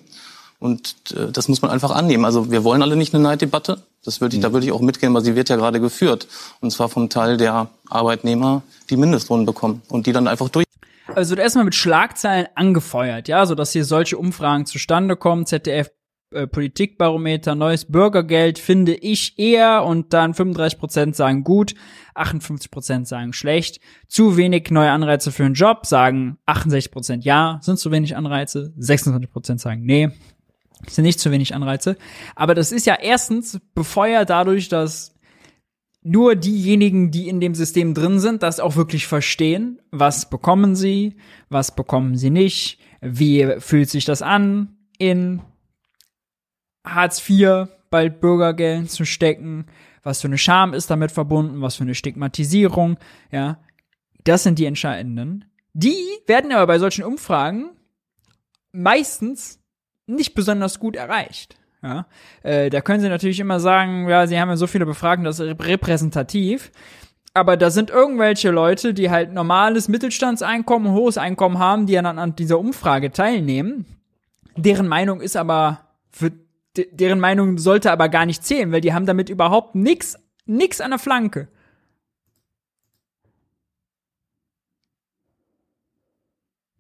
Und 0.59 0.95
äh, 1.13 1.31
das 1.31 1.49
muss 1.49 1.61
man 1.61 1.71
einfach 1.71 1.91
annehmen. 1.91 2.23
Also 2.23 2.51
wir 2.51 2.63
wollen 2.63 2.83
alle 2.83 2.95
nicht 2.95 3.13
eine 3.13 3.23
Neiddebatte. 3.23 3.83
Das 4.05 4.21
würde 4.21 4.35
ich, 4.35 4.39
mhm. 4.39 4.43
Da 4.43 4.53
würde 4.53 4.65
ich 4.65 4.71
auch 4.71 4.81
mitgehen, 4.81 5.13
weil 5.13 5.23
sie 5.23 5.35
wird 5.35 5.49
ja 5.49 5.57
gerade 5.57 5.81
geführt. 5.81 6.27
Und 6.61 6.71
zwar 6.71 6.87
vom 6.87 7.09
Teil 7.09 7.35
der 7.35 7.67
Arbeitnehmer, 7.89 8.61
die 8.89 8.95
Mindestlohn 8.95 9.45
bekommen 9.45 9.81
und 9.89 10.07
die 10.07 10.13
dann 10.13 10.27
einfach 10.29 10.47
durch 10.47 10.65
also 11.13 11.35
erstmal 11.35 11.65
mit 11.65 11.75
Schlagzeilen 11.75 12.47
angefeuert, 12.55 13.27
ja, 13.27 13.45
so 13.45 13.55
dass 13.55 13.73
hier 13.73 13.85
solche 13.85 14.17
Umfragen 14.17 14.65
zustande 14.65 15.15
kommen. 15.15 15.45
ZDF 15.45 15.91
äh, 16.31 16.47
Politikbarometer, 16.47 17.55
neues 17.55 17.85
Bürgergeld 17.85 18.59
finde 18.59 18.93
ich 18.93 19.39
eher 19.39 19.85
und 19.85 20.11
dann 20.13 20.33
35 20.33 20.79
Prozent 20.79 21.15
sagen 21.15 21.43
gut, 21.43 21.75
58 22.15 22.71
Prozent 22.71 23.07
sagen 23.07 23.31
schlecht. 23.31 23.79
Zu 24.07 24.35
wenig 24.35 24.69
neue 24.71 24.91
Anreize 24.91 25.31
für 25.31 25.45
einen 25.45 25.53
Job 25.53 25.85
sagen 25.85 26.37
68 26.45 26.91
Prozent 26.91 27.25
ja, 27.25 27.59
sind 27.61 27.79
zu 27.79 27.91
wenig 27.91 28.17
Anreize. 28.17 28.73
26 28.77 29.31
Prozent 29.31 29.61
sagen 29.61 29.83
nee, 29.85 30.09
sind 30.87 31.05
nicht 31.05 31.19
zu 31.19 31.31
wenig 31.31 31.55
Anreize. 31.55 31.95
Aber 32.35 32.55
das 32.55 32.71
ist 32.71 32.85
ja 32.85 32.95
erstens 33.01 33.59
befeuert 33.73 34.29
dadurch, 34.29 34.67
dass 34.67 35.14
nur 36.05 36.35
diejenigen, 36.35 37.09
die 37.09 37.27
in 37.27 37.39
dem 37.39 37.55
System 37.55 37.95
drin 37.95 38.19
sind, 38.19 38.43
das 38.43 38.59
auch 38.59 38.75
wirklich 38.75 39.07
verstehen. 39.07 39.81
Was 39.89 40.29
bekommen 40.29 40.75
sie? 40.75 41.17
Was 41.49 41.75
bekommen 41.75 42.15
sie 42.15 42.29
nicht? 42.29 42.79
Wie 43.01 43.59
fühlt 43.59 43.89
sich 43.89 44.05
das 44.05 44.21
an, 44.21 44.77
in 44.99 45.41
Hartz 46.85 47.27
IV 47.27 47.69
bald 47.89 48.21
Bürgergeld 48.21 48.91
zu 48.91 49.03
stecken? 49.03 49.65
Was 50.03 50.21
für 50.21 50.27
eine 50.27 50.37
Scham 50.37 50.75
ist 50.75 50.91
damit 50.91 51.11
verbunden? 51.11 51.61
Was 51.61 51.77
für 51.77 51.83
eine 51.83 51.95
Stigmatisierung? 51.95 52.99
Ja, 53.31 53.59
das 54.23 54.43
sind 54.43 54.59
die 54.59 54.65
entscheidenden. 54.65 55.45
Die 55.73 55.97
werden 56.27 56.51
aber 56.51 56.67
bei 56.67 56.77
solchen 56.77 57.03
Umfragen 57.03 57.71
meistens 58.71 59.59
nicht 60.05 60.35
besonders 60.35 60.79
gut 60.79 60.95
erreicht. 60.95 61.57
Ja? 61.85 62.07
Äh, 62.41 62.69
da 62.69 62.81
können 62.81 62.99
sie 62.99 63.09
natürlich 63.09 63.39
immer 63.39 63.59
sagen, 63.59 64.09
ja, 64.09 64.25
sie 64.25 64.39
haben 64.39 64.49
ja 64.49 64.57
so 64.57 64.65
viele 64.67 64.85
Befragten, 64.85 65.23
das 65.23 65.39
ist 65.39 65.59
repräsentativ. 65.63 66.71
Aber 67.33 67.57
da 67.57 67.69
sind 67.69 67.89
irgendwelche 67.89 68.49
Leute, 68.49 68.93
die 68.93 69.11
halt 69.11 69.33
normales 69.33 69.87
Mittelstandseinkommen, 69.87 70.93
hohes 70.93 71.17
Einkommen 71.17 71.59
haben, 71.59 71.85
die 71.85 71.93
dann 71.93 72.17
an 72.17 72.35
dieser 72.35 72.57
Umfrage 72.57 73.11
teilnehmen. 73.11 73.85
Deren 74.55 74.87
Meinung 74.87 75.21
ist 75.21 75.35
aber 75.35 75.81
für 76.11 76.31
deren 76.77 77.19
Meinung 77.19 77.57
sollte 77.57 77.91
aber 77.91 78.09
gar 78.09 78.25
nicht 78.25 78.43
zählen, 78.43 78.71
weil 78.71 78.81
die 78.81 78.93
haben 78.93 79.05
damit 79.05 79.29
überhaupt 79.29 79.75
nix, 79.75 80.17
nix 80.45 80.81
an 80.81 80.91
der 80.91 80.99
Flanke. 80.99 81.47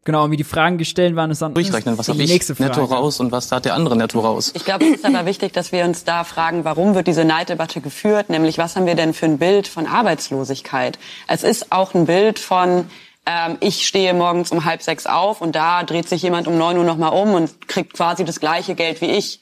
Genau, 0.05 0.29
wie 0.29 0.37
die 0.37 0.43
Fragen 0.43 0.77
gestellt 0.77 1.15
waren, 1.15 1.31
ist 1.31 1.41
dann 1.41 1.55
durchrechnen, 1.55 1.97
was 1.97 2.07
habe 2.09 2.21
ich 2.21 2.29
nächste 2.29 2.55
Frage. 2.55 2.69
netto 2.69 2.85
raus 2.85 3.19
und 3.19 3.31
was 3.31 3.51
hat 3.51 3.65
der 3.65 3.73
andere 3.73 3.97
netto 3.97 4.19
raus. 4.19 4.51
Ich 4.55 4.63
glaube, 4.63 4.85
es 4.85 4.97
ist 4.97 5.05
aber 5.05 5.25
wichtig, 5.25 5.51
dass 5.51 5.71
wir 5.71 5.83
uns 5.83 6.03
da 6.03 6.23
fragen, 6.23 6.63
warum 6.63 6.93
wird 6.93 7.07
diese 7.07 7.25
Neiddebatte 7.25 7.81
geführt, 7.81 8.29
nämlich 8.29 8.59
was 8.59 8.75
haben 8.75 8.85
wir 8.85 8.93
denn 8.93 9.15
für 9.15 9.25
ein 9.25 9.39
Bild 9.39 9.67
von 9.67 9.87
Arbeitslosigkeit? 9.87 10.99
Es 11.27 11.43
ist 11.43 11.71
auch 11.71 11.95
ein 11.95 12.05
Bild 12.05 12.37
von 12.37 12.85
ähm, 13.25 13.57
ich 13.59 13.87
stehe 13.87 14.13
morgens 14.13 14.51
um 14.51 14.63
halb 14.65 14.83
sechs 14.83 15.07
auf 15.07 15.41
und 15.41 15.55
da 15.55 15.83
dreht 15.83 16.07
sich 16.07 16.21
jemand 16.21 16.47
um 16.47 16.57
neun 16.57 16.77
Uhr 16.77 16.83
nochmal 16.83 17.11
um 17.13 17.33
und 17.33 17.67
kriegt 17.67 17.93
quasi 17.93 18.23
das 18.23 18.39
gleiche 18.39 18.75
Geld 18.75 19.01
wie 19.01 19.07
ich. 19.07 19.39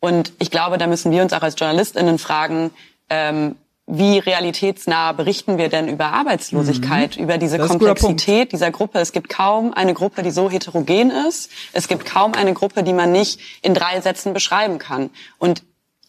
Und 0.00 0.32
ich 0.38 0.50
glaube, 0.50 0.78
da 0.78 0.86
müssen 0.86 1.12
wir 1.12 1.22
uns 1.22 1.34
auch 1.34 1.42
als 1.42 1.56
JournalistInnen 1.58 2.18
fragen, 2.18 2.70
ähm, 3.10 3.56
wie 3.86 4.18
realitätsnah 4.18 5.12
berichten 5.12 5.58
wir 5.58 5.68
denn 5.68 5.88
über 5.88 6.06
Arbeitslosigkeit, 6.06 7.16
mhm. 7.16 7.22
über 7.22 7.38
diese 7.38 7.58
Komplexität 7.58 8.52
dieser 8.52 8.72
Gruppe? 8.72 8.98
Es 8.98 9.12
gibt 9.12 9.28
kaum 9.28 9.72
eine 9.72 9.94
Gruppe, 9.94 10.22
die 10.22 10.32
so 10.32 10.50
heterogen 10.50 11.10
ist. 11.10 11.50
Es 11.72 11.86
gibt 11.86 12.04
kaum 12.04 12.34
eine 12.34 12.52
Gruppe, 12.52 12.82
die 12.82 12.92
man 12.92 13.12
nicht 13.12 13.40
in 13.62 13.74
drei 13.74 14.00
Sätzen 14.00 14.32
beschreiben 14.32 14.78
kann. 14.78 15.10
Und 15.38 15.62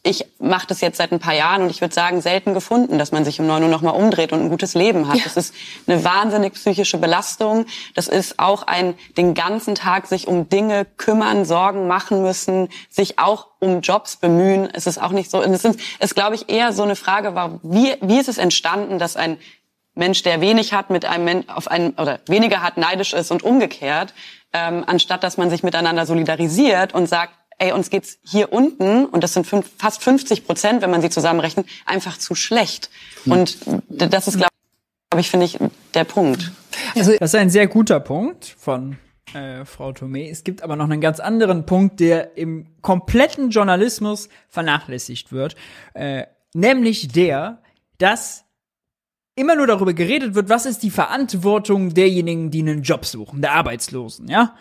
ich 0.08 0.26
mache 0.40 0.68
das 0.68 0.82
jetzt 0.82 0.98
seit 0.98 1.12
ein 1.12 1.20
paar 1.20 1.34
Jahren 1.34 1.64
und 1.64 1.70
ich 1.70 1.82
würde 1.82 1.94
sagen, 1.94 2.22
selten 2.22 2.54
gefunden, 2.54 2.98
dass 2.98 3.12
man 3.12 3.26
sich 3.26 3.40
um 3.40 3.48
neun 3.48 3.64
Uhr 3.64 3.70
nochmal 3.70 3.94
umdreht 3.94 4.32
und 4.32 4.42
ein 4.42 4.50
gutes 4.50 4.74
Leben 4.74 5.08
hat. 5.08 5.18
Ja. 5.18 5.24
Das 5.26 5.36
ist 5.36 5.54
eine 5.86 6.04
wahnsinnig 6.04 6.54
psychische 6.54 6.98
Belastung. 6.98 7.66
Das 7.94 8.08
ist 8.08 8.40
auch 8.40 8.64
ein, 8.64 8.96
den 9.18 9.34
ganzen 9.34 9.76
Tag 9.76 10.08
sich 10.08 10.28
um 10.28 10.48
Dinge 10.48 10.86
kümmern, 10.86 11.46
Sorgen 11.46 11.88
machen 11.88 12.22
müssen, 12.22 12.70
sich 12.90 13.20
auch 13.20 13.48
um 13.60 13.82
Jobs 13.82 14.16
bemühen. 14.16 14.70
Es 14.72 14.88
ist 14.88 14.98
auch 14.98 15.12
nicht 15.12 15.30
so, 15.30 15.42
es 15.42 15.66
ist, 15.66 15.80
ist 16.00 16.16
glaube 16.16 16.36
ich, 16.36 16.50
eher 16.50 16.72
so 16.72 16.84
eine 16.84 16.96
Frage, 16.96 17.36
war, 17.36 17.60
wie, 17.64 17.96
wie 18.02 18.20
ist 18.20 18.30
es 18.30 18.38
entstanden, 18.38 19.00
dass 19.00 19.18
ein 19.18 19.38
Mensch, 19.94 20.24
der 20.24 20.42
wenig 20.42 20.74
hat, 20.74 20.90
mit 20.90 21.06
einem 21.06 21.50
auf 21.50 21.68
einen 21.68 21.92
oder 21.94 22.20
weniger 22.28 22.62
hat, 22.62 22.78
neidisch 22.78 23.14
ist 23.14 23.32
und 23.32 23.44
umgekehrt. 23.44 24.14
ähm, 24.54 24.84
anstatt 24.88 25.24
dass 25.24 25.38
man 25.38 25.50
sich 25.50 25.64
miteinander 25.64 26.06
solidarisiert 26.06 26.94
und 26.94 27.08
sagt, 27.08 27.34
ey, 27.58 27.72
uns 27.72 27.90
geht's 27.90 28.20
hier 28.24 28.54
unten, 28.54 29.06
und 29.06 29.24
das 29.24 29.34
sind 29.34 29.48
fünf, 29.48 29.70
fast 29.78 30.04
50 30.04 30.46
Prozent, 30.46 30.82
wenn 30.82 30.92
man 30.92 31.02
sie 31.02 31.10
zusammenrechnet, 31.10 31.68
einfach 31.86 32.18
zu 32.18 32.36
schlecht. 32.36 32.90
Und 33.26 33.58
das 33.90 34.28
ist, 34.28 34.38
glaube 34.38 34.52
ich, 35.18 35.30
finde 35.30 35.46
ich, 35.46 35.58
der 35.94 36.04
Punkt. 36.04 36.52
Also, 36.96 37.14
das 37.20 37.34
ist 37.34 37.40
ein 37.40 37.50
sehr 37.50 37.68
guter 37.68 38.00
Punkt 38.00 38.56
von 38.58 38.98
äh, 39.34 39.66
Frau 39.66 39.90
Thomé. 39.90 40.30
Es 40.30 40.44
gibt 40.44 40.64
aber 40.64 40.76
noch 40.76 40.86
einen 40.86 41.02
ganz 41.02 41.20
anderen 41.20 41.66
Punkt, 41.66 42.00
der 42.00 42.38
im 42.38 42.68
kompletten 42.82 43.50
Journalismus 43.50 44.30
vernachlässigt 44.50 45.32
wird, 45.32 45.56
äh, 45.94 46.24
nämlich 46.54 47.08
der, 47.08 47.62
dass 47.98 48.46
immer 49.36 49.56
nur 49.56 49.68
darüber 49.68 49.94
geredet 49.94 50.34
wird, 50.34 50.50
was 50.50 50.66
ist 50.66 50.84
die 50.84 50.90
Verantwortung 50.90 51.94
derjenigen, 51.94 52.50
die 52.52 52.62
einen 52.62 52.82
Job 52.82 53.06
suchen, 53.06 53.42
der 53.42 53.54
Arbeitslosen, 53.54 54.28
ja? 54.28 54.56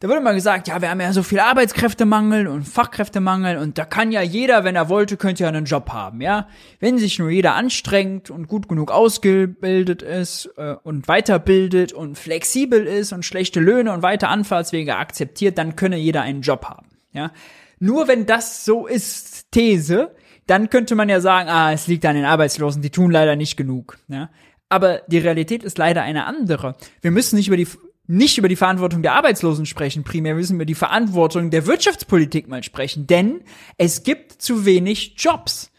Da 0.00 0.06
wird 0.06 0.20
immer 0.20 0.34
gesagt, 0.34 0.68
ja, 0.68 0.80
wir 0.80 0.90
haben 0.90 1.00
ja 1.00 1.12
so 1.12 1.24
viel 1.24 1.40
Arbeitskräftemangel 1.40 2.46
und 2.46 2.68
Fachkräftemangel 2.68 3.58
und 3.58 3.78
da 3.78 3.84
kann 3.84 4.12
ja 4.12 4.22
jeder, 4.22 4.62
wenn 4.62 4.76
er 4.76 4.88
wollte, 4.88 5.16
könnte 5.16 5.42
ja 5.42 5.48
einen 5.48 5.64
Job 5.64 5.90
haben, 5.90 6.20
ja. 6.20 6.46
Wenn 6.78 6.98
sich 6.98 7.18
nur 7.18 7.30
jeder 7.30 7.54
anstrengt 7.54 8.30
und 8.30 8.46
gut 8.46 8.68
genug 8.68 8.92
ausgebildet 8.92 10.02
ist 10.02 10.50
äh, 10.56 10.76
und 10.84 11.08
weiterbildet 11.08 11.92
und 11.92 12.16
flexibel 12.16 12.86
ist 12.86 13.12
und 13.12 13.24
schlechte 13.24 13.58
Löhne 13.58 13.92
und 13.92 14.02
weite 14.02 14.28
Anfahrtswege 14.28 14.94
akzeptiert, 14.94 15.58
dann 15.58 15.74
könne 15.74 15.96
jeder 15.96 16.22
einen 16.22 16.42
Job 16.42 16.66
haben, 16.66 16.86
ja. 17.12 17.32
Nur 17.80 18.06
wenn 18.06 18.24
das 18.24 18.64
so 18.64 18.86
ist, 18.86 19.50
These, 19.50 20.14
dann 20.46 20.70
könnte 20.70 20.94
man 20.94 21.08
ja 21.08 21.20
sagen, 21.20 21.48
ah, 21.48 21.72
es 21.72 21.88
liegt 21.88 22.06
an 22.06 22.14
den 22.14 22.24
Arbeitslosen, 22.24 22.82
die 22.82 22.90
tun 22.90 23.10
leider 23.10 23.34
nicht 23.34 23.56
genug, 23.56 23.98
ja. 24.06 24.30
Aber 24.68 25.00
die 25.08 25.18
Realität 25.18 25.64
ist 25.64 25.78
leider 25.78 26.02
eine 26.02 26.26
andere. 26.26 26.76
Wir 27.00 27.10
müssen 27.10 27.36
nicht 27.36 27.48
über 27.48 27.56
die 27.56 27.66
nicht 28.08 28.38
über 28.38 28.48
die 28.48 28.56
Verantwortung 28.56 29.02
der 29.02 29.12
Arbeitslosen 29.12 29.66
sprechen, 29.66 30.02
primär 30.02 30.34
müssen 30.34 30.54
wir 30.54 30.62
über 30.62 30.64
die 30.64 30.74
Verantwortung 30.74 31.50
der 31.50 31.66
Wirtschaftspolitik 31.66 32.48
mal 32.48 32.64
sprechen, 32.64 33.06
denn 33.06 33.42
es 33.76 34.02
gibt 34.02 34.32
zu 34.42 34.64
wenig 34.64 35.14
Jobs. 35.18 35.70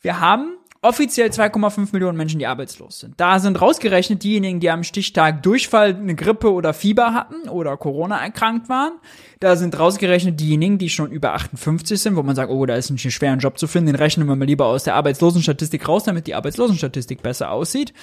Wir 0.00 0.20
haben 0.20 0.56
offiziell 0.82 1.28
2,5 1.28 1.90
Millionen 1.92 2.16
Menschen, 2.16 2.40
die 2.40 2.46
arbeitslos 2.46 2.98
sind. 2.98 3.14
Da 3.18 3.38
sind 3.38 3.60
rausgerechnet 3.60 4.22
diejenigen, 4.24 4.58
die 4.58 4.68
am 4.68 4.82
Stichtag 4.82 5.42
Durchfall, 5.42 5.94
eine 5.94 6.16
Grippe 6.16 6.52
oder 6.52 6.74
Fieber 6.74 7.14
hatten 7.14 7.48
oder 7.48 7.76
Corona 7.76 8.18
erkrankt 8.22 8.68
waren. 8.68 8.94
Da 9.38 9.54
sind 9.54 9.78
rausgerechnet 9.78 10.40
diejenigen, 10.40 10.78
die 10.78 10.90
schon 10.90 11.12
über 11.12 11.34
58 11.34 12.00
sind, 12.00 12.16
wo 12.16 12.24
man 12.24 12.34
sagt, 12.34 12.50
oh, 12.50 12.66
da 12.66 12.74
ist 12.74 12.90
ein 12.90 12.98
schwerer 12.98 13.36
Job 13.36 13.58
zu 13.58 13.68
finden, 13.68 13.86
den 13.86 13.96
rechnen 13.96 14.26
wir 14.26 14.34
mal 14.34 14.44
lieber 14.44 14.66
aus 14.66 14.82
der 14.82 14.96
Arbeitslosenstatistik 14.96 15.88
raus, 15.88 16.02
damit 16.02 16.26
die 16.26 16.34
Arbeitslosenstatistik 16.34 17.22
besser 17.22 17.52
aussieht. 17.52 17.94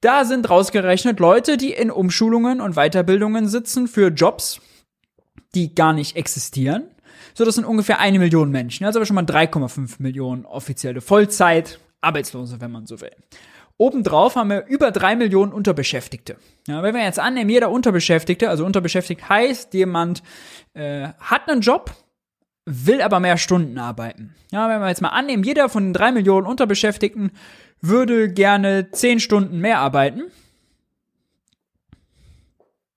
Da 0.00 0.24
sind 0.24 0.48
rausgerechnet 0.48 1.20
Leute, 1.20 1.56
die 1.56 1.72
in 1.72 1.90
Umschulungen 1.90 2.60
und 2.60 2.74
Weiterbildungen 2.74 3.48
sitzen 3.48 3.88
für 3.88 4.08
Jobs, 4.08 4.60
die 5.54 5.74
gar 5.74 5.92
nicht 5.92 6.16
existieren. 6.16 6.84
So, 7.34 7.44
das 7.44 7.54
sind 7.54 7.64
ungefähr 7.64 7.98
eine 7.98 8.18
Million 8.18 8.50
Menschen. 8.50 8.86
Also 8.86 8.98
aber 8.98 9.06
schon 9.06 9.16
mal 9.16 9.24
3,5 9.24 9.96
Millionen 9.98 10.44
offizielle 10.44 11.00
Vollzeit 11.00 11.78
Arbeitslose, 12.00 12.60
wenn 12.60 12.70
man 12.70 12.86
so 12.86 13.00
will. 13.00 13.10
Obendrauf 13.78 14.36
haben 14.36 14.48
wir 14.48 14.66
über 14.66 14.90
drei 14.90 15.16
Millionen 15.16 15.52
Unterbeschäftigte. 15.52 16.36
Ja, 16.66 16.82
wenn 16.82 16.94
wir 16.94 17.02
jetzt 17.02 17.18
annehmen, 17.18 17.50
jeder 17.50 17.70
Unterbeschäftigte, 17.70 18.48
also 18.48 18.64
unterbeschäftigt 18.64 19.28
heißt, 19.28 19.74
jemand 19.74 20.22
äh, 20.72 21.08
hat 21.20 21.48
einen 21.48 21.60
Job, 21.60 21.94
will 22.64 23.02
aber 23.02 23.20
mehr 23.20 23.36
Stunden 23.36 23.78
arbeiten. 23.78 24.34
Ja, 24.50 24.68
wenn 24.68 24.80
wir 24.80 24.88
jetzt 24.88 25.02
mal 25.02 25.10
annehmen, 25.10 25.42
jeder 25.42 25.68
von 25.68 25.84
den 25.84 25.92
drei 25.92 26.10
Millionen 26.10 26.46
Unterbeschäftigten 26.46 27.32
würde 27.80 28.32
gerne 28.32 28.90
zehn 28.90 29.20
Stunden 29.20 29.58
mehr 29.60 29.78
arbeiten. 29.78 30.24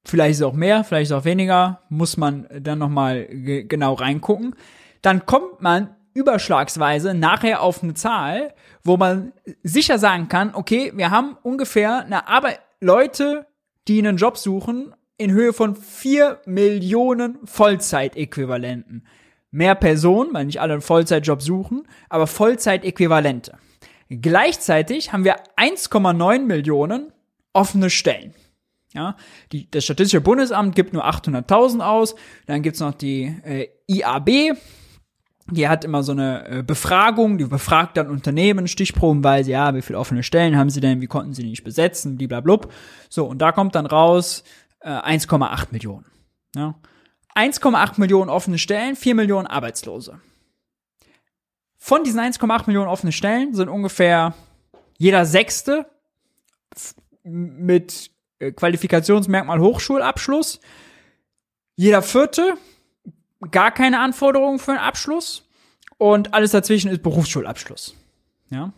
Vielleicht 0.06 0.40
ist 0.40 0.44
auch 0.44 0.54
mehr, 0.54 0.84
vielleicht 0.84 1.12
ist 1.12 1.16
auch 1.16 1.26
weniger, 1.26 1.82
muss 1.90 2.18
man 2.18 2.48
dann 2.62 2.80
nochmal 2.80 3.28
genau 3.28 3.94
reingucken. 3.94 4.56
Dann 5.02 5.26
kommt 5.26 5.62
man 5.62 5.96
überschlagsweise 6.14 7.14
nachher 7.14 7.62
auf 7.62 7.84
eine 7.84 7.94
Zahl, 7.94 8.54
wo 8.84 8.98
man 8.98 9.34
sicher 9.64 10.00
sagen 10.00 10.28
kann, 10.28 10.56
okay, 10.56 10.92
wir 10.96 11.12
haben 11.12 11.38
ungefähr 11.44 12.04
eine 12.04 12.28
Arbeit, 12.28 12.60
Leute, 12.82 13.46
die 13.88 14.00
einen 14.00 14.18
Job 14.18 14.38
suchen, 14.38 14.96
in 15.18 15.32
Höhe 15.32 15.54
von 15.54 15.76
vier 15.76 16.42
Millionen 16.46 17.38
Vollzeitäquivalenten. 17.46 19.06
Mehr 19.52 19.76
Personen, 19.76 20.34
weil 20.34 20.46
nicht 20.46 20.62
alle 20.62 20.74
einen 20.74 20.82
Vollzeitjob 20.82 21.42
suchen, 21.42 21.88
aber 22.08 22.26
Vollzeitäquivalente. 22.26 23.58
Gleichzeitig 24.10 25.14
haben 25.14 25.23
wir 25.23 25.38
1,9 25.56 26.40
Millionen 26.40 27.11
offene 27.53 27.90
Stellen. 27.90 28.34
Ja, 28.94 29.15
die, 29.52 29.69
das 29.69 29.84
Statistische 29.84 30.22
Bundesamt 30.22 30.76
gibt 30.76 30.94
nur 30.94 31.06
800.000 31.06 31.81
aus. 31.81 32.15
Dann 32.48 32.64
gibt's 32.64 32.80
noch 32.80 32.95
die 32.95 33.36
äh, 33.44 33.68
IAB, 33.86 34.57
die 35.52 35.68
hat 35.68 35.84
immer 35.84 36.03
so 36.03 36.11
eine 36.11 36.48
äh, 36.48 36.64
Befragung, 36.64 37.38
die 37.38 37.45
befragt 37.45 37.98
dann 37.98 38.10
Unternehmen 38.10 38.68
stichprobenweise, 38.68 39.52
ja, 39.52 39.73
wie 39.76 39.81
viele 39.81 39.99
offene 39.99 40.23
Stellen 40.23 40.57
haben 40.57 40.69
sie 40.69 40.81
denn, 40.81 41.02
wie 41.02 41.07
konnten 41.07 41.34
sie 41.34 41.44
nicht 41.44 41.64
besetzen, 41.64 42.18
bliblablub. 42.18 42.72
So, 43.10 43.26
und 43.26 43.40
da 43.40 43.52
kommt 43.52 43.76
dann 43.76 43.86
raus 43.86 44.44
äh, 44.81 44.90
1,8 44.90 45.68
Millionen. 45.72 46.06
Ja. 46.56 46.76
1,8 47.36 47.99
Millionen 47.99 48.30
offene 48.30 48.57
Stellen, 48.57 48.95
4 48.95 49.15
Millionen 49.15 49.48
Arbeitslose. 49.48 50.19
Von 51.90 52.03
diesen 52.03 52.20
1,8 52.20 52.68
Millionen 52.68 52.88
offenen 52.88 53.11
Stellen 53.11 53.56
sind 53.56 53.68
ungefähr 53.68 54.36
jeder 54.99 55.26
Sechste 55.26 55.88
mit 57.24 58.11
äh, 58.38 58.52
Qualifikationsmerkmal 58.52 59.60
Hochschulabschluss, 59.60 60.60
jeder 61.76 62.03
Vierte 62.03 62.53
gar 63.49 63.72
keine 63.72 64.02
Anforderungen 64.02 64.60
für 64.60 64.74
einen 64.74 64.82
Abschluss 64.82 65.49
und 65.98 66.36
alles 66.36 66.52
dazwischen 66.52 66.91
ist 66.91 67.02
Berufsschulabschluss. 67.02 67.95
Ja. 68.52 68.72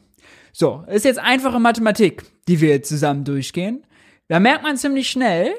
So, 0.53 0.85
ist 0.87 1.03
jetzt 1.03 1.19
einfache 1.19 1.59
Mathematik, 1.59 2.23
die 2.47 2.61
wir 2.61 2.69
jetzt 2.69 2.87
zusammen 2.87 3.25
durchgehen. 3.25 3.85
Da 4.29 4.39
merkt 4.39 4.63
man 4.63 4.77
ziemlich 4.77 5.09
schnell, 5.09 5.51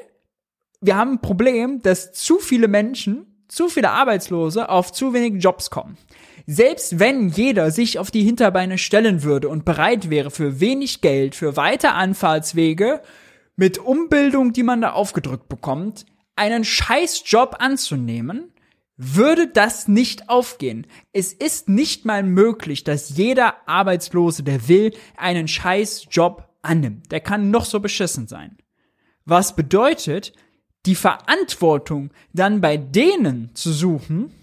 wir 0.81 0.95
haben 0.95 1.11
ein 1.11 1.21
Problem, 1.21 1.83
dass 1.83 2.13
zu 2.13 2.39
viele 2.39 2.67
Menschen, 2.67 3.45
zu 3.47 3.69
viele 3.69 3.91
Arbeitslose 3.91 4.69
auf 4.69 4.91
zu 4.91 5.13
wenig 5.13 5.43
Jobs 5.43 5.69
kommen. 5.69 5.99
Selbst 6.45 6.99
wenn 6.99 7.29
jeder 7.29 7.71
sich 7.71 7.99
auf 7.99 8.11
die 8.11 8.23
Hinterbeine 8.23 8.77
stellen 8.77 9.23
würde 9.23 9.47
und 9.47 9.63
bereit 9.63 10.09
wäre 10.09 10.29
für 10.29 10.59
wenig 10.59 11.01
Geld, 11.01 11.35
für 11.35 11.55
weite 11.55 11.93
Anfahrtswege, 11.93 13.01
mit 13.55 13.77
Umbildung, 13.77 14.51
die 14.51 14.63
man 14.63 14.81
da 14.81 14.91
aufgedrückt 14.91 15.47
bekommt, 15.47 16.05
einen 16.35 16.63
Scheißjob 16.63 17.57
anzunehmen, 17.59 18.51
würde 18.97 19.47
das 19.47 19.87
nicht 19.87 20.29
aufgehen. 20.29 20.87
Es 21.13 21.33
ist 21.33 21.69
nicht 21.69 22.05
mal 22.05 22.23
möglich, 22.23 22.83
dass 22.83 23.15
jeder 23.15 23.67
Arbeitslose, 23.67 24.43
der 24.43 24.67
will, 24.67 24.93
einen 25.17 25.47
Scheißjob 25.47 26.47
annimmt. 26.61 27.11
Der 27.11 27.19
kann 27.19 27.51
noch 27.51 27.65
so 27.65 27.79
beschissen 27.79 28.27
sein. 28.27 28.57
Was 29.25 29.55
bedeutet, 29.55 30.33
die 30.85 30.95
Verantwortung 30.95 32.11
dann 32.33 32.59
bei 32.61 32.77
denen 32.77 33.55
zu 33.55 33.71
suchen, 33.71 34.33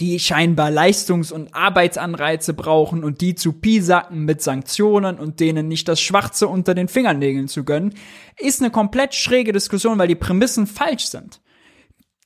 die 0.00 0.18
scheinbar 0.18 0.70
Leistungs- 0.70 1.30
und 1.30 1.54
Arbeitsanreize 1.54 2.54
brauchen 2.54 3.04
und 3.04 3.20
die 3.20 3.34
zu 3.34 3.52
pisacken 3.52 4.24
mit 4.24 4.40
Sanktionen 4.40 5.18
und 5.18 5.40
denen 5.40 5.68
nicht 5.68 5.88
das 5.88 6.00
Schwarze 6.00 6.48
unter 6.48 6.74
den 6.74 6.88
Fingernägeln 6.88 7.48
zu 7.48 7.64
gönnen, 7.64 7.94
ist 8.38 8.62
eine 8.62 8.70
komplett 8.70 9.14
schräge 9.14 9.52
Diskussion, 9.52 9.98
weil 9.98 10.08
die 10.08 10.14
Prämissen 10.14 10.66
falsch 10.66 11.06
sind. 11.06 11.40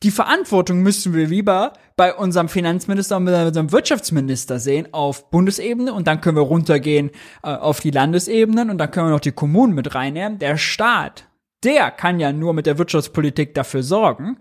Die 0.04 0.10
Verantwortung 0.10 0.82
müssen 0.82 1.14
wir 1.14 1.26
lieber 1.26 1.72
bei 1.96 2.14
unserem 2.14 2.48
Finanzminister 2.48 3.16
und 3.16 3.24
bei 3.24 3.46
unserem 3.46 3.72
Wirtschaftsminister 3.72 4.58
sehen 4.58 4.92
auf 4.92 5.30
Bundesebene 5.30 5.92
und 5.92 6.06
dann 6.06 6.20
können 6.20 6.36
wir 6.36 6.42
runtergehen 6.42 7.10
äh, 7.42 7.48
auf 7.48 7.80
die 7.80 7.90
Landesebenen 7.90 8.70
und 8.70 8.78
dann 8.78 8.90
können 8.90 9.08
wir 9.08 9.12
noch 9.12 9.20
die 9.20 9.32
Kommunen 9.32 9.74
mit 9.74 9.94
reinnehmen. 9.94 10.38
Der 10.38 10.58
Staat, 10.58 11.26
der 11.64 11.90
kann 11.90 12.20
ja 12.20 12.32
nur 12.32 12.52
mit 12.52 12.66
der 12.66 12.78
Wirtschaftspolitik 12.78 13.54
dafür 13.54 13.82
sorgen, 13.82 14.36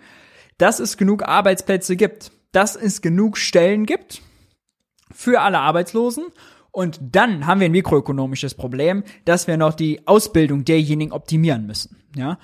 dass 0.58 0.80
es 0.80 0.98
genug 0.98 1.24
Arbeitsplätze 1.24 1.96
gibt 1.96 2.32
dass 2.54 2.78
es 2.78 3.02
genug 3.02 3.38
Stellen 3.38 3.86
gibt 3.86 4.22
für 5.12 5.42
alle 5.42 5.60
Arbeitslosen. 5.60 6.26
Und 6.72 7.00
dann 7.02 7.46
haben 7.46 7.60
wir 7.60 7.66
ein 7.66 7.72
mikroökonomisches 7.72 8.56
Problem, 8.56 9.04
dass 9.26 9.48
wir 9.48 9.58
noch 9.58 9.74
die 9.74 10.08
Ausbildung 10.08 10.66
derjenigen 10.66 11.12
optimieren 11.12 11.68
müssen. 11.68 11.98
Ja. 12.16 12.40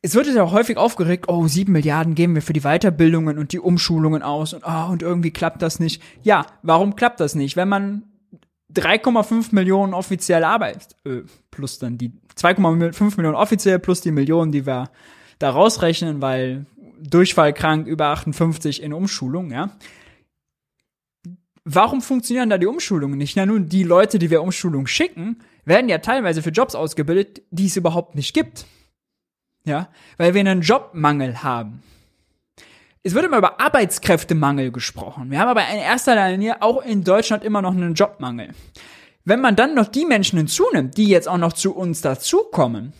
Es 0.00 0.14
wird 0.14 0.26
ja 0.28 0.42
auch 0.42 0.52
häufig 0.52 0.76
aufgeregt, 0.76 1.26
oh, 1.28 1.46
sieben 1.46 1.72
Milliarden 1.72 2.14
geben 2.14 2.34
wir 2.34 2.42
für 2.42 2.52
die 2.52 2.60
Weiterbildungen 2.60 3.38
und 3.38 3.52
die 3.52 3.58
Umschulungen 3.58 4.22
aus 4.22 4.52
und, 4.52 4.62
oh, 4.66 4.90
und 4.90 5.02
irgendwie 5.02 5.30
klappt 5.30 5.62
das 5.62 5.80
nicht. 5.80 6.02
Ja, 6.22 6.46
warum 6.62 6.94
klappt 6.94 7.20
das 7.20 7.34
nicht? 7.34 7.56
Wenn 7.56 7.68
man 7.68 8.04
3,5 8.74 9.54
Millionen 9.54 9.94
offiziell 9.94 10.44
Arbeit, 10.44 10.96
äh, 11.04 11.22
plus 11.50 11.78
dann 11.78 11.96
die 11.96 12.12
2,5 12.36 13.16
Millionen 13.16 13.36
offiziell 13.36 13.78
plus 13.78 14.00
die 14.00 14.10
Millionen, 14.10 14.52
die 14.52 14.66
wir 14.66 14.90
da 15.38 15.50
rausrechnen, 15.50 16.22
weil 16.22 16.66
durchfallkrank 17.00 17.86
über 17.86 18.06
58 18.06 18.82
in 18.82 18.92
Umschulung, 18.92 19.50
ja. 19.50 19.70
Warum 21.64 22.02
funktionieren 22.02 22.50
da 22.50 22.58
die 22.58 22.66
Umschulungen 22.66 23.16
nicht? 23.16 23.36
Na 23.36 23.46
nun, 23.46 23.68
die 23.68 23.84
Leute, 23.84 24.18
die 24.18 24.30
wir 24.30 24.42
Umschulung 24.42 24.86
schicken, 24.86 25.38
werden 25.64 25.88
ja 25.88 25.98
teilweise 25.98 26.42
für 26.42 26.50
Jobs 26.50 26.74
ausgebildet, 26.74 27.40
die 27.50 27.66
es 27.66 27.76
überhaupt 27.76 28.14
nicht 28.14 28.34
gibt. 28.34 28.66
Ja, 29.64 29.88
weil 30.18 30.34
wir 30.34 30.40
einen 30.40 30.60
Jobmangel 30.60 31.42
haben. 31.42 31.82
Es 33.02 33.14
wird 33.14 33.24
immer 33.24 33.38
über 33.38 33.60
Arbeitskräftemangel 33.60 34.72
gesprochen. 34.72 35.30
Wir 35.30 35.38
haben 35.38 35.48
aber 35.48 35.66
in 35.68 35.78
erster 35.78 36.30
Linie 36.30 36.60
auch 36.60 36.82
in 36.82 37.02
Deutschland 37.02 37.44
immer 37.44 37.62
noch 37.62 37.72
einen 37.72 37.94
Jobmangel. 37.94 38.50
Wenn 39.24 39.40
man 39.40 39.56
dann 39.56 39.74
noch 39.74 39.88
die 39.88 40.04
Menschen 40.04 40.38
hinzunimmt, 40.38 40.96
die 40.98 41.08
jetzt 41.08 41.28
auch 41.28 41.38
noch 41.38 41.54
zu 41.54 41.74
uns 41.74 42.02
dazukommen, 42.02 42.92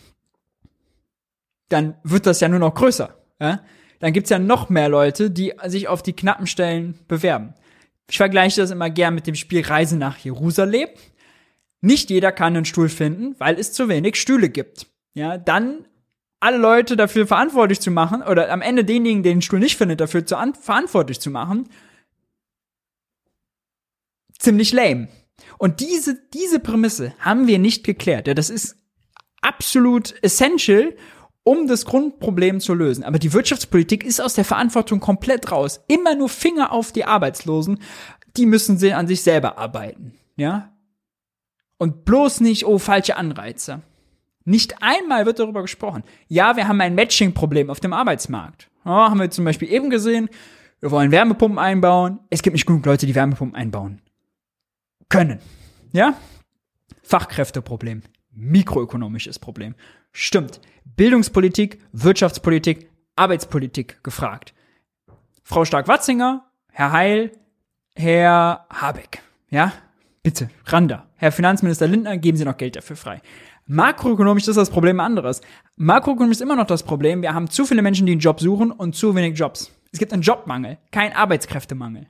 dann 1.69 1.97
wird 2.03 2.27
das 2.27 2.41
ja 2.41 2.49
nur 2.49 2.61
noch 2.61 2.75
größer. 2.75 3.15
Ja? 3.41 3.61
Dann 4.05 4.13
gibt's 4.13 4.29
ja 4.29 4.39
noch 4.39 4.69
mehr 4.69 4.91
Leute, 4.91 5.31
die 5.31 5.55
sich 5.65 5.89
auf 5.89 6.03
die 6.03 6.13
knappen 6.13 6.47
Stellen 6.47 6.99
bewerben. 7.09 7.55
Ich 8.07 8.19
vergleiche 8.19 8.61
das 8.61 8.71
immer 8.71 8.91
gern 8.91 9.15
mit 9.15 9.27
dem 9.27 9.35
Spiel 9.35 9.63
Reise 9.63 9.97
nach 9.97 10.19
Jerusalem. 10.19 10.91
Nicht 11.81 12.11
jeder 12.11 12.31
kann 12.31 12.55
einen 12.55 12.67
Stuhl 12.67 12.91
finden, 12.91 13.35
weil 13.39 13.59
es 13.59 13.73
zu 13.73 13.89
wenig 13.89 14.17
Stühle 14.17 14.51
gibt. 14.51 14.89
Ja, 15.15 15.39
dann 15.39 15.87
alle 16.39 16.59
Leute 16.59 16.99
dafür 16.99 17.27
verantwortlich 17.27 17.81
zu 17.81 17.91
machen 17.91 18.21
oder 18.21 18.53
am 18.53 18.61
Ende 18.61 18.85
denjenigen, 18.85 19.23
den 19.23 19.37
den 19.37 19.41
Stuhl 19.41 19.59
nicht 19.59 19.79
findet, 19.79 20.03
dafür 20.03 20.27
zu 20.27 20.37
verantwortlich 20.61 21.19
zu 21.19 21.31
machen, 21.31 21.71
ziemlich 24.39 24.75
lame. 24.75 25.09
Und 25.57 25.81
diese, 25.81 26.21
diese 26.35 26.61
Prämisse 26.61 27.15
haben 27.21 27.47
wir 27.47 27.59
nicht 27.59 27.87
geklärt. 27.87 28.29
Ja, 28.29 28.35
das 28.35 28.51
ist 28.51 28.77
absolut 29.41 30.15
essential, 30.23 30.95
um 31.45 31.67
das 31.67 31.85
Grundproblem 31.85 32.61
zu 32.61 32.75
lösen. 32.75 33.05
Aber 33.05 33.19
die 33.19 33.33
Wirtschaftspolitik 33.33 34.05
ist 34.05 34.21
aus 34.21 34.35
der 34.35 34.45
Verantwortung 34.45 34.99
komplett 34.99 35.53
raus. 35.53 35.81
Immer 35.87 36.15
nur 36.15 36.29
Finger 36.29 36.73
auf 36.73 36.91
die 36.91 37.05
Arbeitslosen. 37.05 37.79
Die 38.37 38.47
müssen 38.47 38.79
sie 38.79 38.93
an 38.95 39.07
sich 39.07 39.23
selber 39.23 39.59
arbeiten. 39.59 40.15
Ja? 40.37 40.73
Und 41.79 42.05
bloß 42.05 42.41
nicht, 42.41 42.67
oh, 42.67 42.79
falsche 42.79 43.17
Anreize. 43.17 43.83
Nicht 44.45 44.83
einmal 44.83 45.27
wird 45.27 45.39
darüber 45.39 45.63
gesprochen. 45.63 46.03
Ja, 46.29 46.57
wir 46.57 46.67
haben 46.67 46.81
ein 46.81 46.95
Matching-Problem 46.95 47.71
auf 47.71 47.81
dem 47.81 47.93
Arbeitsmarkt. 47.93 48.71
Ja, 48.85 49.11
haben 49.11 49.21
wir 49.21 49.31
zum 49.31 49.45
Beispiel 49.45 49.71
eben 49.71 49.91
gesehen. 49.91 50.29
Wir 50.81 50.91
wollen 50.91 51.13
Wärmepumpen 51.13 51.59
einbauen. 51.59 52.21
Es 52.31 52.43
gibt 52.43 52.55
nicht 52.55 52.67
genug 52.67 52.85
Leute, 52.85 53.07
die 53.07 53.15
Wärmepumpen 53.15 53.57
einbauen 53.57 54.03
können. 55.09 55.39
Ja? 55.93 56.15
Fachkräfteproblem. 57.03 58.03
Mikroökonomisches 58.33 59.39
Problem. 59.39 59.75
Stimmt. 60.17 60.61
Bildungspolitik, 60.97 61.81
Wirtschaftspolitik, 61.93 62.89
Arbeitspolitik 63.17 64.03
gefragt. 64.05 64.55
Frau 65.43 65.65
Stark-Watzinger, 65.65 66.47
Herr 66.71 66.93
Heil, 66.93 67.33
Herr 67.97 68.65
Habeck. 68.71 69.23
Ja? 69.51 69.73
Bitte, 70.23 70.51
Randa. 70.67 71.07
Herr 71.17 71.33
Finanzminister 71.33 71.89
Lindner, 71.89 72.17
geben 72.17 72.39
Sie 72.39 72.45
noch 72.45 72.57
Geld 72.57 72.77
dafür 72.77 72.95
frei. 72.95 73.21
Makroökonomisch 73.67 74.47
ist 74.47 74.57
das 74.57 74.71
Problem 74.71 75.01
anderes. 75.01 75.41
Makroökonomisch 75.77 76.37
ist 76.37 76.43
immer 76.43 76.57
noch 76.57 76.67
das 76.67 76.85
Problem, 76.85 77.21
wir 77.23 77.35
haben 77.35 77.51
zu 77.51 77.65
viele 77.67 77.83
Menschen, 77.83 78.07
die 78.07 78.13
einen 78.13 78.21
Job 78.21 78.41
suchen 78.41 78.71
und 78.71 78.95
zu 78.95 79.17
wenig 79.17 79.37
Jobs. 79.37 79.73
Es 79.93 79.99
gibt 79.99 80.13
einen 80.13 80.23
Jobmangel, 80.23 80.79
kein 80.93 81.13
Arbeitskräftemangel. 81.13 82.09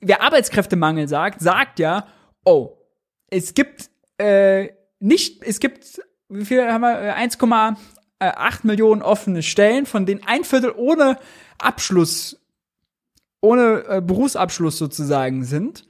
Wer 0.00 0.22
Arbeitskräftemangel 0.22 1.06
sagt, 1.06 1.42
sagt 1.42 1.78
ja, 1.78 2.06
oh, 2.46 2.78
es 3.28 3.52
gibt 3.52 3.90
äh, 4.16 4.70
nicht, 5.00 5.42
es 5.42 5.60
gibt, 5.60 6.00
wie 6.28 6.44
viel 6.44 6.70
haben 6.70 6.82
wir, 6.82 7.16
1,8 7.16 7.76
äh, 8.20 8.66
Millionen 8.66 9.02
offene 9.02 9.42
Stellen, 9.42 9.86
von 9.86 10.06
denen 10.06 10.22
ein 10.26 10.44
Viertel 10.44 10.72
ohne 10.76 11.18
Abschluss, 11.58 12.40
ohne 13.40 13.84
äh, 13.88 14.00
Berufsabschluss 14.00 14.78
sozusagen 14.78 15.44
sind. 15.44 15.86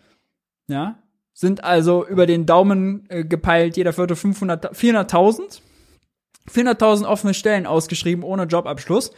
Ja, 0.66 0.98
sind 1.35 1.65
also 1.65 2.06
über 2.06 2.27
den 2.27 2.47
Daumen 2.47 3.06
äh, 3.11 3.24
gepeilt, 3.24 3.77
jeder 3.77 3.93
vierte 3.93 4.16
500, 4.16 4.74
400.000. 4.74 5.61
400.000 6.52 7.06
offene 7.06 7.35
Stellen 7.35 7.66
ausgeschrieben 7.66 8.23
ohne 8.23 8.44
Jobabschluss. 8.44 9.12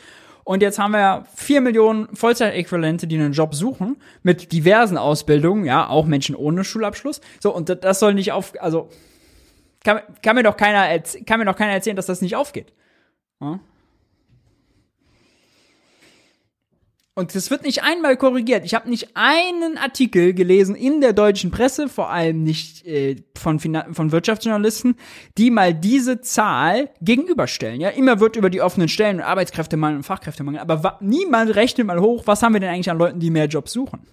Und 0.44 0.62
jetzt 0.62 0.78
haben 0.78 0.92
wir 0.92 1.24
vier 1.34 1.60
Millionen 1.60 2.06
Vollzeitäquivalente, 2.14 3.08
die 3.08 3.18
einen 3.18 3.32
Job 3.32 3.52
suchen, 3.54 3.96
mit 4.22 4.52
diversen 4.52 4.96
Ausbildungen, 4.96 5.64
ja, 5.64 5.88
auch 5.88 6.06
Menschen 6.06 6.36
ohne 6.36 6.62
Schulabschluss. 6.62 7.20
So, 7.40 7.52
und 7.52 7.68
das 7.68 7.98
soll 7.98 8.14
nicht 8.14 8.30
auf, 8.30 8.52
also, 8.60 8.88
kann, 9.86 10.00
kann 10.20 10.36
mir 10.36 10.42
doch 10.42 10.56
keiner, 10.56 10.98
kann 11.26 11.38
mir 11.38 11.46
doch 11.46 11.56
keiner 11.56 11.72
erzählen, 11.72 11.96
dass 11.96 12.06
das 12.06 12.20
nicht 12.20 12.36
aufgeht. 12.36 12.72
Ja? 13.40 13.60
Und 17.18 17.34
das 17.34 17.50
wird 17.50 17.62
nicht 17.62 17.82
einmal 17.82 18.18
korrigiert. 18.18 18.66
Ich 18.66 18.74
habe 18.74 18.90
nicht 18.90 19.12
einen 19.14 19.78
Artikel 19.78 20.34
gelesen 20.34 20.74
in 20.74 21.00
der 21.00 21.14
deutschen 21.14 21.50
Presse, 21.50 21.88
vor 21.88 22.10
allem 22.10 22.42
nicht 22.42 22.84
äh, 22.84 23.16
von, 23.38 23.58
von 23.58 24.12
Wirtschaftsjournalisten, 24.12 24.96
die 25.38 25.50
mal 25.50 25.72
diese 25.72 26.20
Zahl 26.20 26.90
gegenüberstellen. 27.00 27.80
Ja, 27.80 27.88
immer 27.88 28.20
wird 28.20 28.36
über 28.36 28.50
die 28.50 28.60
offenen 28.60 28.88
Stellen 28.88 29.16
und 29.16 29.22
Arbeitskräftemangel 29.22 29.98
und 29.98 30.02
Fachkräftemangel, 30.02 30.60
aber 30.60 30.98
niemand 31.00 31.54
rechnet 31.54 31.86
mal 31.86 32.00
hoch, 32.00 32.24
was 32.26 32.42
haben 32.42 32.52
wir 32.52 32.60
denn 32.60 32.68
eigentlich 32.68 32.90
an 32.90 32.98
Leuten, 32.98 33.18
die 33.18 33.30
mehr 33.30 33.46
Jobs 33.46 33.72
suchen? 33.72 34.06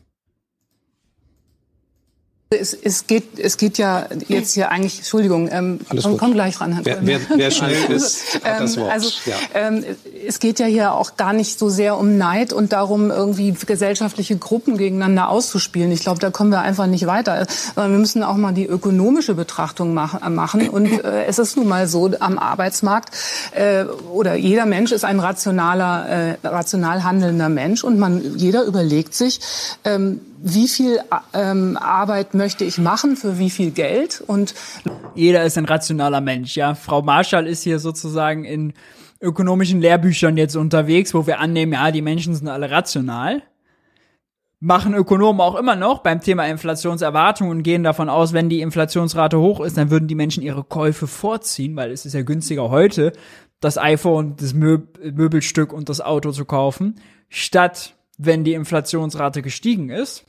Es, 2.56 2.74
es, 2.74 3.08
geht, 3.08 3.40
es 3.40 3.58
geht 3.58 3.78
ja 3.78 4.08
jetzt 4.28 4.54
hier 4.54 4.70
eigentlich, 4.70 5.00
Entschuldigung, 5.00 5.50
ähm, 5.52 5.80
komm, 6.02 6.18
komm 6.18 6.34
gleich 6.34 6.60
ran. 6.62 6.80
Wer, 6.84 7.06
wer, 7.06 7.20
wer 7.36 7.52
schnell 7.52 7.92
ist, 7.92 8.40
hat 8.44 8.62
das 8.62 8.78
Wort. 8.78 8.92
Also, 8.92 9.10
ja. 9.26 9.36
ähm, 9.54 9.84
es 10.28 10.40
geht 10.40 10.60
ja 10.60 10.66
hier 10.66 10.94
auch 10.94 11.18
gar 11.18 11.34
nicht 11.34 11.60
so 11.60 11.70
sehr 11.70 11.98
um 11.98 12.18
Neid 12.18 12.54
und 12.54 12.74
darum, 12.74 13.12
irgendwie 13.12 13.52
gesellschaftliche 13.54 14.38
Gruppen 14.38 14.78
gegeneinander 14.78 15.30
auszuspielen. 15.30 15.92
Ich 15.92 16.02
glaube, 16.02 16.20
da 16.20 16.30
kommen 16.30 16.52
wir 16.52 16.62
einfach 16.62 16.88
nicht 16.88 17.06
weiter. 17.08 17.46
Sondern 17.76 17.92
wir 17.92 18.00
müssen 18.00 18.24
auch 18.24 18.36
mal 18.36 18.54
die 18.54 18.66
ökonomische 18.66 19.34
Betrachtung 19.34 19.94
machen. 19.94 20.70
Und 20.70 21.04
äh, 21.04 21.26
es 21.26 21.40
ist 21.40 21.58
nun 21.58 21.68
mal 21.68 21.88
so, 21.88 22.12
am 22.20 22.38
Arbeitsmarkt 22.38 23.10
äh, 23.52 23.86
oder 23.86 24.36
jeder 24.36 24.66
Mensch 24.66 24.92
ist 24.92 25.06
ein 25.06 25.20
rationaler, 25.20 26.38
äh, 26.44 26.48
rational 26.48 27.04
handelnder 27.04 27.50
Mensch 27.50 27.84
und 27.84 28.00
man 28.00 28.38
jeder 28.38 28.64
überlegt 28.64 29.14
sich, 29.14 29.40
ähm, 29.84 30.22
wie 30.45 30.68
viel 30.68 30.99
ähm, 31.34 31.78
Arbeit 31.78 32.34
möchte 32.34 32.65
ich 32.65 32.78
machen, 32.78 33.15
für 33.15 33.40
wie 33.40 33.49
viel 33.49 33.72
Geld 33.72 34.22
und 34.28 34.53
jeder 35.15 35.45
ist 35.45 35.57
ein 35.57 35.64
rationaler 35.64 36.20
Mensch, 36.20 36.57
ja. 36.57 36.76
Frau 36.76 37.02
Marschall 37.02 37.48
ist 37.48 37.64
hier 37.64 37.80
sozusagen 37.80 38.44
in 38.44 38.74
ökonomischen 39.22 39.80
Lehrbüchern 39.80 40.36
jetzt 40.36 40.57
unterwegs, 40.57 41.14
wo 41.14 41.26
wir 41.26 41.40
annehmen, 41.40 41.72
ja, 41.72 41.91
die 41.91 42.02
Menschen 42.02 42.36
sind 42.36 42.49
alle 42.49 42.70
rational. 42.70 43.41
Machen 44.60 44.94
Ökonomen 44.94 45.40
auch 45.40 45.56
immer 45.56 45.78
noch 45.78 45.99
beim 45.99 46.20
Thema 46.20 46.45
Inflationserwartungen 46.48 47.57
und 47.57 47.64
gehen 47.64 47.84
davon 47.84 48.10
aus, 48.10 48.34
wenn 48.34 48.49
die 48.49 48.60
Inflationsrate 48.60 49.40
hoch 49.40 49.61
ist, 49.61 49.78
dann 49.78 49.91
würden 49.91 50.10
die 50.10 50.15
Menschen 50.15 50.44
ihre 50.44 50.65
Käufe 50.65 51.07
vorziehen, 51.07 51.78
weil 51.78 51.91
es 51.91 52.06
ist 52.06 52.14
ja 52.14 52.22
günstiger 52.22 52.70
heute, 52.70 53.14
das 53.61 53.78
iPhone, 53.78 54.36
das 54.36 54.53
Möbelstück 54.53 55.72
und 55.72 55.88
das 55.88 56.02
Auto 56.02 56.32
zu 56.32 56.44
kaufen, 56.44 56.95
statt 57.30 57.95
wenn 58.18 58.44
die 58.44 58.53
Inflationsrate 58.53 59.41
gestiegen 59.41 59.90
ist. 59.90 60.26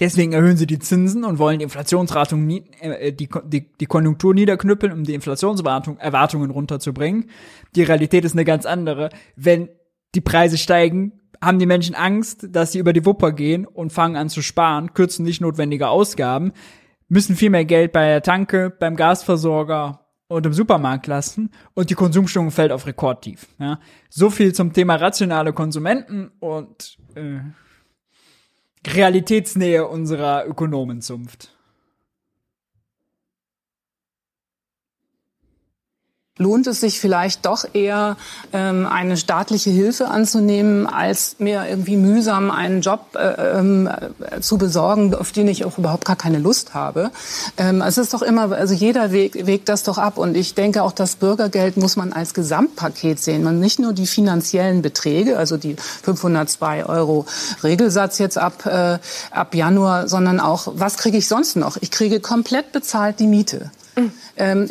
Deswegen 0.00 0.32
erhöhen 0.32 0.56
sie 0.56 0.66
die 0.66 0.78
Zinsen 0.78 1.24
und 1.24 1.38
wollen 1.38 1.58
die 1.58 1.64
Inflationsrate, 1.64 2.36
äh, 2.80 3.12
die, 3.12 3.28
die, 3.44 3.72
die 3.72 3.86
Konjunktur 3.86 4.34
niederknüppeln, 4.34 4.92
um 4.92 5.04
die 5.04 5.14
Inflationserwartungen 5.14 6.50
runterzubringen. 6.50 7.30
Die 7.74 7.82
Realität 7.82 8.24
ist 8.24 8.32
eine 8.32 8.44
ganz 8.44 8.66
andere. 8.66 9.10
Wenn 9.36 9.68
die 10.14 10.20
Preise 10.20 10.58
steigen, 10.58 11.20
haben 11.42 11.58
die 11.58 11.66
Menschen 11.66 11.94
Angst, 11.94 12.46
dass 12.50 12.72
sie 12.72 12.78
über 12.78 12.92
die 12.92 13.04
Wupper 13.04 13.32
gehen 13.32 13.66
und 13.66 13.92
fangen 13.92 14.16
an 14.16 14.28
zu 14.28 14.42
sparen, 14.42 14.94
kürzen 14.94 15.24
nicht 15.24 15.40
notwendige 15.40 15.88
Ausgaben, 15.88 16.52
müssen 17.08 17.36
viel 17.36 17.50
mehr 17.50 17.64
Geld 17.64 17.92
bei 17.92 18.06
der 18.06 18.22
Tanke, 18.22 18.70
beim 18.70 18.96
Gasversorger 18.96 20.06
und 20.28 20.46
im 20.46 20.52
Supermarkt 20.52 21.06
lassen 21.06 21.50
und 21.74 21.90
die 21.90 21.94
Konsumstimmung 21.94 22.50
fällt 22.50 22.72
auf 22.72 22.86
Rekordtief. 22.86 23.48
Ja. 23.58 23.80
So 24.08 24.30
viel 24.30 24.54
zum 24.54 24.72
Thema 24.72 24.96
rationale 24.96 25.52
Konsumenten 25.52 26.30
und 26.40 26.96
äh, 27.16 27.40
Realitätsnähe 28.86 29.84
unserer 29.86 30.44
Ökonomenzunft. 30.46 31.51
Lohnt 36.38 36.66
es 36.66 36.80
sich 36.80 36.98
vielleicht 36.98 37.44
doch 37.44 37.66
eher, 37.74 38.16
ähm, 38.54 38.86
eine 38.86 39.18
staatliche 39.18 39.68
Hilfe 39.68 40.08
anzunehmen, 40.08 40.86
als 40.86 41.36
mir 41.38 41.66
irgendwie 41.68 41.96
mühsam 41.96 42.50
einen 42.50 42.80
Job 42.80 43.14
äh, 43.16 43.58
ähm, 43.58 43.88
zu 44.40 44.56
besorgen, 44.56 45.14
auf 45.14 45.32
den 45.32 45.46
ich 45.48 45.66
auch 45.66 45.76
überhaupt 45.76 46.06
gar 46.06 46.16
keine 46.16 46.38
Lust 46.38 46.72
habe. 46.72 47.10
Ähm, 47.58 47.82
es 47.82 47.98
ist 47.98 48.14
doch 48.14 48.22
immer, 48.22 48.50
also 48.50 48.72
jeder 48.72 49.12
Weg, 49.12 49.46
wägt 49.46 49.68
das 49.68 49.82
doch 49.82 49.98
ab. 49.98 50.16
Und 50.16 50.34
ich 50.34 50.54
denke 50.54 50.82
auch, 50.82 50.92
das 50.92 51.16
Bürgergeld 51.16 51.76
muss 51.76 51.96
man 51.96 52.14
als 52.14 52.32
Gesamtpaket 52.32 53.20
sehen. 53.20 53.42
Man 53.42 53.60
nicht 53.60 53.78
nur 53.78 53.92
die 53.92 54.06
finanziellen 54.06 54.80
Beträge, 54.80 55.36
also 55.36 55.58
die 55.58 55.76
502 55.76 56.86
Euro 56.86 57.26
Regelsatz 57.62 58.16
jetzt 58.16 58.38
ab, 58.38 58.64
äh, 58.64 58.98
ab 59.30 59.54
Januar, 59.54 60.08
sondern 60.08 60.40
auch, 60.40 60.68
was 60.76 60.96
kriege 60.96 61.18
ich 61.18 61.28
sonst 61.28 61.56
noch? 61.56 61.76
Ich 61.82 61.90
kriege 61.90 62.20
komplett 62.20 62.72
bezahlt 62.72 63.20
die 63.20 63.26
Miete. 63.26 63.70
Mhm. 63.96 64.12
Ähm, 64.38 64.68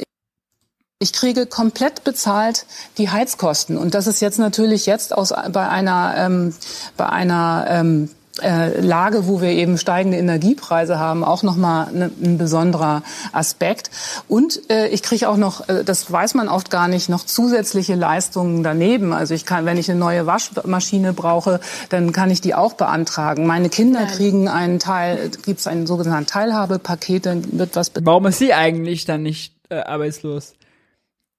ich 1.02 1.14
kriege 1.14 1.48
komplett 1.48 2.04
bezahlt 2.04 2.66
die 3.00 3.10
Heizkosten. 3.10 3.78
Und 3.78 3.96
das 3.96 4.06
ist 4.06 4.22
jetzt 4.22 4.38
natürlich 4.38 4.86
jetzt 4.86 5.18
aus, 5.18 5.34
bei 5.52 5.68
einer, 5.68 6.14
ähm, 6.16 6.54
bei 6.96 7.10
einer 7.10 7.66
ähm, 7.68 8.10
äh, 8.42 8.80
Lage, 8.80 9.28
wo 9.28 9.42
wir 9.42 9.50
eben 9.50 9.80
steigende 9.80 10.18
Energiepreise 10.20 11.00
haben, 11.00 11.24
auch 11.24 11.42
nochmal 11.42 11.92
ne, 11.92 12.12
ein 12.24 12.38
besonderer 12.38 13.02
Aspekt. 13.34 13.90
Und 14.28 14.70
äh, 14.70 14.90
ich 14.90 15.02
kriege 15.02 15.28
auch 15.28 15.38
noch, 15.38 15.68
äh, 15.70 15.84
das 15.84 16.12
weiß 16.12 16.36
man 16.36 16.48
oft 16.48 16.70
gar 16.70 16.88
nicht, 16.88 17.10
noch 17.10 17.26
zusätzliche 17.26 17.96
Leistungen 17.96 18.62
daneben. 18.62 19.12
Also 19.12 19.34
ich 19.34 19.46
kann, 19.46 19.66
wenn 19.66 19.78
ich 19.78 19.90
eine 19.90 20.00
neue 20.00 20.28
Waschmaschine 20.28 21.14
brauche, 21.14 21.60
dann 21.90 22.12
kann 22.12 22.30
ich 22.30 22.42
die 22.42 22.54
auch 22.54 22.74
beantragen. 22.74 23.48
Meine 23.48 23.70
Kinder 23.70 24.02
Nein. 24.02 24.12
kriegen 24.12 24.48
einen 24.48 24.78
Teil, 24.78 25.32
gibt 25.46 25.62
es 25.62 25.68
ein 25.68 25.88
sogenanntes 25.88 26.32
Teilhabepaket, 26.32 27.26
dann 27.26 27.58
wird 27.58 27.76
was. 27.76 27.92
Warum 28.02 28.28
ist 28.28 28.38
sie 28.38 28.54
eigentlich 28.54 29.06
dann 29.06 29.24
nicht 29.24 29.54
äh, 29.70 29.80
arbeitslos? 29.80 30.54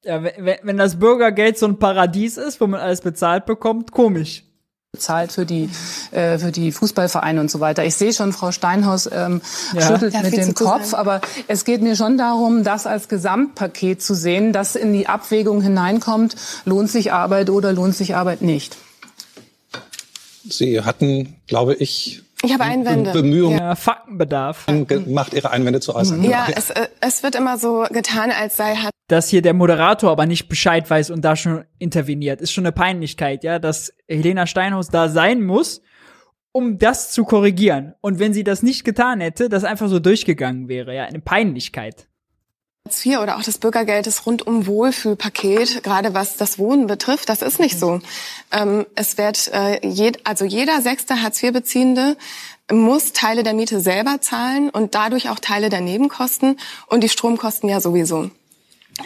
Ja, 0.04 0.22
wenn, 0.22 0.58
wenn 0.62 0.76
das 0.76 0.98
Bürgergeld 0.98 1.58
so 1.58 1.66
ein 1.66 1.78
Paradies 1.78 2.36
ist, 2.36 2.60
wo 2.60 2.66
man 2.66 2.80
alles 2.80 3.00
bezahlt 3.00 3.46
bekommt, 3.46 3.92
komisch 3.92 4.44
bezahlt 4.94 5.32
für 5.32 5.46
die 5.46 5.70
äh, 6.10 6.36
für 6.38 6.52
die 6.52 6.70
Fußballvereine 6.70 7.40
und 7.40 7.50
so 7.50 7.60
weiter. 7.60 7.82
Ich 7.82 7.94
sehe 7.94 8.12
schon, 8.12 8.34
Frau 8.34 8.52
Steinhaus 8.52 9.08
ähm, 9.10 9.40
ja. 9.72 9.80
schüttelt 9.80 10.12
ja, 10.12 10.20
mit 10.20 10.36
dem 10.36 10.52
Kopf, 10.52 10.84
sein. 10.84 11.00
aber 11.00 11.22
es 11.48 11.64
geht 11.64 11.80
mir 11.80 11.96
schon 11.96 12.18
darum, 12.18 12.62
das 12.62 12.86
als 12.86 13.08
Gesamtpaket 13.08 14.02
zu 14.02 14.14
sehen, 14.14 14.52
das 14.52 14.76
in 14.76 14.92
die 14.92 15.06
Abwägung 15.06 15.62
hineinkommt, 15.62 16.36
lohnt 16.66 16.90
sich 16.90 17.10
Arbeit 17.10 17.48
oder 17.48 17.72
lohnt 17.72 17.96
sich 17.96 18.16
Arbeit 18.16 18.42
nicht. 18.42 18.76
Sie 20.46 20.82
hatten, 20.82 21.36
glaube 21.46 21.72
ich, 21.72 22.22
ich 22.42 22.52
habe 22.52 22.64
Einwände. 22.64 23.12
Bemühungen. 23.12 23.58
Ja, 23.58 23.74
Faktenbedarf. 23.74 24.66
Macht 25.06 25.34
Ihre 25.34 25.50
Einwände 25.50 25.80
zu 25.80 25.94
äußern. 25.94 26.22
Ja, 26.24 26.46
es, 26.54 26.70
äh, 26.70 26.88
es 27.00 27.22
wird 27.22 27.34
immer 27.34 27.58
so 27.58 27.84
getan, 27.90 28.30
als 28.30 28.56
sei 28.56 28.76
hat. 28.76 28.90
Dass 29.08 29.28
hier 29.28 29.42
der 29.42 29.54
Moderator 29.54 30.10
aber 30.10 30.26
nicht 30.26 30.48
Bescheid 30.48 30.88
weiß 30.88 31.10
und 31.10 31.24
da 31.24 31.36
schon 31.36 31.64
interveniert, 31.78 32.40
ist 32.40 32.52
schon 32.52 32.64
eine 32.64 32.72
Peinlichkeit, 32.72 33.44
ja, 33.44 33.58
dass 33.58 33.92
Helena 34.08 34.46
Steinhaus 34.46 34.88
da 34.88 35.08
sein 35.08 35.42
muss, 35.42 35.82
um 36.52 36.78
das 36.78 37.12
zu 37.12 37.24
korrigieren. 37.24 37.94
Und 38.00 38.18
wenn 38.18 38.32
sie 38.32 38.44
das 38.44 38.62
nicht 38.62 38.84
getan 38.84 39.20
hätte, 39.20 39.48
das 39.48 39.64
einfach 39.64 39.88
so 39.88 39.98
durchgegangen 39.98 40.68
wäre, 40.68 40.94
ja, 40.94 41.04
eine 41.04 41.20
Peinlichkeit. 41.20 42.08
Hartz 42.92 43.06
IV 43.06 43.18
oder 43.18 43.36
auch 43.36 43.42
das 43.42 43.58
Bürgergeld 43.58 44.06
ist 44.06 44.26
rundum 44.26 44.66
Wohlfühlpaket, 44.66 45.82
gerade 45.82 46.14
was 46.14 46.36
das 46.36 46.58
Wohnen 46.58 46.86
betrifft. 46.86 47.28
Das 47.28 47.40
ist 47.40 47.60
nicht 47.60 47.78
so. 47.78 48.00
Ähm, 48.50 48.86
es 48.96 49.16
wird, 49.18 49.48
äh, 49.52 49.86
jed, 49.86 50.26
also 50.26 50.44
jeder 50.44 50.82
sechste 50.82 51.22
Hartz 51.22 51.42
IV-Beziehende 51.42 52.16
muss 52.70 53.12
Teile 53.12 53.44
der 53.44 53.54
Miete 53.54 53.80
selber 53.80 54.20
zahlen 54.20 54.68
und 54.68 54.94
dadurch 54.94 55.30
auch 55.30 55.38
Teile 55.38 55.68
der 55.68 55.80
Nebenkosten 55.80 56.58
und 56.86 57.02
die 57.02 57.08
Stromkosten 57.08 57.68
ja 57.68 57.80
sowieso. 57.80 58.30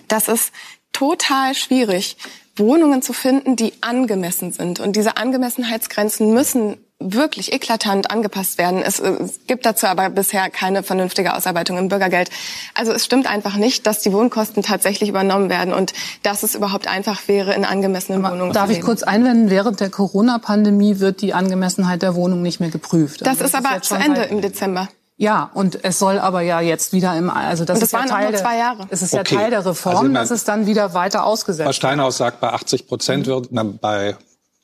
Das 0.08 0.28
ist 0.28 0.52
total 0.92 1.54
schwierig, 1.54 2.16
Wohnungen 2.56 3.02
zu 3.02 3.12
finden, 3.12 3.56
die 3.56 3.74
angemessen 3.82 4.52
sind. 4.52 4.80
Und 4.80 4.96
diese 4.96 5.16
Angemessenheitsgrenzen 5.16 6.32
müssen 6.32 6.78
wirklich 6.98 7.52
eklatant 7.52 8.10
angepasst 8.10 8.56
werden. 8.56 8.82
Es, 8.82 8.98
es, 8.98 9.40
gibt 9.46 9.66
dazu 9.66 9.86
aber 9.86 10.08
bisher 10.08 10.48
keine 10.48 10.82
vernünftige 10.82 11.34
Ausarbeitung 11.34 11.76
im 11.76 11.88
Bürgergeld. 11.88 12.30
Also 12.74 12.92
es 12.92 13.04
stimmt 13.04 13.26
einfach 13.26 13.56
nicht, 13.56 13.86
dass 13.86 14.00
die 14.00 14.12
Wohnkosten 14.12 14.62
tatsächlich 14.62 15.10
übernommen 15.10 15.50
werden 15.50 15.74
und 15.74 15.92
dass 16.22 16.42
es 16.42 16.54
überhaupt 16.54 16.88
einfach 16.88 17.28
wäre, 17.28 17.54
in 17.54 17.64
angemessenen 17.64 18.24
aber 18.24 18.34
Wohnungen 18.34 18.52
Darf 18.52 18.64
zu 18.64 18.70
leben. 18.70 18.80
ich 18.80 18.86
kurz 18.86 19.02
einwenden, 19.02 19.50
während 19.50 19.80
der 19.80 19.90
Corona-Pandemie 19.90 20.98
wird 20.98 21.20
die 21.20 21.34
Angemessenheit 21.34 22.00
der 22.02 22.14
Wohnung 22.14 22.40
nicht 22.40 22.60
mehr 22.60 22.70
geprüft. 22.70 23.20
Das, 23.20 23.28
also 23.28 23.42
das 23.42 23.52
ist, 23.52 23.58
ist 23.58 23.66
aber 23.66 23.82
zu 23.82 23.94
Ende 23.94 24.22
im 24.22 24.40
Dezember. 24.40 24.88
Ja, 25.18 25.50
und 25.54 25.82
es 25.82 25.98
soll 25.98 26.18
aber 26.18 26.42
ja 26.42 26.60
jetzt 26.60 26.92
wieder 26.92 27.16
im, 27.16 27.30
also 27.30 27.64
das, 27.64 27.76
und 27.76 27.82
das 27.82 27.88
ist 27.88 27.92
ja 27.92 28.04
Teil 28.04 28.36
zwei 28.36 28.58
Jahre. 28.58 28.86
Es 28.90 29.00
ist 29.00 29.14
okay. 29.14 29.34
ja 29.34 29.40
Teil 29.40 29.50
der 29.50 29.64
Reform, 29.64 29.96
also 29.96 30.12
dass 30.12 30.30
es 30.30 30.44
dann 30.44 30.66
wieder 30.66 30.92
weiter 30.92 31.24
ausgesetzt 31.24 31.64
Frau 31.64 31.72
Steinhaus 31.72 32.18
sagt, 32.18 32.40
bei 32.40 32.50
80 32.52 32.86
Prozent 32.86 33.26
mhm. 33.26 33.30
wird, 33.30 33.48
na, 33.50 33.62
bei 33.62 34.16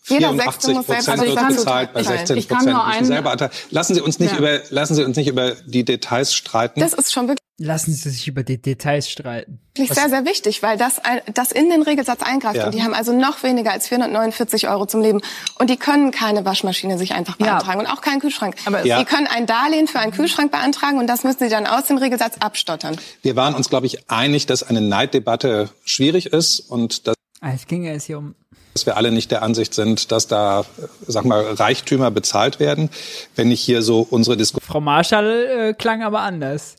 84 0.04 0.74
Prozent 0.74 1.08
also 1.08 1.24
wird 1.24 1.48
bezahlt, 1.48 1.92
bei 1.92 2.02
16 2.02 2.46
Prozent 2.46 2.86
müssen 2.86 3.04
selber. 3.04 3.50
Lassen 3.70 3.94
Sie 3.94 4.00
uns 4.00 4.18
nicht 4.18 4.32
ja. 4.32 4.38
über, 4.38 4.60
lassen 4.70 4.94
Sie 4.96 5.04
uns 5.04 5.16
nicht 5.16 5.28
über 5.28 5.52
die 5.52 5.84
Details 5.84 6.34
streiten. 6.34 6.80
Das 6.80 6.92
ist 6.92 7.12
schon 7.12 7.28
wirklich. 7.28 7.38
Lassen 7.58 7.92
Sie 7.92 8.10
sich 8.10 8.26
über 8.26 8.42
die 8.42 8.60
Details 8.60 9.08
streiten. 9.08 9.60
Wirklich 9.76 9.96
sehr, 9.96 10.08
sehr 10.08 10.24
wichtig, 10.24 10.64
weil 10.64 10.76
das, 10.76 11.00
das 11.32 11.52
in 11.52 11.70
den 11.70 11.82
Regelsatz 11.82 12.20
eingreift. 12.22 12.56
Ja. 12.56 12.66
Und 12.66 12.74
die 12.74 12.82
haben 12.82 12.94
also 12.94 13.16
noch 13.16 13.44
weniger 13.44 13.70
als 13.70 13.86
449 13.86 14.68
Euro 14.68 14.86
zum 14.86 15.00
Leben. 15.00 15.20
Und 15.58 15.70
die 15.70 15.76
können 15.76 16.10
keine 16.10 16.44
Waschmaschine 16.44 16.98
sich 16.98 17.14
einfach 17.14 17.36
beantragen 17.36 17.80
ja. 17.80 17.86
und 17.86 17.92
auch 17.92 18.00
keinen 18.00 18.20
Kühlschrank. 18.20 18.56
Aber 18.64 18.84
ja. 18.84 18.98
Sie 18.98 19.04
können 19.04 19.28
ein 19.28 19.46
Darlehen 19.46 19.86
für 19.86 20.00
einen 20.00 20.12
Kühlschrank 20.12 20.50
beantragen 20.50 20.98
und 20.98 21.06
das 21.06 21.22
müssen 21.22 21.38
Sie 21.38 21.48
dann 21.48 21.68
aus 21.68 21.84
dem 21.84 21.98
Regelsatz 21.98 22.38
abstottern. 22.40 22.96
Wir 23.22 23.36
waren 23.36 23.54
uns, 23.54 23.68
glaube 23.68 23.86
ich, 23.86 24.10
einig, 24.10 24.46
dass 24.46 24.64
eine 24.64 24.80
Neiddebatte 24.80 25.70
schwierig 25.84 26.26
ist 26.26 26.58
und 26.58 27.06
dass 27.06 27.14
ah, 27.40 27.52
es 27.54 27.66
ging 27.68 27.84
ja 27.84 27.92
jetzt 27.92 28.06
hier 28.06 28.18
um 28.18 28.34
dass 28.74 28.86
wir 28.86 28.97
alle 28.97 29.12
nicht 29.12 29.31
der 29.31 29.43
Ansicht 29.43 29.74
sind, 29.74 30.12
dass 30.12 30.27
da, 30.27 30.65
sag 31.07 31.24
mal, 31.24 31.43
Reichtümer 31.43 32.11
bezahlt 32.11 32.61
werden. 32.61 32.90
Wenn 33.36 33.51
ich 33.51 33.61
hier 33.61 33.82
so 33.82 34.07
unsere 34.09 34.36
Diskussion. 34.36 34.66
Frau 34.66 34.81
Marschall 34.81 35.70
äh, 35.70 35.74
klang 35.74 36.03
aber 36.03 36.20
anders. 36.20 36.77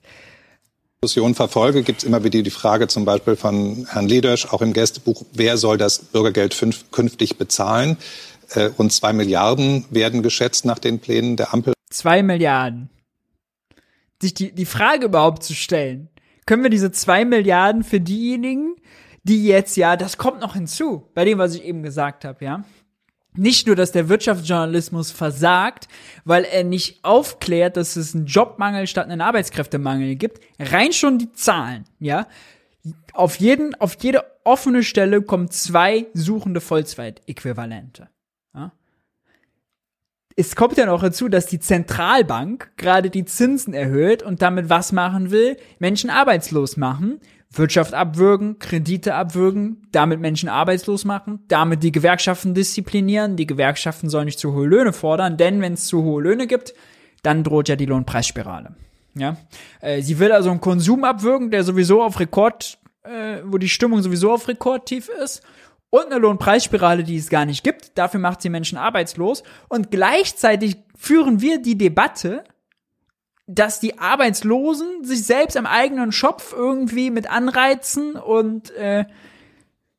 Diskussion 1.03 1.36
verfolge, 1.36 1.84
gibt 1.84 1.99
es 1.99 2.03
immer 2.06 2.24
wieder 2.24 2.41
die 2.41 2.49
Frage 2.49 2.88
zum 2.88 3.03
Beispiel 3.03 3.36
von 3.36 3.86
Herrn 3.90 4.07
Ledösch, 4.07 4.45
auch 4.45 4.61
im 4.61 4.72
Gästebuch, 4.72 5.26
wer 5.34 5.57
soll 5.57 5.78
das 5.78 5.99
Bürgergeld 5.99 6.53
fünf, 6.53 6.91
künftig 6.91 7.38
bezahlen? 7.38 7.98
Äh, 8.52 8.70
rund 8.80 8.94
zwei 8.94 9.11
Milliarden 9.11 9.86
werden 9.90 10.24
geschätzt 10.24 10.64
nach 10.64 10.80
den 10.80 10.99
Plänen 10.99 11.36
der 11.36 11.53
Ampel. 11.53 11.74
Zwei 11.90 12.24
Milliarden. 12.24 12.90
Sich 14.22 14.34
die, 14.34 14.53
die 14.53 14.65
Frage 14.65 15.06
überhaupt 15.06 15.44
zu 15.44 15.53
stellen, 15.53 16.07
können 16.45 16.64
wir 16.64 16.70
diese 16.70 16.91
zwei 16.91 17.26
Milliarden 17.26 17.84
für 17.84 17.99
diejenigen, 17.99 18.76
die 19.23 19.45
jetzt 19.45 19.77
ja, 19.77 19.95
das 19.95 20.17
kommt 20.17 20.41
noch 20.41 20.53
hinzu, 20.53 21.09
bei 21.13 21.25
dem, 21.25 21.37
was 21.37 21.55
ich 21.55 21.63
eben 21.63 21.83
gesagt 21.83 22.25
habe, 22.25 22.43
ja. 22.43 22.63
Nicht 23.35 23.65
nur, 23.65 23.75
dass 23.75 23.91
der 23.91 24.09
Wirtschaftsjournalismus 24.09 25.09
versagt, 25.11 25.87
weil 26.23 26.43
er 26.43 26.63
nicht 26.63 27.03
aufklärt, 27.03 27.77
dass 27.77 27.95
es 27.95 28.13
einen 28.13 28.27
Jobmangel 28.27 28.85
statt 28.85 29.09
einen 29.09 29.21
Arbeitskräftemangel 29.21 30.15
gibt. 30.15 30.39
Rein 30.59 30.93
schon 30.93 31.17
die 31.17 31.31
Zahlen, 31.31 31.85
ja. 31.99 32.27
Auf 33.13 33.37
jeden, 33.37 33.73
auf 33.75 33.95
jede 34.01 34.23
offene 34.43 34.83
Stelle 34.83 35.21
kommen 35.21 35.49
zwei 35.49 36.07
suchende 36.13 36.61
Vollzeitäquivalente. 36.61 38.09
Ja? 38.53 38.71
Es 40.35 40.55
kommt 40.55 40.77
ja 40.77 40.85
noch 40.85 41.01
dazu, 41.01 41.29
dass 41.29 41.45
die 41.45 41.59
Zentralbank 41.59 42.71
gerade 42.75 43.09
die 43.09 43.25
Zinsen 43.25 43.73
erhöht 43.73 44.21
und 44.21 44.41
damit 44.41 44.69
was 44.69 44.91
machen 44.91 45.31
will? 45.31 45.57
Menschen 45.79 46.09
arbeitslos 46.09 46.75
machen, 46.75 47.19
Wirtschaft 47.53 47.93
abwürgen, 47.93 48.57
Kredite 48.59 49.13
abwürgen, 49.13 49.88
damit 49.91 50.19
Menschen 50.19 50.49
arbeitslos 50.49 51.05
machen, 51.05 51.39
damit 51.47 51.84
die 51.84 51.91
Gewerkschaften 51.91 52.53
disziplinieren. 52.53 53.35
Die 53.35 53.47
Gewerkschaften 53.47 54.09
sollen 54.09 54.25
nicht 54.25 54.39
zu 54.39 54.53
hohe 54.53 54.65
Löhne 54.65 54.91
fordern, 54.91 55.38
denn 55.38 55.61
wenn 55.61 55.73
es 55.73 55.85
zu 55.85 56.03
hohe 56.03 56.23
Löhne 56.23 56.47
gibt, 56.47 56.73
dann 57.21 57.43
droht 57.43 57.69
ja 57.69 57.75
die 57.75 57.85
Lohnpreisspirale. 57.85 58.75
Ja, 59.15 59.38
äh, 59.81 60.01
sie 60.01 60.17
will 60.17 60.31
also 60.31 60.49
einen 60.49 60.61
Konsum 60.61 61.03
abwürgen, 61.03 61.51
der 61.51 61.63
sowieso 61.63 62.01
auf 62.01 62.19
Rekord, 62.19 62.80
äh, 63.03 63.38
wo 63.45 63.59
die 63.59 63.69
Stimmung 63.69 64.01
sowieso 64.01 64.34
auf 64.34 64.47
Rekordtief 64.47 65.09
ist 65.23 65.43
und 65.91 66.07
eine 66.07 66.17
Lohnpreisspirale, 66.17 67.03
die 67.03 67.17
es 67.17 67.30
gar 67.30 67.45
nicht 67.45 67.63
gibt. 67.63 67.95
Dafür 67.95 68.19
macht 68.19 68.41
sie 68.41 68.49
Menschen 68.49 68.80
arbeitslos 68.80 69.43
und 69.69 69.91
gleichzeitig 69.91 70.77
führen 70.97 71.39
wir 71.41 71.61
die 71.61 71.77
Debatte, 71.77 72.43
dass 73.48 73.80
die 73.80 73.99
Arbeitslosen 73.99 75.03
sich 75.03 75.26
selbst 75.26 75.57
am 75.57 75.65
eigenen 75.65 76.11
Schopf 76.11 76.53
irgendwie 76.53 77.11
mit 77.11 77.30
anreizen 77.30 78.15
und 78.15 78.72
äh, 78.72 79.06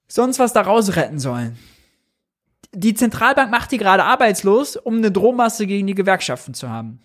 sonst 0.08 0.38
was 0.38 0.52
daraus 0.52 0.96
retten 0.96 1.18
sollen. 1.18 1.58
Die 2.72 2.94
Zentralbank 2.94 3.50
macht 3.50 3.70
die 3.70 3.78
gerade 3.78 4.04
arbeitslos, 4.04 4.76
um 4.76 4.96
eine 4.96 5.12
Drohmasse 5.12 5.66
gegen 5.66 5.86
die 5.86 5.94
Gewerkschaften 5.94 6.54
zu 6.54 6.70
haben. 6.70 7.00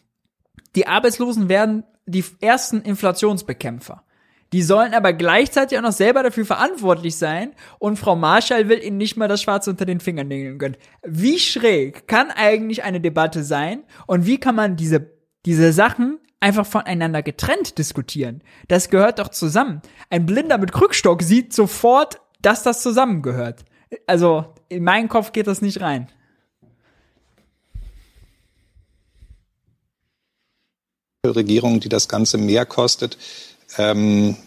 Die 0.75 0.87
Arbeitslosen 0.87 1.49
werden 1.49 1.83
die 2.05 2.23
ersten 2.41 2.81
Inflationsbekämpfer. 2.81 4.03
Die 4.51 4.63
sollen 4.63 4.95
aber 4.95 5.13
gleichzeitig 5.13 5.77
auch 5.77 5.83
noch 5.83 5.91
selber 5.91 6.23
dafür 6.23 6.45
verantwortlich 6.45 7.17
sein 7.17 7.51
und 7.77 7.99
Frau 7.99 8.15
Marschall 8.15 8.67
will 8.67 8.83
ihnen 8.83 8.97
nicht 8.97 9.15
mal 9.15 9.27
das 9.27 9.43
Schwarz 9.43 9.67
unter 9.67 9.85
den 9.85 9.99
Fingernägeln 9.99 10.57
gönnen. 10.57 10.77
Wie 11.03 11.37
schräg 11.37 12.07
kann 12.07 12.31
eigentlich 12.31 12.83
eine 12.83 12.99
Debatte 12.99 13.43
sein 13.43 13.83
und 14.07 14.25
wie 14.25 14.39
kann 14.39 14.55
man 14.55 14.75
diese, 14.75 15.11
diese 15.45 15.71
Sachen 15.71 16.19
einfach 16.39 16.65
voneinander 16.65 17.21
getrennt 17.21 17.77
diskutieren. 17.77 18.41
Das 18.67 18.89
gehört 18.89 19.19
doch 19.19 19.29
zusammen. 19.29 19.81
Ein 20.09 20.25
Blinder 20.25 20.57
mit 20.57 20.71
Krückstock 20.71 21.21
sieht 21.21 21.53
sofort, 21.53 22.21
dass 22.41 22.63
das 22.63 22.81
zusammengehört. 22.81 23.65
Also 24.07 24.45
in 24.69 24.83
meinen 24.83 25.09
Kopf 25.09 25.31
geht 25.31 25.47
das 25.47 25.61
nicht 25.61 25.81
rein. 25.81 26.07
Regierung, 31.25 31.79
die 31.81 31.89
das 31.89 32.07
Ganze 32.07 32.37
mehr 32.37 32.65
kostet. 32.65 33.17
Ähm, 33.77 34.37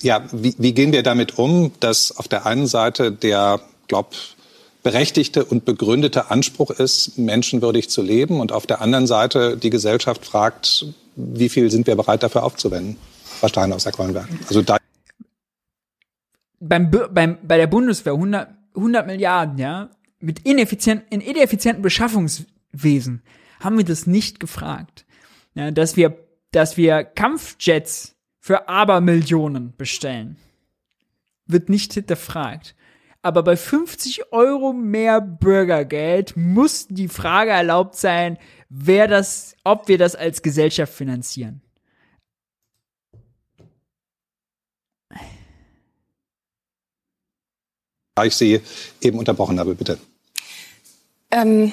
ja, 0.00 0.24
wie, 0.30 0.54
wie 0.58 0.72
gehen 0.72 0.92
wir 0.92 1.02
damit 1.02 1.38
um, 1.38 1.72
dass 1.80 2.16
auf 2.16 2.28
der 2.28 2.46
einen 2.46 2.66
Seite 2.66 3.10
der, 3.10 3.60
glaub, 3.88 4.14
berechtigte 4.82 5.44
und 5.44 5.64
begründete 5.64 6.30
Anspruch 6.30 6.70
ist, 6.70 7.18
menschenwürdig 7.18 7.90
zu 7.90 8.02
leben 8.02 8.38
und 8.38 8.52
auf 8.52 8.66
der 8.68 8.80
anderen 8.80 9.08
Seite 9.08 9.56
die 9.56 9.70
Gesellschaft 9.70 10.24
fragt, 10.24 10.86
wie 11.16 11.48
viel 11.48 11.70
sind 11.70 11.86
wir 11.86 11.96
bereit 11.96 12.22
dafür 12.22 12.44
aufzuwenden? 12.44 12.96
Frau 13.24 13.48
Steinhaus, 13.48 13.84
Herr 13.84 13.92
Kornberg. 13.92 14.28
Also 14.48 14.62
da 14.62 14.76
beim, 16.60 16.90
beim, 16.90 17.38
bei 17.42 17.56
der 17.56 17.66
Bundeswehr 17.66 18.14
100, 18.14 18.48
100 18.74 19.06
Milliarden, 19.06 19.58
ja, 19.58 19.90
mit 20.20 20.40
ineffizient, 20.40 21.04
in 21.10 21.20
ineffizienten 21.20 21.82
Beschaffungswesen 21.82 23.22
haben 23.60 23.76
wir 23.76 23.84
das 23.84 24.06
nicht 24.06 24.40
gefragt. 24.40 25.06
Ja, 25.54 25.70
dass 25.70 25.96
wir, 25.96 26.18
dass 26.50 26.76
wir 26.76 27.04
Kampfjets 27.04 28.16
für 28.38 28.68
Abermillionen 28.68 29.74
bestellen, 29.76 30.36
wird 31.46 31.68
nicht 31.68 31.94
hinterfragt. 31.94 32.74
Aber 33.26 33.42
bei 33.42 33.56
50 33.56 34.32
Euro 34.32 34.72
mehr 34.72 35.20
Bürgergeld 35.20 36.36
muss 36.36 36.86
die 36.86 37.08
Frage 37.08 37.50
erlaubt 37.50 37.96
sein, 37.96 38.38
wer 38.68 39.08
das, 39.08 39.56
ob 39.64 39.88
wir 39.88 39.98
das 39.98 40.14
als 40.14 40.42
Gesellschaft 40.42 40.94
finanzieren. 40.94 41.60
ich 48.22 48.36
Sie 48.36 48.60
eben 49.00 49.18
unterbrochen 49.18 49.58
habe, 49.58 49.74
bitte. 49.74 49.98
Ähm, 51.32 51.72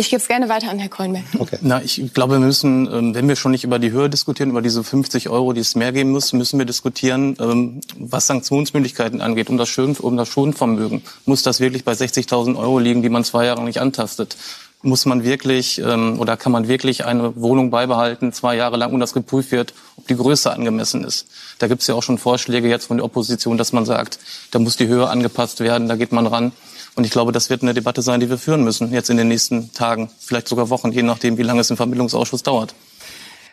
ich 0.00 0.08
gebe 0.08 0.20
es 0.20 0.28
gerne 0.28 0.48
weiter 0.48 0.70
an 0.70 0.78
Herrn 0.78 0.90
Kreunberg. 0.90 1.24
Okay. 1.38 1.58
Na, 1.60 1.82
ich 1.82 2.12
glaube, 2.14 2.34
wir 2.34 2.40
müssen, 2.40 2.90
ähm, 2.90 3.14
wenn 3.14 3.28
wir 3.28 3.36
schon 3.36 3.52
nicht 3.52 3.64
über 3.64 3.78
die 3.78 3.90
Höhe 3.90 4.08
diskutieren, 4.08 4.48
über 4.48 4.62
diese 4.62 4.82
50 4.82 5.28
Euro, 5.28 5.52
die 5.52 5.60
es 5.60 5.74
mehr 5.74 5.92
geben 5.92 6.10
muss, 6.10 6.32
müssen 6.32 6.58
wir 6.58 6.64
diskutieren, 6.64 7.36
ähm, 7.38 7.80
was 7.98 8.26
Sanktionsmöglichkeiten 8.26 9.20
angeht, 9.20 9.50
um 9.50 9.58
das, 9.58 9.68
Schön, 9.68 9.94
um 9.96 10.16
das 10.16 10.28
Schonvermögen. 10.28 11.02
Muss 11.26 11.42
das 11.42 11.60
wirklich 11.60 11.84
bei 11.84 11.92
60.000 11.92 12.56
Euro 12.56 12.78
liegen, 12.78 13.02
die 13.02 13.10
man 13.10 13.24
zwei 13.24 13.44
Jahre 13.44 13.62
nicht 13.62 13.80
antastet? 13.80 14.36
Muss 14.82 15.04
man 15.04 15.22
wirklich 15.22 15.78
ähm, 15.78 16.18
oder 16.18 16.38
kann 16.38 16.52
man 16.52 16.66
wirklich 16.66 17.04
eine 17.04 17.36
Wohnung 17.36 17.70
beibehalten, 17.70 18.32
zwei 18.32 18.56
Jahre 18.56 18.78
lang, 18.78 18.94
und 18.94 19.00
das 19.00 19.12
geprüft 19.12 19.52
wird, 19.52 19.74
ob 19.96 20.06
die 20.08 20.16
Größe 20.16 20.50
angemessen 20.50 21.04
ist? 21.04 21.26
Da 21.58 21.68
gibt 21.68 21.82
es 21.82 21.86
ja 21.86 21.94
auch 21.94 22.02
schon 22.02 22.16
Vorschläge 22.16 22.68
jetzt 22.68 22.86
von 22.86 22.96
der 22.96 23.04
Opposition, 23.04 23.58
dass 23.58 23.74
man 23.74 23.84
sagt, 23.84 24.18
da 24.50 24.58
muss 24.58 24.78
die 24.78 24.86
Höhe 24.86 25.10
angepasst 25.10 25.60
werden, 25.60 25.88
da 25.88 25.96
geht 25.96 26.12
man 26.12 26.26
ran. 26.26 26.52
Und 27.00 27.04
ich 27.04 27.12
glaube, 27.12 27.32
das 27.32 27.48
wird 27.48 27.62
eine 27.62 27.72
Debatte 27.72 28.02
sein, 28.02 28.20
die 28.20 28.28
wir 28.28 28.36
führen 28.36 28.62
müssen, 28.62 28.92
jetzt 28.92 29.08
in 29.08 29.16
den 29.16 29.28
nächsten 29.28 29.72
Tagen, 29.72 30.10
vielleicht 30.18 30.48
sogar 30.48 30.68
Wochen, 30.68 30.92
je 30.92 31.02
nachdem, 31.02 31.38
wie 31.38 31.42
lange 31.42 31.62
es 31.62 31.70
im 31.70 31.78
Vermittlungsausschuss 31.78 32.42
dauert. 32.42 32.74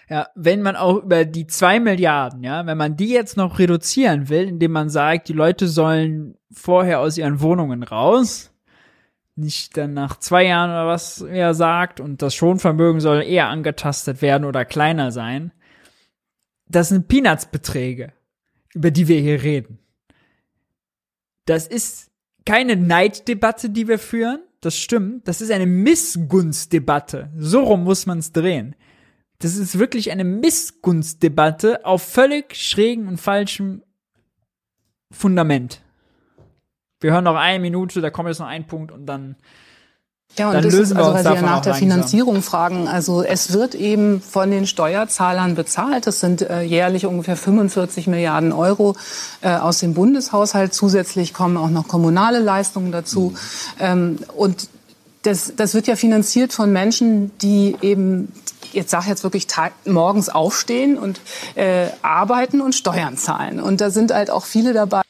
Ja, 0.09 0.27
wenn 0.35 0.61
man 0.61 0.75
auch 0.75 0.97
über 0.97 1.23
die 1.23 1.47
zwei 1.47 1.79
Milliarden, 1.79 2.43
ja, 2.43 2.65
wenn 2.65 2.77
man 2.77 2.97
die 2.97 3.07
jetzt 3.07 3.37
noch 3.37 3.57
reduzieren 3.57 4.27
will, 4.27 4.49
indem 4.49 4.73
man 4.73 4.89
sagt, 4.89 5.29
die 5.29 5.33
Leute 5.33 5.69
sollen 5.69 6.35
vorher 6.51 6.99
aus 6.99 7.17
ihren 7.17 7.39
Wohnungen 7.39 7.83
raus, 7.83 8.51
nicht 9.37 9.77
dann 9.77 9.93
nach 9.93 10.19
zwei 10.19 10.43
Jahren 10.43 10.71
oder 10.71 10.87
was 10.87 11.21
er 11.21 11.53
sagt, 11.53 12.01
und 12.01 12.21
das 12.21 12.35
Schonvermögen 12.35 12.99
soll 12.99 13.23
eher 13.23 13.47
angetastet 13.47 14.21
werden 14.21 14.43
oder 14.43 14.65
kleiner 14.65 15.13
sein, 15.13 15.53
das 16.67 16.89
sind 16.89 17.07
Peanuts-Beträge, 17.07 18.11
über 18.73 18.91
die 18.91 19.07
wir 19.07 19.21
hier 19.21 19.41
reden. 19.41 19.79
Das 21.45 21.65
ist 21.65 22.07
keine 22.47 22.77
Neiddebatte, 22.77 23.69
die 23.69 23.89
wir 23.89 23.99
führen. 23.99 24.39
Das 24.61 24.77
stimmt. 24.77 25.27
Das 25.27 25.41
ist 25.41 25.51
eine 25.51 25.65
Missgunstdebatte. 25.65 27.29
So 27.37 27.61
rum 27.61 27.83
muss 27.83 28.05
man 28.05 28.19
es 28.19 28.31
drehen. 28.31 28.73
Das 29.39 29.57
ist 29.57 29.77
wirklich 29.77 30.11
eine 30.11 30.23
Missgunstdebatte 30.23 31.85
auf 31.85 32.01
völlig 32.01 32.55
schrägen 32.55 33.09
und 33.09 33.17
falschem 33.17 33.83
Fundament. 35.11 35.81
Wir 37.01 37.11
hören 37.11 37.25
noch 37.25 37.35
eine 37.35 37.59
Minute, 37.59 37.99
da 37.99 38.09
kommt 38.09 38.29
jetzt 38.29 38.39
noch 38.39 38.47
ein 38.47 38.65
Punkt 38.65 38.93
und 38.93 39.05
dann 39.05 39.35
ja, 40.37 40.49
und 40.49 40.53
Dann 40.53 40.63
das 40.63 40.73
ist, 40.73 40.95
also, 40.95 41.13
weil 41.13 41.23
Sie 41.23 41.33
ja 41.33 41.41
nach 41.41 41.61
der 41.61 41.73
Finanzierung 41.73 42.43
fragen. 42.43 42.87
Also 42.87 43.23
es 43.23 43.53
wird 43.53 43.73
eben 43.73 44.21
von 44.21 44.51
den 44.51 44.67
Steuerzahlern 44.67 45.55
bezahlt. 45.55 46.05
Das 46.05 46.19
sind 46.19 46.41
äh, 46.41 46.61
jährlich 46.61 47.07
ungefähr 47.07 47.35
45 47.35 48.05
Milliarden 48.07 48.51
Euro 48.51 48.95
äh, 49.41 49.55
aus 49.55 49.79
dem 49.79 49.95
Bundeshaushalt. 49.95 50.73
Zusätzlich 50.73 51.33
kommen 51.33 51.57
auch 51.57 51.69
noch 51.69 51.87
kommunale 51.87 52.39
Leistungen 52.39 52.91
dazu. 52.91 53.31
Mhm. 53.31 53.37
Ähm, 53.79 54.19
und 54.35 54.69
das, 55.23 55.53
das 55.55 55.73
wird 55.73 55.87
ja 55.87 55.95
finanziert 55.95 56.53
von 56.53 56.71
Menschen, 56.71 57.31
die 57.39 57.75
eben 57.81 58.31
jetzt 58.73 58.91
sage 58.91 59.07
jetzt 59.07 59.23
wirklich 59.23 59.47
morgens 59.85 60.29
aufstehen 60.29 60.97
und 60.97 61.19
äh, 61.55 61.87
arbeiten 62.03 62.61
und 62.61 62.75
Steuern 62.75 63.17
zahlen. 63.17 63.59
Und 63.59 63.81
da 63.81 63.89
sind 63.89 64.13
halt 64.13 64.29
auch 64.29 64.45
viele 64.45 64.73
dabei. 64.73 65.01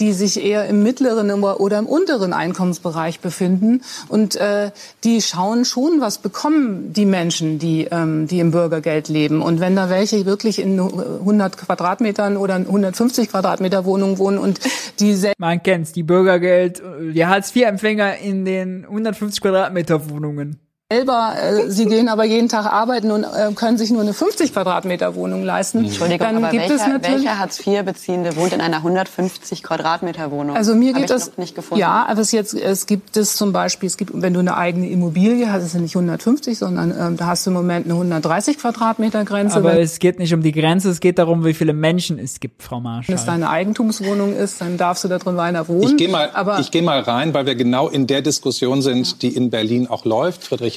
Die 0.00 0.12
sich 0.14 0.42
eher 0.42 0.66
im 0.66 0.82
mittleren 0.82 1.30
oder 1.30 1.78
im 1.78 1.86
unteren 1.86 2.32
Einkommensbereich 2.32 3.20
befinden. 3.20 3.82
Und 4.08 4.36
äh, 4.36 4.70
die 5.04 5.20
schauen 5.20 5.66
schon, 5.66 6.00
was 6.00 6.18
bekommen 6.18 6.94
die 6.94 7.04
Menschen, 7.04 7.58
die, 7.58 7.86
ähm, 7.90 8.26
die 8.26 8.40
im 8.40 8.50
Bürgergeld 8.50 9.08
leben. 9.08 9.42
Und 9.42 9.60
wenn 9.60 9.76
da 9.76 9.90
welche 9.90 10.24
wirklich 10.24 10.58
in 10.58 10.80
100 10.80 11.58
Quadratmetern 11.58 12.38
oder 12.38 12.54
150 12.54 13.28
Quadratmeter 13.28 13.84
Wohnungen 13.84 14.16
wohnen 14.16 14.38
und 14.38 14.58
die 15.00 15.16
Man 15.38 15.62
kennt's, 15.62 15.92
die 15.92 16.02
Bürgergeld, 16.02 16.82
die 17.00 17.26
Hartz-IV-Empfänger 17.26 18.16
in 18.18 18.46
den 18.46 18.84
150 18.84 19.42
Quadratmeter 19.42 20.08
Wohnungen 20.08 20.65
selber, 20.92 21.34
äh, 21.42 21.68
sie 21.68 21.86
gehen 21.86 22.08
aber 22.08 22.24
jeden 22.24 22.48
Tag 22.48 22.66
arbeiten 22.66 23.10
und 23.10 23.24
äh, 23.24 23.52
können 23.56 23.76
sich 23.76 23.90
nur 23.90 24.02
eine 24.02 24.14
50 24.14 24.52
Quadratmeter 24.52 25.16
Wohnung 25.16 25.42
leisten. 25.42 25.78
Entschuldigung, 25.78 26.24
dann 26.24 26.36
aber 26.36 26.50
gibt 26.50 26.68
welcher, 26.68 26.74
es 26.76 26.86
natürlich 26.86 27.24
welcher 27.24 27.38
Hartz-IV-Beziehende 27.40 28.36
wohnt 28.36 28.52
in 28.52 28.60
einer 28.60 28.76
150 28.76 29.64
Quadratmeter 29.64 30.30
Wohnung? 30.30 30.56
Also 30.56 30.76
mir 30.76 30.92
geht 30.92 31.10
das 31.10 31.38
nicht 31.38 31.56
gefunden. 31.56 31.80
Ja, 31.80 32.06
aber 32.08 32.20
es 32.20 32.30
jetzt 32.30 32.54
es 32.54 32.86
gibt 32.86 33.16
es 33.16 33.34
zum 33.34 33.52
Beispiel, 33.52 33.88
es 33.88 33.96
gibt, 33.96 34.12
wenn 34.14 34.32
du 34.32 34.38
eine 34.38 34.56
eigene 34.56 34.88
Immobilie 34.88 35.50
hast, 35.50 35.64
ist 35.64 35.74
es 35.74 35.80
nicht 35.80 35.96
150, 35.96 36.56
sondern 36.56 36.94
ähm, 36.96 37.16
da 37.16 37.26
hast 37.26 37.44
du 37.46 37.50
im 37.50 37.54
Moment 37.54 37.86
eine 37.86 37.94
130 37.94 38.56
Quadratmeter 38.58 39.24
Grenze. 39.24 39.56
Aber 39.56 39.80
es 39.80 39.98
geht 39.98 40.20
nicht 40.20 40.34
um 40.34 40.42
die 40.42 40.52
Grenze, 40.52 40.90
es 40.90 41.00
geht 41.00 41.18
darum, 41.18 41.44
wie 41.44 41.54
viele 41.54 41.72
Menschen 41.72 42.20
es 42.20 42.38
gibt, 42.38 42.62
Frau 42.62 42.78
Marschall. 42.78 43.08
Wenn 43.08 43.16
es 43.16 43.24
deine 43.26 43.50
Eigentumswohnung 43.50 44.36
ist, 44.36 44.60
dann 44.60 44.76
darfst 44.76 45.02
du 45.02 45.08
da 45.08 45.18
drin 45.18 45.36
weiter 45.36 45.66
wohnen. 45.66 45.82
Ich 45.82 45.96
gehe 45.96 46.08
mal, 46.08 46.30
aber 46.32 46.60
ich 46.60 46.70
gehe 46.70 46.82
mal 46.82 47.00
rein, 47.00 47.34
weil 47.34 47.44
wir 47.44 47.56
genau 47.56 47.88
in 47.88 48.06
der 48.06 48.22
Diskussion 48.22 48.82
sind, 48.82 49.08
ja. 49.08 49.14
die 49.22 49.34
in 49.34 49.50
Berlin 49.50 49.88
auch 49.88 50.04
läuft. 50.04 50.44
Friedrich 50.44 50.75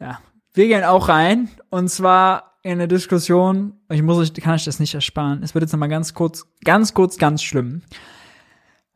ja, 0.00 0.20
wir 0.54 0.66
gehen 0.66 0.84
auch 0.84 1.08
rein 1.08 1.48
und 1.70 1.88
zwar 1.88 2.56
in 2.62 2.72
eine 2.72 2.88
Diskussion. 2.88 3.74
Ich 3.88 4.02
muss 4.02 4.18
euch, 4.18 4.34
kann 4.34 4.56
ich 4.56 4.64
das 4.64 4.80
nicht 4.80 4.94
ersparen. 4.94 5.42
Es 5.42 5.54
wird 5.54 5.62
jetzt 5.62 5.72
nochmal 5.72 5.88
ganz 5.88 6.14
kurz, 6.14 6.46
ganz 6.64 6.92
kurz, 6.94 7.16
ganz 7.18 7.42
schlimm. 7.42 7.82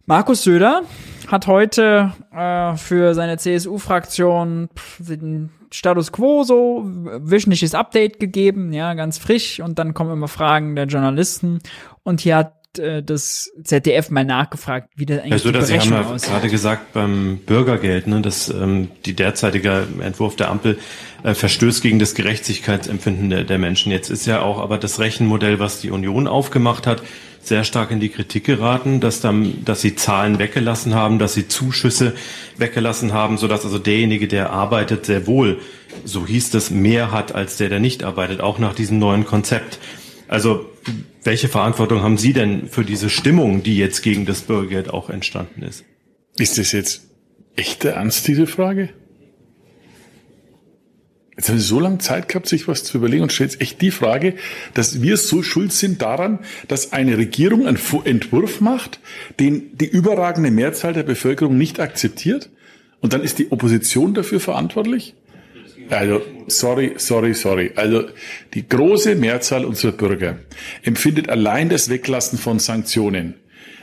Markus 0.06 0.44
Söder 0.44 0.82
hat 1.28 1.46
heute 1.46 2.12
äh, 2.30 2.76
für 2.76 3.14
seine 3.14 3.38
CSU-Fraktion 3.38 4.68
den 4.98 5.50
Status 5.70 6.12
Quo 6.12 6.44
so 6.44 6.82
wöchentliches 6.84 7.74
Update 7.74 8.20
gegeben, 8.20 8.74
ja, 8.74 8.92
ganz 8.92 9.16
frisch. 9.16 9.60
Und 9.60 9.78
dann 9.78 9.94
kommen 9.94 10.12
immer 10.12 10.28
Fragen 10.28 10.76
der 10.76 10.86
Journalisten. 10.86 11.60
Und 12.02 12.20
hier 12.20 12.36
hat 12.36 12.63
äh, 12.78 13.02
das 13.02 13.50
ZDF 13.62 14.10
mal 14.10 14.24
nachgefragt, 14.24 14.90
wie 14.96 15.06
das 15.06 15.20
eigentlich 15.20 15.32
also, 15.32 15.52
die 15.52 15.62
Sie 15.62 15.78
haben 15.78 15.90
ja 15.90 16.16
gerade 16.16 16.48
gesagt 16.48 16.92
beim 16.92 17.38
Bürgergeld, 17.44 18.06
ne, 18.06 18.20
dass 18.20 18.48
ähm, 18.48 18.88
die 19.06 19.14
derzeitige 19.14 19.86
Entwurf 20.00 20.36
der 20.36 20.50
Ampel 20.50 20.78
äh, 21.22 21.34
verstößt 21.34 21.82
gegen 21.82 21.98
das 21.98 22.14
Gerechtigkeitsempfinden 22.14 23.30
der, 23.30 23.44
der 23.44 23.58
Menschen. 23.58 23.92
Jetzt 23.92 24.10
ist 24.10 24.26
ja 24.26 24.42
auch 24.42 24.58
aber 24.58 24.78
das 24.78 25.00
Rechenmodell, 25.00 25.58
was 25.58 25.80
die 25.80 25.90
Union 25.90 26.26
aufgemacht 26.26 26.86
hat, 26.86 27.02
sehr 27.40 27.64
stark 27.64 27.90
in 27.90 28.00
die 28.00 28.08
Kritik 28.08 28.44
geraten, 28.44 29.00
dass 29.00 29.20
dann, 29.20 29.64
dass 29.64 29.82
sie 29.82 29.94
Zahlen 29.94 30.38
weggelassen 30.38 30.94
haben, 30.94 31.18
dass 31.18 31.34
sie 31.34 31.46
Zuschüsse 31.46 32.14
weggelassen 32.56 33.12
haben, 33.12 33.38
so 33.38 33.48
dass 33.48 33.64
also 33.64 33.78
derjenige, 33.78 34.28
der 34.28 34.50
arbeitet, 34.50 35.06
sehr 35.06 35.26
wohl, 35.26 35.60
so 36.04 36.26
hieß 36.26 36.50
das, 36.50 36.70
mehr 36.70 37.12
hat 37.12 37.34
als 37.34 37.56
der, 37.56 37.68
der 37.68 37.80
nicht 37.80 38.02
arbeitet, 38.02 38.40
auch 38.40 38.58
nach 38.58 38.74
diesem 38.74 38.98
neuen 38.98 39.24
Konzept. 39.26 39.78
Also 40.28 40.70
welche 41.22 41.48
Verantwortung 41.48 42.02
haben 42.02 42.18
Sie 42.18 42.32
denn 42.32 42.68
für 42.68 42.84
diese 42.84 43.10
Stimmung, 43.10 43.62
die 43.62 43.76
jetzt 43.76 44.02
gegen 44.02 44.26
das 44.26 44.42
Bürgergeld 44.42 44.90
auch 44.90 45.10
entstanden 45.10 45.62
ist? 45.62 45.84
Ist 46.38 46.58
das 46.58 46.72
jetzt 46.72 47.02
echter 47.56 47.90
Ernst, 47.90 48.26
diese 48.28 48.46
Frage? 48.46 48.90
Jetzt 51.36 51.48
haben 51.48 51.58
Sie 51.58 51.64
so 51.64 51.80
lange 51.80 51.98
Zeit 51.98 52.28
gehabt, 52.28 52.46
sich 52.46 52.68
was 52.68 52.84
zu 52.84 52.96
überlegen 52.96 53.22
und 53.22 53.32
stellt 53.32 53.52
jetzt 53.52 53.60
echt 53.60 53.80
die 53.80 53.90
Frage, 53.90 54.34
dass 54.74 55.02
wir 55.02 55.16
so 55.16 55.42
schuld 55.42 55.72
sind 55.72 56.00
daran, 56.00 56.38
dass 56.68 56.92
eine 56.92 57.18
Regierung 57.18 57.66
einen 57.66 57.78
Entwurf 58.04 58.60
macht, 58.60 59.00
den 59.40 59.76
die 59.76 59.88
überragende 59.88 60.52
Mehrzahl 60.52 60.92
der 60.92 61.02
Bevölkerung 61.02 61.58
nicht 61.58 61.80
akzeptiert 61.80 62.50
und 63.00 63.12
dann 63.12 63.22
ist 63.22 63.38
die 63.38 63.50
Opposition 63.50 64.14
dafür 64.14 64.38
verantwortlich? 64.38 65.14
Also, 65.90 66.22
sorry, 66.46 66.94
sorry, 66.96 67.34
sorry. 67.34 67.72
Also, 67.76 68.04
die 68.54 68.68
große 68.68 69.14
Mehrzahl 69.14 69.64
unserer 69.64 69.92
Bürger 69.92 70.38
empfindet 70.82 71.28
allein 71.28 71.68
das 71.68 71.88
Weglassen 71.88 72.38
von 72.38 72.58
Sanktionen 72.58 73.34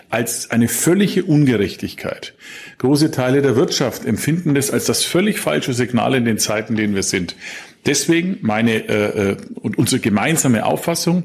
als 0.10 0.52
eine 0.52 0.68
völlige 0.68 1.24
Ungerechtigkeit. 1.24 2.34
Große 2.80 3.12
Teile 3.12 3.42
der 3.42 3.56
Wirtschaft 3.56 4.06
empfinden 4.06 4.56
das 4.56 4.70
als 4.70 4.86
das 4.86 5.06
völlig 5.06 5.40
falsche 5.40 5.74
Signal 5.74 6.16
in 6.16 6.26
den 6.26 6.38
Zeiten, 6.38 6.74
in 6.74 6.78
denen 6.78 6.96
wir 6.96 7.04
sind. 7.04 7.36
Deswegen 7.86 8.38
meine 8.42 8.88
äh, 8.90 9.32
äh 9.32 9.38
und 9.56 9.78
unsere 9.78 10.02
gemeinsame 10.02 10.66
Auffassung, 10.66 11.24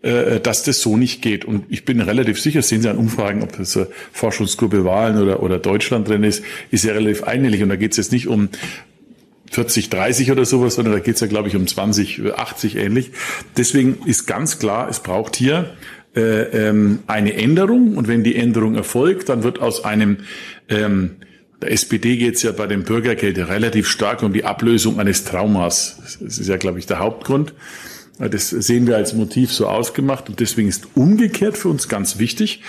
äh, 0.00 0.40
dass 0.40 0.64
das 0.64 0.80
so 0.80 0.96
nicht 0.96 1.22
geht. 1.22 1.44
Und 1.44 1.66
ich 1.68 1.84
bin 1.84 2.00
relativ 2.00 2.40
sicher, 2.40 2.62
sehen 2.62 2.82
Sie 2.82 2.88
an 2.88 2.96
Umfragen, 2.96 3.42
ob 3.42 3.56
das 3.56 3.76
eine 3.76 3.86
Forschungsgruppe 4.12 4.84
Wahlen 4.84 5.22
oder, 5.22 5.42
oder 5.42 5.58
Deutschland 5.58 6.08
drin 6.08 6.24
ist, 6.24 6.42
ist 6.70 6.84
ja 6.84 6.92
relativ 6.92 7.22
einhellig. 7.24 7.62
Und 7.62 7.68
da 7.68 7.76
geht 7.76 7.92
es 7.92 7.98
jetzt 7.98 8.12
nicht 8.12 8.26
um 8.26 8.48
40, 9.52 9.90
30 9.90 10.32
oder 10.32 10.46
sowas, 10.46 10.76
sondern 10.76 10.94
da 10.94 11.00
geht 11.00 11.14
es 11.14 11.20
ja, 11.20 11.26
glaube 11.26 11.48
ich, 11.48 11.56
um 11.56 11.66
20, 11.66 12.32
80 12.34 12.76
ähnlich. 12.76 13.12
Deswegen 13.56 13.98
ist 14.06 14.26
ganz 14.26 14.58
klar, 14.58 14.88
es 14.88 15.00
braucht 15.00 15.36
hier 15.36 15.74
äh, 16.16 16.68
ähm, 16.68 17.00
eine 17.06 17.34
Änderung 17.34 17.96
und 17.96 18.08
wenn 18.08 18.24
die 18.24 18.34
Änderung 18.34 18.74
erfolgt, 18.74 19.28
dann 19.28 19.42
wird 19.42 19.60
aus 19.60 19.84
einem 19.84 20.18
ähm, 20.68 21.16
Der 21.60 21.70
SPD 21.70 22.16
geht 22.16 22.36
es 22.36 22.42
ja 22.42 22.52
bei 22.52 22.66
dem 22.66 22.82
Bürgergeld 22.82 23.38
relativ 23.38 23.88
stark 23.88 24.22
um 24.22 24.32
die 24.32 24.44
Ablösung 24.44 24.98
eines 24.98 25.24
Traumas. 25.24 26.18
Das 26.20 26.38
ist 26.38 26.48
ja, 26.48 26.56
glaube 26.56 26.78
ich, 26.78 26.86
der 26.86 26.98
Hauptgrund. 26.98 27.52
Das 28.18 28.50
sehen 28.50 28.86
wir 28.86 28.96
als 28.96 29.14
Motiv 29.14 29.52
so 29.52 29.66
ausgemacht 29.66 30.28
und 30.28 30.38
deswegen 30.38 30.68
ist 30.68 30.86
umgekehrt 30.94 31.56
für 31.56 31.68
uns 31.68 31.88
ganz 31.88 32.18
wichtig, 32.18 32.60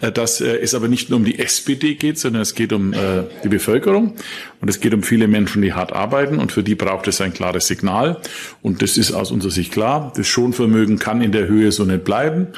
äh, 0.00 0.12
dass 0.12 0.40
äh, 0.40 0.58
es 0.58 0.74
aber 0.74 0.86
nicht 0.86 1.10
nur 1.10 1.18
um 1.18 1.24
die 1.24 1.40
SPD 1.40 1.96
geht, 1.96 2.18
sondern 2.18 2.42
es 2.42 2.54
geht 2.54 2.72
um 2.72 2.92
äh, 2.92 3.24
die 3.42 3.48
Bevölkerung 3.48 4.14
und 4.60 4.68
es 4.68 4.78
geht 4.78 4.94
um 4.94 5.02
viele 5.02 5.26
Menschen, 5.26 5.60
die 5.60 5.72
hart 5.72 5.92
arbeiten 5.92 6.38
und 6.38 6.52
für 6.52 6.62
die 6.62 6.76
braucht 6.76 7.08
es 7.08 7.20
ein 7.20 7.34
klares 7.34 7.66
Signal 7.66 8.20
und 8.62 8.80
das 8.80 8.96
ist 8.96 9.12
aus 9.12 9.32
unserer 9.32 9.50
Sicht 9.50 9.72
klar. 9.72 10.12
Das 10.16 10.28
Schonvermögen 10.28 10.98
kann 11.00 11.20
in 11.20 11.32
der 11.32 11.48
Höhe 11.48 11.72
so 11.72 11.84
nicht 11.84 12.04
bleiben. 12.04 12.48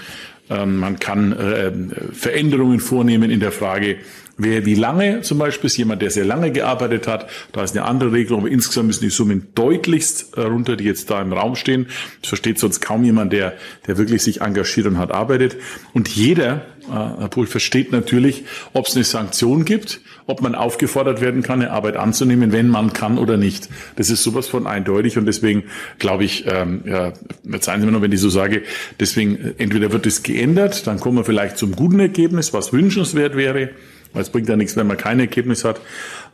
Ähm, 0.51 0.77
man 0.77 0.99
kann 0.99 1.91
Veränderungen 2.13 2.79
vornehmen 2.79 3.31
in 3.31 3.41
der 3.41 3.53
Frage, 3.53 3.97
Wer 4.37 4.67
wie 4.67 4.75
lange 4.75 5.21
zum 5.21 5.39
Beispiel 5.39 5.69
ist 5.69 5.77
jemand, 5.77 6.03
der 6.03 6.11
sehr 6.11 6.25
lange 6.25 6.51
gearbeitet 6.51 7.07
hat, 7.07 7.29
da 7.53 7.63
ist 7.63 7.77
eine 7.77 7.87
andere 7.87 8.13
Regelung, 8.13 8.41
aber 8.41 8.51
insgesamt 8.51 8.89
müssen 8.89 9.05
die 9.05 9.11
Summen 9.11 9.47
deutlichst 9.55 10.37
runter, 10.37 10.75
die 10.77 10.85
jetzt 10.85 11.09
da 11.11 11.23
im 11.23 11.33
Raum 11.33 11.55
stehen. 11.55 11.87
Das 12.21 12.31
versteht 12.31 12.59
sonst 12.59 12.81
kaum 12.81 13.05
jemand, 13.05 13.33
der, 13.33 13.55
der 13.87 13.97
wirklich 13.97 14.23
sich 14.25 14.41
engagiert 14.41 14.89
und 14.89 14.99
hat 14.99 15.13
arbeitet. 15.13 15.57
Und 15.93 16.09
jeder, 16.09 16.63
äh, 16.89 17.21
Herr 17.21 17.29
Pohl, 17.29 17.47
versteht 17.47 17.93
natürlich, 17.93 18.45
ob 18.73 18.89
es 18.89 18.97
eine 18.97 19.05
Sanktion 19.05 19.65
gibt, 19.65 20.01
ob 20.27 20.43
man 20.43 20.57
aufgefordert 20.57 21.21
werden 21.21 21.43
kann, 21.43 21.63
eine 21.63 21.71
Arbeit 21.71 21.97
anzunehmen, 21.97 22.51
wenn 22.51 22.69
man 22.69 22.93
kann 22.93 23.19
oder 23.19 23.37
nicht. 23.37 23.69
Das 23.95 24.11
ist 24.11 24.25
sowas 24.25 24.49
von 24.49 24.67
eindeutig 24.67 25.17
und 25.17 25.27
deswegen 25.27 25.65
glaube 26.01 26.25
ich, 26.25 26.45
ähm, 26.49 26.83
ja, 26.87 27.13
verzeihen 27.49 27.81
Sie 27.81 27.87
mir 27.87 27.93
noch, 27.93 28.03
wenn 28.03 28.11
ich 28.11 28.21
so 28.21 28.31
sage, 28.31 28.63
deswegen 28.99 29.37
äh, 29.37 29.55
entweder 29.59 29.93
wird 29.93 30.07
es 30.07 30.25
geändert, 30.25 30.89
dann 30.89 30.99
kommen 30.99 31.19
wir 31.19 31.25
vielleicht 31.25 31.57
zum 31.57 31.77
guten 31.77 32.01
Ergebnis, 32.01 32.53
was 32.53 32.73
wünschenswert 32.73 33.37
wäre, 33.37 33.71
weil 34.15 34.23
es 34.23 34.31
bringt 34.31 34.49
ja 34.49 34.57
nichts, 34.57 34.77
wenn 34.77 34.87
man 34.87 34.97
kein 34.97 35.21
Ergebnis 35.21 35.65
hat. 35.65 35.81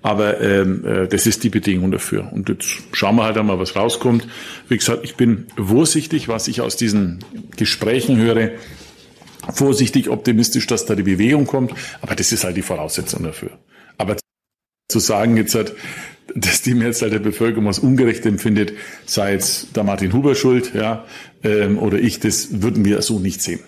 Aber 0.02 0.40
ähm, 0.40 0.84
äh, 0.84 1.08
das 1.08 1.26
ist 1.26 1.42
die 1.42 1.50
Bedingung 1.50 1.90
dafür. 1.90 2.32
Und 2.32 2.48
jetzt 2.48 2.66
schauen 2.92 3.16
wir 3.16 3.24
halt 3.24 3.36
einmal, 3.36 3.58
was 3.58 3.74
rauskommt. 3.74 4.28
Wie 4.68 4.76
gesagt, 4.76 5.00
ich 5.02 5.16
bin 5.16 5.46
vorsichtig, 5.56 6.28
was 6.28 6.48
ich 6.48 6.60
aus 6.60 6.76
diesen 6.76 7.18
Gesprächen 7.56 8.16
höre. 8.16 8.50
Vorsichtig 9.52 10.08
optimistisch, 10.08 10.66
dass 10.66 10.86
da 10.86 10.94
die 10.94 11.02
Bewegung 11.02 11.46
kommt. 11.46 11.72
Aber 12.02 12.14
das 12.14 12.30
ist 12.30 12.44
halt 12.44 12.56
die 12.56 12.62
Voraussetzung 12.62 13.24
dafür. 13.24 13.50
Aber 13.98 14.16
zu 14.88 14.98
sagen 14.98 15.36
jetzt 15.36 15.54
halt, 15.54 15.74
dass 16.34 16.62
die 16.62 16.74
Mehrzahl 16.74 17.10
der 17.10 17.18
Bevölkerung 17.18 17.66
was 17.66 17.78
ungerecht 17.78 18.24
empfindet, 18.26 18.72
sei 19.06 19.32
jetzt 19.32 19.76
der 19.76 19.84
Martin 19.84 20.12
Huber 20.12 20.34
schuld, 20.34 20.72
ja, 20.74 21.04
ähm, 21.42 21.78
oder 21.78 21.98
ich, 21.98 22.20
das 22.20 22.62
würden 22.62 22.84
wir 22.84 23.02
so 23.02 23.18
nicht 23.18 23.42
sehen. 23.42 23.60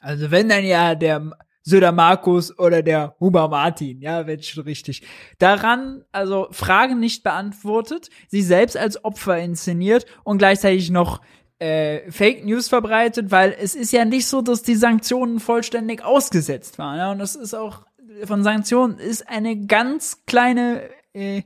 Also 0.00 0.30
wenn 0.30 0.48
dann 0.48 0.64
ja 0.64 0.94
der 0.94 1.32
Söder 1.68 1.92
Markus 1.92 2.58
oder 2.58 2.82
der 2.82 3.14
Huber 3.20 3.48
Martin, 3.48 4.00
ja, 4.00 4.26
wenn 4.26 4.42
schon 4.42 4.64
richtig. 4.64 5.02
Daran, 5.38 6.04
also 6.12 6.48
Fragen 6.50 6.98
nicht 6.98 7.22
beantwortet, 7.22 8.08
sie 8.28 8.42
selbst 8.42 8.76
als 8.76 9.04
Opfer 9.04 9.38
inszeniert 9.38 10.06
und 10.24 10.38
gleichzeitig 10.38 10.90
noch 10.90 11.20
äh, 11.58 12.10
Fake 12.10 12.44
News 12.44 12.68
verbreitet, 12.68 13.30
weil 13.30 13.54
es 13.60 13.74
ist 13.74 13.92
ja 13.92 14.04
nicht 14.04 14.26
so, 14.26 14.42
dass 14.42 14.62
die 14.62 14.76
Sanktionen 14.76 15.40
vollständig 15.40 16.04
ausgesetzt 16.04 16.78
waren. 16.78 16.98
Ja, 16.98 17.10
und 17.10 17.18
das 17.18 17.34
ist 17.34 17.54
auch 17.54 17.82
von 18.24 18.42
Sanktionen 18.42 18.98
ist 18.98 19.28
eine 19.28 19.66
ganz 19.66 20.24
kleine 20.26 20.88
äh, 21.12 21.42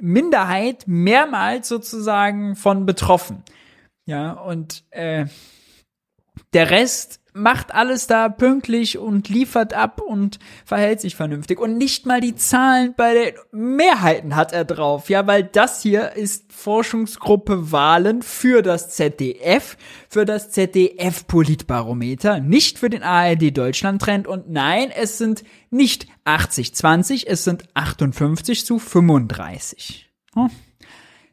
Minderheit 0.00 0.84
mehrmals 0.86 1.68
sozusagen 1.68 2.56
von 2.56 2.86
betroffen. 2.86 3.42
Ja, 4.06 4.32
und 4.32 4.84
äh, 4.90 5.26
der 6.52 6.70
Rest 6.70 7.20
macht 7.34 7.74
alles 7.74 8.06
da 8.06 8.28
pünktlich 8.28 8.96
und 8.96 9.28
liefert 9.28 9.74
ab 9.74 10.00
und 10.00 10.38
verhält 10.64 11.00
sich 11.00 11.16
vernünftig. 11.16 11.60
Und 11.60 11.76
nicht 11.76 12.06
mal 12.06 12.20
die 12.20 12.36
Zahlen 12.36 12.94
bei 12.96 13.12
den 13.12 13.34
Mehrheiten 13.50 14.36
hat 14.36 14.52
er 14.52 14.64
drauf. 14.64 15.10
Ja, 15.10 15.26
weil 15.26 15.42
das 15.42 15.82
hier 15.82 16.12
ist 16.12 16.52
Forschungsgruppe 16.52 17.72
Wahlen 17.72 18.22
für 18.22 18.62
das 18.62 18.90
ZDF, 18.90 19.76
für 20.08 20.24
das 20.24 20.52
ZDF 20.52 21.26
Politbarometer, 21.26 22.38
nicht 22.38 22.78
für 22.78 22.88
den 22.88 23.02
ARD 23.02 23.56
Deutschland 23.56 24.00
Trend. 24.00 24.28
Und 24.28 24.48
nein, 24.48 24.90
es 24.94 25.18
sind 25.18 25.42
nicht 25.70 26.06
80-20, 26.24 27.26
es 27.26 27.42
sind 27.42 27.64
58 27.74 28.64
zu 28.64 28.78
35. 28.78 30.08
Hm. 30.34 30.50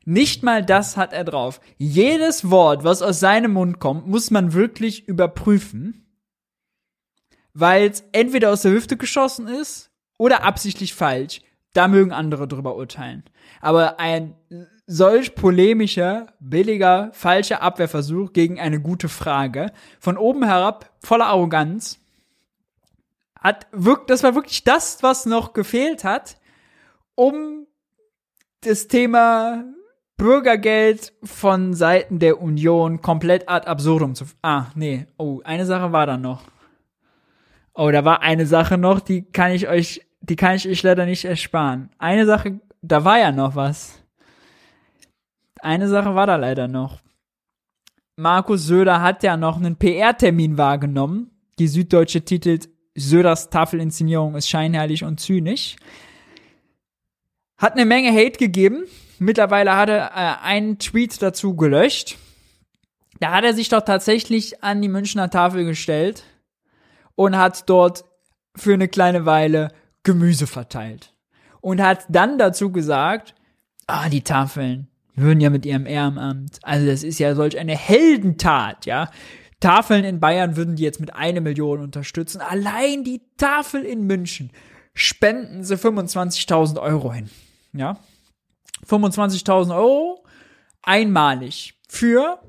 Nicht 0.06 0.42
mal 0.44 0.66
das 0.66 0.98
hat 0.98 1.14
er 1.14 1.24
drauf. 1.24 1.62
Jedes 1.78 2.50
Wort, 2.50 2.84
was 2.84 3.02
aus 3.02 3.20
seinem 3.20 3.54
Mund 3.54 3.80
kommt, 3.80 4.08
muss 4.08 4.32
man 4.32 4.54
wirklich 4.54 5.08
überprüfen, 5.08 6.06
weil 7.54 7.90
es 7.90 8.04
entweder 8.12 8.52
aus 8.52 8.64
der 8.64 8.72
Hüfte 8.72 8.98
geschossen 8.98 9.48
ist 9.48 9.92
oder 10.18 10.44
absichtlich 10.44 10.94
falsch. 10.96 11.42
Da 11.74 11.88
mögen 11.88 12.12
andere 12.12 12.48
drüber 12.48 12.76
urteilen. 12.76 13.24
Aber 13.62 14.00
ein 14.00 14.36
solch 14.88 15.36
polemischer, 15.36 16.34
billiger, 16.40 17.12
falscher 17.14 17.62
Abwehrversuch 17.62 18.34
gegen 18.34 18.60
eine 18.60 18.82
gute 18.82 19.08
Frage, 19.08 19.72
von 20.00 20.18
oben 20.18 20.44
herab, 20.44 20.92
voller 21.00 21.28
Arroganz, 21.28 22.00
hat 23.40 23.68
wirkt, 23.72 24.10
das 24.10 24.24
war 24.24 24.36
wirklich 24.36 24.64
das, 24.64 25.02
was 25.02 25.26
noch 25.26 25.54
gefehlt 25.54 26.04
hat, 26.04 26.38
um 27.16 27.68
das 28.62 28.88
Thema 28.88 29.64
Bürgergeld 30.22 31.14
von 31.24 31.74
Seiten 31.74 32.20
der 32.20 32.44
Union 32.44 33.02
komplett 33.02 33.50
ad 33.50 33.66
absurdum 33.66 34.14
zu. 34.14 34.26
Ah, 34.44 34.68
nee. 34.76 35.08
Oh, 35.18 35.42
eine 35.44 35.66
Sache 35.66 35.94
war 35.94 36.06
da 36.06 36.16
noch. 36.16 36.44
Oh, 37.74 37.90
da 37.90 38.06
war 38.06 38.22
eine 38.22 38.46
Sache 38.46 38.78
noch, 38.78 39.00
die 39.00 39.24
kann 39.24 39.52
ich 39.52 39.68
euch, 39.68 40.06
die 40.20 40.36
kann 40.36 40.58
ich 40.58 40.70
euch 40.70 40.84
leider 40.84 41.08
nicht 41.08 41.26
ersparen. 41.26 41.90
Eine 41.98 42.28
Sache, 42.28 42.60
da 42.84 43.04
war 43.04 43.18
ja 43.18 43.32
noch 43.32 43.56
was. 43.56 44.00
Eine 45.60 45.88
Sache 45.88 46.14
war 46.14 46.28
da 46.28 46.36
leider 46.36 46.68
noch. 46.68 47.02
Markus 48.16 48.68
Söder 48.68 49.02
hat 49.02 49.24
ja 49.24 49.36
noch 49.38 49.58
einen 49.58 49.76
PR-Termin 49.76 50.56
wahrgenommen. 50.56 51.32
Die 51.58 51.68
Süddeutsche 51.68 52.22
titelt 52.24 52.70
Söders 52.94 53.50
Tafelinszenierung 53.50 54.36
ist 54.36 54.50
scheinheilig 54.50 55.04
und 55.04 55.20
zynisch. 55.20 55.78
Hat 57.58 57.74
eine 57.74 57.86
Menge 57.86 58.12
Hate 58.12 58.38
gegeben 58.38 58.84
Mittlerweile 59.24 59.78
hat 59.78 59.88
er 59.88 60.08
äh, 60.16 60.44
einen 60.44 60.80
Tweet 60.80 61.22
dazu 61.22 61.56
gelöscht. 61.56 62.18
Da 63.20 63.32
hat 63.34 63.44
er 63.44 63.54
sich 63.54 63.70
doch 63.70 63.82
tatsächlich 63.82 64.64
an 64.64 64.82
die 64.82 64.88
Münchner 64.88 65.30
Tafel 65.30 65.64
gestellt 65.64 66.24
und 67.14 67.38
hat 67.38 67.70
dort 67.70 68.04
für 68.56 68.74
eine 68.74 68.88
kleine 68.88 69.28
Weile 69.28 69.68
Gemüse 70.02 70.48
verteilt. 70.48 71.14
Und 71.60 71.84
hat 71.84 72.06
dann 72.10 72.40
dazu 72.40 72.72
gesagt, 72.72 73.36
ah, 73.86 74.10
die 74.10 74.24
Tafeln 74.24 74.88
würden 75.14 75.40
ja 75.40 75.52
mit 75.52 75.68
ihrem 75.68 75.86
Ehrenamt, 75.86 76.58
also 76.64 76.88
das 76.88 77.04
ist 77.04 77.20
ja 77.20 77.36
solch 77.36 77.60
eine 77.60 77.78
Heldentat, 77.78 78.88
ja. 78.88 79.12
Tafeln 79.60 80.04
in 80.04 80.20
Bayern 80.20 80.56
würden 80.56 80.78
die 80.78 80.84
jetzt 80.84 81.00
mit 81.00 81.14
einer 81.14 81.42
Million 81.42 81.80
unterstützen. 81.80 82.42
Allein 82.42 83.04
die 83.04 83.22
Tafel 83.38 83.84
in 83.84 84.08
München 84.08 84.50
spenden 84.96 85.64
sie 85.64 85.76
25.000 85.76 86.82
Euro 86.82 87.14
hin, 87.14 87.30
ja. 87.72 88.00
25.000 88.88 89.76
Euro 89.76 90.24
einmalig 90.82 91.80
für 91.88 92.40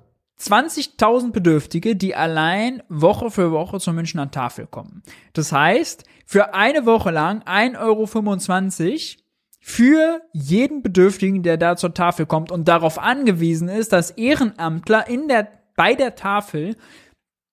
20.000 0.41 1.31
Bedürftige, 1.33 1.95
die 1.95 2.15
allein 2.15 2.83
Woche 2.89 3.31
für 3.31 3.53
Woche 3.53 3.79
zur 3.79 3.93
Münchner 3.93 4.31
Tafel 4.31 4.67
kommen. 4.67 5.03
Das 5.35 5.53
heißt, 5.53 6.05
für 6.27 6.55
eine 6.55 6.87
Woche 6.87 7.11
lang 7.11 7.43
1,25 7.43 7.79
Euro 7.79 9.23
für 9.65 10.23
jeden 10.33 10.83
Bedürftigen, 10.83 11.45
der 11.45 11.57
da 11.57 11.77
zur 11.77 11.95
Tafel 11.95 12.27
kommt 12.27 12.51
und 12.51 12.67
darauf 12.67 12.99
angewiesen 12.99 13.69
ist, 13.69 13.93
dass 13.93 14.11
Ehrenamtler 14.11 15.07
in 15.09 15.29
der, 15.29 15.47
bei 15.77 15.95
der 15.95 16.17
Tafel 16.17 16.77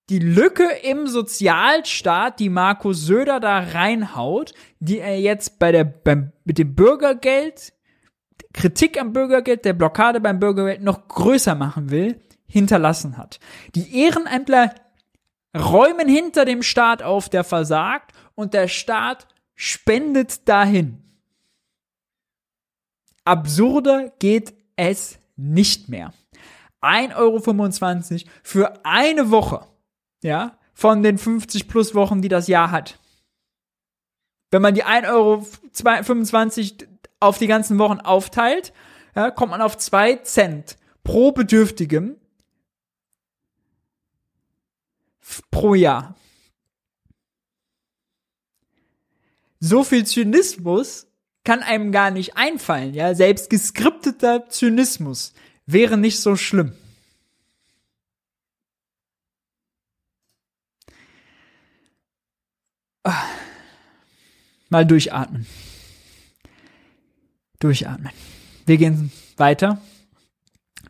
die 0.08 0.18
Lücke 0.18 0.64
im 0.82 1.06
Sozialstaat, 1.06 2.40
die 2.40 2.48
Markus 2.48 3.06
Söder 3.06 3.38
da 3.38 3.60
reinhaut, 3.60 4.54
die 4.80 4.98
er 4.98 5.20
jetzt 5.20 5.60
bei 5.60 5.70
der, 5.70 5.84
beim, 5.84 6.32
mit 6.44 6.58
dem 6.58 6.74
Bürgergeld 6.74 7.72
Kritik 8.52 9.00
am 9.00 9.12
Bürgergeld, 9.12 9.64
der 9.64 9.72
Blockade 9.72 10.20
beim 10.20 10.40
Bürgergeld 10.40 10.82
noch 10.82 11.08
größer 11.08 11.54
machen 11.54 11.90
will, 11.90 12.20
hinterlassen 12.46 13.16
hat. 13.16 13.38
Die 13.74 14.02
Ehrenämtler 14.02 14.74
räumen 15.56 16.08
hinter 16.08 16.44
dem 16.44 16.62
Staat 16.62 17.02
auf, 17.02 17.28
der 17.28 17.44
versagt, 17.44 18.12
und 18.34 18.54
der 18.54 18.68
Staat 18.68 19.26
spendet 19.54 20.48
dahin. 20.48 21.02
Absurder 23.24 24.12
geht 24.18 24.54
es 24.76 25.18
nicht 25.36 25.88
mehr. 25.88 26.12
1,25 26.80 27.14
Euro 27.16 28.30
für 28.42 28.84
eine 28.84 29.30
Woche, 29.30 29.66
ja, 30.22 30.58
von 30.72 31.02
den 31.02 31.18
50 31.18 31.68
plus 31.68 31.94
Wochen, 31.94 32.22
die 32.22 32.28
das 32.28 32.48
Jahr 32.48 32.70
hat. 32.70 32.98
Wenn 34.50 34.62
man 34.62 34.74
die 34.74 34.84
1,25 34.84 35.08
Euro 35.08 36.89
auf 37.20 37.38
die 37.38 37.46
ganzen 37.46 37.78
Wochen 37.78 38.00
aufteilt, 38.00 38.72
ja, 39.14 39.30
kommt 39.30 39.50
man 39.50 39.62
auf 39.62 39.76
zwei 39.78 40.16
Cent 40.16 40.76
pro 41.04 41.32
Bedürftigem 41.32 42.16
pro 45.50 45.74
Jahr. 45.74 46.16
So 49.60 49.84
viel 49.84 50.06
Zynismus 50.06 51.06
kann 51.44 51.62
einem 51.62 51.92
gar 51.92 52.10
nicht 52.10 52.36
einfallen, 52.36 52.94
ja. 52.94 53.14
Selbst 53.14 53.50
geskripteter 53.50 54.48
Zynismus 54.48 55.34
wäre 55.66 55.96
nicht 55.96 56.20
so 56.20 56.36
schlimm. 56.36 56.72
Ah. 63.04 63.26
Mal 64.68 64.86
durchatmen. 64.86 65.46
Durchatmen. 67.60 68.10
Wir 68.66 68.76
gehen 68.76 69.12
weiter. 69.36 69.78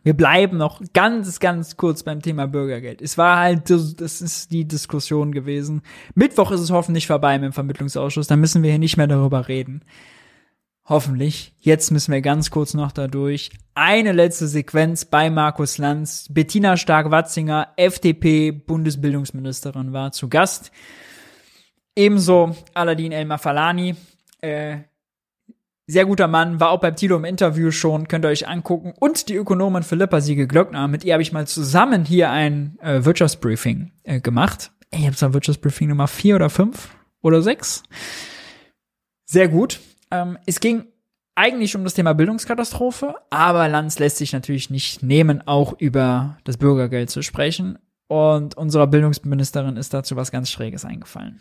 Wir 0.03 0.15
bleiben 0.15 0.57
noch 0.57 0.81
ganz, 0.93 1.39
ganz 1.39 1.77
kurz 1.77 2.01
beim 2.01 2.21
Thema 2.21 2.47
Bürgergeld. 2.47 3.01
Es 3.01 3.19
war 3.19 3.37
halt, 3.37 3.69
das 3.69 4.21
ist 4.21 4.51
die 4.51 4.65
Diskussion 4.65 5.31
gewesen. 5.31 5.83
Mittwoch 6.15 6.49
ist 6.51 6.61
es 6.61 6.71
hoffentlich 6.71 7.05
vorbei 7.05 7.37
mit 7.37 7.51
dem 7.51 7.53
Vermittlungsausschuss. 7.53 8.25
Da 8.25 8.35
müssen 8.35 8.63
wir 8.63 8.71
hier 8.71 8.79
nicht 8.79 8.97
mehr 8.97 9.07
darüber 9.07 9.47
reden. 9.47 9.83
Hoffentlich. 10.85 11.53
Jetzt 11.59 11.91
müssen 11.91 12.11
wir 12.11 12.21
ganz 12.21 12.49
kurz 12.49 12.73
noch 12.73 12.91
dadurch. 12.91 13.51
Eine 13.75 14.11
letzte 14.11 14.47
Sequenz 14.47 15.05
bei 15.05 15.29
Markus 15.29 15.77
Lanz. 15.77 16.27
Bettina 16.31 16.77
Stark-Watzinger, 16.77 17.73
FDP, 17.75 18.51
Bundesbildungsministerin, 18.51 19.93
war 19.93 20.11
zu 20.11 20.29
Gast. 20.29 20.71
Ebenso 21.95 22.55
Aladin 22.73 23.11
El 23.11 23.25
Mafalani, 23.25 23.95
äh, 24.41 24.79
sehr 25.87 26.05
guter 26.05 26.27
Mann, 26.27 26.59
war 26.59 26.69
auch 26.69 26.79
beim 26.79 26.95
Tilo 26.95 27.17
im 27.17 27.25
Interview 27.25 27.71
schon, 27.71 28.07
könnt 28.07 28.25
ihr 28.25 28.29
euch 28.29 28.47
angucken. 28.47 28.93
Und 28.97 29.29
die 29.29 29.35
Ökonomin 29.35 29.83
Philippa 29.83 30.21
Siegel-Glöckner, 30.21 30.87
mit 30.87 31.03
ihr 31.03 31.13
habe 31.13 31.23
ich 31.23 31.33
mal 31.33 31.47
zusammen 31.47 32.05
hier 32.05 32.29
ein 32.29 32.77
äh, 32.81 33.03
Wirtschaftsbriefing 33.03 33.91
äh, 34.03 34.21
gemacht. 34.21 34.71
Ich 34.91 35.05
habe 35.05 35.15
zwar 35.15 35.33
Wirtschaftsbriefing 35.33 35.89
Nummer 35.89 36.07
vier 36.07 36.35
oder 36.35 36.49
fünf 36.49 36.89
oder 37.21 37.41
sechs. 37.41 37.83
Sehr 39.25 39.47
gut. 39.47 39.79
Ähm, 40.11 40.37
es 40.45 40.59
ging 40.59 40.85
eigentlich 41.35 41.75
um 41.75 41.83
das 41.83 41.93
Thema 41.93 42.13
Bildungskatastrophe, 42.13 43.15
aber 43.29 43.67
Lanz 43.67 43.99
lässt 43.99 44.17
sich 44.17 44.33
natürlich 44.33 44.69
nicht 44.69 45.01
nehmen, 45.01 45.45
auch 45.47 45.79
über 45.79 46.37
das 46.43 46.57
Bürgergeld 46.57 47.09
zu 47.09 47.21
sprechen. 47.21 47.79
Und 48.07 48.57
unserer 48.57 48.87
Bildungsministerin 48.87 49.77
ist 49.77 49.93
dazu 49.93 50.17
was 50.17 50.31
ganz 50.31 50.51
Schräges 50.51 50.83
eingefallen. 50.83 51.39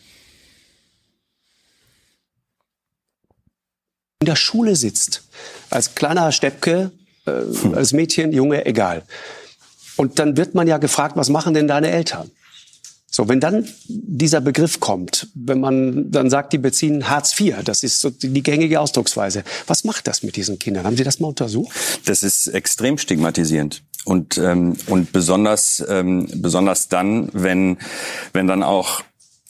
In 4.21 4.27
der 4.27 4.37
Schule 4.37 4.77
sitzt, 4.77 5.23
als 5.71 5.95
kleiner 5.95 6.31
Steppke, 6.31 6.91
äh, 7.27 7.31
als 7.75 7.95
Mädchen, 7.95 8.33
Junge, 8.33 8.67
egal. 8.67 9.03
Und 9.97 10.19
dann 10.19 10.37
wird 10.37 10.55
man 10.55 10.69
ja 10.69 10.77
gefragt, 10.77 11.17
was 11.17 11.31
machen 11.31 11.55
denn 11.55 11.67
deine 11.67 11.91
Eltern? 11.91 12.31
So, 13.11 13.29
wenn 13.29 13.41
dann 13.41 13.67
dieser 13.89 14.43
Begriff 14.43 14.79
kommt, 14.79 15.29
wenn 15.35 15.59
man 15.59 16.11
dann 16.11 16.29
sagt, 16.29 16.53
die 16.53 16.59
beziehen 16.59 17.09
Hartz 17.09 17.39
IV, 17.41 17.57
das 17.65 17.83
ist 17.83 18.01
so 18.01 18.11
die 18.11 18.43
gängige 18.43 18.79
Ausdrucksweise. 18.79 19.43
Was 19.67 19.85
macht 19.85 20.07
das 20.07 20.23
mit 20.23 20.37
diesen 20.37 20.59
Kindern? 20.59 20.85
Haben 20.85 20.99
Sie 20.99 21.03
das 21.03 21.19
mal 21.19 21.29
untersucht? 21.29 21.75
Das 22.05 22.23
ist 22.23 22.47
extrem 22.49 22.99
stigmatisierend 22.99 23.83
und 24.05 24.39
ähm, 24.39 24.77
und 24.87 25.13
besonders 25.13 25.83
ähm, 25.89 26.29
besonders 26.37 26.89
dann, 26.89 27.31
wenn 27.33 27.79
wenn 28.33 28.47
dann 28.47 28.63
auch 28.63 29.03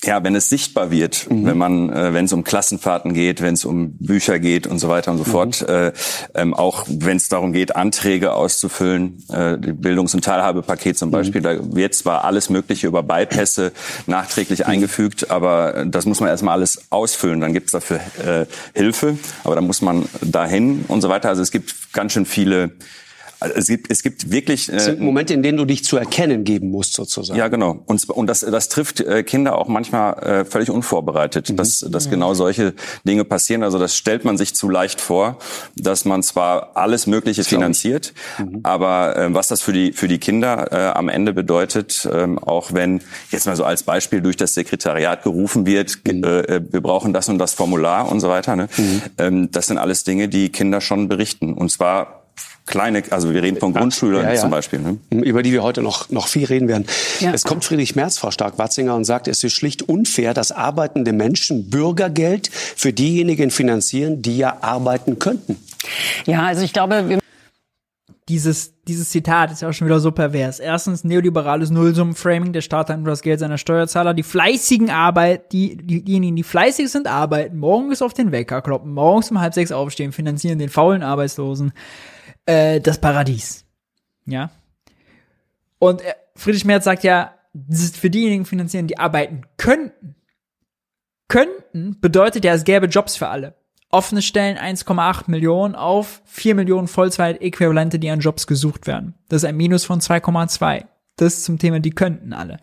ja, 0.04 0.22
wenn 0.24 0.34
es 0.34 0.48
sichtbar 0.48 0.90
wird, 0.90 1.30
mhm. 1.30 1.46
wenn 1.46 1.58
man, 1.58 1.90
äh, 1.90 2.14
wenn 2.14 2.24
es 2.24 2.32
um 2.32 2.44
Klassenfahrten 2.44 3.12
geht, 3.12 3.42
wenn 3.42 3.54
es 3.54 3.64
um 3.64 3.92
Bücher 3.98 4.38
geht 4.38 4.66
und 4.66 4.78
so 4.78 4.88
weiter 4.88 5.10
und 5.10 5.18
so 5.18 5.24
mhm. 5.24 5.30
fort, 5.30 5.62
äh, 5.62 5.92
ähm, 6.34 6.54
auch 6.54 6.86
wenn 6.88 7.16
es 7.16 7.28
darum 7.28 7.52
geht, 7.52 7.76
Anträge 7.76 8.32
auszufüllen, 8.32 9.22
äh, 9.28 9.56
Bildungs- 9.56 10.14
und 10.14 10.24
Teilhabepaket 10.24 10.96
zum 10.98 11.08
mhm. 11.08 11.12
Beispiel, 11.12 11.40
mhm. 11.40 11.44
da 11.44 11.76
wird 11.76 11.94
zwar 11.94 12.24
alles 12.24 12.50
Mögliche 12.50 12.86
über 12.86 13.02
Bypässe 13.02 13.72
nachträglich 14.06 14.60
mhm. 14.60 14.66
eingefügt, 14.66 15.30
aber 15.30 15.84
das 15.86 16.06
muss 16.06 16.20
man 16.20 16.28
erstmal 16.28 16.54
alles 16.54 16.90
ausfüllen. 16.90 17.40
Dann 17.40 17.52
gibt 17.52 17.66
es 17.66 17.72
dafür 17.72 18.00
äh, 18.24 18.46
Hilfe, 18.74 19.18
aber 19.44 19.54
dann 19.54 19.66
muss 19.66 19.82
man 19.82 20.06
dahin 20.22 20.84
und 20.88 21.02
so 21.02 21.08
weiter. 21.08 21.28
Also 21.28 21.42
es 21.42 21.50
gibt 21.50 21.92
ganz 21.92 22.12
schön 22.12 22.26
viele 22.26 22.72
also 23.40 23.54
es 23.54 23.66
gibt, 23.66 23.90
es 23.90 24.02
gibt 24.02 24.30
wirklich. 24.30 24.70
Äh, 24.70 24.76
es 24.76 24.84
sind 24.84 25.00
Momente, 25.00 25.32
in 25.32 25.42
denen 25.42 25.56
du 25.56 25.64
dich 25.64 25.84
zu 25.84 25.96
erkennen 25.96 26.44
geben 26.44 26.70
musst, 26.70 26.92
sozusagen. 26.92 27.38
Ja, 27.38 27.48
genau. 27.48 27.82
Und, 27.86 28.08
und 28.10 28.26
das, 28.26 28.40
das 28.40 28.68
trifft 28.68 29.00
äh, 29.00 29.22
Kinder 29.22 29.56
auch 29.56 29.66
manchmal 29.68 30.22
äh, 30.22 30.44
völlig 30.44 30.70
unvorbereitet, 30.70 31.48
mhm. 31.48 31.56
dass, 31.56 31.80
dass 31.80 32.06
mhm. 32.06 32.10
genau 32.10 32.34
solche 32.34 32.74
Dinge 33.06 33.24
passieren. 33.24 33.62
Also 33.62 33.78
das 33.78 33.96
stellt 33.96 34.24
man 34.24 34.36
sich 34.36 34.54
zu 34.54 34.68
leicht 34.68 35.00
vor, 35.00 35.38
dass 35.74 36.04
man 36.04 36.22
zwar 36.22 36.76
alles 36.76 37.06
Mögliche 37.06 37.42
finanziert, 37.42 38.12
mhm. 38.38 38.60
aber 38.62 39.16
äh, 39.16 39.34
was 39.34 39.48
das 39.48 39.62
für 39.62 39.72
die, 39.72 39.92
für 39.92 40.08
die 40.08 40.18
Kinder 40.18 40.70
äh, 40.70 40.98
am 40.98 41.08
Ende 41.08 41.32
bedeutet, 41.32 42.04
äh, 42.04 42.28
auch 42.42 42.74
wenn 42.74 43.00
jetzt 43.30 43.46
mal 43.46 43.56
so 43.56 43.64
als 43.64 43.82
Beispiel 43.82 44.20
durch 44.20 44.36
das 44.36 44.54
Sekretariat 44.54 45.22
gerufen 45.22 45.64
wird, 45.64 45.98
mhm. 46.06 46.24
äh, 46.24 46.60
wir 46.70 46.80
brauchen 46.82 47.12
das 47.14 47.28
und 47.28 47.38
das 47.38 47.54
Formular 47.54 48.10
und 48.10 48.20
so 48.20 48.28
weiter. 48.28 48.54
Ne? 48.56 48.68
Mhm. 48.76 49.02
Ähm, 49.18 49.50
das 49.50 49.68
sind 49.68 49.78
alles 49.78 50.04
Dinge, 50.04 50.28
die 50.28 50.50
Kinder 50.50 50.80
schon 50.80 51.08
berichten. 51.08 51.54
Und 51.54 51.70
zwar 51.70 52.19
kleine, 52.70 53.02
also 53.10 53.32
wir 53.34 53.42
reden 53.42 53.58
von 53.58 53.74
Grundschülern 53.74 54.24
ja, 54.24 54.32
ja. 54.32 54.40
zum 54.40 54.50
Beispiel. 54.50 54.78
Ne? 54.78 54.98
Über 55.10 55.42
die 55.42 55.52
wir 55.52 55.62
heute 55.62 55.82
noch, 55.82 56.08
noch 56.10 56.28
viel 56.28 56.46
reden 56.46 56.68
werden. 56.68 56.86
Ja. 57.20 57.32
Es 57.32 57.44
kommt 57.44 57.64
Friedrich 57.64 57.96
Merz, 57.96 58.18
Frau 58.18 58.30
Stark-Watzinger, 58.30 58.94
und 58.94 59.04
sagt, 59.04 59.28
es 59.28 59.44
ist 59.44 59.52
schlicht 59.52 59.82
unfair, 59.82 60.32
dass 60.32 60.52
arbeitende 60.52 61.12
Menschen 61.12 61.68
Bürgergeld 61.68 62.48
für 62.52 62.92
diejenigen 62.92 63.50
finanzieren, 63.50 64.22
die 64.22 64.38
ja 64.38 64.58
arbeiten 64.62 65.18
könnten. 65.18 65.56
Ja, 66.26 66.46
also 66.46 66.62
ich 66.62 66.72
glaube, 66.72 67.08
wir 67.08 67.20
dieses, 68.30 68.74
dieses 68.86 69.10
Zitat 69.10 69.50
ist 69.50 69.62
ja 69.62 69.68
auch 69.68 69.72
schon 69.72 69.88
wieder 69.88 69.98
so 69.98 70.12
pervers. 70.12 70.60
Erstens, 70.60 71.02
neoliberales 71.02 71.70
Nullsummenframing, 71.70 72.52
der 72.52 72.60
Staat 72.60 72.88
hat 72.88 72.98
nur 72.98 73.08
das 73.08 73.22
Geld 73.22 73.40
seiner 73.40 73.58
Steuerzahler. 73.58 74.14
Die 74.14 74.22
fleißigen 74.22 74.88
Arbeit, 74.88 75.52
die, 75.52 75.76
die, 75.76 76.04
diejenigen, 76.04 76.36
die 76.36 76.44
fleißig 76.44 76.90
sind, 76.90 77.08
arbeiten, 77.08 77.58
morgens 77.58 78.02
auf 78.02 78.14
den 78.14 78.30
Wecker 78.30 78.62
kloppen, 78.62 78.94
morgens 78.94 79.32
um 79.32 79.40
halb 79.40 79.52
sechs 79.52 79.72
aufstehen, 79.72 80.12
finanzieren 80.12 80.60
den 80.60 80.68
faulen 80.68 81.02
Arbeitslosen 81.02 81.72
äh, 82.50 82.80
das 82.80 83.00
Paradies. 83.00 83.64
Ja. 84.26 84.50
Und 85.78 86.02
äh, 86.02 86.14
Friedrich 86.34 86.64
Merz 86.64 86.84
sagt 86.84 87.04
ja, 87.04 87.34
das 87.52 87.80
ist 87.80 87.96
für 87.96 88.10
diejenigen 88.10 88.44
finanzieren, 88.44 88.86
die 88.86 88.98
arbeiten 88.98 89.42
könnten. 89.56 90.16
Könnten 91.28 92.00
bedeutet 92.00 92.44
ja, 92.44 92.54
es 92.54 92.64
gäbe 92.64 92.86
Jobs 92.86 93.16
für 93.16 93.28
alle. 93.28 93.54
Offene 93.88 94.22
Stellen 94.22 94.56
1,8 94.56 95.24
Millionen 95.28 95.74
auf 95.74 96.22
4 96.26 96.54
Millionen 96.54 96.88
Vollzeit-Äquivalente, 96.88 97.98
die 97.98 98.10
an 98.10 98.20
Jobs 98.20 98.46
gesucht 98.46 98.86
werden. 98.86 99.14
Das 99.28 99.42
ist 99.42 99.48
ein 99.48 99.56
Minus 99.56 99.84
von 99.84 100.00
2,2. 100.00 100.84
Das 101.16 101.42
zum 101.42 101.58
Thema, 101.58 101.80
die 101.80 101.90
könnten 101.90 102.32
alle. 102.32 102.58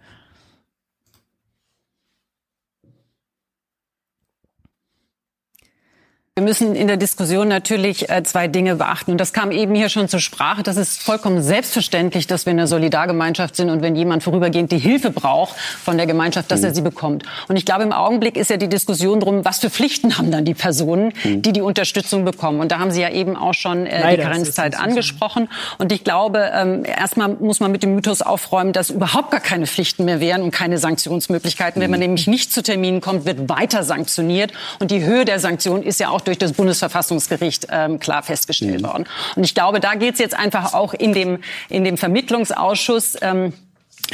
Wir 6.38 6.44
müssen 6.44 6.76
in 6.76 6.86
der 6.86 6.98
Diskussion 6.98 7.48
natürlich 7.48 8.12
äh, 8.12 8.22
zwei 8.22 8.48
Dinge 8.48 8.76
beachten. 8.76 9.10
Und 9.10 9.18
das 9.18 9.34
kam 9.34 9.50
eben 9.50 9.74
hier 9.74 9.90
schon 9.90 10.08
zur 10.08 10.20
Sprache. 10.20 10.62
Das 10.62 10.78
ist 10.78 11.02
vollkommen 11.02 11.42
selbstverständlich, 11.42 12.28
dass 12.28 12.46
wir 12.46 12.52
in 12.52 12.60
einer 12.60 12.68
Solidargemeinschaft 12.68 13.56
sind 13.56 13.72
und 13.72 13.82
wenn 13.82 13.96
jemand 13.96 14.22
vorübergehend 14.22 14.72
die 14.72 14.78
Hilfe 14.78 15.10
braucht 15.10 15.56
von 15.58 15.98
der 15.98 16.06
Gemeinschaft, 16.06 16.52
dass 16.52 16.62
er 16.62 16.76
sie 16.76 16.84
bekommt. 16.84 17.24
Und 17.48 17.56
ich 17.56 17.66
glaube, 17.66 17.82
im 17.82 17.92
Augenblick 17.92 18.38
ist 18.38 18.52
ja 18.52 18.58
die 18.58 18.70
Diskussion 18.70 19.20
drum, 19.20 19.46
was 19.46 19.58
für 19.58 19.72
Pflichten 19.72 20.20
haben 20.20 20.30
dann 20.30 20.46
die 20.46 20.54
Personen, 20.54 21.12
mhm. 21.24 21.42
die 21.42 21.54
die 21.54 21.62
Unterstützung 21.62 22.24
bekommen. 22.24 22.60
Und 22.60 22.72
da 22.72 22.78
haben 22.78 22.92
Sie 22.92 23.02
ja 23.02 23.10
eben 23.10 23.36
auch 23.36 23.56
schon 23.56 23.88
äh, 23.88 24.16
die 24.16 24.22
Karenzzeit 24.22 24.80
angesprochen. 24.80 25.50
Und 25.80 25.92
ich 25.92 26.04
glaube, 26.04 26.52
ähm, 26.54 26.86
erstmal 26.86 27.30
muss 27.30 27.62
man 27.62 27.72
mit 27.72 27.82
dem 27.82 27.96
Mythos 27.96 28.22
aufräumen, 28.22 28.74
dass 28.74 28.92
überhaupt 28.92 29.32
gar 29.32 29.40
keine 29.40 29.66
Pflichten 29.66 30.06
mehr 30.06 30.20
wären 30.20 30.44
und 30.44 30.52
keine 30.52 30.78
Sanktionsmöglichkeiten. 30.78 31.82
Wenn 31.82 31.90
man 31.90 32.00
mhm. 32.00 32.06
nämlich 32.06 32.28
nicht 32.28 32.54
zu 32.54 32.62
Terminen 32.62 33.02
kommt, 33.02 33.26
wird 33.26 33.50
weiter 33.50 33.82
sanktioniert. 33.82 34.52
Und 34.78 34.92
die 34.92 35.04
Höhe 35.04 35.26
der 35.26 35.40
Sanktionen 35.40 35.82
ist 35.82 36.00
ja 36.00 36.10
auch 36.10 36.27
durch 36.28 36.38
das 36.38 36.54
Bundesverfassungsgericht 36.54 37.68
ähm, 37.70 38.00
klar 38.00 38.24
festgestellt 38.24 38.82
mhm. 38.82 38.88
worden. 38.88 39.06
Und 39.36 39.44
ich 39.44 39.56
glaube, 39.56 39.80
da 39.80 39.96
geht 39.96 40.14
es 40.14 40.20
jetzt 40.20 40.38
einfach 40.38 40.74
auch 40.74 40.94
in 40.94 41.14
dem, 41.14 41.40
in 41.70 41.84
dem 41.84 41.98
Vermittlungsausschuss. 41.98 43.18
Ähm, 43.22 43.54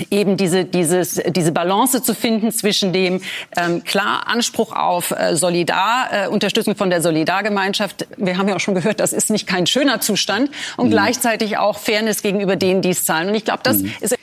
eben 0.09 0.37
diese, 0.37 0.65
dieses, 0.65 1.21
diese 1.27 1.51
Balance 1.51 2.01
zu 2.01 2.15
finden 2.15 2.51
zwischen 2.51 2.93
dem 2.93 3.21
ähm, 3.55 3.83
klar 3.83 4.27
Anspruch 4.27 4.75
auf 4.75 5.11
äh, 5.11 5.35
Solidar, 5.35 6.09
äh, 6.11 6.27
Unterstützung 6.27 6.75
von 6.75 6.89
der 6.89 7.01
Solidargemeinschaft. 7.01 8.07
Wir 8.17 8.37
haben 8.37 8.47
ja 8.49 8.55
auch 8.55 8.59
schon 8.59 8.75
gehört, 8.75 8.99
das 8.99 9.13
ist 9.13 9.29
nicht 9.29 9.45
kein 9.45 9.67
schöner 9.67 10.01
Zustand 10.01 10.49
und 10.77 10.87
mhm. 10.87 10.91
gleichzeitig 10.91 11.57
auch 11.57 11.77
Fairness 11.77 12.23
gegenüber 12.23 12.55
denen, 12.55 12.81
die 12.81 12.89
es 12.89 13.05
zahlen. 13.05 13.29
Und 13.29 13.35
ich 13.35 13.45
glaube, 13.45 13.61
das 13.63 13.79
mhm. 13.79 13.93
ist 13.99 14.15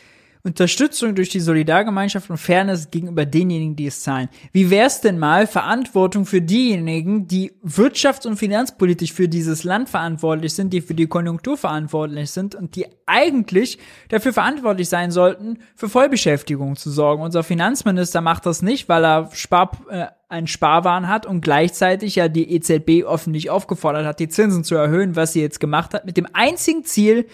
Unterstützung 0.43 1.15
durch 1.15 1.29
die 1.29 1.41
Solidargemeinschaft 1.41 2.31
und 2.31 2.39
Fairness 2.39 2.91
gegenüber 2.91 3.27
denjenigen, 3.27 3.77
die 3.77 3.87
es 3.87 4.03
zahlen. 4.03 4.29
Wie 4.53 4.71
wär's 4.71 5.03
denn 5.03 5.19
mal 5.19 5.47
Verantwortung 5.47 6.25
für 6.25 6.41
diejenigen, 6.41 7.27
die 7.27 7.53
wirtschafts- 7.63 8.27
und 8.27 8.37
finanzpolitisch 8.37 9.13
für 9.13 9.29
dieses 9.29 9.65
Land 9.65 9.91
verantwortlich 9.91 10.55
sind, 10.55 10.73
die 10.73 10.81
für 10.81 10.95
die 10.95 11.07
Konjunktur 11.07 11.59
verantwortlich 11.59 12.31
sind 12.31 12.55
und 12.55 12.75
die 12.75 12.87
eigentlich 13.05 13.79
dafür 14.09 14.33
verantwortlich 14.33 14.89
sein 14.89 15.11
sollten, 15.11 15.59
für 15.77 15.91
Vollbeschäftigung 15.91 16.77
zu 16.77 16.91
sorgen. 16.91 17.23
Unser 17.23 17.43
Finanzminister 17.43 18.23
macht 18.23 18.47
das 18.47 18.63
nicht, 18.63 18.89
weil 18.89 19.05
er 19.05 19.31
Spar, 19.35 19.73
äh, 19.91 20.07
einen 20.31 20.47
Sparwahn 20.47 21.09
hat 21.09 21.27
und 21.27 21.43
gleichzeitig 21.43 22.15
ja 22.15 22.29
die 22.29 22.55
EZB 22.55 23.05
öffentlich 23.05 23.51
aufgefordert 23.51 24.07
hat, 24.07 24.21
die 24.21 24.29
Zinsen 24.29 24.65
zu 24.65 24.75
erhöhen, 24.75 25.17
was 25.17 25.33
sie 25.35 25.43
jetzt 25.43 25.61
gemacht 25.61 25.93
hat, 25.93 26.07
mit 26.07 26.17
dem 26.17 26.29
einzigen 26.33 26.85
Ziel, 26.85 27.27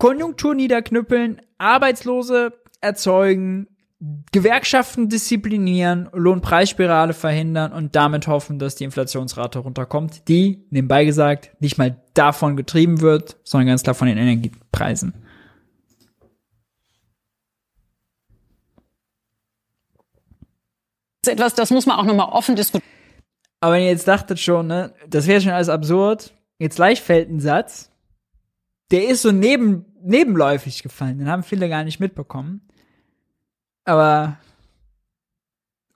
Konjunktur 0.00 0.54
niederknüppeln, 0.54 1.42
Arbeitslose 1.58 2.54
erzeugen, 2.80 3.68
Gewerkschaften 4.32 5.10
disziplinieren, 5.10 6.08
Lohnpreisspirale 6.14 7.12
verhindern 7.12 7.74
und 7.74 7.94
damit 7.94 8.26
hoffen, 8.26 8.58
dass 8.58 8.76
die 8.76 8.84
Inflationsrate 8.84 9.58
runterkommt, 9.58 10.26
die, 10.26 10.64
nebenbei 10.70 11.04
gesagt, 11.04 11.50
nicht 11.60 11.76
mal 11.76 12.02
davon 12.14 12.56
getrieben 12.56 13.02
wird, 13.02 13.36
sondern 13.44 13.66
ganz 13.68 13.82
klar 13.82 13.94
von 13.94 14.08
den 14.08 14.16
Energiepreisen. 14.16 15.12
Das 21.20 21.34
ist 21.34 21.34
etwas, 21.34 21.54
das 21.54 21.70
muss 21.70 21.84
man 21.84 21.98
auch 21.98 22.04
nochmal 22.04 22.32
offen 22.32 22.56
diskutieren. 22.56 22.90
Aber 23.60 23.74
wenn 23.74 23.82
ihr 23.82 23.90
jetzt 23.90 24.08
dachtet 24.08 24.40
schon, 24.40 24.66
ne, 24.66 24.94
das 25.06 25.26
wäre 25.26 25.42
schon 25.42 25.52
alles 25.52 25.68
absurd, 25.68 26.32
jetzt 26.58 26.76
gleich 26.76 27.02
fällt 27.02 27.28
ein 27.28 27.40
Satz, 27.40 27.90
der 28.90 29.08
ist 29.08 29.22
so 29.22 29.30
neben, 29.30 29.84
nebenläufig 30.02 30.82
gefallen, 30.82 31.18
den 31.18 31.28
haben 31.28 31.42
viele 31.42 31.68
gar 31.68 31.84
nicht 31.84 32.00
mitbekommen. 32.00 32.60
Aber 33.84 34.38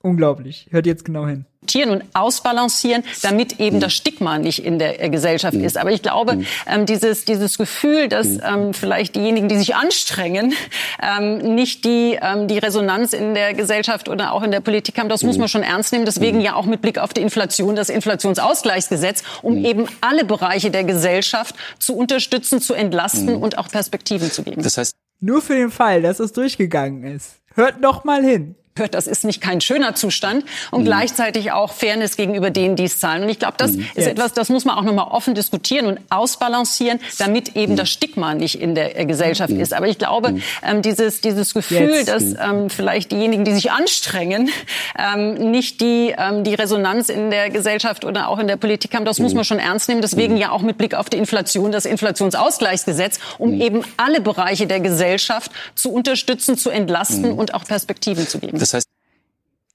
unglaublich. 0.03 0.69
Hört 0.71 0.87
jetzt 0.87 1.05
genau 1.05 1.27
hin 1.27 1.47
und 1.73 2.05
ausbalancieren, 2.15 3.03
damit 3.23 3.61
eben 3.61 3.81
das 3.81 3.93
Stigma 3.93 4.39
nicht 4.39 4.65
in 4.65 4.79
der 4.79 5.09
Gesellschaft 5.09 5.55
ist. 5.55 5.77
Aber 5.77 5.91
ich 5.91 6.03
glaube, 6.03 6.45
ähm, 6.67 6.87
dieses, 6.87 7.25
dieses 7.25 7.59
Gefühl, 7.59 8.09
dass 8.09 8.27
ähm, 8.27 8.75
vielleicht 8.75 9.17
diejenigen, 9.17 9.49
die 9.49 9.57
sich 9.57 9.75
anstrengen, 9.75 10.55
ähm, 11.03 11.55
nicht 11.55 11.85
die, 11.85 12.19
ähm, 12.21 12.49
die 12.49 12.59
Resonanz 12.59 13.13
in 13.13 13.35
der 13.35 13.55
Gesellschaft 13.55 14.09
oder 14.09 14.33
auch 14.33 14.43
in 14.43 14.51
der 14.51 14.61
Politik 14.61 14.99
haben, 14.99 15.09
das 15.09 15.23
muss 15.23 15.39
man 15.39 15.49
schon 15.49 15.63
ernst 15.63 15.93
nehmen. 15.93 16.05
Deswegen 16.05 16.41
ja 16.41 16.55
auch 16.55 16.67
mit 16.67 16.81
Blick 16.83 16.99
auf 16.99 17.13
die 17.13 17.23
Inflation 17.23 17.75
das 17.75 17.89
Inflationsausgleichsgesetz, 17.89 19.23
um 19.43 19.65
eben 19.65 19.87
alle 20.01 20.25
Bereiche 20.25 20.71
der 20.71 20.85
Gesellschaft 20.85 21.55
zu 21.79 21.97
unterstützen, 21.97 22.61
zu 22.61 22.75
entlasten 22.75 23.37
und 23.37 23.59
auch 23.59 23.69
Perspektiven 23.69 24.31
zu 24.31 24.43
geben. 24.43 24.63
Das 24.63 24.79
heißt, 24.79 24.95
nur 25.21 25.43
für 25.43 25.55
den 25.55 25.71
Fall, 25.71 26.03
dass 26.03 26.21
es 26.21 26.33
durchgegangen 26.33 27.05
ist. 27.05 27.41
Hört 27.55 27.81
noch 27.81 28.05
mal 28.05 28.23
hin 28.23 28.57
hört, 28.77 28.95
das 28.95 29.07
ist 29.07 29.25
nicht 29.25 29.41
kein 29.41 29.61
schöner 29.61 29.95
Zustand 29.95 30.45
und 30.73 30.81
mhm. 30.81 30.87
gleichzeitig 30.87 31.53
auch 31.53 31.73
Fairness 31.73 32.17
gegenüber 32.17 32.51
denen, 32.51 32.75
die 32.75 32.83
es 32.83 32.99
zahlen. 32.99 33.23
Und 33.23 33.29
ich 33.29 33.39
glaube, 33.39 33.55
das 33.57 33.75
mhm. 33.75 33.87
ist 33.95 34.09
etwas, 34.09 34.33
das 34.33 34.49
muss 34.49 34.65
man 34.65 34.77
auch 34.77 34.83
nochmal 34.83 35.07
offen 35.13 35.37
diskutieren 35.37 35.87
und 35.87 36.01
ausbalancieren, 36.11 36.99
damit 37.19 37.55
eben 37.55 37.75
mhm. 37.75 37.77
das 37.77 37.91
Stigma 37.91 38.35
nicht 38.35 38.61
in 38.61 38.75
der 38.75 39.05
Gesellschaft 39.07 39.53
mhm. 39.53 39.61
ist. 39.61 39.75
Aber 39.75 39.87
ich 39.87 39.97
glaube, 39.97 40.33
mhm. 40.33 40.43
ähm, 40.65 40.83
dieses, 40.83 41.21
dieses 41.21 41.55
Gefühl, 41.55 41.91
Jetzt. 41.91 42.09
dass 42.09 42.25
mhm. 42.25 42.37
ähm, 42.43 42.71
vielleicht 42.71 43.13
diejenigen, 43.13 43.45
die 43.45 43.53
sich 43.53 43.71
anstrengen, 43.71 44.51
ähm, 44.99 45.53
nicht 45.53 45.81
die, 45.81 46.13
ähm, 46.19 46.43
die 46.43 46.55
Resonanz 46.55 47.11
in 47.11 47.31
der 47.31 47.51
Gesellschaft 47.51 48.05
oder 48.05 48.29
auch 48.29 48.41
in 48.41 48.49
der 48.49 48.57
Politik 48.57 48.93
haben, 48.97 49.05
das 49.05 49.21
muss 49.21 49.35
man 49.35 49.45
schon 49.45 49.61
ernst 49.61 49.89
nehmen. 49.89 50.03
Deswegen 50.03 50.37
ja 50.37 50.51
auch 50.51 50.63
mit 50.63 50.79
Blick 50.79 50.95
auf 50.95 51.09
die 51.09 51.19
Inflation 51.19 51.71
das 51.71 51.85
Inflationsausgleichsgesetz, 51.85 53.21
um 53.39 53.61
eben 53.61 53.85
alle 53.99 54.21
Bereiche 54.21 54.67
der 54.67 54.81
Gesellschaft 54.81 55.53
zu 55.77 55.93
unterstützen, 55.93 56.59
zu 56.59 56.71
entlasten 56.71 57.31
und 57.31 57.55
auch 57.55 57.65
Perspektiven 57.65 58.27
zu 58.27 58.41
geben. 58.41 58.64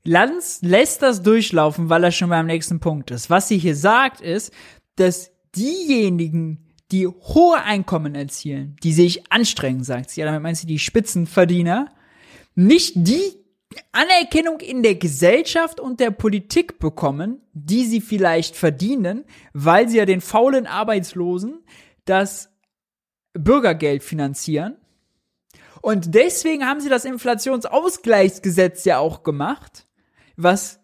Lanz 0.09 0.59
lässt 0.63 1.03
das 1.03 1.21
durchlaufen, 1.21 1.89
weil 1.89 2.03
er 2.03 2.11
schon 2.11 2.29
beim 2.29 2.47
nächsten 2.47 2.79
Punkt 2.79 3.11
ist. 3.11 3.29
Was 3.29 3.47
sie 3.47 3.59
hier 3.59 3.75
sagt, 3.75 4.21
ist, 4.21 4.51
dass 4.95 5.31
diejenigen, 5.55 6.65
die 6.91 7.05
hohe 7.05 7.61
Einkommen 7.61 8.15
erzielen, 8.15 8.75
die 8.81 8.91
sich 8.91 9.31
anstrengen, 9.31 9.83
sagt 9.83 10.09
sie, 10.09 10.21
ja, 10.21 10.25
damit 10.25 10.41
meint 10.41 10.57
sie 10.57 10.65
die 10.65 10.79
Spitzenverdiener, 10.79 11.93
nicht 12.55 12.93
die 12.95 13.21
Anerkennung 13.91 14.59
in 14.61 14.81
der 14.81 14.95
Gesellschaft 14.95 15.79
und 15.79 15.99
der 15.99 16.09
Politik 16.09 16.79
bekommen, 16.79 17.43
die 17.53 17.85
sie 17.85 18.01
vielleicht 18.01 18.55
verdienen, 18.55 19.25
weil 19.53 19.89
sie 19.89 19.97
ja 19.97 20.05
den 20.05 20.21
faulen 20.21 20.65
Arbeitslosen 20.65 21.59
das 22.05 22.49
Bürgergeld 23.33 24.01
finanzieren 24.01 24.75
und 25.81 26.13
deswegen 26.13 26.65
haben 26.65 26.81
sie 26.81 26.89
das 26.89 27.05
Inflationsausgleichsgesetz 27.05 28.85
ja 28.85 28.99
auch 28.99 29.23
gemacht, 29.23 29.85
was 30.41 30.79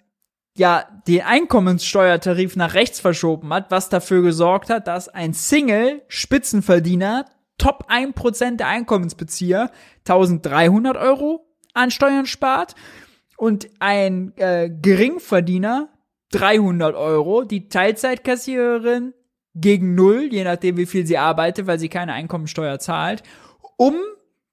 ja 0.57 0.85
den 1.07 1.21
Einkommenssteuertarif 1.21 2.55
nach 2.55 2.73
rechts 2.73 2.99
verschoben 2.99 3.53
hat, 3.53 3.71
was 3.71 3.89
dafür 3.89 4.21
gesorgt 4.21 4.69
hat, 4.69 4.87
dass 4.87 5.09
ein 5.09 5.33
Single-Spitzenverdiener, 5.33 7.25
Top 7.57 7.89
1% 7.89 8.57
der 8.57 8.67
Einkommensbezieher, 8.67 9.71
1300 9.99 10.97
Euro 10.97 11.47
an 11.73 11.89
Steuern 11.89 12.25
spart 12.25 12.75
und 13.37 13.69
ein 13.79 14.33
äh, 14.37 14.69
Geringverdiener 14.69 15.89
300 16.31 16.95
Euro, 16.95 17.43
die 17.43 17.69
Teilzeitkassiererin 17.69 19.13
gegen 19.53 19.95
null, 19.95 20.27
je 20.31 20.43
nachdem 20.43 20.75
wie 20.75 20.85
viel 20.85 21.05
sie 21.05 21.17
arbeitet, 21.17 21.65
weil 21.65 21.79
sie 21.79 21.87
keine 21.87 22.11
Einkommensteuer 22.13 22.79
zahlt, 22.79 23.23
um 23.77 23.95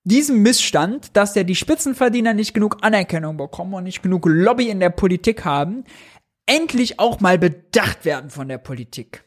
diesem 0.04 0.42
Missstand, 0.42 1.16
dass 1.16 1.34
ja 1.34 1.44
die 1.44 1.54
Spitzenverdiener 1.54 2.34
nicht 2.34 2.54
genug 2.54 2.78
Anerkennung 2.82 3.36
bekommen 3.36 3.74
und 3.74 3.84
nicht 3.84 4.02
genug 4.02 4.26
Lobby 4.26 4.68
in 4.68 4.80
der 4.80 4.90
Politik 4.90 5.44
haben, 5.44 5.84
endlich 6.46 6.98
auch 6.98 7.20
mal 7.20 7.38
bedacht 7.38 8.04
werden 8.04 8.30
von 8.30 8.48
der 8.48 8.58
Politik. 8.58 9.24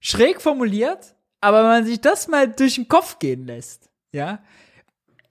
Schräg 0.00 0.40
formuliert, 0.40 1.16
aber 1.40 1.62
wenn 1.62 1.70
man 1.70 1.86
sich 1.86 2.00
das 2.00 2.28
mal 2.28 2.48
durch 2.48 2.76
den 2.76 2.88
Kopf 2.88 3.18
gehen 3.18 3.46
lässt, 3.46 3.90
ja, 4.12 4.42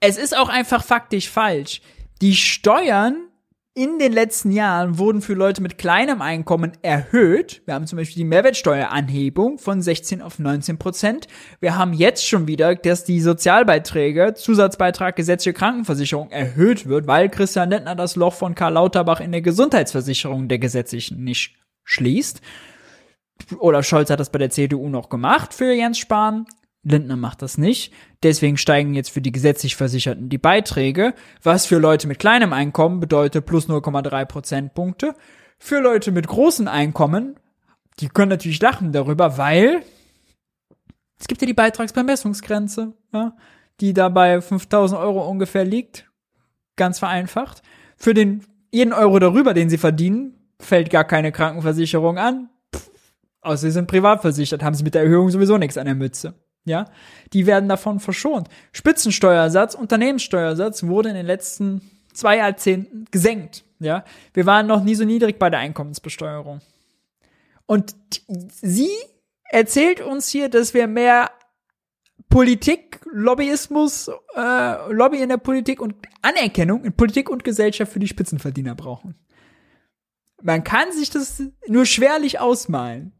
es 0.00 0.16
ist 0.16 0.36
auch 0.36 0.48
einfach 0.48 0.84
faktisch 0.84 1.28
falsch. 1.30 1.80
Die 2.20 2.36
Steuern 2.36 3.28
in 3.76 3.98
den 3.98 4.12
letzten 4.12 4.52
Jahren 4.52 4.96
wurden 4.96 5.20
für 5.20 5.34
Leute 5.34 5.60
mit 5.60 5.76
kleinem 5.76 6.22
Einkommen 6.22 6.72
erhöht. 6.80 7.60
Wir 7.66 7.74
haben 7.74 7.86
zum 7.86 7.98
Beispiel 7.98 8.22
die 8.22 8.28
Mehrwertsteueranhebung 8.28 9.58
von 9.58 9.82
16 9.82 10.22
auf 10.22 10.38
19 10.38 10.78
Prozent. 10.78 11.28
Wir 11.60 11.76
haben 11.76 11.92
jetzt 11.92 12.26
schon 12.26 12.48
wieder, 12.48 12.74
dass 12.74 13.04
die 13.04 13.20
Sozialbeiträge, 13.20 14.32
Zusatzbeitrag, 14.32 15.14
gesetzliche 15.14 15.52
Krankenversicherung 15.52 16.30
erhöht 16.30 16.86
wird, 16.86 17.06
weil 17.06 17.28
Christian 17.28 17.68
Lindner 17.68 17.94
das 17.94 18.16
Loch 18.16 18.32
von 18.32 18.54
Karl 18.54 18.72
Lauterbach 18.72 19.20
in 19.20 19.30
der 19.30 19.42
Gesundheitsversicherung 19.42 20.48
der 20.48 20.58
gesetzlichen 20.58 21.22
nicht 21.22 21.56
schließt. 21.84 22.40
Oder 23.58 23.82
Scholz 23.82 24.08
hat 24.08 24.20
das 24.20 24.30
bei 24.30 24.38
der 24.38 24.48
CDU 24.48 24.88
noch 24.88 25.10
gemacht 25.10 25.52
für 25.52 25.70
Jens 25.74 25.98
Spahn. 25.98 26.46
Lindner 26.82 27.16
macht 27.16 27.42
das 27.42 27.58
nicht. 27.58 27.92
Deswegen 28.22 28.56
steigen 28.56 28.94
jetzt 28.94 29.10
für 29.10 29.20
die 29.20 29.32
gesetzlich 29.32 29.76
Versicherten 29.76 30.28
die 30.28 30.38
Beiträge, 30.38 31.14
was 31.42 31.66
für 31.66 31.78
Leute 31.78 32.08
mit 32.08 32.18
kleinem 32.18 32.52
Einkommen 32.52 33.00
bedeutet 33.00 33.44
plus 33.46 33.68
0,3 33.68 34.24
Prozentpunkte. 34.24 35.14
Für 35.58 35.80
Leute 35.80 36.12
mit 36.12 36.26
großen 36.26 36.68
Einkommen, 36.68 37.38
die 38.00 38.08
können 38.08 38.30
natürlich 38.30 38.60
lachen 38.60 38.92
darüber, 38.92 39.38
weil 39.38 39.82
es 41.18 41.28
gibt 41.28 41.40
ja 41.40 41.46
die 41.46 41.54
Beitragsbemessungsgrenze, 41.54 42.94
ja, 43.12 43.36
die 43.80 43.92
da 43.92 44.08
bei 44.08 44.40
5000 44.40 45.00
Euro 45.00 45.28
ungefähr 45.28 45.64
liegt. 45.64 46.10
Ganz 46.76 46.98
vereinfacht. 46.98 47.62
Für 47.96 48.12
den 48.12 48.44
jeden 48.70 48.92
Euro 48.92 49.18
darüber, 49.18 49.54
den 49.54 49.70
sie 49.70 49.78
verdienen, 49.78 50.34
fällt 50.60 50.90
gar 50.90 51.04
keine 51.04 51.32
Krankenversicherung 51.32 52.18
an. 52.18 52.50
Außer 53.40 53.58
sie 53.58 53.70
sind 53.70 53.86
privat 53.86 54.22
versichert, 54.22 54.62
haben 54.62 54.74
sie 54.74 54.84
mit 54.84 54.94
der 54.94 55.02
Erhöhung 55.02 55.30
sowieso 55.30 55.56
nichts 55.56 55.78
an 55.78 55.86
der 55.86 55.94
Mütze 55.94 56.34
ja, 56.66 56.84
die 57.32 57.46
werden 57.46 57.68
davon 57.68 58.00
verschont. 58.00 58.48
Spitzensteuersatz, 58.72 59.74
Unternehmenssteuersatz 59.74 60.82
wurde 60.82 61.08
in 61.08 61.14
den 61.14 61.26
letzten 61.26 61.80
zwei 62.12 62.36
Jahrzehnten 62.38 63.06
gesenkt, 63.10 63.64
ja. 63.78 64.04
Wir 64.34 64.44
waren 64.44 64.66
noch 64.66 64.82
nie 64.82 64.94
so 64.94 65.04
niedrig 65.04 65.38
bei 65.38 65.48
der 65.48 65.60
Einkommensbesteuerung. 65.60 66.60
Und 67.66 67.96
sie 68.28 68.90
erzählt 69.44 70.00
uns 70.00 70.28
hier, 70.28 70.48
dass 70.48 70.74
wir 70.74 70.86
mehr 70.86 71.30
Politik, 72.28 73.00
Lobbyismus, 73.12 74.10
äh, 74.34 74.92
Lobby 74.92 75.22
in 75.22 75.28
der 75.28 75.36
Politik 75.36 75.80
und 75.80 75.94
Anerkennung 76.22 76.84
in 76.84 76.92
Politik 76.92 77.30
und 77.30 77.44
Gesellschaft 77.44 77.92
für 77.92 78.00
die 78.00 78.08
Spitzenverdiener 78.08 78.74
brauchen. 78.74 79.14
Man 80.42 80.64
kann 80.64 80.92
sich 80.92 81.10
das 81.10 81.42
nur 81.66 81.86
schwerlich 81.86 82.40
ausmalen. 82.40 83.12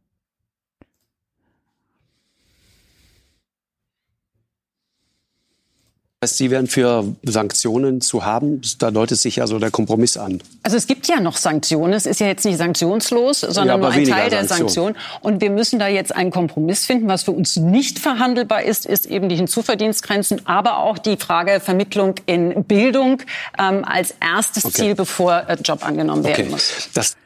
Heißt, 6.26 6.38
Sie 6.38 6.50
wären 6.50 6.66
für 6.66 7.04
Sanktionen 7.22 8.00
zu 8.00 8.24
haben. 8.24 8.60
Da 8.78 8.90
deutet 8.90 9.18
sich 9.18 9.36
ja 9.36 9.46
so 9.46 9.58
der 9.58 9.70
Kompromiss 9.70 10.16
an. 10.16 10.42
Also 10.62 10.76
es 10.76 10.86
gibt 10.86 11.06
ja 11.06 11.20
noch 11.20 11.36
Sanktionen. 11.36 11.92
Es 11.92 12.06
ist 12.06 12.20
ja 12.20 12.26
jetzt 12.26 12.44
nicht 12.44 12.58
sanktionslos, 12.58 13.40
sondern 13.40 13.68
ja, 13.68 13.76
nur 13.76 13.90
ein 13.90 14.04
Teil 14.04 14.30
der 14.30 14.44
Sanktionen. 14.44 14.96
Und 15.20 15.40
wir 15.40 15.50
müssen 15.50 15.78
da 15.78 15.86
jetzt 15.86 16.14
einen 16.14 16.30
Kompromiss 16.30 16.84
finden. 16.84 17.08
Was 17.08 17.22
für 17.22 17.32
uns 17.32 17.56
nicht 17.56 17.98
verhandelbar 17.98 18.62
ist, 18.64 18.86
ist 18.86 19.06
eben 19.06 19.28
die 19.28 19.36
Hinzuverdienstgrenzen, 19.36 20.46
aber 20.46 20.78
auch 20.78 20.98
die 20.98 21.16
Frage 21.16 21.60
Vermittlung 21.60 22.16
in 22.26 22.64
Bildung 22.64 23.22
ähm, 23.58 23.84
als 23.84 24.14
erstes 24.20 24.64
okay. 24.64 24.74
Ziel, 24.74 24.94
bevor 24.94 25.48
äh, 25.48 25.56
Job 25.62 25.86
angenommen 25.86 26.24
okay. 26.24 26.38
werden 26.38 26.50
muss. 26.50 26.88
Das 26.94 27.16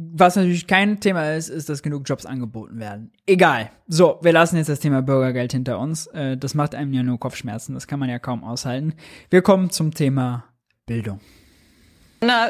was 0.00 0.36
natürlich 0.36 0.68
kein 0.68 1.00
Thema 1.00 1.34
ist, 1.34 1.48
ist, 1.48 1.68
dass 1.68 1.82
genug 1.82 2.08
Jobs 2.08 2.24
angeboten 2.24 2.78
werden. 2.78 3.10
Egal. 3.26 3.70
So, 3.88 4.20
wir 4.22 4.32
lassen 4.32 4.56
jetzt 4.56 4.68
das 4.68 4.78
Thema 4.78 5.02
Bürgergeld 5.02 5.50
hinter 5.50 5.80
uns. 5.80 6.06
Äh, 6.08 6.36
das 6.36 6.54
macht 6.54 6.76
einem 6.76 6.92
ja 6.92 7.02
nur 7.02 7.18
Kopfschmerzen. 7.18 7.74
Das 7.74 7.88
kann 7.88 7.98
man 7.98 8.08
ja 8.08 8.20
kaum 8.20 8.44
aushalten. 8.44 8.94
Wir 9.28 9.42
kommen 9.42 9.70
zum 9.70 9.92
Thema 9.92 10.44
Bildung. 10.86 11.18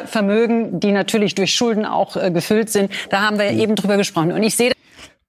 Vermögen, 0.04 0.78
die 0.78 0.92
natürlich 0.92 1.34
durch 1.34 1.54
Schulden 1.54 1.86
auch 1.86 2.16
äh, 2.16 2.30
gefüllt 2.30 2.68
sind. 2.68 2.90
Da 3.08 3.22
haben 3.22 3.38
wir 3.38 3.50
eben 3.50 3.76
drüber 3.76 3.96
gesprochen. 3.96 4.32
Und 4.32 4.42
ich 4.42 4.54
sehe 4.54 4.72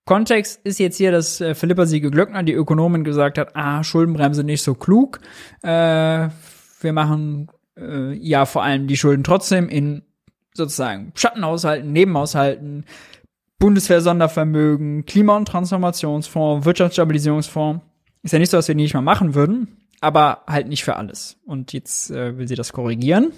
Kontext 0.03 0.59
ist 0.65 0.79
jetzt 0.79 0.97
hier, 0.97 1.13
dass 1.13 1.39
äh, 1.39 1.55
Philippa 1.55 1.85
Siege-Glöckner, 1.85 2.43
die 2.43 2.53
Ökonomin, 2.53 3.05
gesagt 3.05 3.37
hat, 3.37 3.55
ah, 3.55 3.83
Schuldenbremse 3.83 4.43
nicht 4.43 4.63
so 4.63 4.73
klug. 4.73 5.19
Äh, 5.61 5.67
wir 6.81 6.93
machen 6.93 7.47
äh, 7.77 8.13
ja 8.13 8.45
vor 8.45 8.63
allem 8.63 8.87
die 8.87 8.97
Schulden 8.97 9.23
trotzdem 9.23 9.69
in 9.69 10.01
sozusagen 10.53 11.11
Schattenhaushalten, 11.15 11.91
Nebenhaushalten, 11.91 12.85
Bundeswehr-Sondervermögen, 13.59 15.05
Klima- 15.05 15.37
und 15.37 15.47
Transformationsfonds, 15.47 16.65
Wirtschaftsstabilisierungsfonds. 16.65 17.83
Ist 18.23 18.31
ja 18.31 18.39
nicht 18.39 18.51
so, 18.51 18.57
dass 18.57 18.67
wir 18.67 18.75
die 18.75 18.83
nicht 18.83 18.93
mal 18.93 19.01
machen 19.01 19.35
würden, 19.35 19.77
aber 20.01 20.43
halt 20.47 20.67
nicht 20.67 20.83
für 20.83 20.95
alles. 20.95 21.37
Und 21.45 21.73
jetzt 21.73 22.11
äh, 22.11 22.37
will 22.37 22.47
sie 22.47 22.55
das 22.55 22.73
korrigieren. 22.73 23.31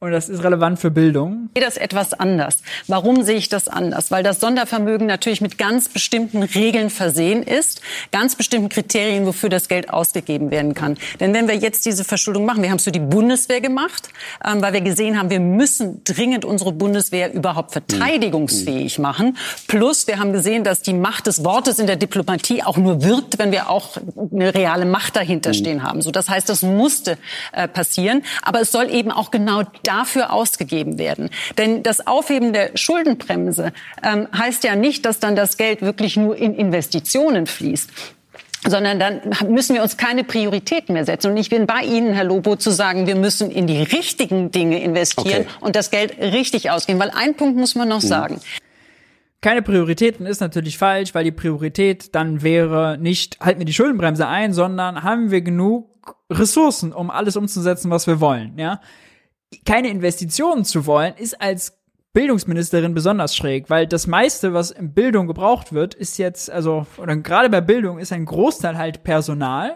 Und 0.00 0.10
das 0.10 0.28
ist 0.28 0.42
relevant 0.42 0.78
für 0.78 0.90
Bildung. 0.90 1.48
Ich 1.54 1.60
sehe 1.60 1.66
das 1.66 1.76
etwas 1.78 2.12
anders. 2.12 2.58
Warum 2.88 3.22
sehe 3.22 3.36
ich 3.36 3.48
das 3.48 3.68
anders? 3.68 4.10
Weil 4.10 4.22
das 4.22 4.38
Sondervermögen 4.38 5.06
natürlich 5.06 5.40
mit 5.40 5.56
ganz 5.56 5.88
bestimmten 5.88 6.42
Regeln 6.42 6.90
versehen 6.90 7.42
ist, 7.42 7.80
ganz 8.12 8.34
bestimmten 8.34 8.68
Kriterien, 8.68 9.24
wofür 9.24 9.48
das 9.48 9.68
Geld 9.68 9.88
ausgegeben 9.88 10.50
werden 10.50 10.74
kann. 10.74 10.98
Denn 11.20 11.32
wenn 11.32 11.48
wir 11.48 11.54
jetzt 11.54 11.86
diese 11.86 12.04
Verschuldung 12.04 12.44
machen, 12.44 12.62
wir 12.62 12.70
haben 12.70 12.76
es 12.76 12.84
für 12.84 12.92
die 12.92 12.98
Bundeswehr 12.98 13.62
gemacht, 13.62 14.10
ähm, 14.44 14.60
weil 14.60 14.74
wir 14.74 14.82
gesehen 14.82 15.18
haben, 15.18 15.30
wir 15.30 15.40
müssen 15.40 16.02
dringend 16.04 16.44
unsere 16.44 16.72
Bundeswehr 16.72 17.32
überhaupt 17.32 17.72
verteidigungsfähig 17.72 18.98
machen. 18.98 19.38
Plus 19.68 20.06
wir 20.06 20.18
haben 20.18 20.32
gesehen, 20.34 20.64
dass 20.64 20.82
die 20.82 20.92
Macht 20.92 21.28
des 21.28 21.44
Wortes 21.44 21.78
in 21.78 21.86
der 21.86 21.96
Diplomatie 21.96 22.62
auch 22.62 22.76
nur 22.76 23.02
wirkt, 23.04 23.38
wenn 23.38 23.52
wir 23.52 23.70
auch 23.70 23.96
eine 24.32 24.52
reale 24.54 24.84
Macht 24.84 25.16
dahinter 25.16 25.54
stehen 25.54 25.82
haben. 25.82 26.02
So, 26.02 26.10
das 26.10 26.28
heißt, 26.28 26.48
das 26.48 26.60
musste 26.62 27.16
äh, 27.52 27.68
passieren. 27.68 28.22
Aber 28.42 28.60
es 28.60 28.70
soll 28.70 28.90
eben 28.90 29.10
auch 29.10 29.30
genau 29.30 29.62
dafür 29.86 30.32
ausgegeben 30.32 30.98
werden. 30.98 31.30
Denn 31.58 31.82
das 31.82 32.06
Aufheben 32.06 32.52
der 32.52 32.70
Schuldenbremse 32.74 33.72
ähm, 34.02 34.28
heißt 34.36 34.64
ja 34.64 34.76
nicht, 34.76 35.04
dass 35.04 35.20
dann 35.20 35.36
das 35.36 35.56
Geld 35.56 35.82
wirklich 35.82 36.16
nur 36.16 36.36
in 36.36 36.54
Investitionen 36.54 37.46
fließt 37.46 37.90
sondern 38.66 38.98
dann 38.98 39.20
müssen 39.48 39.74
wir 39.74 39.82
uns 39.82 39.96
keine 39.96 40.24
Prioritäten 40.24 40.94
mehr 40.94 41.04
setzen. 41.04 41.30
Und 41.30 41.36
ich 41.36 41.50
bin 41.50 41.66
bei 41.66 41.82
Ihnen, 41.82 42.14
Herr 42.14 42.24
Lobo, 42.24 42.56
zu 42.56 42.70
sagen, 42.70 43.06
wir 43.06 43.16
müssen 43.16 43.50
in 43.50 43.66
die 43.66 43.82
richtigen 43.82 44.50
Dinge 44.50 44.82
investieren 44.82 45.42
okay. 45.42 45.46
und 45.60 45.76
das 45.76 45.90
Geld 45.90 46.18
richtig 46.18 46.70
ausgeben. 46.70 46.98
Weil 46.98 47.10
ein 47.10 47.34
Punkt 47.34 47.56
muss 47.56 47.74
man 47.74 47.88
noch 47.88 48.02
mhm. 48.02 48.06
sagen. 48.06 48.40
Keine 49.40 49.60
Prioritäten 49.60 50.24
ist 50.24 50.40
natürlich 50.40 50.78
falsch, 50.78 51.14
weil 51.14 51.24
die 51.24 51.32
Priorität 51.32 52.14
dann 52.14 52.42
wäre 52.42 52.96
nicht, 52.98 53.38
halten 53.40 53.60
wir 53.60 53.66
die 53.66 53.74
Schuldenbremse 53.74 54.26
ein, 54.26 54.54
sondern 54.54 55.02
haben 55.02 55.30
wir 55.30 55.42
genug 55.42 55.90
Ressourcen, 56.30 56.94
um 56.94 57.10
alles 57.10 57.36
umzusetzen, 57.36 57.90
was 57.90 58.06
wir 58.06 58.20
wollen, 58.20 58.56
ja 58.56 58.80
keine 59.64 59.88
Investitionen 59.88 60.64
zu 60.64 60.86
wollen, 60.86 61.14
ist 61.16 61.40
als 61.40 61.78
Bildungsministerin 62.14 62.94
besonders 62.94 63.34
schräg, 63.34 63.68
weil 63.68 63.88
das 63.88 64.06
meiste, 64.06 64.54
was 64.54 64.70
in 64.70 64.94
Bildung 64.94 65.26
gebraucht 65.26 65.72
wird, 65.72 65.94
ist 65.94 66.16
jetzt, 66.16 66.48
also, 66.48 66.86
oder 66.96 67.16
gerade 67.16 67.50
bei 67.50 67.60
Bildung 67.60 67.98
ist 67.98 68.12
ein 68.12 68.24
Großteil 68.24 68.78
halt 68.78 69.02
Personal. 69.02 69.74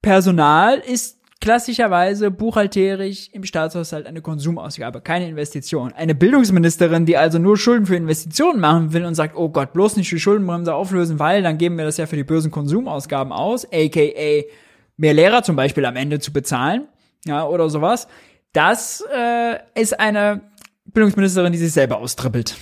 Personal 0.00 0.78
ist 0.78 1.18
klassischerweise 1.40 2.30
buchhalterisch 2.30 3.30
im 3.32 3.44
Staatshaushalt 3.44 4.06
eine 4.06 4.22
Konsumausgabe, 4.22 5.00
keine 5.00 5.28
Investition. 5.28 5.92
Eine 5.92 6.14
Bildungsministerin, 6.14 7.04
die 7.04 7.16
also 7.16 7.40
nur 7.40 7.58
Schulden 7.58 7.86
für 7.86 7.96
Investitionen 7.96 8.60
machen 8.60 8.92
will 8.92 9.04
und 9.04 9.16
sagt, 9.16 9.36
oh 9.36 9.48
Gott, 9.48 9.72
bloß 9.72 9.96
nicht 9.96 10.12
die 10.12 10.20
Schuldenbremse 10.20 10.72
auflösen, 10.72 11.18
weil 11.18 11.42
dann 11.42 11.58
geben 11.58 11.76
wir 11.76 11.84
das 11.84 11.96
ja 11.96 12.06
für 12.06 12.16
die 12.16 12.24
bösen 12.24 12.52
Konsumausgaben 12.52 13.32
aus, 13.32 13.66
aka 13.66 14.44
mehr 14.96 15.14
Lehrer 15.14 15.42
zum 15.42 15.56
Beispiel 15.56 15.84
am 15.84 15.96
Ende 15.96 16.20
zu 16.20 16.32
bezahlen, 16.32 16.86
ja, 17.26 17.44
oder 17.44 17.68
sowas 17.68 18.06
das 18.54 19.04
äh, 19.14 19.58
ist 19.74 20.00
eine 20.00 20.40
Bildungsministerin, 20.86 21.52
die 21.52 21.58
sich 21.58 21.72
selber 21.72 21.98
austribbelt. 21.98 22.56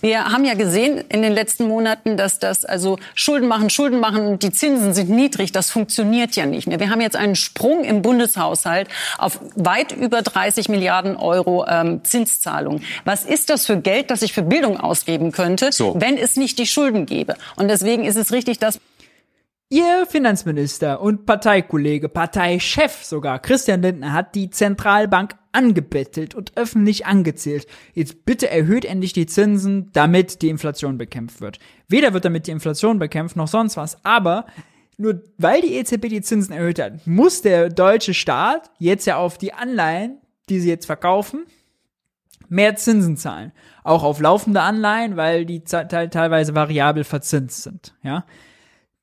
Wir 0.00 0.26
haben 0.26 0.44
ja 0.44 0.54
gesehen 0.54 1.02
in 1.08 1.22
den 1.22 1.32
letzten 1.32 1.66
Monaten, 1.66 2.16
dass 2.16 2.38
das 2.38 2.64
also 2.64 2.98
Schulden 3.14 3.48
machen, 3.48 3.70
Schulden 3.70 3.98
machen 3.98 4.26
und 4.26 4.42
die 4.42 4.52
Zinsen 4.52 4.94
sind 4.94 5.10
niedrig. 5.10 5.52
Das 5.52 5.70
funktioniert 5.70 6.36
ja 6.36 6.46
nicht 6.46 6.68
mehr. 6.68 6.78
Wir 6.80 6.90
haben 6.90 7.00
jetzt 7.00 7.16
einen 7.16 7.34
Sprung 7.34 7.82
im 7.82 8.02
Bundeshaushalt 8.02 8.88
auf 9.18 9.40
weit 9.56 9.92
über 9.92 10.22
30 10.22 10.68
Milliarden 10.68 11.16
Euro 11.16 11.66
ähm, 11.66 12.04
Zinszahlungen. 12.04 12.84
Was 13.04 13.24
ist 13.24 13.50
das 13.50 13.66
für 13.66 13.78
Geld, 13.78 14.10
das 14.10 14.22
ich 14.22 14.32
für 14.32 14.42
Bildung 14.42 14.78
ausgeben 14.78 15.32
könnte, 15.32 15.72
so. 15.72 15.94
wenn 15.98 16.16
es 16.18 16.36
nicht 16.36 16.58
die 16.58 16.66
Schulden 16.66 17.06
gäbe? 17.06 17.34
Und 17.56 17.68
deswegen 17.68 18.04
ist 18.04 18.16
es 18.16 18.32
richtig, 18.32 18.58
dass 18.58 18.80
Ihr 19.68 20.06
Finanzminister 20.06 21.00
und 21.00 21.26
Parteikollege, 21.26 22.08
Parteichef 22.08 23.02
sogar, 23.02 23.40
Christian 23.40 23.82
Lindner, 23.82 24.12
hat 24.12 24.36
die 24.36 24.48
Zentralbank 24.48 25.34
angebettelt 25.50 26.36
und 26.36 26.56
öffentlich 26.56 27.04
angezählt. 27.04 27.66
Jetzt 27.92 28.24
bitte 28.24 28.48
erhöht 28.48 28.84
endlich 28.84 29.12
die 29.12 29.26
Zinsen, 29.26 29.90
damit 29.92 30.40
die 30.42 30.50
Inflation 30.50 30.98
bekämpft 30.98 31.40
wird. 31.40 31.58
Weder 31.88 32.12
wird 32.14 32.24
damit 32.24 32.46
die 32.46 32.52
Inflation 32.52 33.00
bekämpft, 33.00 33.34
noch 33.34 33.48
sonst 33.48 33.76
was, 33.76 34.04
aber 34.04 34.46
nur 34.98 35.24
weil 35.36 35.62
die 35.62 35.74
EZB 35.74 36.10
die 36.10 36.22
Zinsen 36.22 36.54
erhöht 36.54 36.78
hat, 36.78 37.04
muss 37.04 37.42
der 37.42 37.68
deutsche 37.68 38.14
Staat 38.14 38.70
jetzt 38.78 39.04
ja 39.04 39.16
auf 39.16 39.36
die 39.36 39.52
Anleihen, 39.52 40.18
die 40.48 40.60
sie 40.60 40.68
jetzt 40.68 40.86
verkaufen, 40.86 41.44
mehr 42.48 42.76
Zinsen 42.76 43.16
zahlen. 43.16 43.50
Auch 43.82 44.04
auf 44.04 44.20
laufende 44.20 44.60
Anleihen, 44.60 45.16
weil 45.16 45.44
die 45.44 45.64
teilweise 45.64 46.54
variabel 46.54 47.02
verzinst 47.02 47.64
sind, 47.64 47.96
ja. 48.04 48.24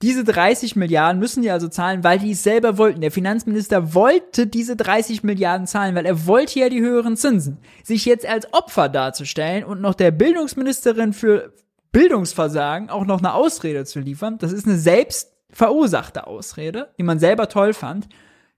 Diese 0.03 0.25
30 0.25 0.75
Milliarden 0.75 1.17
müssen 1.17 1.43
die 1.43 1.49
also 1.49 1.69
zahlen, 1.69 2.03
weil 2.03 2.19
die 2.19 2.31
es 2.31 2.43
selber 2.43 2.77
wollten. 2.77 2.99
Der 2.99 3.09
Finanzminister 3.09 3.93
wollte 3.93 4.47
diese 4.47 4.75
30 4.75 5.23
Milliarden 5.23 5.65
zahlen, 5.65 5.95
weil 5.95 6.05
er 6.05 6.27
wollte 6.27 6.59
ja 6.59 6.67
die 6.67 6.81
höheren 6.81 7.15
Zinsen. 7.15 7.59
Sich 7.85 8.03
jetzt 8.03 8.25
als 8.25 8.51
Opfer 8.51 8.89
darzustellen 8.89 9.63
und 9.63 9.79
noch 9.79 9.93
der 9.93 10.11
Bildungsministerin 10.11 11.13
für 11.13 11.53
Bildungsversagen 11.93 12.89
auch 12.89 13.05
noch 13.05 13.19
eine 13.19 13.33
Ausrede 13.33 13.85
zu 13.85 14.01
liefern, 14.01 14.37
das 14.39 14.51
ist 14.51 14.67
eine 14.67 14.77
selbst 14.77 15.31
verursachte 15.49 16.27
Ausrede, 16.27 16.89
die 16.97 17.03
man 17.03 17.19
selber 17.19 17.47
toll 17.47 17.71
fand. 17.71 18.09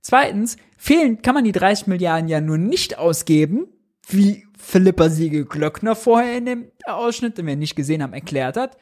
Zweitens, 0.02 0.58
fehlen 0.80 1.22
kann 1.22 1.36
man 1.36 1.44
die 1.44 1.52
30 1.52 1.86
Milliarden 1.86 2.28
ja 2.28 2.42
nur 2.42 2.58
nicht 2.58 2.98
ausgeben, 2.98 3.68
wie 4.08 4.48
Philippa 4.58 5.10
Siegel-Glöckner 5.10 5.96
vorher 5.96 6.40
in 6.40 6.46
dem 6.48 6.72
Ausschnitt, 6.88 7.38
den 7.38 7.46
wir 7.46 7.56
nicht 7.56 7.76
gesehen 7.76 8.02
haben, 8.02 8.14
erklärt 8.14 8.58
hat, 8.58 8.78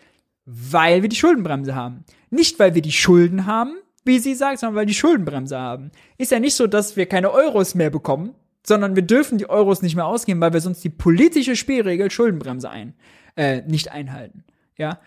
weil 0.46 1.02
wir 1.02 1.10
die 1.10 1.16
Schuldenbremse 1.16 1.76
haben. 1.76 2.04
Nicht, 2.30 2.60
weil 2.60 2.76
wir 2.76 2.82
die 2.82 2.92
Schulden 2.92 3.46
haben, 3.46 3.76
wie 4.06 4.20
sie 4.20 4.36
sagt, 4.36 4.60
sondern 4.60 4.76
weil 4.76 4.84
wir 4.84 4.88
die 4.88 4.94
Schuldenbremse 4.94 5.58
haben. 5.58 5.92
Ist 6.18 6.32
ja 6.32 6.40
nicht 6.40 6.56
so, 6.56 6.68
dass 6.68 6.96
wir 6.96 7.06
keine 7.06 7.32
Euros 7.32 7.76
mehr 7.76 7.90
bekommen, 7.90 8.36
sondern 8.66 8.96
wir 8.96 9.04
dürfen 9.04 9.38
die 9.38 9.50
Euros 9.50 9.82
nicht 9.82 9.96
mehr 9.96 10.06
ausgeben, 10.06 10.42
weil 10.42 10.54
wir 10.54 10.62
sonst 10.62 10.84
die 10.84 10.90
politische 10.90 11.56
Spielregel 11.56 12.12
Schuldenbremse 12.12 12.70
ein, 12.70 12.94
äh, 13.36 13.62
nicht 13.62 13.92
einhalten. 13.92 14.44
Ja. 14.78 15.00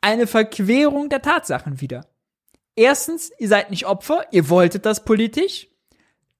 Eine 0.00 0.26
Verquerung 0.26 1.08
der 1.08 1.22
Tatsachen 1.22 1.80
wieder. 1.80 2.06
Erstens, 2.76 3.32
ihr 3.38 3.48
seid 3.48 3.70
nicht 3.70 3.86
Opfer, 3.86 4.24
ihr 4.30 4.48
wolltet 4.48 4.86
das 4.86 5.04
politisch. 5.04 5.68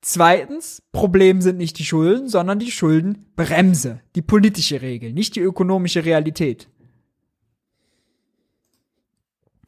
Zweitens, 0.01 0.83
Problem 0.93 1.41
sind 1.41 1.57
nicht 1.57 1.79
die 1.79 1.85
Schulden, 1.85 2.29
sondern 2.29 2.61
die 2.61 2.70
Schuldenbremse, 2.70 4.01
die 4.15 4.23
politische 4.23 4.81
Regel, 4.81 5.12
nicht 5.12 5.35
die 5.35 5.41
ökonomische 5.41 6.05
Realität. 6.05 6.69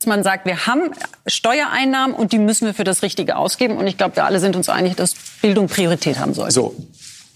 Man 0.07 0.23
sagt, 0.23 0.47
wir 0.47 0.67
haben 0.67 0.93
Steuereinnahmen 1.27 2.15
und 2.15 2.33
die 2.33 2.39
müssen 2.39 2.67
wir 2.67 2.75
für 2.75 2.85
das 2.85 3.03
Richtige 3.03 3.37
ausgeben. 3.37 3.77
Und 3.77 3.87
ich 3.87 3.97
glaube, 3.97 4.17
wir 4.17 4.25
alle 4.25 4.41
sind 4.41 4.57
uns 4.57 4.69
einig, 4.69 4.97
dass 4.97 5.15
Bildung 5.43 5.69
Priorität 5.69 6.19
haben 6.19 6.35
soll. 6.35 6.51
So, 6.51 6.75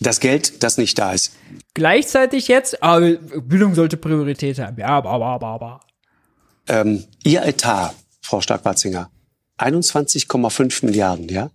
das 0.01 0.20
Geld, 0.20 0.62
das 0.62 0.78
nicht 0.78 0.99
da 0.99 1.12
ist. 1.12 1.35
Gleichzeitig 1.74 2.49
jetzt, 2.49 2.82
aber 2.82 3.12
Bildung 3.12 3.74
sollte 3.74 3.97
Priorität 3.97 4.59
haben. 4.59 4.78
Ja, 4.78 4.89
aber, 4.89 5.11
aber, 5.11 5.27
aber, 5.27 5.47
aber. 5.47 5.81
Ähm, 6.69 7.05
Ihr 7.24 7.43
Etat, 7.45 7.95
Frau 8.23 8.41
Stark-Watzinger, 8.41 9.11
21,5 9.59 10.86
Milliarden, 10.86 11.28
ja? 11.28 11.51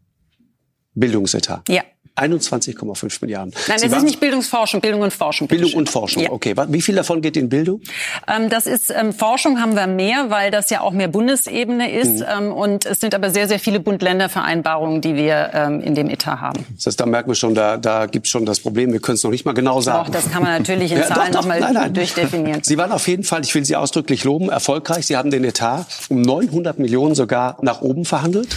Bildungsetat. 0.94 1.68
Ja. 1.70 1.84
21,5 2.20 3.18
Milliarden. 3.22 3.54
Nein, 3.68 3.80
Sie 3.80 3.86
es 3.86 3.94
ist 3.94 4.04
nicht 4.04 4.20
Bildungsforschung, 4.20 4.82
Bildung 4.82 5.02
und 5.02 5.14
Forschung. 5.14 5.48
Bildung 5.48 5.74
und 5.74 5.90
Forschung, 5.90 6.24
ja. 6.24 6.32
okay. 6.32 6.56
Wie 6.68 6.82
viel 6.82 6.96
davon 6.96 7.22
geht 7.22 7.38
in 7.38 7.50
Bildung? 7.50 7.82
Ähm, 8.28 8.50
das 8.50 8.66
ist 8.66 8.94
ähm, 8.96 9.14
Forschung 9.14 9.60
haben 9.60 9.76
wir 9.76 9.88
mehr, 9.88 10.30
weil 10.30 10.52
das 10.52 10.70
ja 10.70 10.82
auch 10.82 10.92
mehr 10.92 11.08
Bundesebene 11.08 11.92
ist. 11.92 12.20
Mhm. 12.20 12.26
Ähm, 12.38 12.52
und 12.52 12.86
es 12.86 13.00
sind 13.00 13.16
aber 13.16 13.30
sehr, 13.30 13.48
sehr 13.48 13.60
viele 13.60 13.80
Bund-Länder-Vereinbarungen, 13.80 15.02
die 15.02 15.16
wir 15.16 15.52
ähm, 15.54 15.82
in 15.82 15.96
dem 15.96 16.10
Etat 16.10 16.40
haben. 16.42 16.66
Das 16.76 16.88
heißt, 16.88 17.00
da 17.00 17.06
merken 17.06 17.30
wir 17.30 17.36
schon, 17.36 17.56
da, 17.56 17.78
da 17.78 18.06
gibt 18.06 18.26
es 18.26 18.32
schon 18.32 18.46
das 18.46 18.60
Problem. 18.60 18.92
Wir 18.94 19.00
können 19.00 19.16
es 19.16 19.24
noch 19.24 19.32
nicht 19.32 19.46
mal 19.46 19.54
genau 19.54 19.82
sagen. 19.82 20.06
Doch, 20.06 20.14
das 20.14 20.32
kann 20.32 20.44
man 20.44 20.58
natürlich 20.58 20.92
in 20.92 21.00
ja, 21.00 21.08
Zahlen 21.08 21.34
nochmal 21.34 21.90
durchdefinieren. 21.92 22.64
Sie 22.64 22.78
waren 22.78 22.92
auf 22.92 23.08
jeden 23.08 23.24
Fall, 23.24 23.42
ich 23.44 23.54
will 23.56 23.66
Sie 23.66 23.76
ausdrücklich 23.76 24.24
loben, 24.24 24.50
erfolgreich. 24.50 25.06
Sie 25.06 25.18
haben 25.18 25.32
den 25.32 25.44
Etat 25.44 25.86
um 26.10 26.22
900 26.22 26.80
Millionen 26.80 27.16
sogar 27.16 27.58
nach 27.62 27.82
oben 27.82 28.06
verhandelt. 28.06 28.50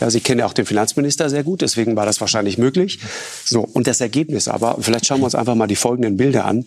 Ja, 0.00 0.10
Sie 0.10 0.20
kennen 0.20 0.40
ja 0.40 0.46
auch 0.46 0.52
den 0.52 0.66
Finanzminister 0.66 1.28
sehr 1.28 1.44
gut, 1.44 1.60
deswegen 1.60 1.96
war 1.96 2.06
das 2.06 2.20
wahrscheinlich 2.20 2.58
möglich. 2.58 3.00
So, 3.44 3.60
und 3.60 3.86
das 3.86 4.00
Ergebnis 4.00 4.48
aber, 4.48 4.78
vielleicht 4.80 5.06
schauen 5.06 5.20
wir 5.20 5.26
uns 5.26 5.34
einfach 5.34 5.54
mal 5.54 5.66
die 5.66 5.76
folgenden 5.76 6.16
Bilder 6.16 6.46
an, 6.46 6.64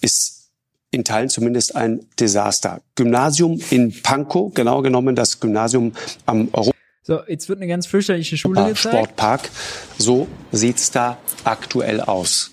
ist 0.00 0.50
in 0.90 1.04
Teilen 1.04 1.30
zumindest 1.30 1.74
ein 1.74 2.06
Desaster. 2.20 2.82
Gymnasium 2.96 3.60
in 3.70 4.02
Pankow, 4.02 4.52
genau 4.52 4.82
genommen 4.82 5.16
das 5.16 5.40
Gymnasium 5.40 5.92
am 6.26 6.48
Europa 6.52 6.72
so, 7.04 7.18
jetzt 7.26 7.48
wird 7.48 7.58
eine 7.58 7.66
ganz 7.66 7.86
fürchterliche 7.86 8.36
Schule 8.36 8.60
gezeigt. 8.60 8.78
Sportpark. 8.78 9.50
So 9.98 10.28
sieht's 10.52 10.92
da 10.92 11.18
aktuell 11.42 12.00
aus. 12.00 12.52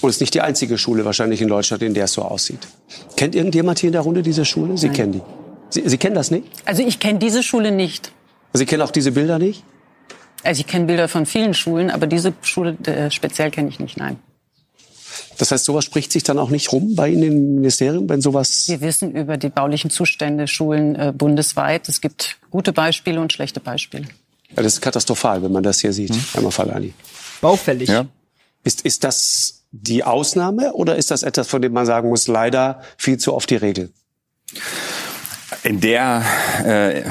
Und 0.00 0.08
es 0.08 0.16
ist 0.16 0.20
nicht 0.20 0.34
die 0.34 0.40
einzige 0.40 0.78
Schule 0.78 1.04
wahrscheinlich 1.04 1.42
in 1.42 1.48
Deutschland, 1.48 1.82
in 1.82 1.92
der 1.92 2.04
es 2.04 2.12
so 2.12 2.22
aussieht. 2.22 2.60
Kennt 3.16 3.34
irgendjemand 3.34 3.78
hier 3.78 3.88
in 3.88 3.92
der 3.92 4.02
Runde 4.02 4.22
diese 4.22 4.44
Schule? 4.46 4.78
Sie 4.78 4.86
Nein. 4.86 4.96
kennen 4.96 5.12
die. 5.12 5.22
Sie, 5.68 5.86
Sie 5.86 5.98
kennen 5.98 6.14
das 6.14 6.30
nicht? 6.30 6.46
Also 6.64 6.82
ich 6.82 6.98
kenne 6.98 7.18
diese 7.18 7.42
Schule 7.42 7.72
nicht. 7.72 8.12
Sie 8.52 8.66
kennen 8.66 8.82
auch 8.82 8.90
diese 8.90 9.12
Bilder 9.12 9.38
nicht? 9.38 9.64
Also 10.42 10.60
ich 10.60 10.66
kenne 10.66 10.86
Bilder 10.86 11.08
von 11.08 11.26
vielen 11.26 11.54
Schulen, 11.54 11.90
aber 11.90 12.06
diese 12.06 12.32
Schule 12.42 12.76
äh, 12.86 13.10
speziell 13.10 13.50
kenne 13.50 13.68
ich 13.68 13.80
nicht, 13.80 13.96
nein. 13.96 14.18
Das 15.38 15.50
heißt, 15.50 15.64
sowas 15.64 15.84
spricht 15.84 16.12
sich 16.12 16.22
dann 16.22 16.38
auch 16.38 16.50
nicht 16.50 16.72
rum 16.72 16.94
bei 16.94 17.08
Ihnen 17.08 17.22
im 17.24 17.54
Ministerium, 17.56 18.08
wenn 18.08 18.20
sowas... 18.20 18.68
Wir 18.68 18.80
wissen 18.80 19.12
über 19.12 19.36
die 19.36 19.48
baulichen 19.48 19.90
Zustände 19.90 20.46
Schulen 20.46 20.94
äh, 20.94 21.12
bundesweit. 21.16 21.88
Es 21.88 22.00
gibt 22.00 22.38
gute 22.50 22.72
Beispiele 22.72 23.20
und 23.20 23.32
schlechte 23.32 23.60
Beispiele. 23.60 24.04
Ja, 24.56 24.62
das 24.62 24.74
ist 24.74 24.80
katastrophal, 24.80 25.42
wenn 25.42 25.52
man 25.52 25.62
das 25.62 25.80
hier 25.80 25.92
sieht, 25.92 26.10
Hm. 26.14 26.24
Herr 26.32 26.42
Mafalani. 26.42 26.94
Baufällig. 27.40 27.88
Ja. 27.88 28.06
Ist, 28.64 28.82
ist 28.82 29.04
das 29.04 29.64
die 29.72 30.04
Ausnahme 30.04 30.72
oder 30.72 30.96
ist 30.96 31.10
das 31.10 31.22
etwas, 31.22 31.48
von 31.48 31.60
dem 31.60 31.72
man 31.72 31.86
sagen 31.86 32.08
muss, 32.08 32.28
leider 32.28 32.80
viel 32.96 33.18
zu 33.18 33.34
oft 33.34 33.50
die 33.50 33.56
Regel? 33.56 33.90
In 35.66 35.80
der, 35.80 36.22
äh, 36.64 37.02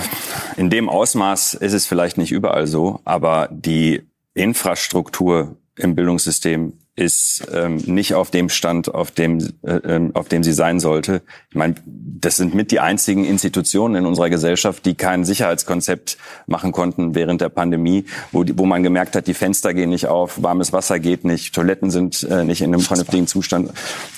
in 0.56 0.70
dem 0.70 0.88
Ausmaß 0.88 1.56
ist 1.56 1.74
es 1.74 1.86
vielleicht 1.86 2.18
nicht 2.18 2.32
überall 2.32 2.68
so, 2.68 3.02
aber 3.04 3.50
die 3.52 4.04
Infrastruktur 4.34 5.58
im 5.76 5.94
Bildungssystem 5.94 6.72
ist 6.96 7.46
ähm, 7.52 7.78
nicht 7.86 8.14
auf 8.14 8.32
dem 8.32 8.48
Stand, 8.48 8.94
auf 8.94 9.12
dem, 9.12 9.40
äh, 9.64 9.74
ähm, 9.86 10.12
auf 10.14 10.30
dem 10.30 10.44
sie 10.44 10.54
sein 10.54 10.80
sollte. 10.80 11.22
Ich 11.50 11.56
meine, 11.56 11.76
das 11.86 12.38
sind 12.38 12.56
mit 12.56 12.72
die 12.72 12.80
einzigen 12.80 13.26
Institutionen 13.26 13.96
in 13.96 14.06
unserer 14.06 14.30
Gesellschaft, 14.30 14.86
die 14.86 14.96
kein 14.96 15.26
Sicherheitskonzept 15.26 16.18
machen 16.48 16.72
konnten 16.72 17.14
während 17.14 17.42
der 17.42 17.50
Pandemie, 17.50 18.06
wo, 18.32 18.44
die, 18.44 18.58
wo 18.58 18.66
man 18.66 18.82
gemerkt 18.82 19.16
hat, 19.16 19.28
die 19.28 19.34
Fenster 19.34 19.74
gehen 19.74 19.90
nicht 19.90 20.08
auf, 20.08 20.42
warmes 20.42 20.72
Wasser 20.72 21.00
geht 21.00 21.26
nicht, 21.26 21.54
Toiletten 21.54 21.92
sind 21.92 22.24
äh, 22.24 22.46
nicht 22.46 22.62
in 22.62 22.74
einem 22.74 22.82
vernünftigen 22.82 23.28
Zustand. 23.28 23.72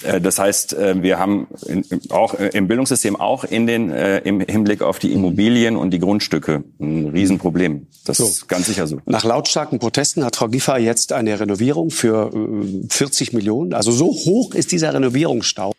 Äh, 0.03 0.21
das 0.21 0.37
heißt, 0.37 0.73
äh, 0.73 1.01
wir 1.01 1.17
haben 1.17 1.47
in, 1.65 1.83
auch 2.09 2.35
äh, 2.35 2.49
im 2.49 2.67
Bildungssystem, 2.67 3.15
auch 3.15 3.43
in 3.43 3.65
den, 3.65 3.89
äh, 3.89 4.19
im 4.19 4.39
Hinblick 4.39 4.83
auf 4.83 4.99
die 4.99 5.13
Immobilien 5.13 5.77
und 5.77 5.91
die 5.91 5.99
Grundstücke 5.99 6.63
ein 6.79 7.07
Riesenproblem. 7.07 7.87
Das 8.05 8.19
ist 8.19 8.47
ganz 8.47 8.67
sicher 8.67 8.85
so. 8.85 8.99
Nach 9.05 9.23
lautstarken 9.23 9.79
Protesten 9.79 10.23
hat 10.23 10.35
Frau 10.35 10.47
Giffey 10.47 10.77
jetzt 10.77 11.11
eine 11.11 11.39
Renovierung 11.39 11.89
für 11.89 12.31
äh, 12.33 12.66
40 12.89 13.33
Millionen. 13.33 13.73
Also 13.73 13.91
so 13.91 14.07
hoch 14.07 14.53
ist 14.53 14.71
dieser 14.71 14.93
Renovierungsstau. 14.93 15.73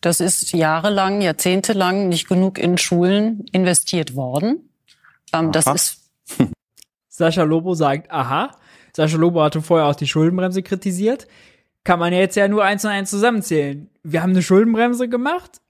Das 0.00 0.20
ist 0.20 0.52
jahrelang, 0.52 1.20
jahrzehntelang 1.20 2.08
nicht 2.08 2.28
genug 2.28 2.58
in 2.58 2.78
Schulen 2.78 3.44
investiert 3.52 4.14
worden. 4.14 4.70
Ähm, 5.32 5.52
das 5.52 5.66
ist 5.66 6.10
Sascha 7.08 7.42
Lobo 7.42 7.74
sagt, 7.74 8.10
aha. 8.10 8.56
Sascha 8.96 9.16
Lobo 9.16 9.42
hatte 9.42 9.60
vorher 9.60 9.86
auch 9.86 9.94
die 9.94 10.06
Schuldenbremse 10.06 10.62
kritisiert. 10.62 11.26
Kann 11.84 11.98
man 11.98 12.12
ja 12.12 12.20
jetzt 12.20 12.36
ja 12.36 12.48
nur 12.48 12.64
eins 12.64 12.84
und 12.84 12.90
eins 12.90 13.10
zusammenzählen. 13.10 13.90
Wir 14.02 14.22
haben 14.22 14.30
eine 14.30 14.42
Schuldenbremse 14.42 15.08
gemacht. 15.08 15.60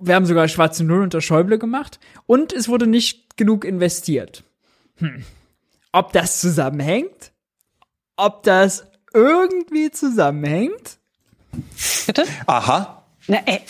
Wir 0.00 0.14
haben 0.16 0.26
sogar 0.26 0.48
schwarze 0.48 0.82
Null 0.82 1.02
unter 1.02 1.20
Schäuble 1.20 1.58
gemacht. 1.58 2.00
Und 2.26 2.52
es 2.52 2.68
wurde 2.68 2.88
nicht 2.88 3.36
genug 3.36 3.64
investiert. 3.64 4.42
Hm. 4.96 5.24
Ob 5.92 6.12
das 6.12 6.40
zusammenhängt? 6.40 7.32
Ob 8.16 8.42
das 8.42 8.84
irgendwie 9.12 9.90
zusammenhängt? 9.90 10.98
Bitte? 12.06 12.24
Aha. 12.46 13.02
Na, 13.26 13.38
äh, 13.46 13.60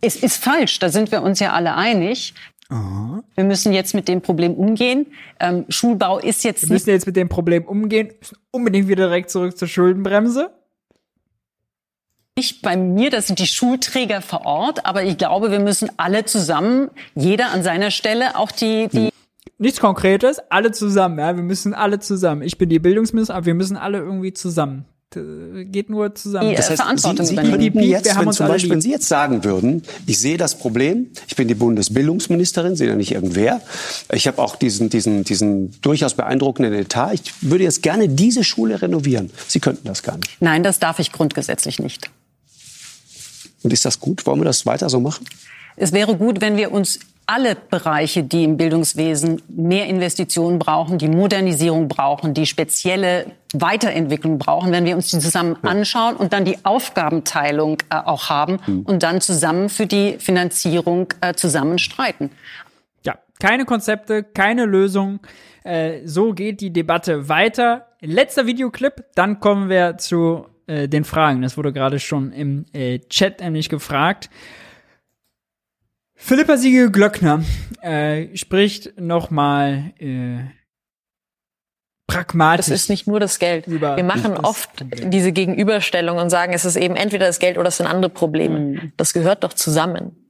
es 0.00 0.16
ist 0.16 0.42
falsch, 0.42 0.78
da 0.78 0.88
sind 0.88 1.12
wir 1.12 1.22
uns 1.22 1.40
ja 1.40 1.52
alle 1.52 1.74
einig. 1.74 2.34
Wir 2.70 3.44
müssen 3.44 3.72
jetzt 3.72 3.94
mit 3.94 4.08
dem 4.08 4.22
Problem 4.22 4.54
umgehen. 4.54 5.06
Ähm, 5.38 5.66
Schulbau 5.68 6.18
ist 6.18 6.42
jetzt 6.44 6.62
Wir 6.62 6.72
müssen 6.72 6.90
jetzt 6.90 7.06
mit 7.06 7.14
dem 7.14 7.28
Problem 7.28 7.64
umgehen. 7.64 8.12
Unbedingt 8.50 8.88
wieder 8.88 9.06
direkt 9.06 9.30
zurück 9.30 9.56
zur 9.56 9.68
Schuldenbremse. 9.68 10.50
nicht 12.36 12.62
bei 12.62 12.76
mir, 12.76 13.10
das 13.10 13.28
sind 13.28 13.38
die 13.38 13.46
Schulträger 13.46 14.22
vor 14.22 14.44
Ort, 14.46 14.86
aber 14.86 15.04
ich 15.04 15.18
glaube, 15.18 15.52
wir 15.52 15.60
müssen 15.60 15.90
alle 15.98 16.24
zusammen, 16.24 16.90
jeder 17.14 17.50
an 17.50 17.62
seiner 17.62 17.92
Stelle, 17.92 18.36
auch 18.36 18.50
die, 18.50 18.88
die 18.88 19.10
Nichts 19.58 19.80
Konkretes, 19.80 20.38
alle 20.50 20.72
zusammen, 20.72 21.18
ja. 21.18 21.36
Wir 21.36 21.42
müssen 21.42 21.74
alle 21.74 22.00
zusammen. 22.00 22.42
Ich 22.42 22.58
bin 22.58 22.68
die 22.68 22.78
Bildungsministerin, 22.78 23.36
aber 23.36 23.46
wir 23.46 23.54
müssen 23.54 23.76
alle 23.76 23.98
irgendwie 23.98 24.32
zusammen. 24.32 24.84
Geht 25.70 25.90
nur 25.90 26.12
zusammen. 26.16 26.50
Die, 26.50 26.56
Das 26.56 26.70
heißt, 26.70 26.82
Verantwortung 26.82 27.24
Sie, 27.24 27.36
Sie 27.36 27.40
könnten 27.40 27.80
jetzt, 27.84 28.18
wenn, 28.18 28.32
zum 28.32 28.48
Beispiel, 28.48 28.68
lieb. 28.68 28.72
wenn 28.72 28.80
Sie 28.80 28.90
jetzt 28.90 29.06
sagen 29.06 29.44
würden, 29.44 29.82
ich 30.06 30.18
sehe 30.18 30.36
das 30.36 30.58
Problem, 30.58 31.10
ich 31.28 31.36
bin 31.36 31.46
die 31.46 31.54
Bundesbildungsministerin, 31.54 32.74
sind 32.74 32.88
ja 32.88 32.96
nicht 32.96 33.12
irgendwer, 33.12 33.60
ich 34.12 34.26
habe 34.26 34.42
auch 34.42 34.56
diesen, 34.56 34.90
diesen, 34.90 35.22
diesen 35.22 35.80
durchaus 35.82 36.14
beeindruckenden 36.14 36.74
Etat, 36.74 37.12
ich 37.12 37.22
würde 37.42 37.62
jetzt 37.62 37.82
gerne 37.82 38.08
diese 38.08 38.42
Schule 38.42 38.82
renovieren. 38.82 39.30
Sie 39.46 39.60
könnten 39.60 39.86
das 39.86 40.02
gar 40.02 40.16
nicht. 40.16 40.36
Nein, 40.40 40.64
das 40.64 40.80
darf 40.80 40.98
ich 40.98 41.12
grundgesetzlich 41.12 41.78
nicht. 41.78 42.10
Und 43.62 43.72
ist 43.72 43.84
das 43.84 44.00
gut? 44.00 44.26
Wollen 44.26 44.40
wir 44.40 44.44
das 44.44 44.66
weiter 44.66 44.90
so 44.90 44.98
machen? 44.98 45.26
Es 45.76 45.92
wäre 45.92 46.16
gut, 46.16 46.40
wenn 46.40 46.56
wir 46.56 46.72
uns 46.72 46.98
alle 47.26 47.54
Bereiche, 47.54 48.22
die 48.22 48.44
im 48.44 48.56
Bildungswesen 48.56 49.42
mehr 49.48 49.86
Investitionen 49.86 50.58
brauchen, 50.58 50.98
die 50.98 51.08
Modernisierung 51.08 51.88
brauchen, 51.88 52.34
die 52.34 52.46
spezielle 52.46 53.26
Weiterentwicklung 53.52 54.38
brauchen, 54.38 54.72
wenn 54.72 54.84
wir 54.84 54.96
uns 54.96 55.10
die 55.10 55.18
zusammen 55.18 55.56
anschauen 55.62 56.16
und 56.16 56.32
dann 56.32 56.44
die 56.44 56.64
Aufgabenteilung 56.64 57.78
äh, 57.90 57.96
auch 57.96 58.28
haben 58.28 58.58
und 58.84 59.02
dann 59.02 59.20
zusammen 59.20 59.68
für 59.68 59.86
die 59.86 60.16
Finanzierung 60.18 61.12
äh, 61.20 61.34
zusammen 61.34 61.78
streiten. 61.78 62.30
Ja, 63.04 63.18
keine 63.40 63.64
Konzepte, 63.64 64.22
keine 64.22 64.66
Lösung. 64.66 65.20
Äh, 65.62 66.00
so 66.04 66.32
geht 66.32 66.60
die 66.60 66.72
Debatte 66.72 67.28
weiter. 67.28 67.86
Letzter 68.00 68.46
Videoclip, 68.46 69.04
dann 69.14 69.40
kommen 69.40 69.68
wir 69.70 69.96
zu 69.98 70.46
äh, 70.66 70.88
den 70.88 71.04
Fragen. 71.04 71.42
Das 71.42 71.56
wurde 71.56 71.72
gerade 71.72 71.98
schon 72.00 72.32
im 72.32 72.66
äh, 72.72 72.98
Chat 73.08 73.40
nämlich 73.40 73.68
gefragt. 73.68 74.30
Philippa 76.16 76.56
Siegel 76.56 76.90
Glöckner 76.90 77.42
äh, 77.82 78.34
spricht 78.36 78.98
nochmal 79.00 79.92
äh, 79.98 80.38
pragmatisch. 82.06 82.66
Das 82.66 82.74
ist 82.82 82.88
nicht 82.90 83.06
nur 83.06 83.20
das 83.20 83.38
Geld. 83.38 83.68
Wir 83.68 84.04
machen 84.04 84.36
oft 84.36 84.74
Problem. 84.76 85.10
diese 85.10 85.32
Gegenüberstellung 85.32 86.18
und 86.18 86.30
sagen, 86.30 86.52
es 86.52 86.64
ist 86.64 86.76
eben 86.76 86.96
entweder 86.96 87.26
das 87.26 87.38
Geld 87.38 87.58
oder 87.58 87.68
es 87.68 87.76
sind 87.78 87.86
andere 87.86 88.10
Probleme. 88.10 88.58
Mhm. 88.60 88.92
Das 88.96 89.12
gehört 89.12 89.44
doch 89.44 89.52
zusammen. 89.52 90.20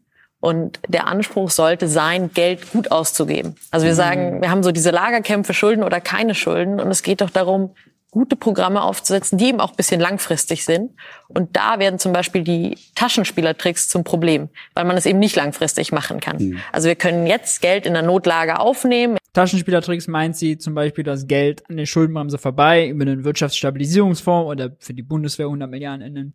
Und 0.40 0.78
der 0.88 1.06
Anspruch 1.06 1.50
sollte 1.50 1.88
sein, 1.88 2.30
Geld 2.32 2.70
gut 2.70 2.90
auszugeben. 2.90 3.56
Also 3.70 3.86
wir 3.86 3.92
Mhm. 3.92 3.96
sagen, 3.96 4.42
wir 4.42 4.50
haben 4.50 4.62
so 4.62 4.72
diese 4.72 4.90
Lagerkämpfe, 4.90 5.54
Schulden 5.54 5.82
oder 5.82 6.00
keine 6.00 6.34
Schulden. 6.34 6.80
Und 6.80 6.90
es 6.90 7.02
geht 7.02 7.20
doch 7.22 7.30
darum, 7.30 7.74
gute 8.14 8.36
Programme 8.36 8.82
aufzusetzen, 8.82 9.38
die 9.38 9.48
eben 9.48 9.60
auch 9.60 9.70
ein 9.70 9.76
bisschen 9.76 10.00
langfristig 10.00 10.64
sind. 10.64 10.92
Und 11.28 11.56
da 11.56 11.78
werden 11.78 11.98
zum 11.98 12.12
Beispiel 12.12 12.42
die 12.42 12.78
Taschenspielertricks 12.94 13.88
zum 13.88 14.04
Problem, 14.04 14.48
weil 14.74 14.84
man 14.84 14.96
es 14.96 15.04
eben 15.04 15.18
nicht 15.18 15.36
langfristig 15.36 15.92
machen 15.92 16.20
kann. 16.20 16.36
Mhm. 16.38 16.60
Also 16.72 16.88
wir 16.88 16.94
können 16.94 17.26
jetzt 17.26 17.60
Geld 17.60 17.86
in 17.86 17.92
der 17.92 18.02
Notlage 18.02 18.60
aufnehmen. 18.60 19.18
Taschenspielertricks 19.34 20.08
meint 20.08 20.36
sie 20.36 20.56
zum 20.56 20.74
Beispiel 20.74 21.04
das 21.04 21.26
Geld 21.26 21.68
an 21.68 21.76
der 21.76 21.86
Schuldenbremse 21.86 22.38
vorbei 22.38 22.88
über 22.88 23.04
den 23.04 23.24
Wirtschaftsstabilisierungsfonds 23.24 24.48
oder 24.50 24.76
für 24.78 24.94
die 24.94 25.02
Bundeswehr 25.02 25.46
100 25.46 25.68
Milliarden 25.68 26.06
in 26.06 26.14
den 26.14 26.34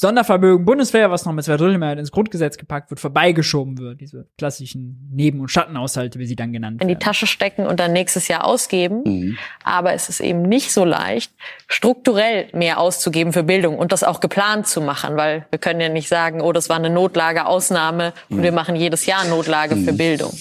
Sondervermögen 0.00 0.64
Bundeswehr, 0.64 1.10
was 1.10 1.24
noch 1.24 1.32
mit 1.32 1.44
zwei 1.44 1.56
Drittel 1.56 1.76
Mehrheit 1.76 1.98
ins 1.98 2.12
Grundgesetz 2.12 2.56
gepackt 2.56 2.88
wird, 2.90 3.00
vorbeigeschoben 3.00 3.78
wird. 3.78 4.00
Diese 4.00 4.28
klassischen 4.38 5.10
Neben- 5.12 5.40
und 5.40 5.48
Schattenhaushalte, 5.48 6.20
wie 6.20 6.26
sie 6.26 6.36
dann 6.36 6.52
genannt 6.52 6.80
in 6.80 6.86
die 6.86 6.94
werden. 6.94 7.00
Tasche 7.00 7.26
stecken 7.26 7.66
und 7.66 7.80
dann 7.80 7.92
nächstes 7.92 8.28
Jahr 8.28 8.44
ausgeben. 8.44 9.02
Mhm. 9.04 9.38
Aber 9.64 9.94
es 9.94 10.08
ist 10.08 10.20
eben 10.20 10.42
nicht 10.42 10.72
so 10.72 10.84
leicht, 10.84 11.32
strukturell 11.66 12.46
mehr 12.52 12.78
auszugeben 12.78 13.32
für 13.32 13.42
Bildung 13.42 13.76
und 13.76 13.90
das 13.90 14.04
auch 14.04 14.20
geplant 14.20 14.68
zu 14.68 14.80
machen, 14.80 15.16
weil 15.16 15.46
wir 15.50 15.58
können 15.58 15.80
ja 15.80 15.88
nicht 15.88 16.08
sagen, 16.08 16.42
oh, 16.42 16.52
das 16.52 16.68
war 16.68 16.76
eine 16.76 16.90
Notlage, 16.90 17.46
Ausnahme 17.46 18.12
und 18.28 18.44
wir 18.44 18.52
machen 18.52 18.76
jedes 18.76 19.04
Jahr 19.04 19.24
Notlage 19.24 19.74
für 19.74 19.92
Bildung. 19.92 20.32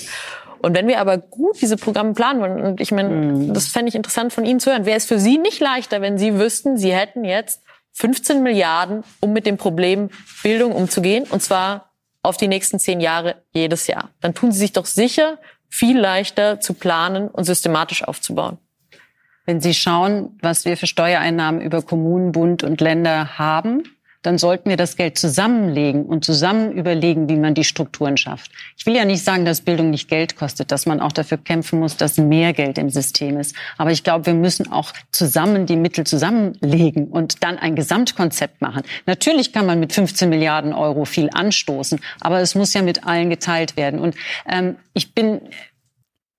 Und 0.59 0.75
wenn 0.75 0.87
wir 0.87 0.99
aber 0.99 1.17
gut 1.17 1.61
diese 1.61 1.77
Programme 1.77 2.13
planen 2.13 2.41
wollen, 2.41 2.61
und 2.61 2.81
ich 2.81 2.91
meine, 2.91 3.53
das 3.53 3.67
fände 3.67 3.89
ich 3.89 3.95
interessant 3.95 4.33
von 4.33 4.45
Ihnen 4.45 4.59
zu 4.59 4.71
hören, 4.71 4.85
wäre 4.85 4.97
es 4.97 5.05
für 5.05 5.19
Sie 5.19 5.37
nicht 5.37 5.59
leichter, 5.59 6.01
wenn 6.01 6.17
Sie 6.17 6.39
wüssten, 6.39 6.77
Sie 6.77 6.93
hätten 6.93 7.23
jetzt 7.23 7.61
15 7.93 8.43
Milliarden, 8.43 9.03
um 9.19 9.33
mit 9.33 9.45
dem 9.45 9.57
Problem 9.57 10.09
Bildung 10.43 10.73
umzugehen, 10.73 11.25
und 11.29 11.41
zwar 11.41 11.91
auf 12.21 12.37
die 12.37 12.47
nächsten 12.47 12.79
zehn 12.79 12.99
Jahre 12.99 13.43
jedes 13.51 13.87
Jahr. 13.87 14.09
Dann 14.21 14.33
tun 14.33 14.51
Sie 14.51 14.59
sich 14.59 14.73
doch 14.73 14.85
sicher 14.85 15.39
viel 15.69 15.97
leichter 15.97 16.59
zu 16.59 16.73
planen 16.73 17.27
und 17.27 17.45
systematisch 17.45 18.03
aufzubauen. 18.03 18.57
Wenn 19.45 19.61
Sie 19.61 19.73
schauen, 19.73 20.37
was 20.41 20.65
wir 20.65 20.75
für 20.75 20.87
Steuereinnahmen 20.87 21.61
über 21.61 21.81
Kommunen, 21.81 22.33
Bund 22.33 22.63
und 22.63 22.81
Länder 22.81 23.37
haben, 23.37 23.83
dann 24.21 24.37
sollten 24.37 24.69
wir 24.69 24.77
das 24.77 24.95
Geld 24.95 25.17
zusammenlegen 25.17 26.05
und 26.05 26.25
zusammen 26.25 26.71
überlegen, 26.71 27.29
wie 27.29 27.37
man 27.37 27.53
die 27.53 27.63
Strukturen 27.63 28.17
schafft. 28.17 28.51
Ich 28.77 28.85
will 28.85 28.95
ja 28.95 29.05
nicht 29.05 29.23
sagen, 29.23 29.45
dass 29.45 29.61
Bildung 29.61 29.89
nicht 29.89 30.09
Geld 30.09 30.35
kostet, 30.35 30.71
dass 30.71 30.85
man 30.85 30.99
auch 30.99 31.11
dafür 31.11 31.37
kämpfen 31.37 31.79
muss, 31.79 31.97
dass 31.97 32.17
mehr 32.17 32.53
Geld 32.53 32.77
im 32.77 32.89
System 32.89 33.39
ist. 33.39 33.55
Aber 33.77 33.91
ich 33.91 34.03
glaube, 34.03 34.25
wir 34.25 34.33
müssen 34.33 34.71
auch 34.71 34.93
zusammen 35.11 35.65
die 35.65 35.75
Mittel 35.75 36.05
zusammenlegen 36.05 37.07
und 37.07 37.43
dann 37.43 37.57
ein 37.57 37.75
Gesamtkonzept 37.75 38.61
machen. 38.61 38.83
Natürlich 39.05 39.53
kann 39.53 39.65
man 39.65 39.79
mit 39.79 39.93
15 39.93 40.29
Milliarden 40.29 40.73
Euro 40.73 41.05
viel 41.05 41.29
anstoßen, 41.31 41.99
aber 42.19 42.39
es 42.39 42.55
muss 42.55 42.73
ja 42.73 42.81
mit 42.81 43.05
allen 43.05 43.29
geteilt 43.29 43.77
werden. 43.77 43.99
Und 43.99 44.15
ähm, 44.47 44.77
ich 44.93 45.13
bin 45.13 45.41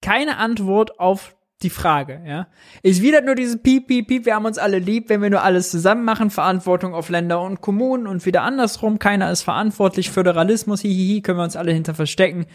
Keine 0.00 0.36
Antwort 0.36 1.00
auf 1.00 1.36
die 1.62 1.70
Frage, 1.70 2.20
ja. 2.26 2.46
Ist 2.82 3.02
wieder 3.02 3.20
nur 3.20 3.34
dieses 3.34 3.60
Piep, 3.60 3.88
Piep, 3.88 4.08
Piep, 4.08 4.26
wir 4.26 4.34
haben 4.34 4.44
uns 4.44 4.58
alle 4.58 4.78
lieb, 4.78 5.08
wenn 5.08 5.22
wir 5.22 5.30
nur 5.30 5.42
alles 5.42 5.70
zusammen 5.70 6.04
machen, 6.04 6.30
Verantwortung 6.30 6.94
auf 6.94 7.08
Länder 7.08 7.42
und 7.42 7.60
Kommunen 7.60 8.06
und 8.06 8.24
wieder 8.26 8.42
andersrum, 8.42 8.98
keiner 8.98 9.30
ist 9.30 9.42
verantwortlich, 9.42 10.10
Föderalismus, 10.10 10.82
hihihi, 10.82 11.22
können 11.22 11.38
wir 11.38 11.44
uns 11.44 11.56
alle 11.56 11.72
hinter 11.72 11.94
verstecken. 11.94 12.46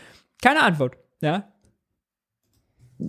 Keine 0.41 0.61
Antwort, 0.61 0.95
ja 1.21 1.47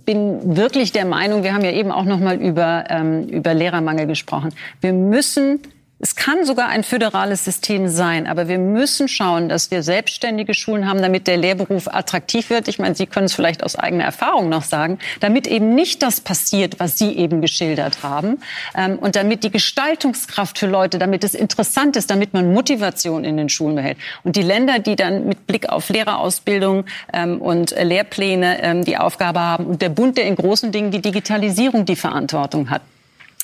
bin 0.03 0.57
wirklich 0.57 0.91
der 0.91 1.05
Meinung, 1.05 1.43
wir 1.43 1.53
haben 1.53 1.63
ja 1.63 1.71
eben 1.71 1.91
auch 1.91 2.05
noch 2.05 2.19
mal 2.19 2.41
über, 2.41 2.85
ähm, 2.89 3.27
über 3.27 3.53
Lehrermangel 3.53 4.07
gesprochen. 4.07 4.53
Wir 4.81 4.93
müssen 4.93 5.59
es 6.05 6.15
kann 6.15 6.45
sogar 6.45 6.67
ein 6.67 6.83
föderales 6.83 7.45
System 7.45 7.87
sein, 7.87 8.27
aber 8.27 8.47
wir 8.47 8.59
müssen 8.59 9.07
schauen, 9.07 9.49
dass 9.49 9.71
wir 9.71 9.81
selbstständige 9.81 10.53
Schulen 10.53 10.87
haben, 10.87 11.01
damit 11.01 11.25
der 11.25 11.35
Lehrberuf 11.35 11.87
attraktiv 11.87 12.51
wird. 12.51 12.67
Ich 12.67 12.77
meine, 12.77 12.93
Sie 12.93 13.07
können 13.07 13.25
es 13.25 13.33
vielleicht 13.33 13.63
aus 13.63 13.75
eigener 13.75 14.03
Erfahrung 14.03 14.47
noch 14.47 14.61
sagen, 14.61 14.99
damit 15.19 15.47
eben 15.47 15.73
nicht 15.73 16.03
das 16.03 16.21
passiert, 16.21 16.79
was 16.79 16.99
Sie 16.99 17.13
eben 17.13 17.41
geschildert 17.41 18.03
haben, 18.03 18.37
ähm, 18.77 18.99
und 18.99 19.15
damit 19.15 19.43
die 19.43 19.49
Gestaltungskraft 19.49 20.59
für 20.59 20.67
Leute, 20.67 20.99
damit 20.99 21.23
es 21.23 21.33
interessant 21.33 21.95
ist, 21.95 22.11
damit 22.11 22.35
man 22.35 22.53
Motivation 22.53 23.23
in 23.23 23.35
den 23.35 23.49
Schulen 23.49 23.75
behält. 23.75 23.97
Und 24.23 24.35
die 24.35 24.43
Länder, 24.43 24.77
die 24.77 24.95
dann 24.95 25.25
mit 25.25 25.47
Blick 25.47 25.69
auf 25.69 25.89
Lehrerausbildung 25.89 26.85
ähm, 27.13 27.41
und 27.41 27.71
Lehrpläne 27.71 28.61
ähm, 28.61 28.85
die 28.85 28.97
Aufgabe 28.97 29.39
haben, 29.39 29.65
und 29.65 29.81
der 29.81 29.89
Bund, 29.89 30.19
der 30.19 30.27
in 30.27 30.35
großen 30.35 30.71
Dingen 30.71 30.91
die 30.91 31.01
Digitalisierung 31.01 31.83
die 31.85 31.95
Verantwortung 31.95 32.69
hat, 32.69 32.83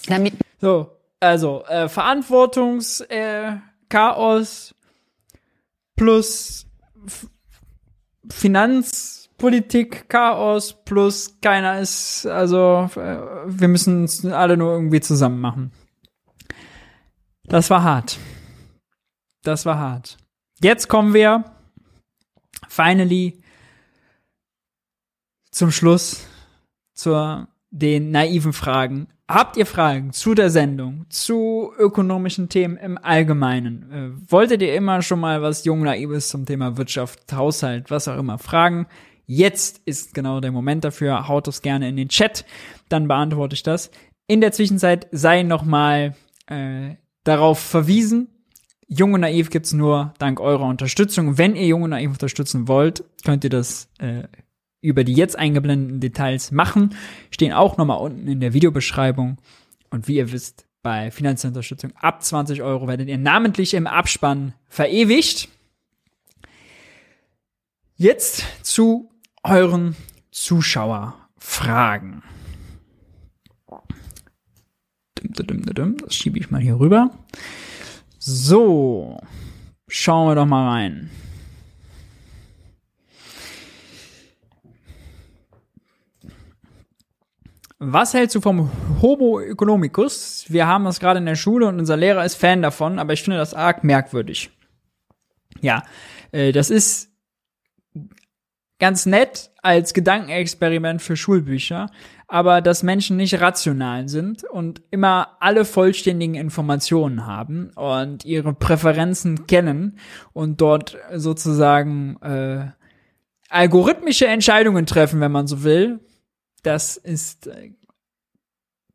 damit 0.08 0.34
so 0.62 0.92
also, 1.22 1.64
äh, 1.66 1.88
Verantwortungschaos 1.88 4.72
äh, 4.72 4.76
plus 5.96 6.66
F 7.06 7.28
Finanzpolitik 8.32 10.10
Chaos 10.10 10.84
plus 10.84 11.40
keiner 11.42 11.80
ist, 11.80 12.26
also 12.26 12.90
äh, 12.96 13.20
wir 13.46 13.68
müssen 13.68 14.06
es 14.06 14.26
alle 14.26 14.58
nur 14.58 14.74
irgendwie 14.74 15.02
zusammen 15.02 15.40
machen. 15.40 15.72
Das 17.44 17.70
war 17.70 17.84
hart. 17.84 18.18
Das 19.44 19.66
war 19.66 19.78
hart. 19.78 20.18
Jetzt 20.60 20.88
kommen 20.88 21.14
wir 21.14 21.44
finally 22.68 23.44
zum 25.52 25.70
Schluss 25.70 26.26
zu 26.96 27.46
den 27.70 28.10
naiven 28.10 28.54
Fragen 28.54 29.08
Habt 29.34 29.56
ihr 29.56 29.66
Fragen 29.66 30.12
zu 30.12 30.34
der 30.34 30.50
Sendung, 30.50 31.06
zu 31.08 31.72
ökonomischen 31.78 32.50
Themen 32.50 32.76
im 32.76 32.98
Allgemeinen? 33.02 33.90
Äh, 33.90 34.30
wolltet 34.30 34.62
ihr 34.62 34.76
immer 34.76 35.02
schon 35.02 35.22
mal 35.22 35.42
was 35.42 35.64
jung 35.64 35.84
naives 35.84 36.28
zum 36.28 36.46
Thema 36.46 36.76
Wirtschaft, 36.76 37.32
Haushalt, 37.32 37.90
was 37.90 38.10
auch 38.10 38.18
immer 38.18 38.38
fragen? 38.40 38.88
Jetzt 39.26 39.84
ist 39.86 40.14
genau 40.14 40.42
der 40.42 40.52
Moment 40.52 40.84
dafür. 40.84 41.30
Haut 41.30 41.48
es 41.48 41.62
gerne 41.62 41.88
in 41.88 41.96
den 41.96 42.10
Chat, 42.10 42.44
dann 42.90 43.08
beantworte 43.08 43.54
ich 43.54 43.64
das. 43.64 43.90
In 44.28 44.42
der 44.42 44.52
Zwischenzeit 44.52 45.08
sei 45.14 45.44
noch 45.44 45.64
mal 45.64 46.14
äh, 46.48 46.96
darauf 47.24 47.58
verwiesen, 47.58 48.28
Jung 48.90 49.14
und 49.14 49.22
Naiv 49.22 49.50
gibt's 49.50 49.72
nur 49.72 50.14
dank 50.20 50.42
eurer 50.42 50.66
Unterstützung. 50.66 51.38
Wenn 51.38 51.56
ihr 51.56 51.68
Jung 51.68 51.84
und 51.84 51.92
Naiv 51.92 52.12
unterstützen 52.12 52.68
wollt, 52.68 53.06
könnt 53.24 53.46
ihr 53.46 53.50
das 53.50 53.88
äh, 54.00 54.24
über 54.82 55.04
die 55.04 55.14
jetzt 55.14 55.38
eingeblendeten 55.38 56.00
Details 56.00 56.52
machen, 56.52 56.96
stehen 57.30 57.54
auch 57.54 57.78
nochmal 57.78 58.00
unten 58.00 58.28
in 58.28 58.40
der 58.40 58.54
Videobeschreibung. 58.54 59.38
Und 59.90 60.08
wie 60.08 60.18
ihr 60.18 60.32
wisst, 60.32 60.66
bei 60.82 61.12
finanzieller 61.12 61.52
Unterstützung 61.52 61.92
ab 61.96 62.24
20 62.24 62.62
Euro 62.62 62.88
werdet 62.88 63.08
ihr 63.08 63.18
namentlich 63.18 63.74
im 63.74 63.88
Abspann 63.88 64.54
verewigt. 64.68 65.50
Jetzt 67.96 68.44
zu 68.64 69.12
euren 69.44 69.96
Zuschauerfragen. 70.32 72.24
Das 75.24 76.16
schiebe 76.16 76.40
ich 76.40 76.50
mal 76.50 76.62
hier 76.62 76.80
rüber. 76.80 77.12
So, 78.18 79.20
schauen 79.88 80.30
wir 80.30 80.36
doch 80.36 80.48
mal 80.48 80.68
rein. 80.70 81.12
Was 87.84 88.14
hältst 88.14 88.36
du 88.36 88.42
vom 88.42 88.70
Homo 89.02 89.40
economicus? 89.40 90.46
Wir 90.50 90.68
haben 90.68 90.84
das 90.84 91.00
gerade 91.00 91.18
in 91.18 91.26
der 91.26 91.34
Schule 91.34 91.66
und 91.66 91.80
unser 91.80 91.98
Lehrer 91.98 92.24
ist 92.24 92.36
Fan 92.36 92.62
davon, 92.62 93.00
aber 93.00 93.14
ich 93.14 93.24
finde 93.24 93.40
das 93.40 93.56
arg 93.56 93.84
merkwürdig. 93.84 94.52
Ja, 95.62 95.82
äh, 96.32 96.52
das 96.52 96.70
ist 96.70 97.10
ganz 98.78 99.08
nett 99.08 99.50
als 99.64 99.96
Gedankenexperiment 99.96 101.02
für 101.02 101.18
Schulbücher, 101.18 101.88
aber 102.28 102.62
dass 102.62 102.84
Menschen 102.84 103.18
nicht 103.18 103.42
rational 103.42 104.08
sind 104.10 104.44
und 104.44 104.84
immer 104.92 105.38
alle 105.40 105.66
vollständigen 105.66 106.36
Informationen 106.36 107.26
haben 107.26 107.72
und 107.72 108.26
ihre 108.26 108.54
Präferenzen 108.54 109.48
kennen 109.48 109.98
und 110.34 110.62
dort 110.62 111.00
sozusagen 111.16 112.18
äh, 112.22 112.68
algorithmische 113.50 114.28
Entscheidungen 114.28 114.86
treffen, 114.86 115.20
wenn 115.20 115.32
man 115.32 115.48
so 115.48 115.64
will, 115.64 116.00
das 116.64 116.98
ist 116.98 117.48
äh, 117.48 117.72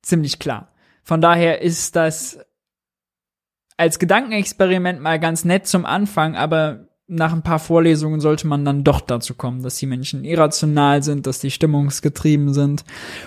ziemlich 0.02 0.38
klar. 0.38 0.72
Von 1.02 1.20
daher 1.20 1.62
ist 1.62 1.96
das 1.96 2.38
als 3.76 3.98
Gedankenexperiment 3.98 5.00
mal 5.00 5.20
ganz 5.20 5.44
nett 5.44 5.66
zum 5.66 5.84
Anfang, 5.84 6.34
aber 6.34 6.88
nach 7.08 7.32
ein 7.32 7.42
paar 7.42 7.60
Vorlesungen 7.60 8.18
sollte 8.20 8.48
man 8.48 8.64
dann 8.64 8.82
doch 8.82 9.00
dazu 9.00 9.34
kommen, 9.34 9.62
dass 9.62 9.76
die 9.76 9.86
Menschen 9.86 10.24
irrational 10.24 11.04
sind, 11.04 11.26
dass 11.26 11.38
die 11.38 11.52
stimmungsgetrieben 11.52 12.52
sind. 12.52 12.84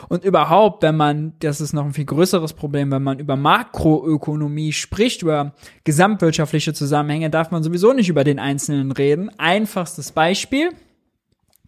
Und 0.09 0.25
überhaupt, 0.25 0.83
wenn 0.83 0.97
man, 0.97 1.33
das 1.39 1.61
ist 1.61 1.71
noch 1.71 1.85
ein 1.85 1.93
viel 1.93 2.05
größeres 2.05 2.53
Problem, 2.53 2.91
wenn 2.91 3.03
man 3.03 3.19
über 3.19 3.37
Makroökonomie 3.37 4.73
spricht, 4.73 5.21
über 5.21 5.53
gesamtwirtschaftliche 5.85 6.73
Zusammenhänge, 6.73 7.29
darf 7.29 7.51
man 7.51 7.63
sowieso 7.63 7.93
nicht 7.93 8.09
über 8.09 8.25
den 8.25 8.39
Einzelnen 8.39 8.91
reden. 8.91 9.29
Einfachstes 9.37 10.11
Beispiel 10.11 10.71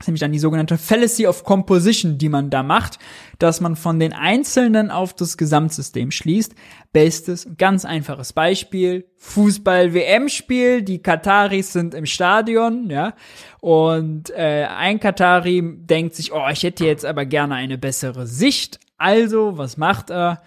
ist 0.02 0.08
nämlich 0.08 0.20
dann 0.20 0.32
die 0.32 0.40
sogenannte 0.40 0.78
Fallacy 0.78 1.28
of 1.28 1.44
Composition, 1.44 2.18
die 2.18 2.30
man 2.30 2.50
da 2.50 2.64
macht, 2.64 3.00
dass 3.40 3.62
man 3.62 3.76
von 3.76 4.00
den 4.00 4.14
Einzelnen 4.14 4.92
auf 4.92 5.14
das 5.14 5.38
Gesamtsystem 5.38 6.12
schließt. 6.12 6.54
Bestes, 6.92 7.48
ganz 7.58 7.86
einfaches 7.86 8.34
Beispiel, 8.34 9.08
Fußball-WM-Spiel, 9.18 10.82
die 10.82 11.02
Kataris 11.02 11.72
sind 11.72 11.94
im 11.94 12.06
Stadion, 12.06 12.90
ja, 12.90 13.14
und 13.62 14.32
äh, 14.32 14.66
ein 14.66 15.00
Katari 15.00 15.62
denkt 15.78 16.16
sich, 16.16 16.34
oh, 16.34 16.48
ich 16.52 16.64
hätte 16.64 16.86
jetzt 16.86 17.06
aber 17.06 17.26
gerne 17.26 17.56
eine 17.56 17.78
bessere 17.78 18.28
Sicht. 18.28 18.80
Also, 18.98 19.58
was 19.58 19.78
macht 19.78 20.10
er? 20.10 20.42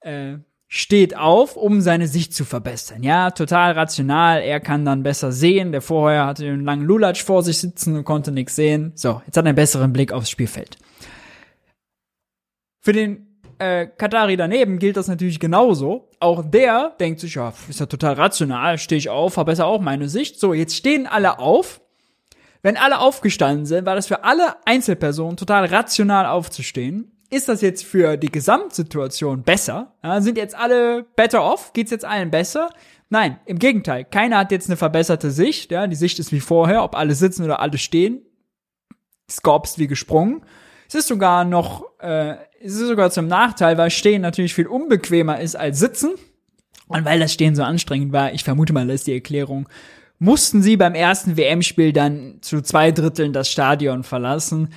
Äh, 0.00 0.38
steht 0.76 1.16
auf, 1.16 1.56
um 1.56 1.80
seine 1.80 2.08
Sicht 2.08 2.34
zu 2.34 2.44
verbessern. 2.44 3.04
Ja, 3.04 3.30
total 3.30 3.74
rational. 3.74 4.42
Er 4.42 4.58
kann 4.58 4.84
dann 4.84 5.04
besser 5.04 5.30
sehen. 5.30 5.70
Der 5.70 5.80
vorher 5.80 6.26
hatte 6.26 6.48
einen 6.48 6.64
langen 6.64 6.84
Lulatsch 6.84 7.22
vor 7.22 7.44
sich 7.44 7.58
sitzen 7.58 7.94
und 7.94 8.02
konnte 8.02 8.32
nichts 8.32 8.56
sehen. 8.56 8.90
So, 8.96 9.22
jetzt 9.24 9.36
hat 9.36 9.44
er 9.44 9.50
einen 9.50 9.54
besseren 9.54 9.92
Blick 9.92 10.12
aufs 10.12 10.30
Spielfeld. 10.30 10.76
Für 12.80 12.92
den 12.92 13.38
äh, 13.60 13.86
Katari 13.86 14.36
daneben 14.36 14.80
gilt 14.80 14.96
das 14.96 15.06
natürlich 15.06 15.38
genauso. 15.38 16.10
Auch 16.18 16.42
der 16.44 16.96
denkt 16.98 17.20
sich, 17.20 17.36
ja, 17.36 17.52
ist 17.68 17.78
ja 17.78 17.86
total 17.86 18.14
rational, 18.14 18.76
stehe 18.78 18.98
ich 18.98 19.08
auf, 19.08 19.34
verbessere 19.34 19.66
auch 19.66 19.80
meine 19.80 20.08
Sicht. 20.08 20.40
So, 20.40 20.54
jetzt 20.54 20.74
stehen 20.74 21.06
alle 21.06 21.38
auf. 21.38 21.82
Wenn 22.62 22.76
alle 22.76 22.98
aufgestanden 22.98 23.66
sind, 23.66 23.86
war 23.86 23.94
das 23.94 24.08
für 24.08 24.24
alle 24.24 24.56
Einzelpersonen 24.66 25.36
total 25.36 25.66
rational 25.66 26.26
aufzustehen 26.26 27.13
ist 27.34 27.48
das 27.48 27.60
jetzt 27.60 27.84
für 27.84 28.16
die 28.16 28.30
Gesamtsituation 28.30 29.42
besser? 29.42 29.94
Ja, 30.02 30.20
sind 30.20 30.38
jetzt 30.38 30.54
alle 30.54 31.04
better 31.16 31.42
off? 31.42 31.72
Geht's 31.72 31.90
jetzt 31.90 32.04
allen 32.04 32.30
besser? 32.30 32.70
Nein, 33.10 33.38
im 33.46 33.58
Gegenteil. 33.58 34.04
Keiner 34.04 34.38
hat 34.38 34.52
jetzt 34.52 34.68
eine 34.68 34.76
verbesserte 34.76 35.30
Sicht. 35.30 35.70
Ja, 35.70 35.86
die 35.86 35.96
Sicht 35.96 36.18
ist 36.18 36.32
wie 36.32 36.40
vorher, 36.40 36.82
ob 36.82 36.96
alle 36.96 37.14
sitzen 37.14 37.44
oder 37.44 37.60
alle 37.60 37.78
stehen. 37.78 38.22
Scorps 39.30 39.78
wie 39.78 39.86
gesprungen. 39.86 40.42
Es 40.88 40.94
ist 40.94 41.08
sogar 41.08 41.44
noch, 41.44 41.84
äh, 42.00 42.34
es 42.60 42.74
ist 42.74 42.86
sogar 42.86 43.10
zum 43.10 43.26
Nachteil, 43.26 43.78
weil 43.78 43.90
Stehen 43.90 44.22
natürlich 44.22 44.54
viel 44.54 44.66
unbequemer 44.66 45.40
ist 45.40 45.56
als 45.56 45.78
Sitzen. 45.78 46.12
Und 46.86 47.04
weil 47.04 47.18
das 47.18 47.32
Stehen 47.32 47.56
so 47.56 47.62
anstrengend 47.62 48.12
war, 48.12 48.32
ich 48.32 48.44
vermute 48.44 48.72
mal, 48.72 48.86
das 48.86 48.96
ist 48.96 49.06
die 49.06 49.14
Erklärung, 49.14 49.68
mussten 50.18 50.62
sie 50.62 50.76
beim 50.76 50.94
ersten 50.94 51.36
WM-Spiel 51.36 51.92
dann 51.92 52.38
zu 52.42 52.60
zwei 52.60 52.92
Dritteln 52.92 53.32
das 53.32 53.50
Stadion 53.50 54.04
verlassen 54.04 54.68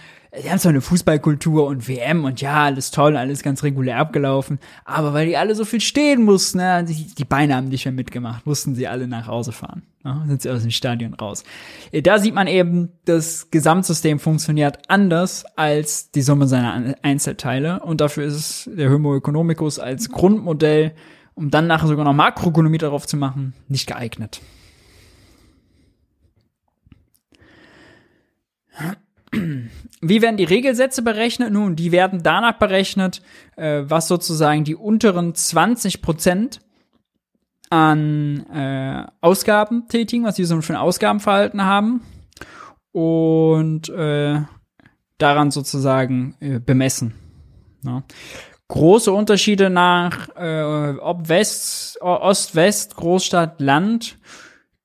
die 0.44 0.50
haben 0.50 0.60
zwar 0.60 0.72
eine 0.72 0.82
Fußballkultur 0.82 1.66
und 1.66 1.88
WM 1.88 2.26
und 2.26 2.42
ja, 2.42 2.66
alles 2.66 2.92
toll, 2.92 3.16
alles 3.16 3.44
ganz 3.44 3.64
regulär 3.64 3.98
abgelaufen, 3.98 4.60
aber 4.84 5.14
weil 5.14 5.28
die 5.28 5.38
alle 5.38 5.56
so 5.56 5.66
viel 5.66 5.82
stehen 5.82 6.24
mussten, 6.24 6.58
ne, 6.58 6.84
die, 6.84 7.08
die 7.16 7.26
Beine 7.26 7.56
haben 7.56 7.70
nicht 7.70 7.86
mehr 7.86 7.94
mitgemacht, 7.94 8.46
mussten 8.46 8.76
sie 8.76 8.88
alle 8.88 9.08
nach 9.08 9.28
Hause 9.28 9.52
fahren. 9.52 9.84
Ja, 10.04 10.24
sind 10.28 10.42
sie 10.42 10.50
aus 10.50 10.62
dem 10.62 10.72
Stadion 10.72 11.14
raus. 11.14 11.44
Äh, 11.92 12.02
da 12.02 12.20
sieht 12.20 12.34
man 12.34 12.48
eben, 12.48 12.90
das 13.06 13.52
Gesamtsystem 13.52 14.20
funktioniert 14.20 14.90
anders 14.90 15.46
als 15.56 16.12
die 16.12 16.22
Summe 16.22 16.48
seiner 16.48 16.96
Einzelteile 17.02 17.82
und 17.82 18.02
dafür 18.02 18.26
ist 18.26 18.36
es 18.36 18.70
der 18.74 18.92
Homo 18.92 19.16
economicus 19.16 19.80
als 19.80 20.10
Grundmodell, 20.10 20.94
um 21.36 21.52
dann 21.52 21.68
nachher 21.68 21.88
sogar 21.88 22.06
noch 22.06 22.14
Makroökonomie 22.14 22.80
darauf 22.80 23.08
zu 23.08 23.16
machen, 23.16 23.54
nicht 23.68 23.88
geeignet. 23.88 24.42
wie 30.02 30.22
werden 30.22 30.38
die 30.38 30.44
Regelsätze 30.44 31.02
berechnet? 31.02 31.52
Nun, 31.52 31.76
die 31.76 31.92
werden 31.92 32.22
danach 32.22 32.60
berechnet, 32.60 33.22
äh, 33.56 33.84
was 33.86 34.08
sozusagen 34.08 34.64
die 34.64 34.76
unteren 34.76 35.34
20 35.34 36.02
Prozent 36.02 36.60
an 37.70 38.46
äh, 38.54 39.06
Ausgaben 39.22 39.88
tätigen, 39.88 40.24
was 40.24 40.36
sie 40.36 40.46
so 40.46 40.62
für 40.62 40.74
ein 40.74 40.80
Ausgabenverhalten 40.80 41.64
haben 41.64 42.02
und 42.92 43.90
äh, 43.90 44.42
daran 45.18 45.52
sozusagen 45.52 46.36
äh, 46.40 46.60
bemessen. 46.60 47.14
Ja. 47.84 48.04
Große 48.70 49.12
Unterschiede 49.12 49.70
nach 49.70 50.30
äh, 50.36 50.98
ob 51.00 51.30
West, 51.30 52.02
Ost, 52.02 52.56
West, 52.56 52.96
Großstadt, 52.96 53.62
Land 53.62 54.18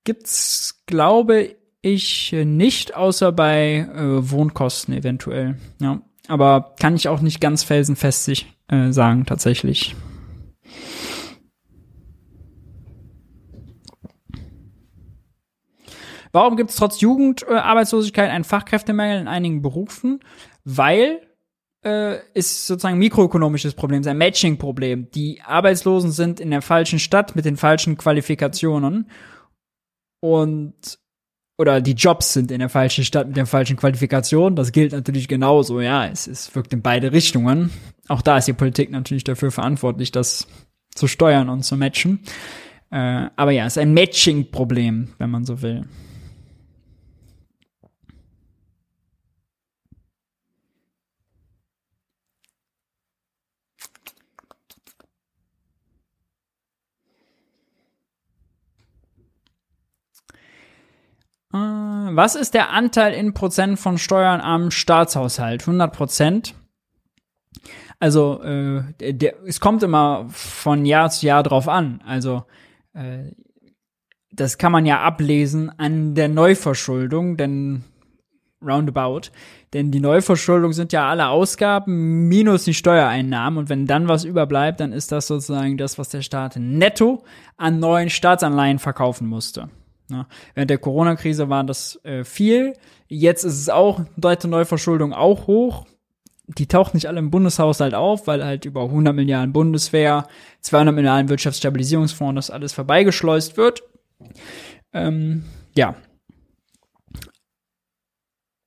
gibt's, 0.04 0.82
glaube 0.86 1.56
ich, 1.82 2.32
nicht, 2.32 2.96
außer 2.96 3.32
bei 3.32 3.88
äh, 3.92 4.30
Wohnkosten 4.30 4.94
eventuell. 4.94 5.56
Ja, 5.80 6.00
aber 6.28 6.74
kann 6.78 6.94
ich 6.94 7.08
auch 7.08 7.20
nicht 7.20 7.40
ganz 7.40 7.64
felsenfest 7.64 8.46
äh, 8.68 8.92
sagen 8.92 9.26
tatsächlich. 9.26 9.94
Warum 16.30 16.56
gibt 16.56 16.70
es 16.70 16.76
trotz 16.76 17.00
Jugendarbeitslosigkeit 17.00 18.30
einen 18.30 18.44
Fachkräftemangel 18.44 19.20
in 19.20 19.28
einigen 19.28 19.60
Berufen? 19.60 20.20
Weil 20.64 21.20
äh, 21.84 22.18
ist 22.32 22.66
sozusagen 22.66 22.94
ein 22.94 23.00
mikroökonomisches 23.00 23.74
Problem, 23.74 24.02
ein 24.06 24.16
Matching-Problem. 24.16 25.10
Die 25.10 25.42
Arbeitslosen 25.42 26.12
sind 26.12 26.40
in 26.40 26.50
der 26.50 26.62
falschen 26.62 26.98
Stadt 26.98 27.36
mit 27.36 27.44
den 27.44 27.56
falschen 27.56 27.98
Qualifikationen 27.98 29.10
und 30.20 31.01
oder 31.62 31.80
die 31.80 31.92
Jobs 31.92 32.32
sind 32.32 32.50
in 32.50 32.58
der 32.58 32.68
falschen 32.68 33.04
Stadt 33.04 33.28
mit 33.28 33.36
den 33.36 33.46
falschen 33.46 33.76
Qualifikationen. 33.76 34.56
Das 34.56 34.72
gilt 34.72 34.90
natürlich 34.90 35.28
genauso. 35.28 35.80
Ja, 35.80 36.06
es, 36.08 36.26
es 36.26 36.52
wirkt 36.56 36.72
in 36.72 36.82
beide 36.82 37.12
Richtungen. 37.12 37.70
Auch 38.08 38.20
da 38.20 38.38
ist 38.38 38.48
die 38.48 38.52
Politik 38.52 38.90
natürlich 38.90 39.22
dafür 39.22 39.52
verantwortlich, 39.52 40.10
das 40.10 40.48
zu 40.92 41.06
steuern 41.06 41.48
und 41.48 41.62
zu 41.62 41.76
matchen. 41.76 42.18
Äh, 42.90 43.28
aber 43.36 43.52
ja, 43.52 43.64
es 43.66 43.76
ist 43.76 43.78
ein 43.82 43.94
Matching-Problem, 43.94 45.10
wenn 45.18 45.30
man 45.30 45.44
so 45.44 45.62
will. 45.62 45.84
Was 61.52 62.34
ist 62.34 62.54
der 62.54 62.70
Anteil 62.70 63.12
in 63.12 63.34
Prozent 63.34 63.78
von 63.78 63.98
Steuern 63.98 64.40
am 64.40 64.70
Staatshaushalt? 64.70 65.62
100 65.62 65.92
Prozent. 65.92 66.54
Also 68.00 68.42
äh, 68.42 69.12
der, 69.12 69.34
es 69.46 69.60
kommt 69.60 69.82
immer 69.82 70.26
von 70.30 70.84
Jahr 70.84 71.10
zu 71.10 71.26
Jahr 71.26 71.42
drauf 71.42 71.68
an. 71.68 72.02
Also 72.04 72.44
äh, 72.94 73.30
das 74.32 74.58
kann 74.58 74.72
man 74.72 74.86
ja 74.86 75.00
ablesen 75.00 75.70
an 75.78 76.14
der 76.14 76.28
Neuverschuldung, 76.28 77.36
denn 77.36 77.84
roundabout. 78.62 79.30
Denn 79.72 79.90
die 79.90 80.00
Neuverschuldung 80.00 80.72
sind 80.72 80.92
ja 80.92 81.08
alle 81.08 81.28
Ausgaben 81.28 82.28
minus 82.28 82.64
die 82.64 82.74
Steuereinnahmen. 82.74 83.58
Und 83.58 83.68
wenn 83.68 83.86
dann 83.86 84.08
was 84.08 84.24
überbleibt, 84.24 84.80
dann 84.80 84.92
ist 84.92 85.12
das 85.12 85.26
sozusagen 85.26 85.76
das, 85.76 85.98
was 85.98 86.08
der 86.08 86.22
Staat 86.22 86.56
netto 86.56 87.24
an 87.56 87.78
neuen 87.78 88.10
Staatsanleihen 88.10 88.78
verkaufen 88.78 89.26
musste. 89.26 89.68
Ja, 90.10 90.26
während 90.54 90.70
der 90.70 90.78
Corona-Krise 90.78 91.48
war 91.48 91.64
das 91.64 91.98
äh, 92.04 92.24
viel. 92.24 92.74
Jetzt 93.08 93.44
ist 93.44 93.58
es 93.58 93.68
auch, 93.68 94.00
deutsche 94.16 94.48
Neuverschuldung 94.48 95.12
auch 95.12 95.46
hoch. 95.46 95.86
Die 96.46 96.66
taucht 96.66 96.94
nicht 96.94 97.06
alle 97.06 97.20
im 97.20 97.30
Bundeshaushalt 97.30 97.94
auf, 97.94 98.26
weil 98.26 98.44
halt 98.44 98.64
über 98.64 98.82
100 98.82 99.14
Milliarden 99.14 99.52
Bundeswehr, 99.52 100.26
200 100.60 100.94
Milliarden 100.94 101.28
Wirtschaftsstabilisierungsfonds, 101.28 102.34
das 102.34 102.50
alles 102.50 102.72
vorbeigeschleust 102.72 103.56
wird. 103.56 103.82
Ähm, 104.92 105.44
ja. 105.76 105.94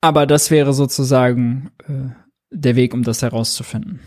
Aber 0.02 0.26
das 0.26 0.52
wäre 0.52 0.74
sozusagen 0.74 1.72
äh, 1.88 2.10
der 2.52 2.76
Weg, 2.76 2.94
um 2.94 3.04
das 3.04 3.22
herauszufinden. 3.22 4.00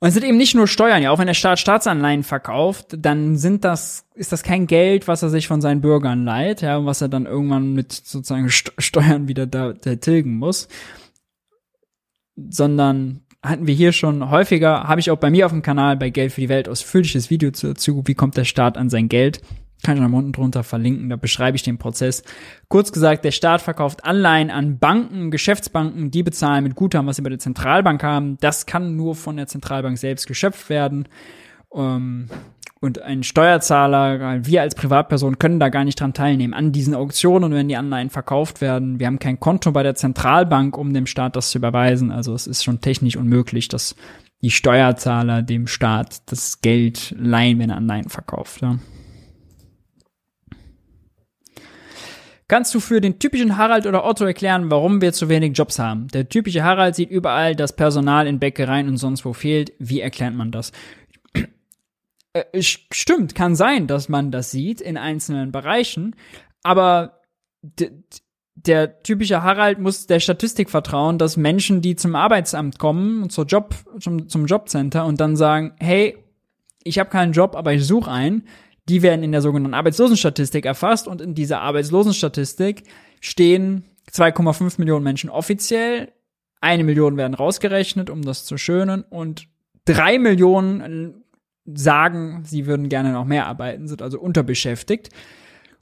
Und 0.00 0.08
es 0.08 0.14
sind 0.14 0.24
eben 0.24 0.36
nicht 0.36 0.54
nur 0.54 0.68
Steuern, 0.68 1.02
ja, 1.02 1.10
auch 1.10 1.18
wenn 1.18 1.26
der 1.26 1.34
Staat 1.34 1.58
Staatsanleihen 1.58 2.22
verkauft, 2.22 2.94
dann 2.96 3.36
sind 3.36 3.64
das, 3.64 4.06
ist 4.14 4.30
das 4.30 4.44
kein 4.44 4.68
Geld, 4.68 5.08
was 5.08 5.22
er 5.22 5.28
sich 5.28 5.48
von 5.48 5.60
seinen 5.60 5.80
Bürgern 5.80 6.24
leiht, 6.24 6.62
ja, 6.62 6.84
was 6.84 7.00
er 7.00 7.08
dann 7.08 7.26
irgendwann 7.26 7.72
mit 7.72 7.92
sozusagen 7.92 8.48
Steuern 8.48 9.26
wieder 9.26 9.46
da, 9.46 9.72
da 9.72 9.96
tilgen 9.96 10.36
muss. 10.36 10.68
Sondern 12.36 13.22
hatten 13.42 13.66
wir 13.66 13.74
hier 13.74 13.90
schon 13.90 14.30
häufiger, 14.30 14.84
habe 14.84 15.00
ich 15.00 15.10
auch 15.10 15.18
bei 15.18 15.30
mir 15.30 15.46
auf 15.46 15.52
dem 15.52 15.62
Kanal 15.62 15.96
bei 15.96 16.10
Geld 16.10 16.32
für 16.32 16.42
die 16.42 16.48
Welt 16.48 16.68
ausführliches 16.68 17.30
Video 17.30 17.50
dazu, 17.50 18.02
wie 18.06 18.14
kommt 18.14 18.36
der 18.36 18.44
Staat 18.44 18.76
an 18.78 18.90
sein 18.90 19.08
Geld. 19.08 19.40
Kann 19.82 19.96
ich 19.96 20.02
noch 20.02 20.12
unten 20.12 20.32
drunter 20.32 20.64
verlinken, 20.64 21.08
da 21.08 21.16
beschreibe 21.16 21.56
ich 21.56 21.62
den 21.62 21.78
Prozess. 21.78 22.24
Kurz 22.68 22.90
gesagt, 22.90 23.24
der 23.24 23.30
Staat 23.30 23.62
verkauft 23.62 24.04
Anleihen 24.04 24.50
an 24.50 24.78
Banken, 24.78 25.30
Geschäftsbanken, 25.30 26.10
die 26.10 26.24
bezahlen 26.24 26.64
mit 26.64 26.74
Guthaben, 26.74 27.06
was 27.06 27.16
sie 27.16 27.22
bei 27.22 27.30
der 27.30 27.38
Zentralbank 27.38 28.02
haben. 28.02 28.38
Das 28.40 28.66
kann 28.66 28.96
nur 28.96 29.14
von 29.14 29.36
der 29.36 29.46
Zentralbank 29.46 29.96
selbst 29.96 30.26
geschöpft 30.26 30.68
werden. 30.68 31.08
Ähm, 31.72 32.28
und 32.80 33.02
ein 33.02 33.24
Steuerzahler, 33.24 34.44
wir 34.44 34.62
als 34.62 34.74
Privatperson 34.74 35.38
können 35.38 35.58
da 35.58 35.68
gar 35.68 35.84
nicht 35.84 36.00
dran 36.00 36.12
teilnehmen 36.12 36.54
an 36.54 36.70
diesen 36.70 36.94
Auktionen, 36.94 37.52
wenn 37.52 37.68
die 37.68 37.76
Anleihen 37.76 38.10
verkauft 38.10 38.60
werden. 38.60 39.00
Wir 39.00 39.08
haben 39.08 39.18
kein 39.18 39.40
Konto 39.40 39.72
bei 39.72 39.82
der 39.82 39.96
Zentralbank, 39.96 40.78
um 40.78 40.94
dem 40.94 41.06
Staat 41.06 41.34
das 41.34 41.50
zu 41.50 41.58
überweisen. 41.58 42.12
Also 42.12 42.34
es 42.34 42.46
ist 42.46 42.62
schon 42.62 42.80
technisch 42.80 43.16
unmöglich, 43.16 43.66
dass 43.66 43.96
die 44.42 44.50
Steuerzahler 44.50 45.42
dem 45.42 45.66
Staat 45.66 46.30
das 46.30 46.60
Geld 46.60 47.14
leihen, 47.18 47.58
wenn 47.58 47.70
er 47.70 47.76
Anleihen 47.76 48.08
verkauft. 48.08 48.62
Ja. 48.62 48.78
Kannst 52.48 52.74
du 52.74 52.80
für 52.80 53.02
den 53.02 53.18
typischen 53.18 53.58
Harald 53.58 53.86
oder 53.86 54.06
Otto 54.06 54.24
erklären, 54.24 54.70
warum 54.70 55.02
wir 55.02 55.12
zu 55.12 55.28
wenig 55.28 55.56
Jobs 55.56 55.78
haben? 55.78 56.08
Der 56.08 56.30
typische 56.30 56.64
Harald 56.64 56.94
sieht 56.94 57.10
überall, 57.10 57.54
dass 57.54 57.76
Personal 57.76 58.26
in 58.26 58.38
Bäckereien 58.38 58.88
und 58.88 58.96
sonst 58.96 59.26
wo 59.26 59.34
fehlt. 59.34 59.74
Wie 59.78 60.00
erklärt 60.00 60.34
man 60.34 60.50
das? 60.50 60.72
Äh, 62.34 62.60
stimmt, 62.60 63.34
kann 63.34 63.56
sein, 63.56 63.86
dass 63.86 64.10
man 64.10 64.30
das 64.30 64.50
sieht 64.50 64.82
in 64.82 64.98
einzelnen 64.98 65.50
Bereichen, 65.50 66.14
aber 66.62 67.22
der 68.54 69.02
typische 69.02 69.42
Harald 69.42 69.78
muss 69.78 70.06
der 70.06 70.20
Statistik 70.20 70.68
vertrauen, 70.68 71.16
dass 71.16 71.38
Menschen, 71.38 71.80
die 71.80 71.96
zum 71.96 72.14
Arbeitsamt 72.14 72.78
kommen, 72.78 73.30
zur 73.30 73.46
Job, 73.46 73.74
zum, 73.98 74.28
zum 74.28 74.44
Jobcenter 74.44 75.06
und 75.06 75.20
dann 75.20 75.36
sagen, 75.36 75.72
hey, 75.78 76.18
ich 76.84 76.98
habe 76.98 77.08
keinen 77.08 77.32
Job, 77.32 77.56
aber 77.56 77.72
ich 77.72 77.86
suche 77.86 78.10
einen, 78.10 78.46
die 78.88 79.02
werden 79.02 79.22
in 79.22 79.32
der 79.32 79.42
sogenannten 79.42 79.74
Arbeitslosenstatistik 79.74 80.64
erfasst 80.64 81.08
und 81.08 81.20
in 81.20 81.34
dieser 81.34 81.60
Arbeitslosenstatistik 81.60 82.84
stehen 83.20 83.84
2,5 84.10 84.74
Millionen 84.78 85.04
Menschen 85.04 85.30
offiziell, 85.30 86.12
eine 86.60 86.84
Million 86.84 87.16
werden 87.16 87.34
rausgerechnet, 87.34 88.10
um 88.10 88.22
das 88.22 88.44
zu 88.44 88.56
schönen 88.56 89.02
und 89.02 89.46
drei 89.84 90.18
Millionen 90.18 91.22
sagen, 91.66 92.42
sie 92.44 92.66
würden 92.66 92.88
gerne 92.88 93.12
noch 93.12 93.24
mehr 93.24 93.46
arbeiten, 93.46 93.88
sind 93.88 94.02
also 94.02 94.18
unterbeschäftigt. 94.18 95.10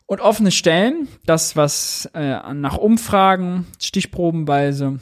Und 0.07 0.21
offene 0.21 0.53
Stellen, 0.53 1.09
das, 1.25 1.57
was 1.57 2.09
äh, 2.15 2.55
nach 2.55 2.77
Umfragen 2.77 3.67
stichprobenweise 3.81 5.01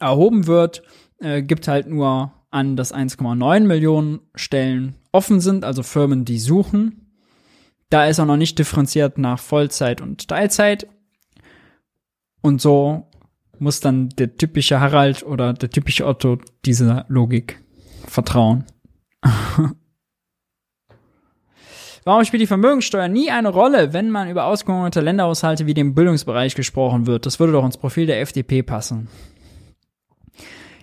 erhoben 0.00 0.46
wird, 0.46 0.82
äh, 1.18 1.42
gibt 1.42 1.68
halt 1.68 1.88
nur 1.88 2.32
an, 2.50 2.76
dass 2.76 2.94
1,9 2.94 3.60
Millionen 3.60 4.20
Stellen 4.34 4.94
offen 5.12 5.40
sind, 5.40 5.64
also 5.64 5.82
Firmen, 5.82 6.24
die 6.24 6.38
suchen. 6.38 7.03
Da 7.94 8.06
ist 8.06 8.18
auch 8.18 8.26
noch 8.26 8.36
nicht 8.36 8.58
differenziert 8.58 9.18
nach 9.18 9.38
Vollzeit 9.38 10.00
und 10.00 10.26
Teilzeit. 10.26 10.88
Und 12.40 12.60
so 12.60 13.06
muss 13.60 13.78
dann 13.78 14.08
der 14.08 14.36
typische 14.36 14.80
Harald 14.80 15.22
oder 15.22 15.52
der 15.52 15.70
typische 15.70 16.04
Otto 16.04 16.38
dieser 16.64 17.04
Logik 17.06 17.62
vertrauen. 18.04 18.64
Warum 22.02 22.24
spielt 22.24 22.42
die 22.42 22.48
Vermögenssteuer 22.48 23.06
nie 23.06 23.30
eine 23.30 23.50
Rolle, 23.50 23.92
wenn 23.92 24.10
man 24.10 24.28
über 24.28 24.46
ausgehungerte 24.46 25.00
Länderhaushalte 25.00 25.66
wie 25.66 25.74
dem 25.74 25.94
Bildungsbereich 25.94 26.56
gesprochen 26.56 27.06
wird? 27.06 27.26
Das 27.26 27.38
würde 27.38 27.52
doch 27.52 27.64
ins 27.64 27.78
Profil 27.78 28.06
der 28.06 28.20
FDP 28.20 28.64
passen. 28.64 29.06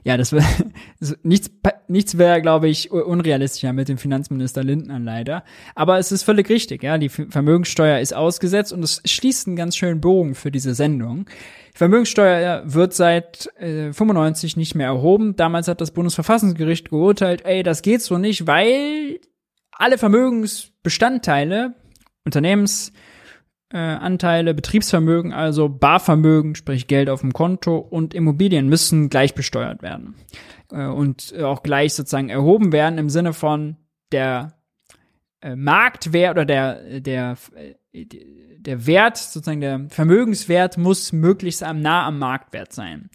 Ja, 0.04 0.18
das 0.18 0.32
wäre 0.34 0.46
nichts, 1.24 1.52
nichts 1.88 2.18
wäre, 2.18 2.42
glaube 2.42 2.68
ich, 2.68 2.92
unrealistischer 2.92 3.74
mit 3.74 3.88
dem 3.88 3.98
Finanzminister 3.98 4.64
Lindner 4.64 5.00
leider. 5.00 5.44
Aber 5.76 6.00
es 6.00 6.12
ist 6.12 6.24
völlig 6.24 6.50
richtig, 6.50 6.84
ja. 6.84 6.98
Die 6.98 7.10
Vermögenssteuer 7.10 8.00
ist 8.00 8.14
ausgesetzt 8.14 8.74
und 8.74 8.84
es 8.84 9.02
schließt 9.06 9.48
einen 9.48 9.56
ganz 9.56 9.76
schönen 9.76 10.02
Bogen 10.02 10.36
für 10.36 10.52
diese 10.52 10.74
Sendung. 10.74 11.26
Die 11.74 11.78
Vermögenssteuer 11.78 12.64
wird 12.66 12.94
seit 12.94 13.48
äh, 13.58 13.94
95 13.94 14.58
nicht 14.58 14.76
mehr 14.76 14.88
erhoben. 14.88 15.36
Damals 15.36 15.68
hat 15.68 15.82
das 15.82 15.92
Bundesverfassungsgericht 15.92 16.90
geurteilt, 16.90 17.46
ey, 17.46 17.64
das 17.64 17.82
geht 17.82 18.02
so 18.02 18.18
nicht, 18.18 18.48
weil 18.48 19.20
alle 19.72 19.98
Vermögensbestandteile, 19.98 21.76
Unternehmens, 22.26 22.92
äh, 23.72 23.78
Anteile, 23.78 24.54
Betriebsvermögen, 24.54 25.34
also 25.34 25.70
Barvermögen, 25.70 26.56
sprich 26.56 26.88
Geld 26.88 27.10
auf 27.10 27.22
dem 27.22 27.34
Konto 27.34 27.78
und 27.78 28.14
Immobilien 28.14 28.68
müssen 28.68 29.10
gleich 29.10 29.34
besteuert 29.34 29.82
werden 29.82 30.16
äh, 30.72 30.86
und 30.86 31.34
auch 31.40 31.64
gleich 31.64 31.94
sozusagen 31.94 32.30
erhoben 32.30 32.72
werden 32.72 32.98
im 32.98 33.10
Sinne 33.10 33.34
von 33.34 33.78
der 34.12 34.54
äh, 35.42 35.56
Marktwert 35.56 36.32
oder 36.32 36.46
der 36.46 37.00
der 37.00 37.38
äh, 37.94 38.06
der 38.58 38.86
Wert 38.86 39.18
sozusagen 39.18 39.62
der 39.62 39.86
Vermögenswert 39.90 40.78
muss 40.78 41.12
möglichst 41.12 41.64
am 41.64 41.82
nah 41.82 42.06
am 42.06 42.20
Marktwert 42.20 42.74
sein. 42.74 43.10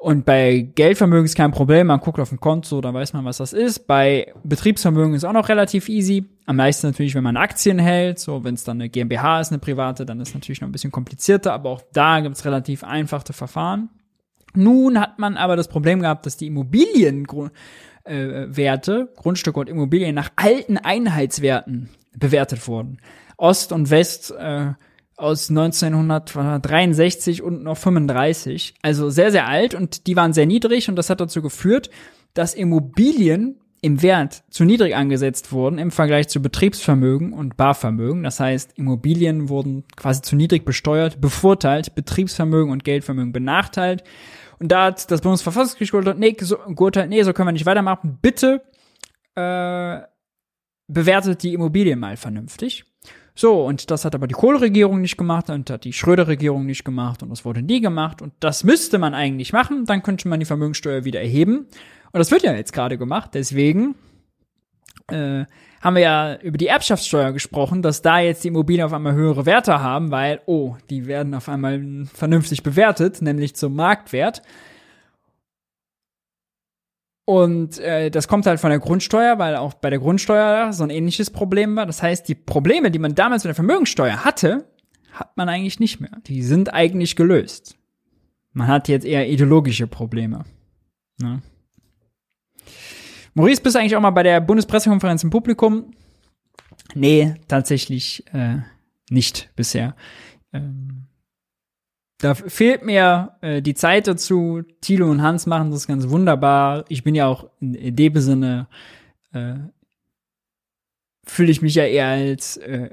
Und 0.00 0.24
bei 0.24 0.60
Geldvermögen 0.76 1.24
ist 1.24 1.34
kein 1.34 1.50
Problem, 1.50 1.88
man 1.88 1.98
guckt 1.98 2.20
auf 2.20 2.30
ein 2.30 2.38
Konto, 2.38 2.80
da 2.80 2.94
weiß 2.94 3.14
man, 3.14 3.24
was 3.24 3.38
das 3.38 3.52
ist. 3.52 3.88
Bei 3.88 4.32
Betriebsvermögen 4.44 5.14
ist 5.14 5.24
auch 5.24 5.32
noch 5.32 5.48
relativ 5.48 5.88
easy. 5.88 6.24
Am 6.46 6.54
meisten 6.54 6.86
natürlich, 6.86 7.16
wenn 7.16 7.24
man 7.24 7.36
Aktien 7.36 7.80
hält, 7.80 8.20
so 8.20 8.44
wenn 8.44 8.54
es 8.54 8.62
dann 8.62 8.76
eine 8.76 8.88
GmbH 8.88 9.40
ist, 9.40 9.50
eine 9.50 9.58
private, 9.58 10.06
dann 10.06 10.20
ist 10.20 10.34
natürlich 10.34 10.60
noch 10.60 10.68
ein 10.68 10.72
bisschen 10.72 10.92
komplizierter, 10.92 11.52
aber 11.52 11.70
auch 11.70 11.82
da 11.92 12.20
gibt 12.20 12.36
es 12.36 12.44
relativ 12.44 12.84
einfache 12.84 13.32
Verfahren. 13.32 13.88
Nun 14.54 15.00
hat 15.00 15.18
man 15.18 15.36
aber 15.36 15.56
das 15.56 15.66
Problem 15.66 16.00
gehabt, 16.00 16.26
dass 16.26 16.36
die 16.36 16.46
Immobilienwerte, 16.46 17.50
äh, 18.04 19.06
Grundstücke 19.16 19.58
und 19.58 19.68
Immobilien 19.68 20.14
nach 20.14 20.30
alten 20.36 20.78
Einheitswerten 20.78 21.88
bewertet 22.16 22.68
wurden. 22.68 22.98
Ost 23.36 23.72
und 23.72 23.90
West 23.90 24.30
äh, 24.30 24.74
aus 25.18 25.50
1963 25.50 27.42
und 27.42 27.62
noch 27.64 27.76
35, 27.76 28.74
also 28.82 29.10
sehr, 29.10 29.30
sehr 29.30 29.46
alt 29.46 29.74
und 29.74 30.06
die 30.06 30.16
waren 30.16 30.32
sehr 30.32 30.46
niedrig 30.46 30.88
und 30.88 30.96
das 30.96 31.10
hat 31.10 31.20
dazu 31.20 31.42
geführt, 31.42 31.90
dass 32.34 32.54
Immobilien 32.54 33.60
im 33.80 34.02
Wert 34.02 34.44
zu 34.50 34.64
niedrig 34.64 34.96
angesetzt 34.96 35.52
wurden 35.52 35.78
im 35.78 35.90
Vergleich 35.90 36.28
zu 36.28 36.42
Betriebsvermögen 36.42 37.32
und 37.32 37.56
Barvermögen. 37.56 38.22
Das 38.22 38.40
heißt, 38.40 38.76
Immobilien 38.76 39.48
wurden 39.48 39.84
quasi 39.96 40.22
zu 40.22 40.36
niedrig 40.36 40.64
besteuert, 40.64 41.20
bevorteilt, 41.20 41.94
Betriebsvermögen 41.94 42.72
und 42.72 42.84
Geldvermögen 42.84 43.32
benachteilt. 43.32 44.02
Und 44.58 44.72
da 44.72 44.86
hat 44.86 45.10
das 45.10 45.20
Bundesverfassungsgericht 45.20 45.92
geurteilt, 45.92 46.18
nee, 46.18 46.36
so, 46.40 46.58
nee, 47.06 47.22
so 47.22 47.32
können 47.32 47.48
wir 47.48 47.52
nicht 47.52 47.66
weitermachen. 47.66 48.18
Bitte 48.20 48.62
äh, 49.36 50.00
bewertet 50.88 51.42
die 51.44 51.54
Immobilien 51.54 52.00
mal 52.00 52.16
vernünftig. 52.16 52.84
So, 53.38 53.64
und 53.64 53.92
das 53.92 54.04
hat 54.04 54.16
aber 54.16 54.26
die 54.26 54.34
Kohl-Regierung 54.34 55.00
nicht 55.00 55.16
gemacht 55.16 55.48
und 55.48 55.70
hat 55.70 55.84
die 55.84 55.92
Schröder-Regierung 55.92 56.66
nicht 56.66 56.84
gemacht 56.84 57.22
und 57.22 57.30
das 57.30 57.44
wurde 57.44 57.62
nie 57.62 57.80
gemacht 57.80 58.20
und 58.20 58.32
das 58.40 58.64
müsste 58.64 58.98
man 58.98 59.14
eigentlich 59.14 59.52
machen, 59.52 59.84
dann 59.84 60.02
könnte 60.02 60.26
man 60.26 60.40
die 60.40 60.44
Vermögenssteuer 60.44 61.04
wieder 61.04 61.20
erheben. 61.20 61.68
Und 62.10 62.18
das 62.18 62.32
wird 62.32 62.42
ja 62.42 62.52
jetzt 62.52 62.72
gerade 62.72 62.98
gemacht, 62.98 63.30
deswegen 63.34 63.94
äh, 65.06 65.44
haben 65.80 65.94
wir 65.94 66.02
ja 66.02 66.34
über 66.40 66.58
die 66.58 66.66
Erbschaftssteuer 66.66 67.30
gesprochen, 67.30 67.80
dass 67.80 68.02
da 68.02 68.18
jetzt 68.18 68.42
die 68.42 68.48
Immobilien 68.48 68.84
auf 68.84 68.92
einmal 68.92 69.14
höhere 69.14 69.46
Werte 69.46 69.80
haben, 69.80 70.10
weil, 70.10 70.40
oh, 70.46 70.74
die 70.90 71.06
werden 71.06 71.32
auf 71.32 71.48
einmal 71.48 72.06
vernünftig 72.12 72.64
bewertet, 72.64 73.22
nämlich 73.22 73.54
zum 73.54 73.76
Marktwert. 73.76 74.42
Und 77.28 77.78
äh, 77.80 78.10
das 78.10 78.26
kommt 78.26 78.46
halt 78.46 78.58
von 78.58 78.70
der 78.70 78.78
Grundsteuer, 78.78 79.38
weil 79.38 79.54
auch 79.54 79.74
bei 79.74 79.90
der 79.90 79.98
Grundsteuer 79.98 80.72
so 80.72 80.82
ein 80.82 80.88
ähnliches 80.88 81.28
Problem 81.28 81.76
war. 81.76 81.84
Das 81.84 82.02
heißt, 82.02 82.26
die 82.26 82.34
Probleme, 82.34 82.90
die 82.90 82.98
man 82.98 83.14
damals 83.14 83.44
mit 83.44 83.48
der 83.48 83.54
Vermögensteuer 83.54 84.24
hatte, 84.24 84.66
hat 85.12 85.36
man 85.36 85.46
eigentlich 85.50 85.78
nicht 85.78 86.00
mehr. 86.00 86.12
Die 86.26 86.42
sind 86.42 86.72
eigentlich 86.72 87.16
gelöst. 87.16 87.76
Man 88.54 88.66
hat 88.66 88.88
jetzt 88.88 89.04
eher 89.04 89.28
ideologische 89.28 89.86
Probleme. 89.86 90.46
Ne? 91.20 91.42
Maurice, 93.34 93.60
bist 93.60 93.76
du 93.76 93.80
eigentlich 93.80 93.96
auch 93.96 94.00
mal 94.00 94.08
bei 94.08 94.22
der 94.22 94.40
Bundespressekonferenz 94.40 95.22
im 95.22 95.28
Publikum? 95.28 95.90
Nee, 96.94 97.34
tatsächlich 97.46 98.24
äh, 98.32 98.60
nicht 99.10 99.50
bisher. 99.54 99.96
Ähm, 100.54 100.97
da 102.18 102.34
fehlt 102.34 102.84
mir 102.84 103.36
äh, 103.40 103.62
die 103.62 103.74
Zeit 103.74 104.06
dazu. 104.06 104.62
Thilo 104.80 105.10
und 105.10 105.22
Hans 105.22 105.46
machen 105.46 105.70
das 105.70 105.86
ganz 105.86 106.08
wunderbar. 106.08 106.84
Ich 106.88 107.04
bin 107.04 107.14
ja 107.14 107.26
auch 107.26 107.48
in, 107.60 107.74
in 107.74 107.96
dem 107.96 108.16
Sinne, 108.18 108.68
äh, 109.32 109.54
fühle 111.24 111.50
ich 111.50 111.62
mich 111.62 111.74
ja 111.74 111.84
eher 111.84 112.08
als 112.08 112.56
äh, 112.56 112.90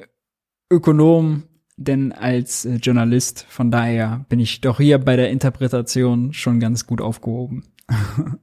Ökonom 0.72 1.44
denn 1.78 2.12
als 2.12 2.66
äh, 2.66 2.76
Journalist. 2.76 3.46
Von 3.50 3.72
daher 3.72 4.26
bin 4.30 4.40
ich 4.40 4.62
doch 4.62 4.78
hier 4.78 4.98
bei 4.98 5.16
der 5.16 5.30
Interpretation 5.30 6.34
schon 6.34 6.60
ganz 6.60 6.88
gut 6.88 7.02
aufgehoben. 7.02 7.64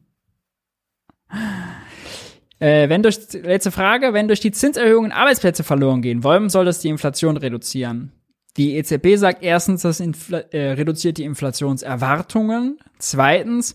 Äh, 2.59 2.89
wenn 2.89 3.03
durch, 3.03 3.19
letzte 3.33 3.73
Frage, 3.73 4.13
wenn 4.13 4.29
durch 4.29 4.39
die 4.39 4.53
Zinserhöhungen 4.53 5.11
Arbeitsplätze 5.11 5.65
verloren 5.65 6.01
gehen, 6.01 6.23
warum 6.23 6.49
soll 6.49 6.65
das 6.65 6.79
die 6.79 6.91
Inflation 6.91 7.37
reduzieren? 7.37 8.13
Die 8.57 8.77
EZB 8.77 9.17
sagt 9.17 9.43
erstens, 9.43 9.83
das 9.83 10.01
Infl 10.01 10.45
äh, 10.51 10.73
reduziert 10.73 11.19
die 11.19 11.25
Inflationserwartungen. 11.25 12.79
Zweitens, 12.99 13.75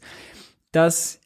das 0.72 1.20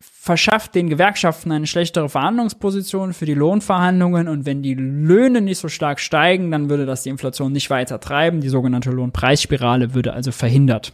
verschafft 0.00 0.74
den 0.74 0.90
Gewerkschaften 0.90 1.50
eine 1.52 1.66
schlechtere 1.66 2.08
Verhandlungsposition 2.08 3.14
für 3.14 3.24
die 3.24 3.34
Lohnverhandlungen 3.34 4.28
und 4.28 4.44
wenn 4.44 4.62
die 4.62 4.74
Löhne 4.74 5.40
nicht 5.40 5.58
so 5.58 5.68
stark 5.68 6.00
steigen, 6.00 6.50
dann 6.50 6.68
würde 6.68 6.84
das 6.84 7.02
die 7.02 7.08
Inflation 7.08 7.52
nicht 7.52 7.70
weiter 7.70 7.98
treiben. 7.98 8.42
Die 8.42 8.50
sogenannte 8.50 8.90
Lohnpreisspirale 8.90 9.94
würde 9.94 10.12
also 10.12 10.30
verhindert. 10.30 10.92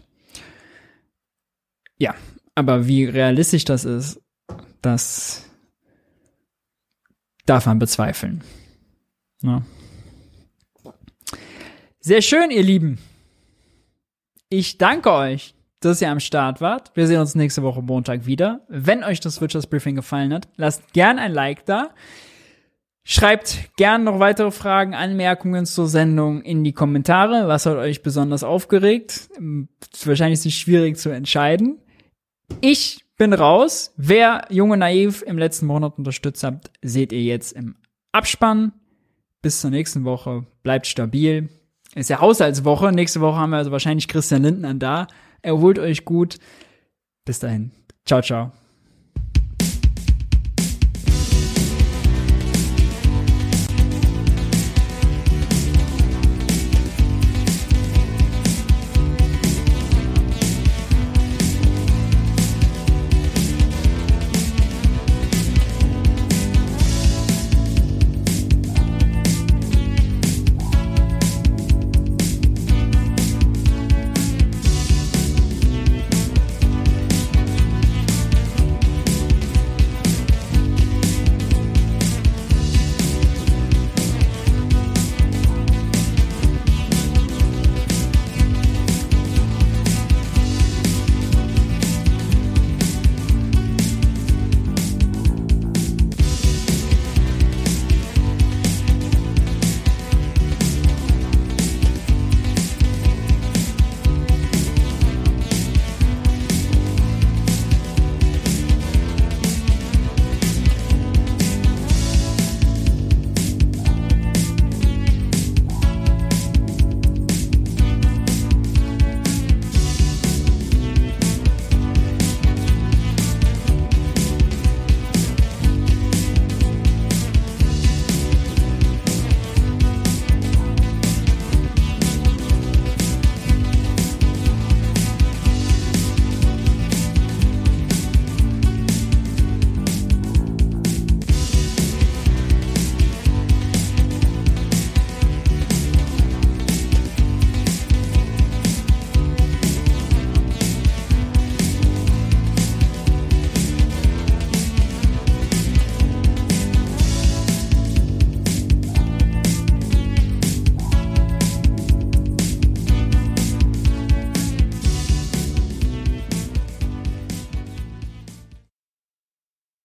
Ja, 1.98 2.14
aber 2.54 2.86
wie 2.86 3.04
realistisch 3.04 3.64
das 3.64 3.84
ist, 3.84 4.20
das 4.82 5.44
darf 7.46 7.66
man 7.66 7.78
bezweifeln. 7.78 8.42
Ja. 9.42 9.62
Sehr 12.06 12.20
schön, 12.20 12.50
ihr 12.50 12.62
Lieben. 12.62 12.98
Ich 14.50 14.76
danke 14.76 15.10
euch, 15.10 15.54
dass 15.80 16.02
ihr 16.02 16.10
am 16.10 16.20
Start 16.20 16.60
wart. 16.60 16.94
Wir 16.94 17.06
sehen 17.06 17.18
uns 17.18 17.34
nächste 17.34 17.62
Woche 17.62 17.80
Montag 17.80 18.26
wieder. 18.26 18.60
Wenn 18.68 19.02
euch 19.02 19.20
das 19.20 19.40
Wirtschaftsbriefing 19.40 19.94
gefallen 19.96 20.34
hat, 20.34 20.46
lasst 20.56 20.92
gern 20.92 21.18
ein 21.18 21.32
Like 21.32 21.64
da. 21.64 21.94
Schreibt 23.04 23.70
gern 23.78 24.04
noch 24.04 24.18
weitere 24.18 24.50
Fragen, 24.50 24.94
Anmerkungen 24.94 25.64
zur 25.64 25.88
Sendung 25.88 26.42
in 26.42 26.62
die 26.62 26.74
Kommentare. 26.74 27.48
Was 27.48 27.64
hat 27.64 27.78
euch 27.78 28.02
besonders 28.02 28.44
aufgeregt? 28.44 29.30
Wahrscheinlich 30.04 30.40
ist 30.40 30.44
es 30.44 30.52
schwierig 30.52 30.98
zu 30.98 31.08
entscheiden. 31.08 31.78
Ich 32.60 33.06
bin 33.16 33.32
raus. 33.32 33.94
Wer 33.96 34.44
Junge 34.50 34.76
Naiv 34.76 35.22
im 35.26 35.38
letzten 35.38 35.64
Monat 35.64 35.96
unterstützt 35.96 36.44
habt, 36.44 36.70
seht 36.82 37.12
ihr 37.12 37.22
jetzt 37.22 37.52
im 37.52 37.76
Abspann. 38.12 38.74
Bis 39.40 39.62
zur 39.62 39.70
nächsten 39.70 40.04
Woche. 40.04 40.44
Bleibt 40.62 40.86
stabil. 40.86 41.48
Ist 41.94 42.10
ja 42.10 42.20
Haushaltswoche. 42.20 42.92
Nächste 42.92 43.20
Woche 43.20 43.36
haben 43.36 43.50
wir 43.50 43.58
also 43.58 43.70
wahrscheinlich 43.70 44.08
Christian 44.08 44.42
Lindner 44.42 44.74
da. 44.74 45.06
Erholt 45.42 45.78
euch 45.78 46.04
gut. 46.04 46.38
Bis 47.24 47.38
dahin. 47.38 47.70
Ciao, 48.04 48.20
ciao. 48.20 48.52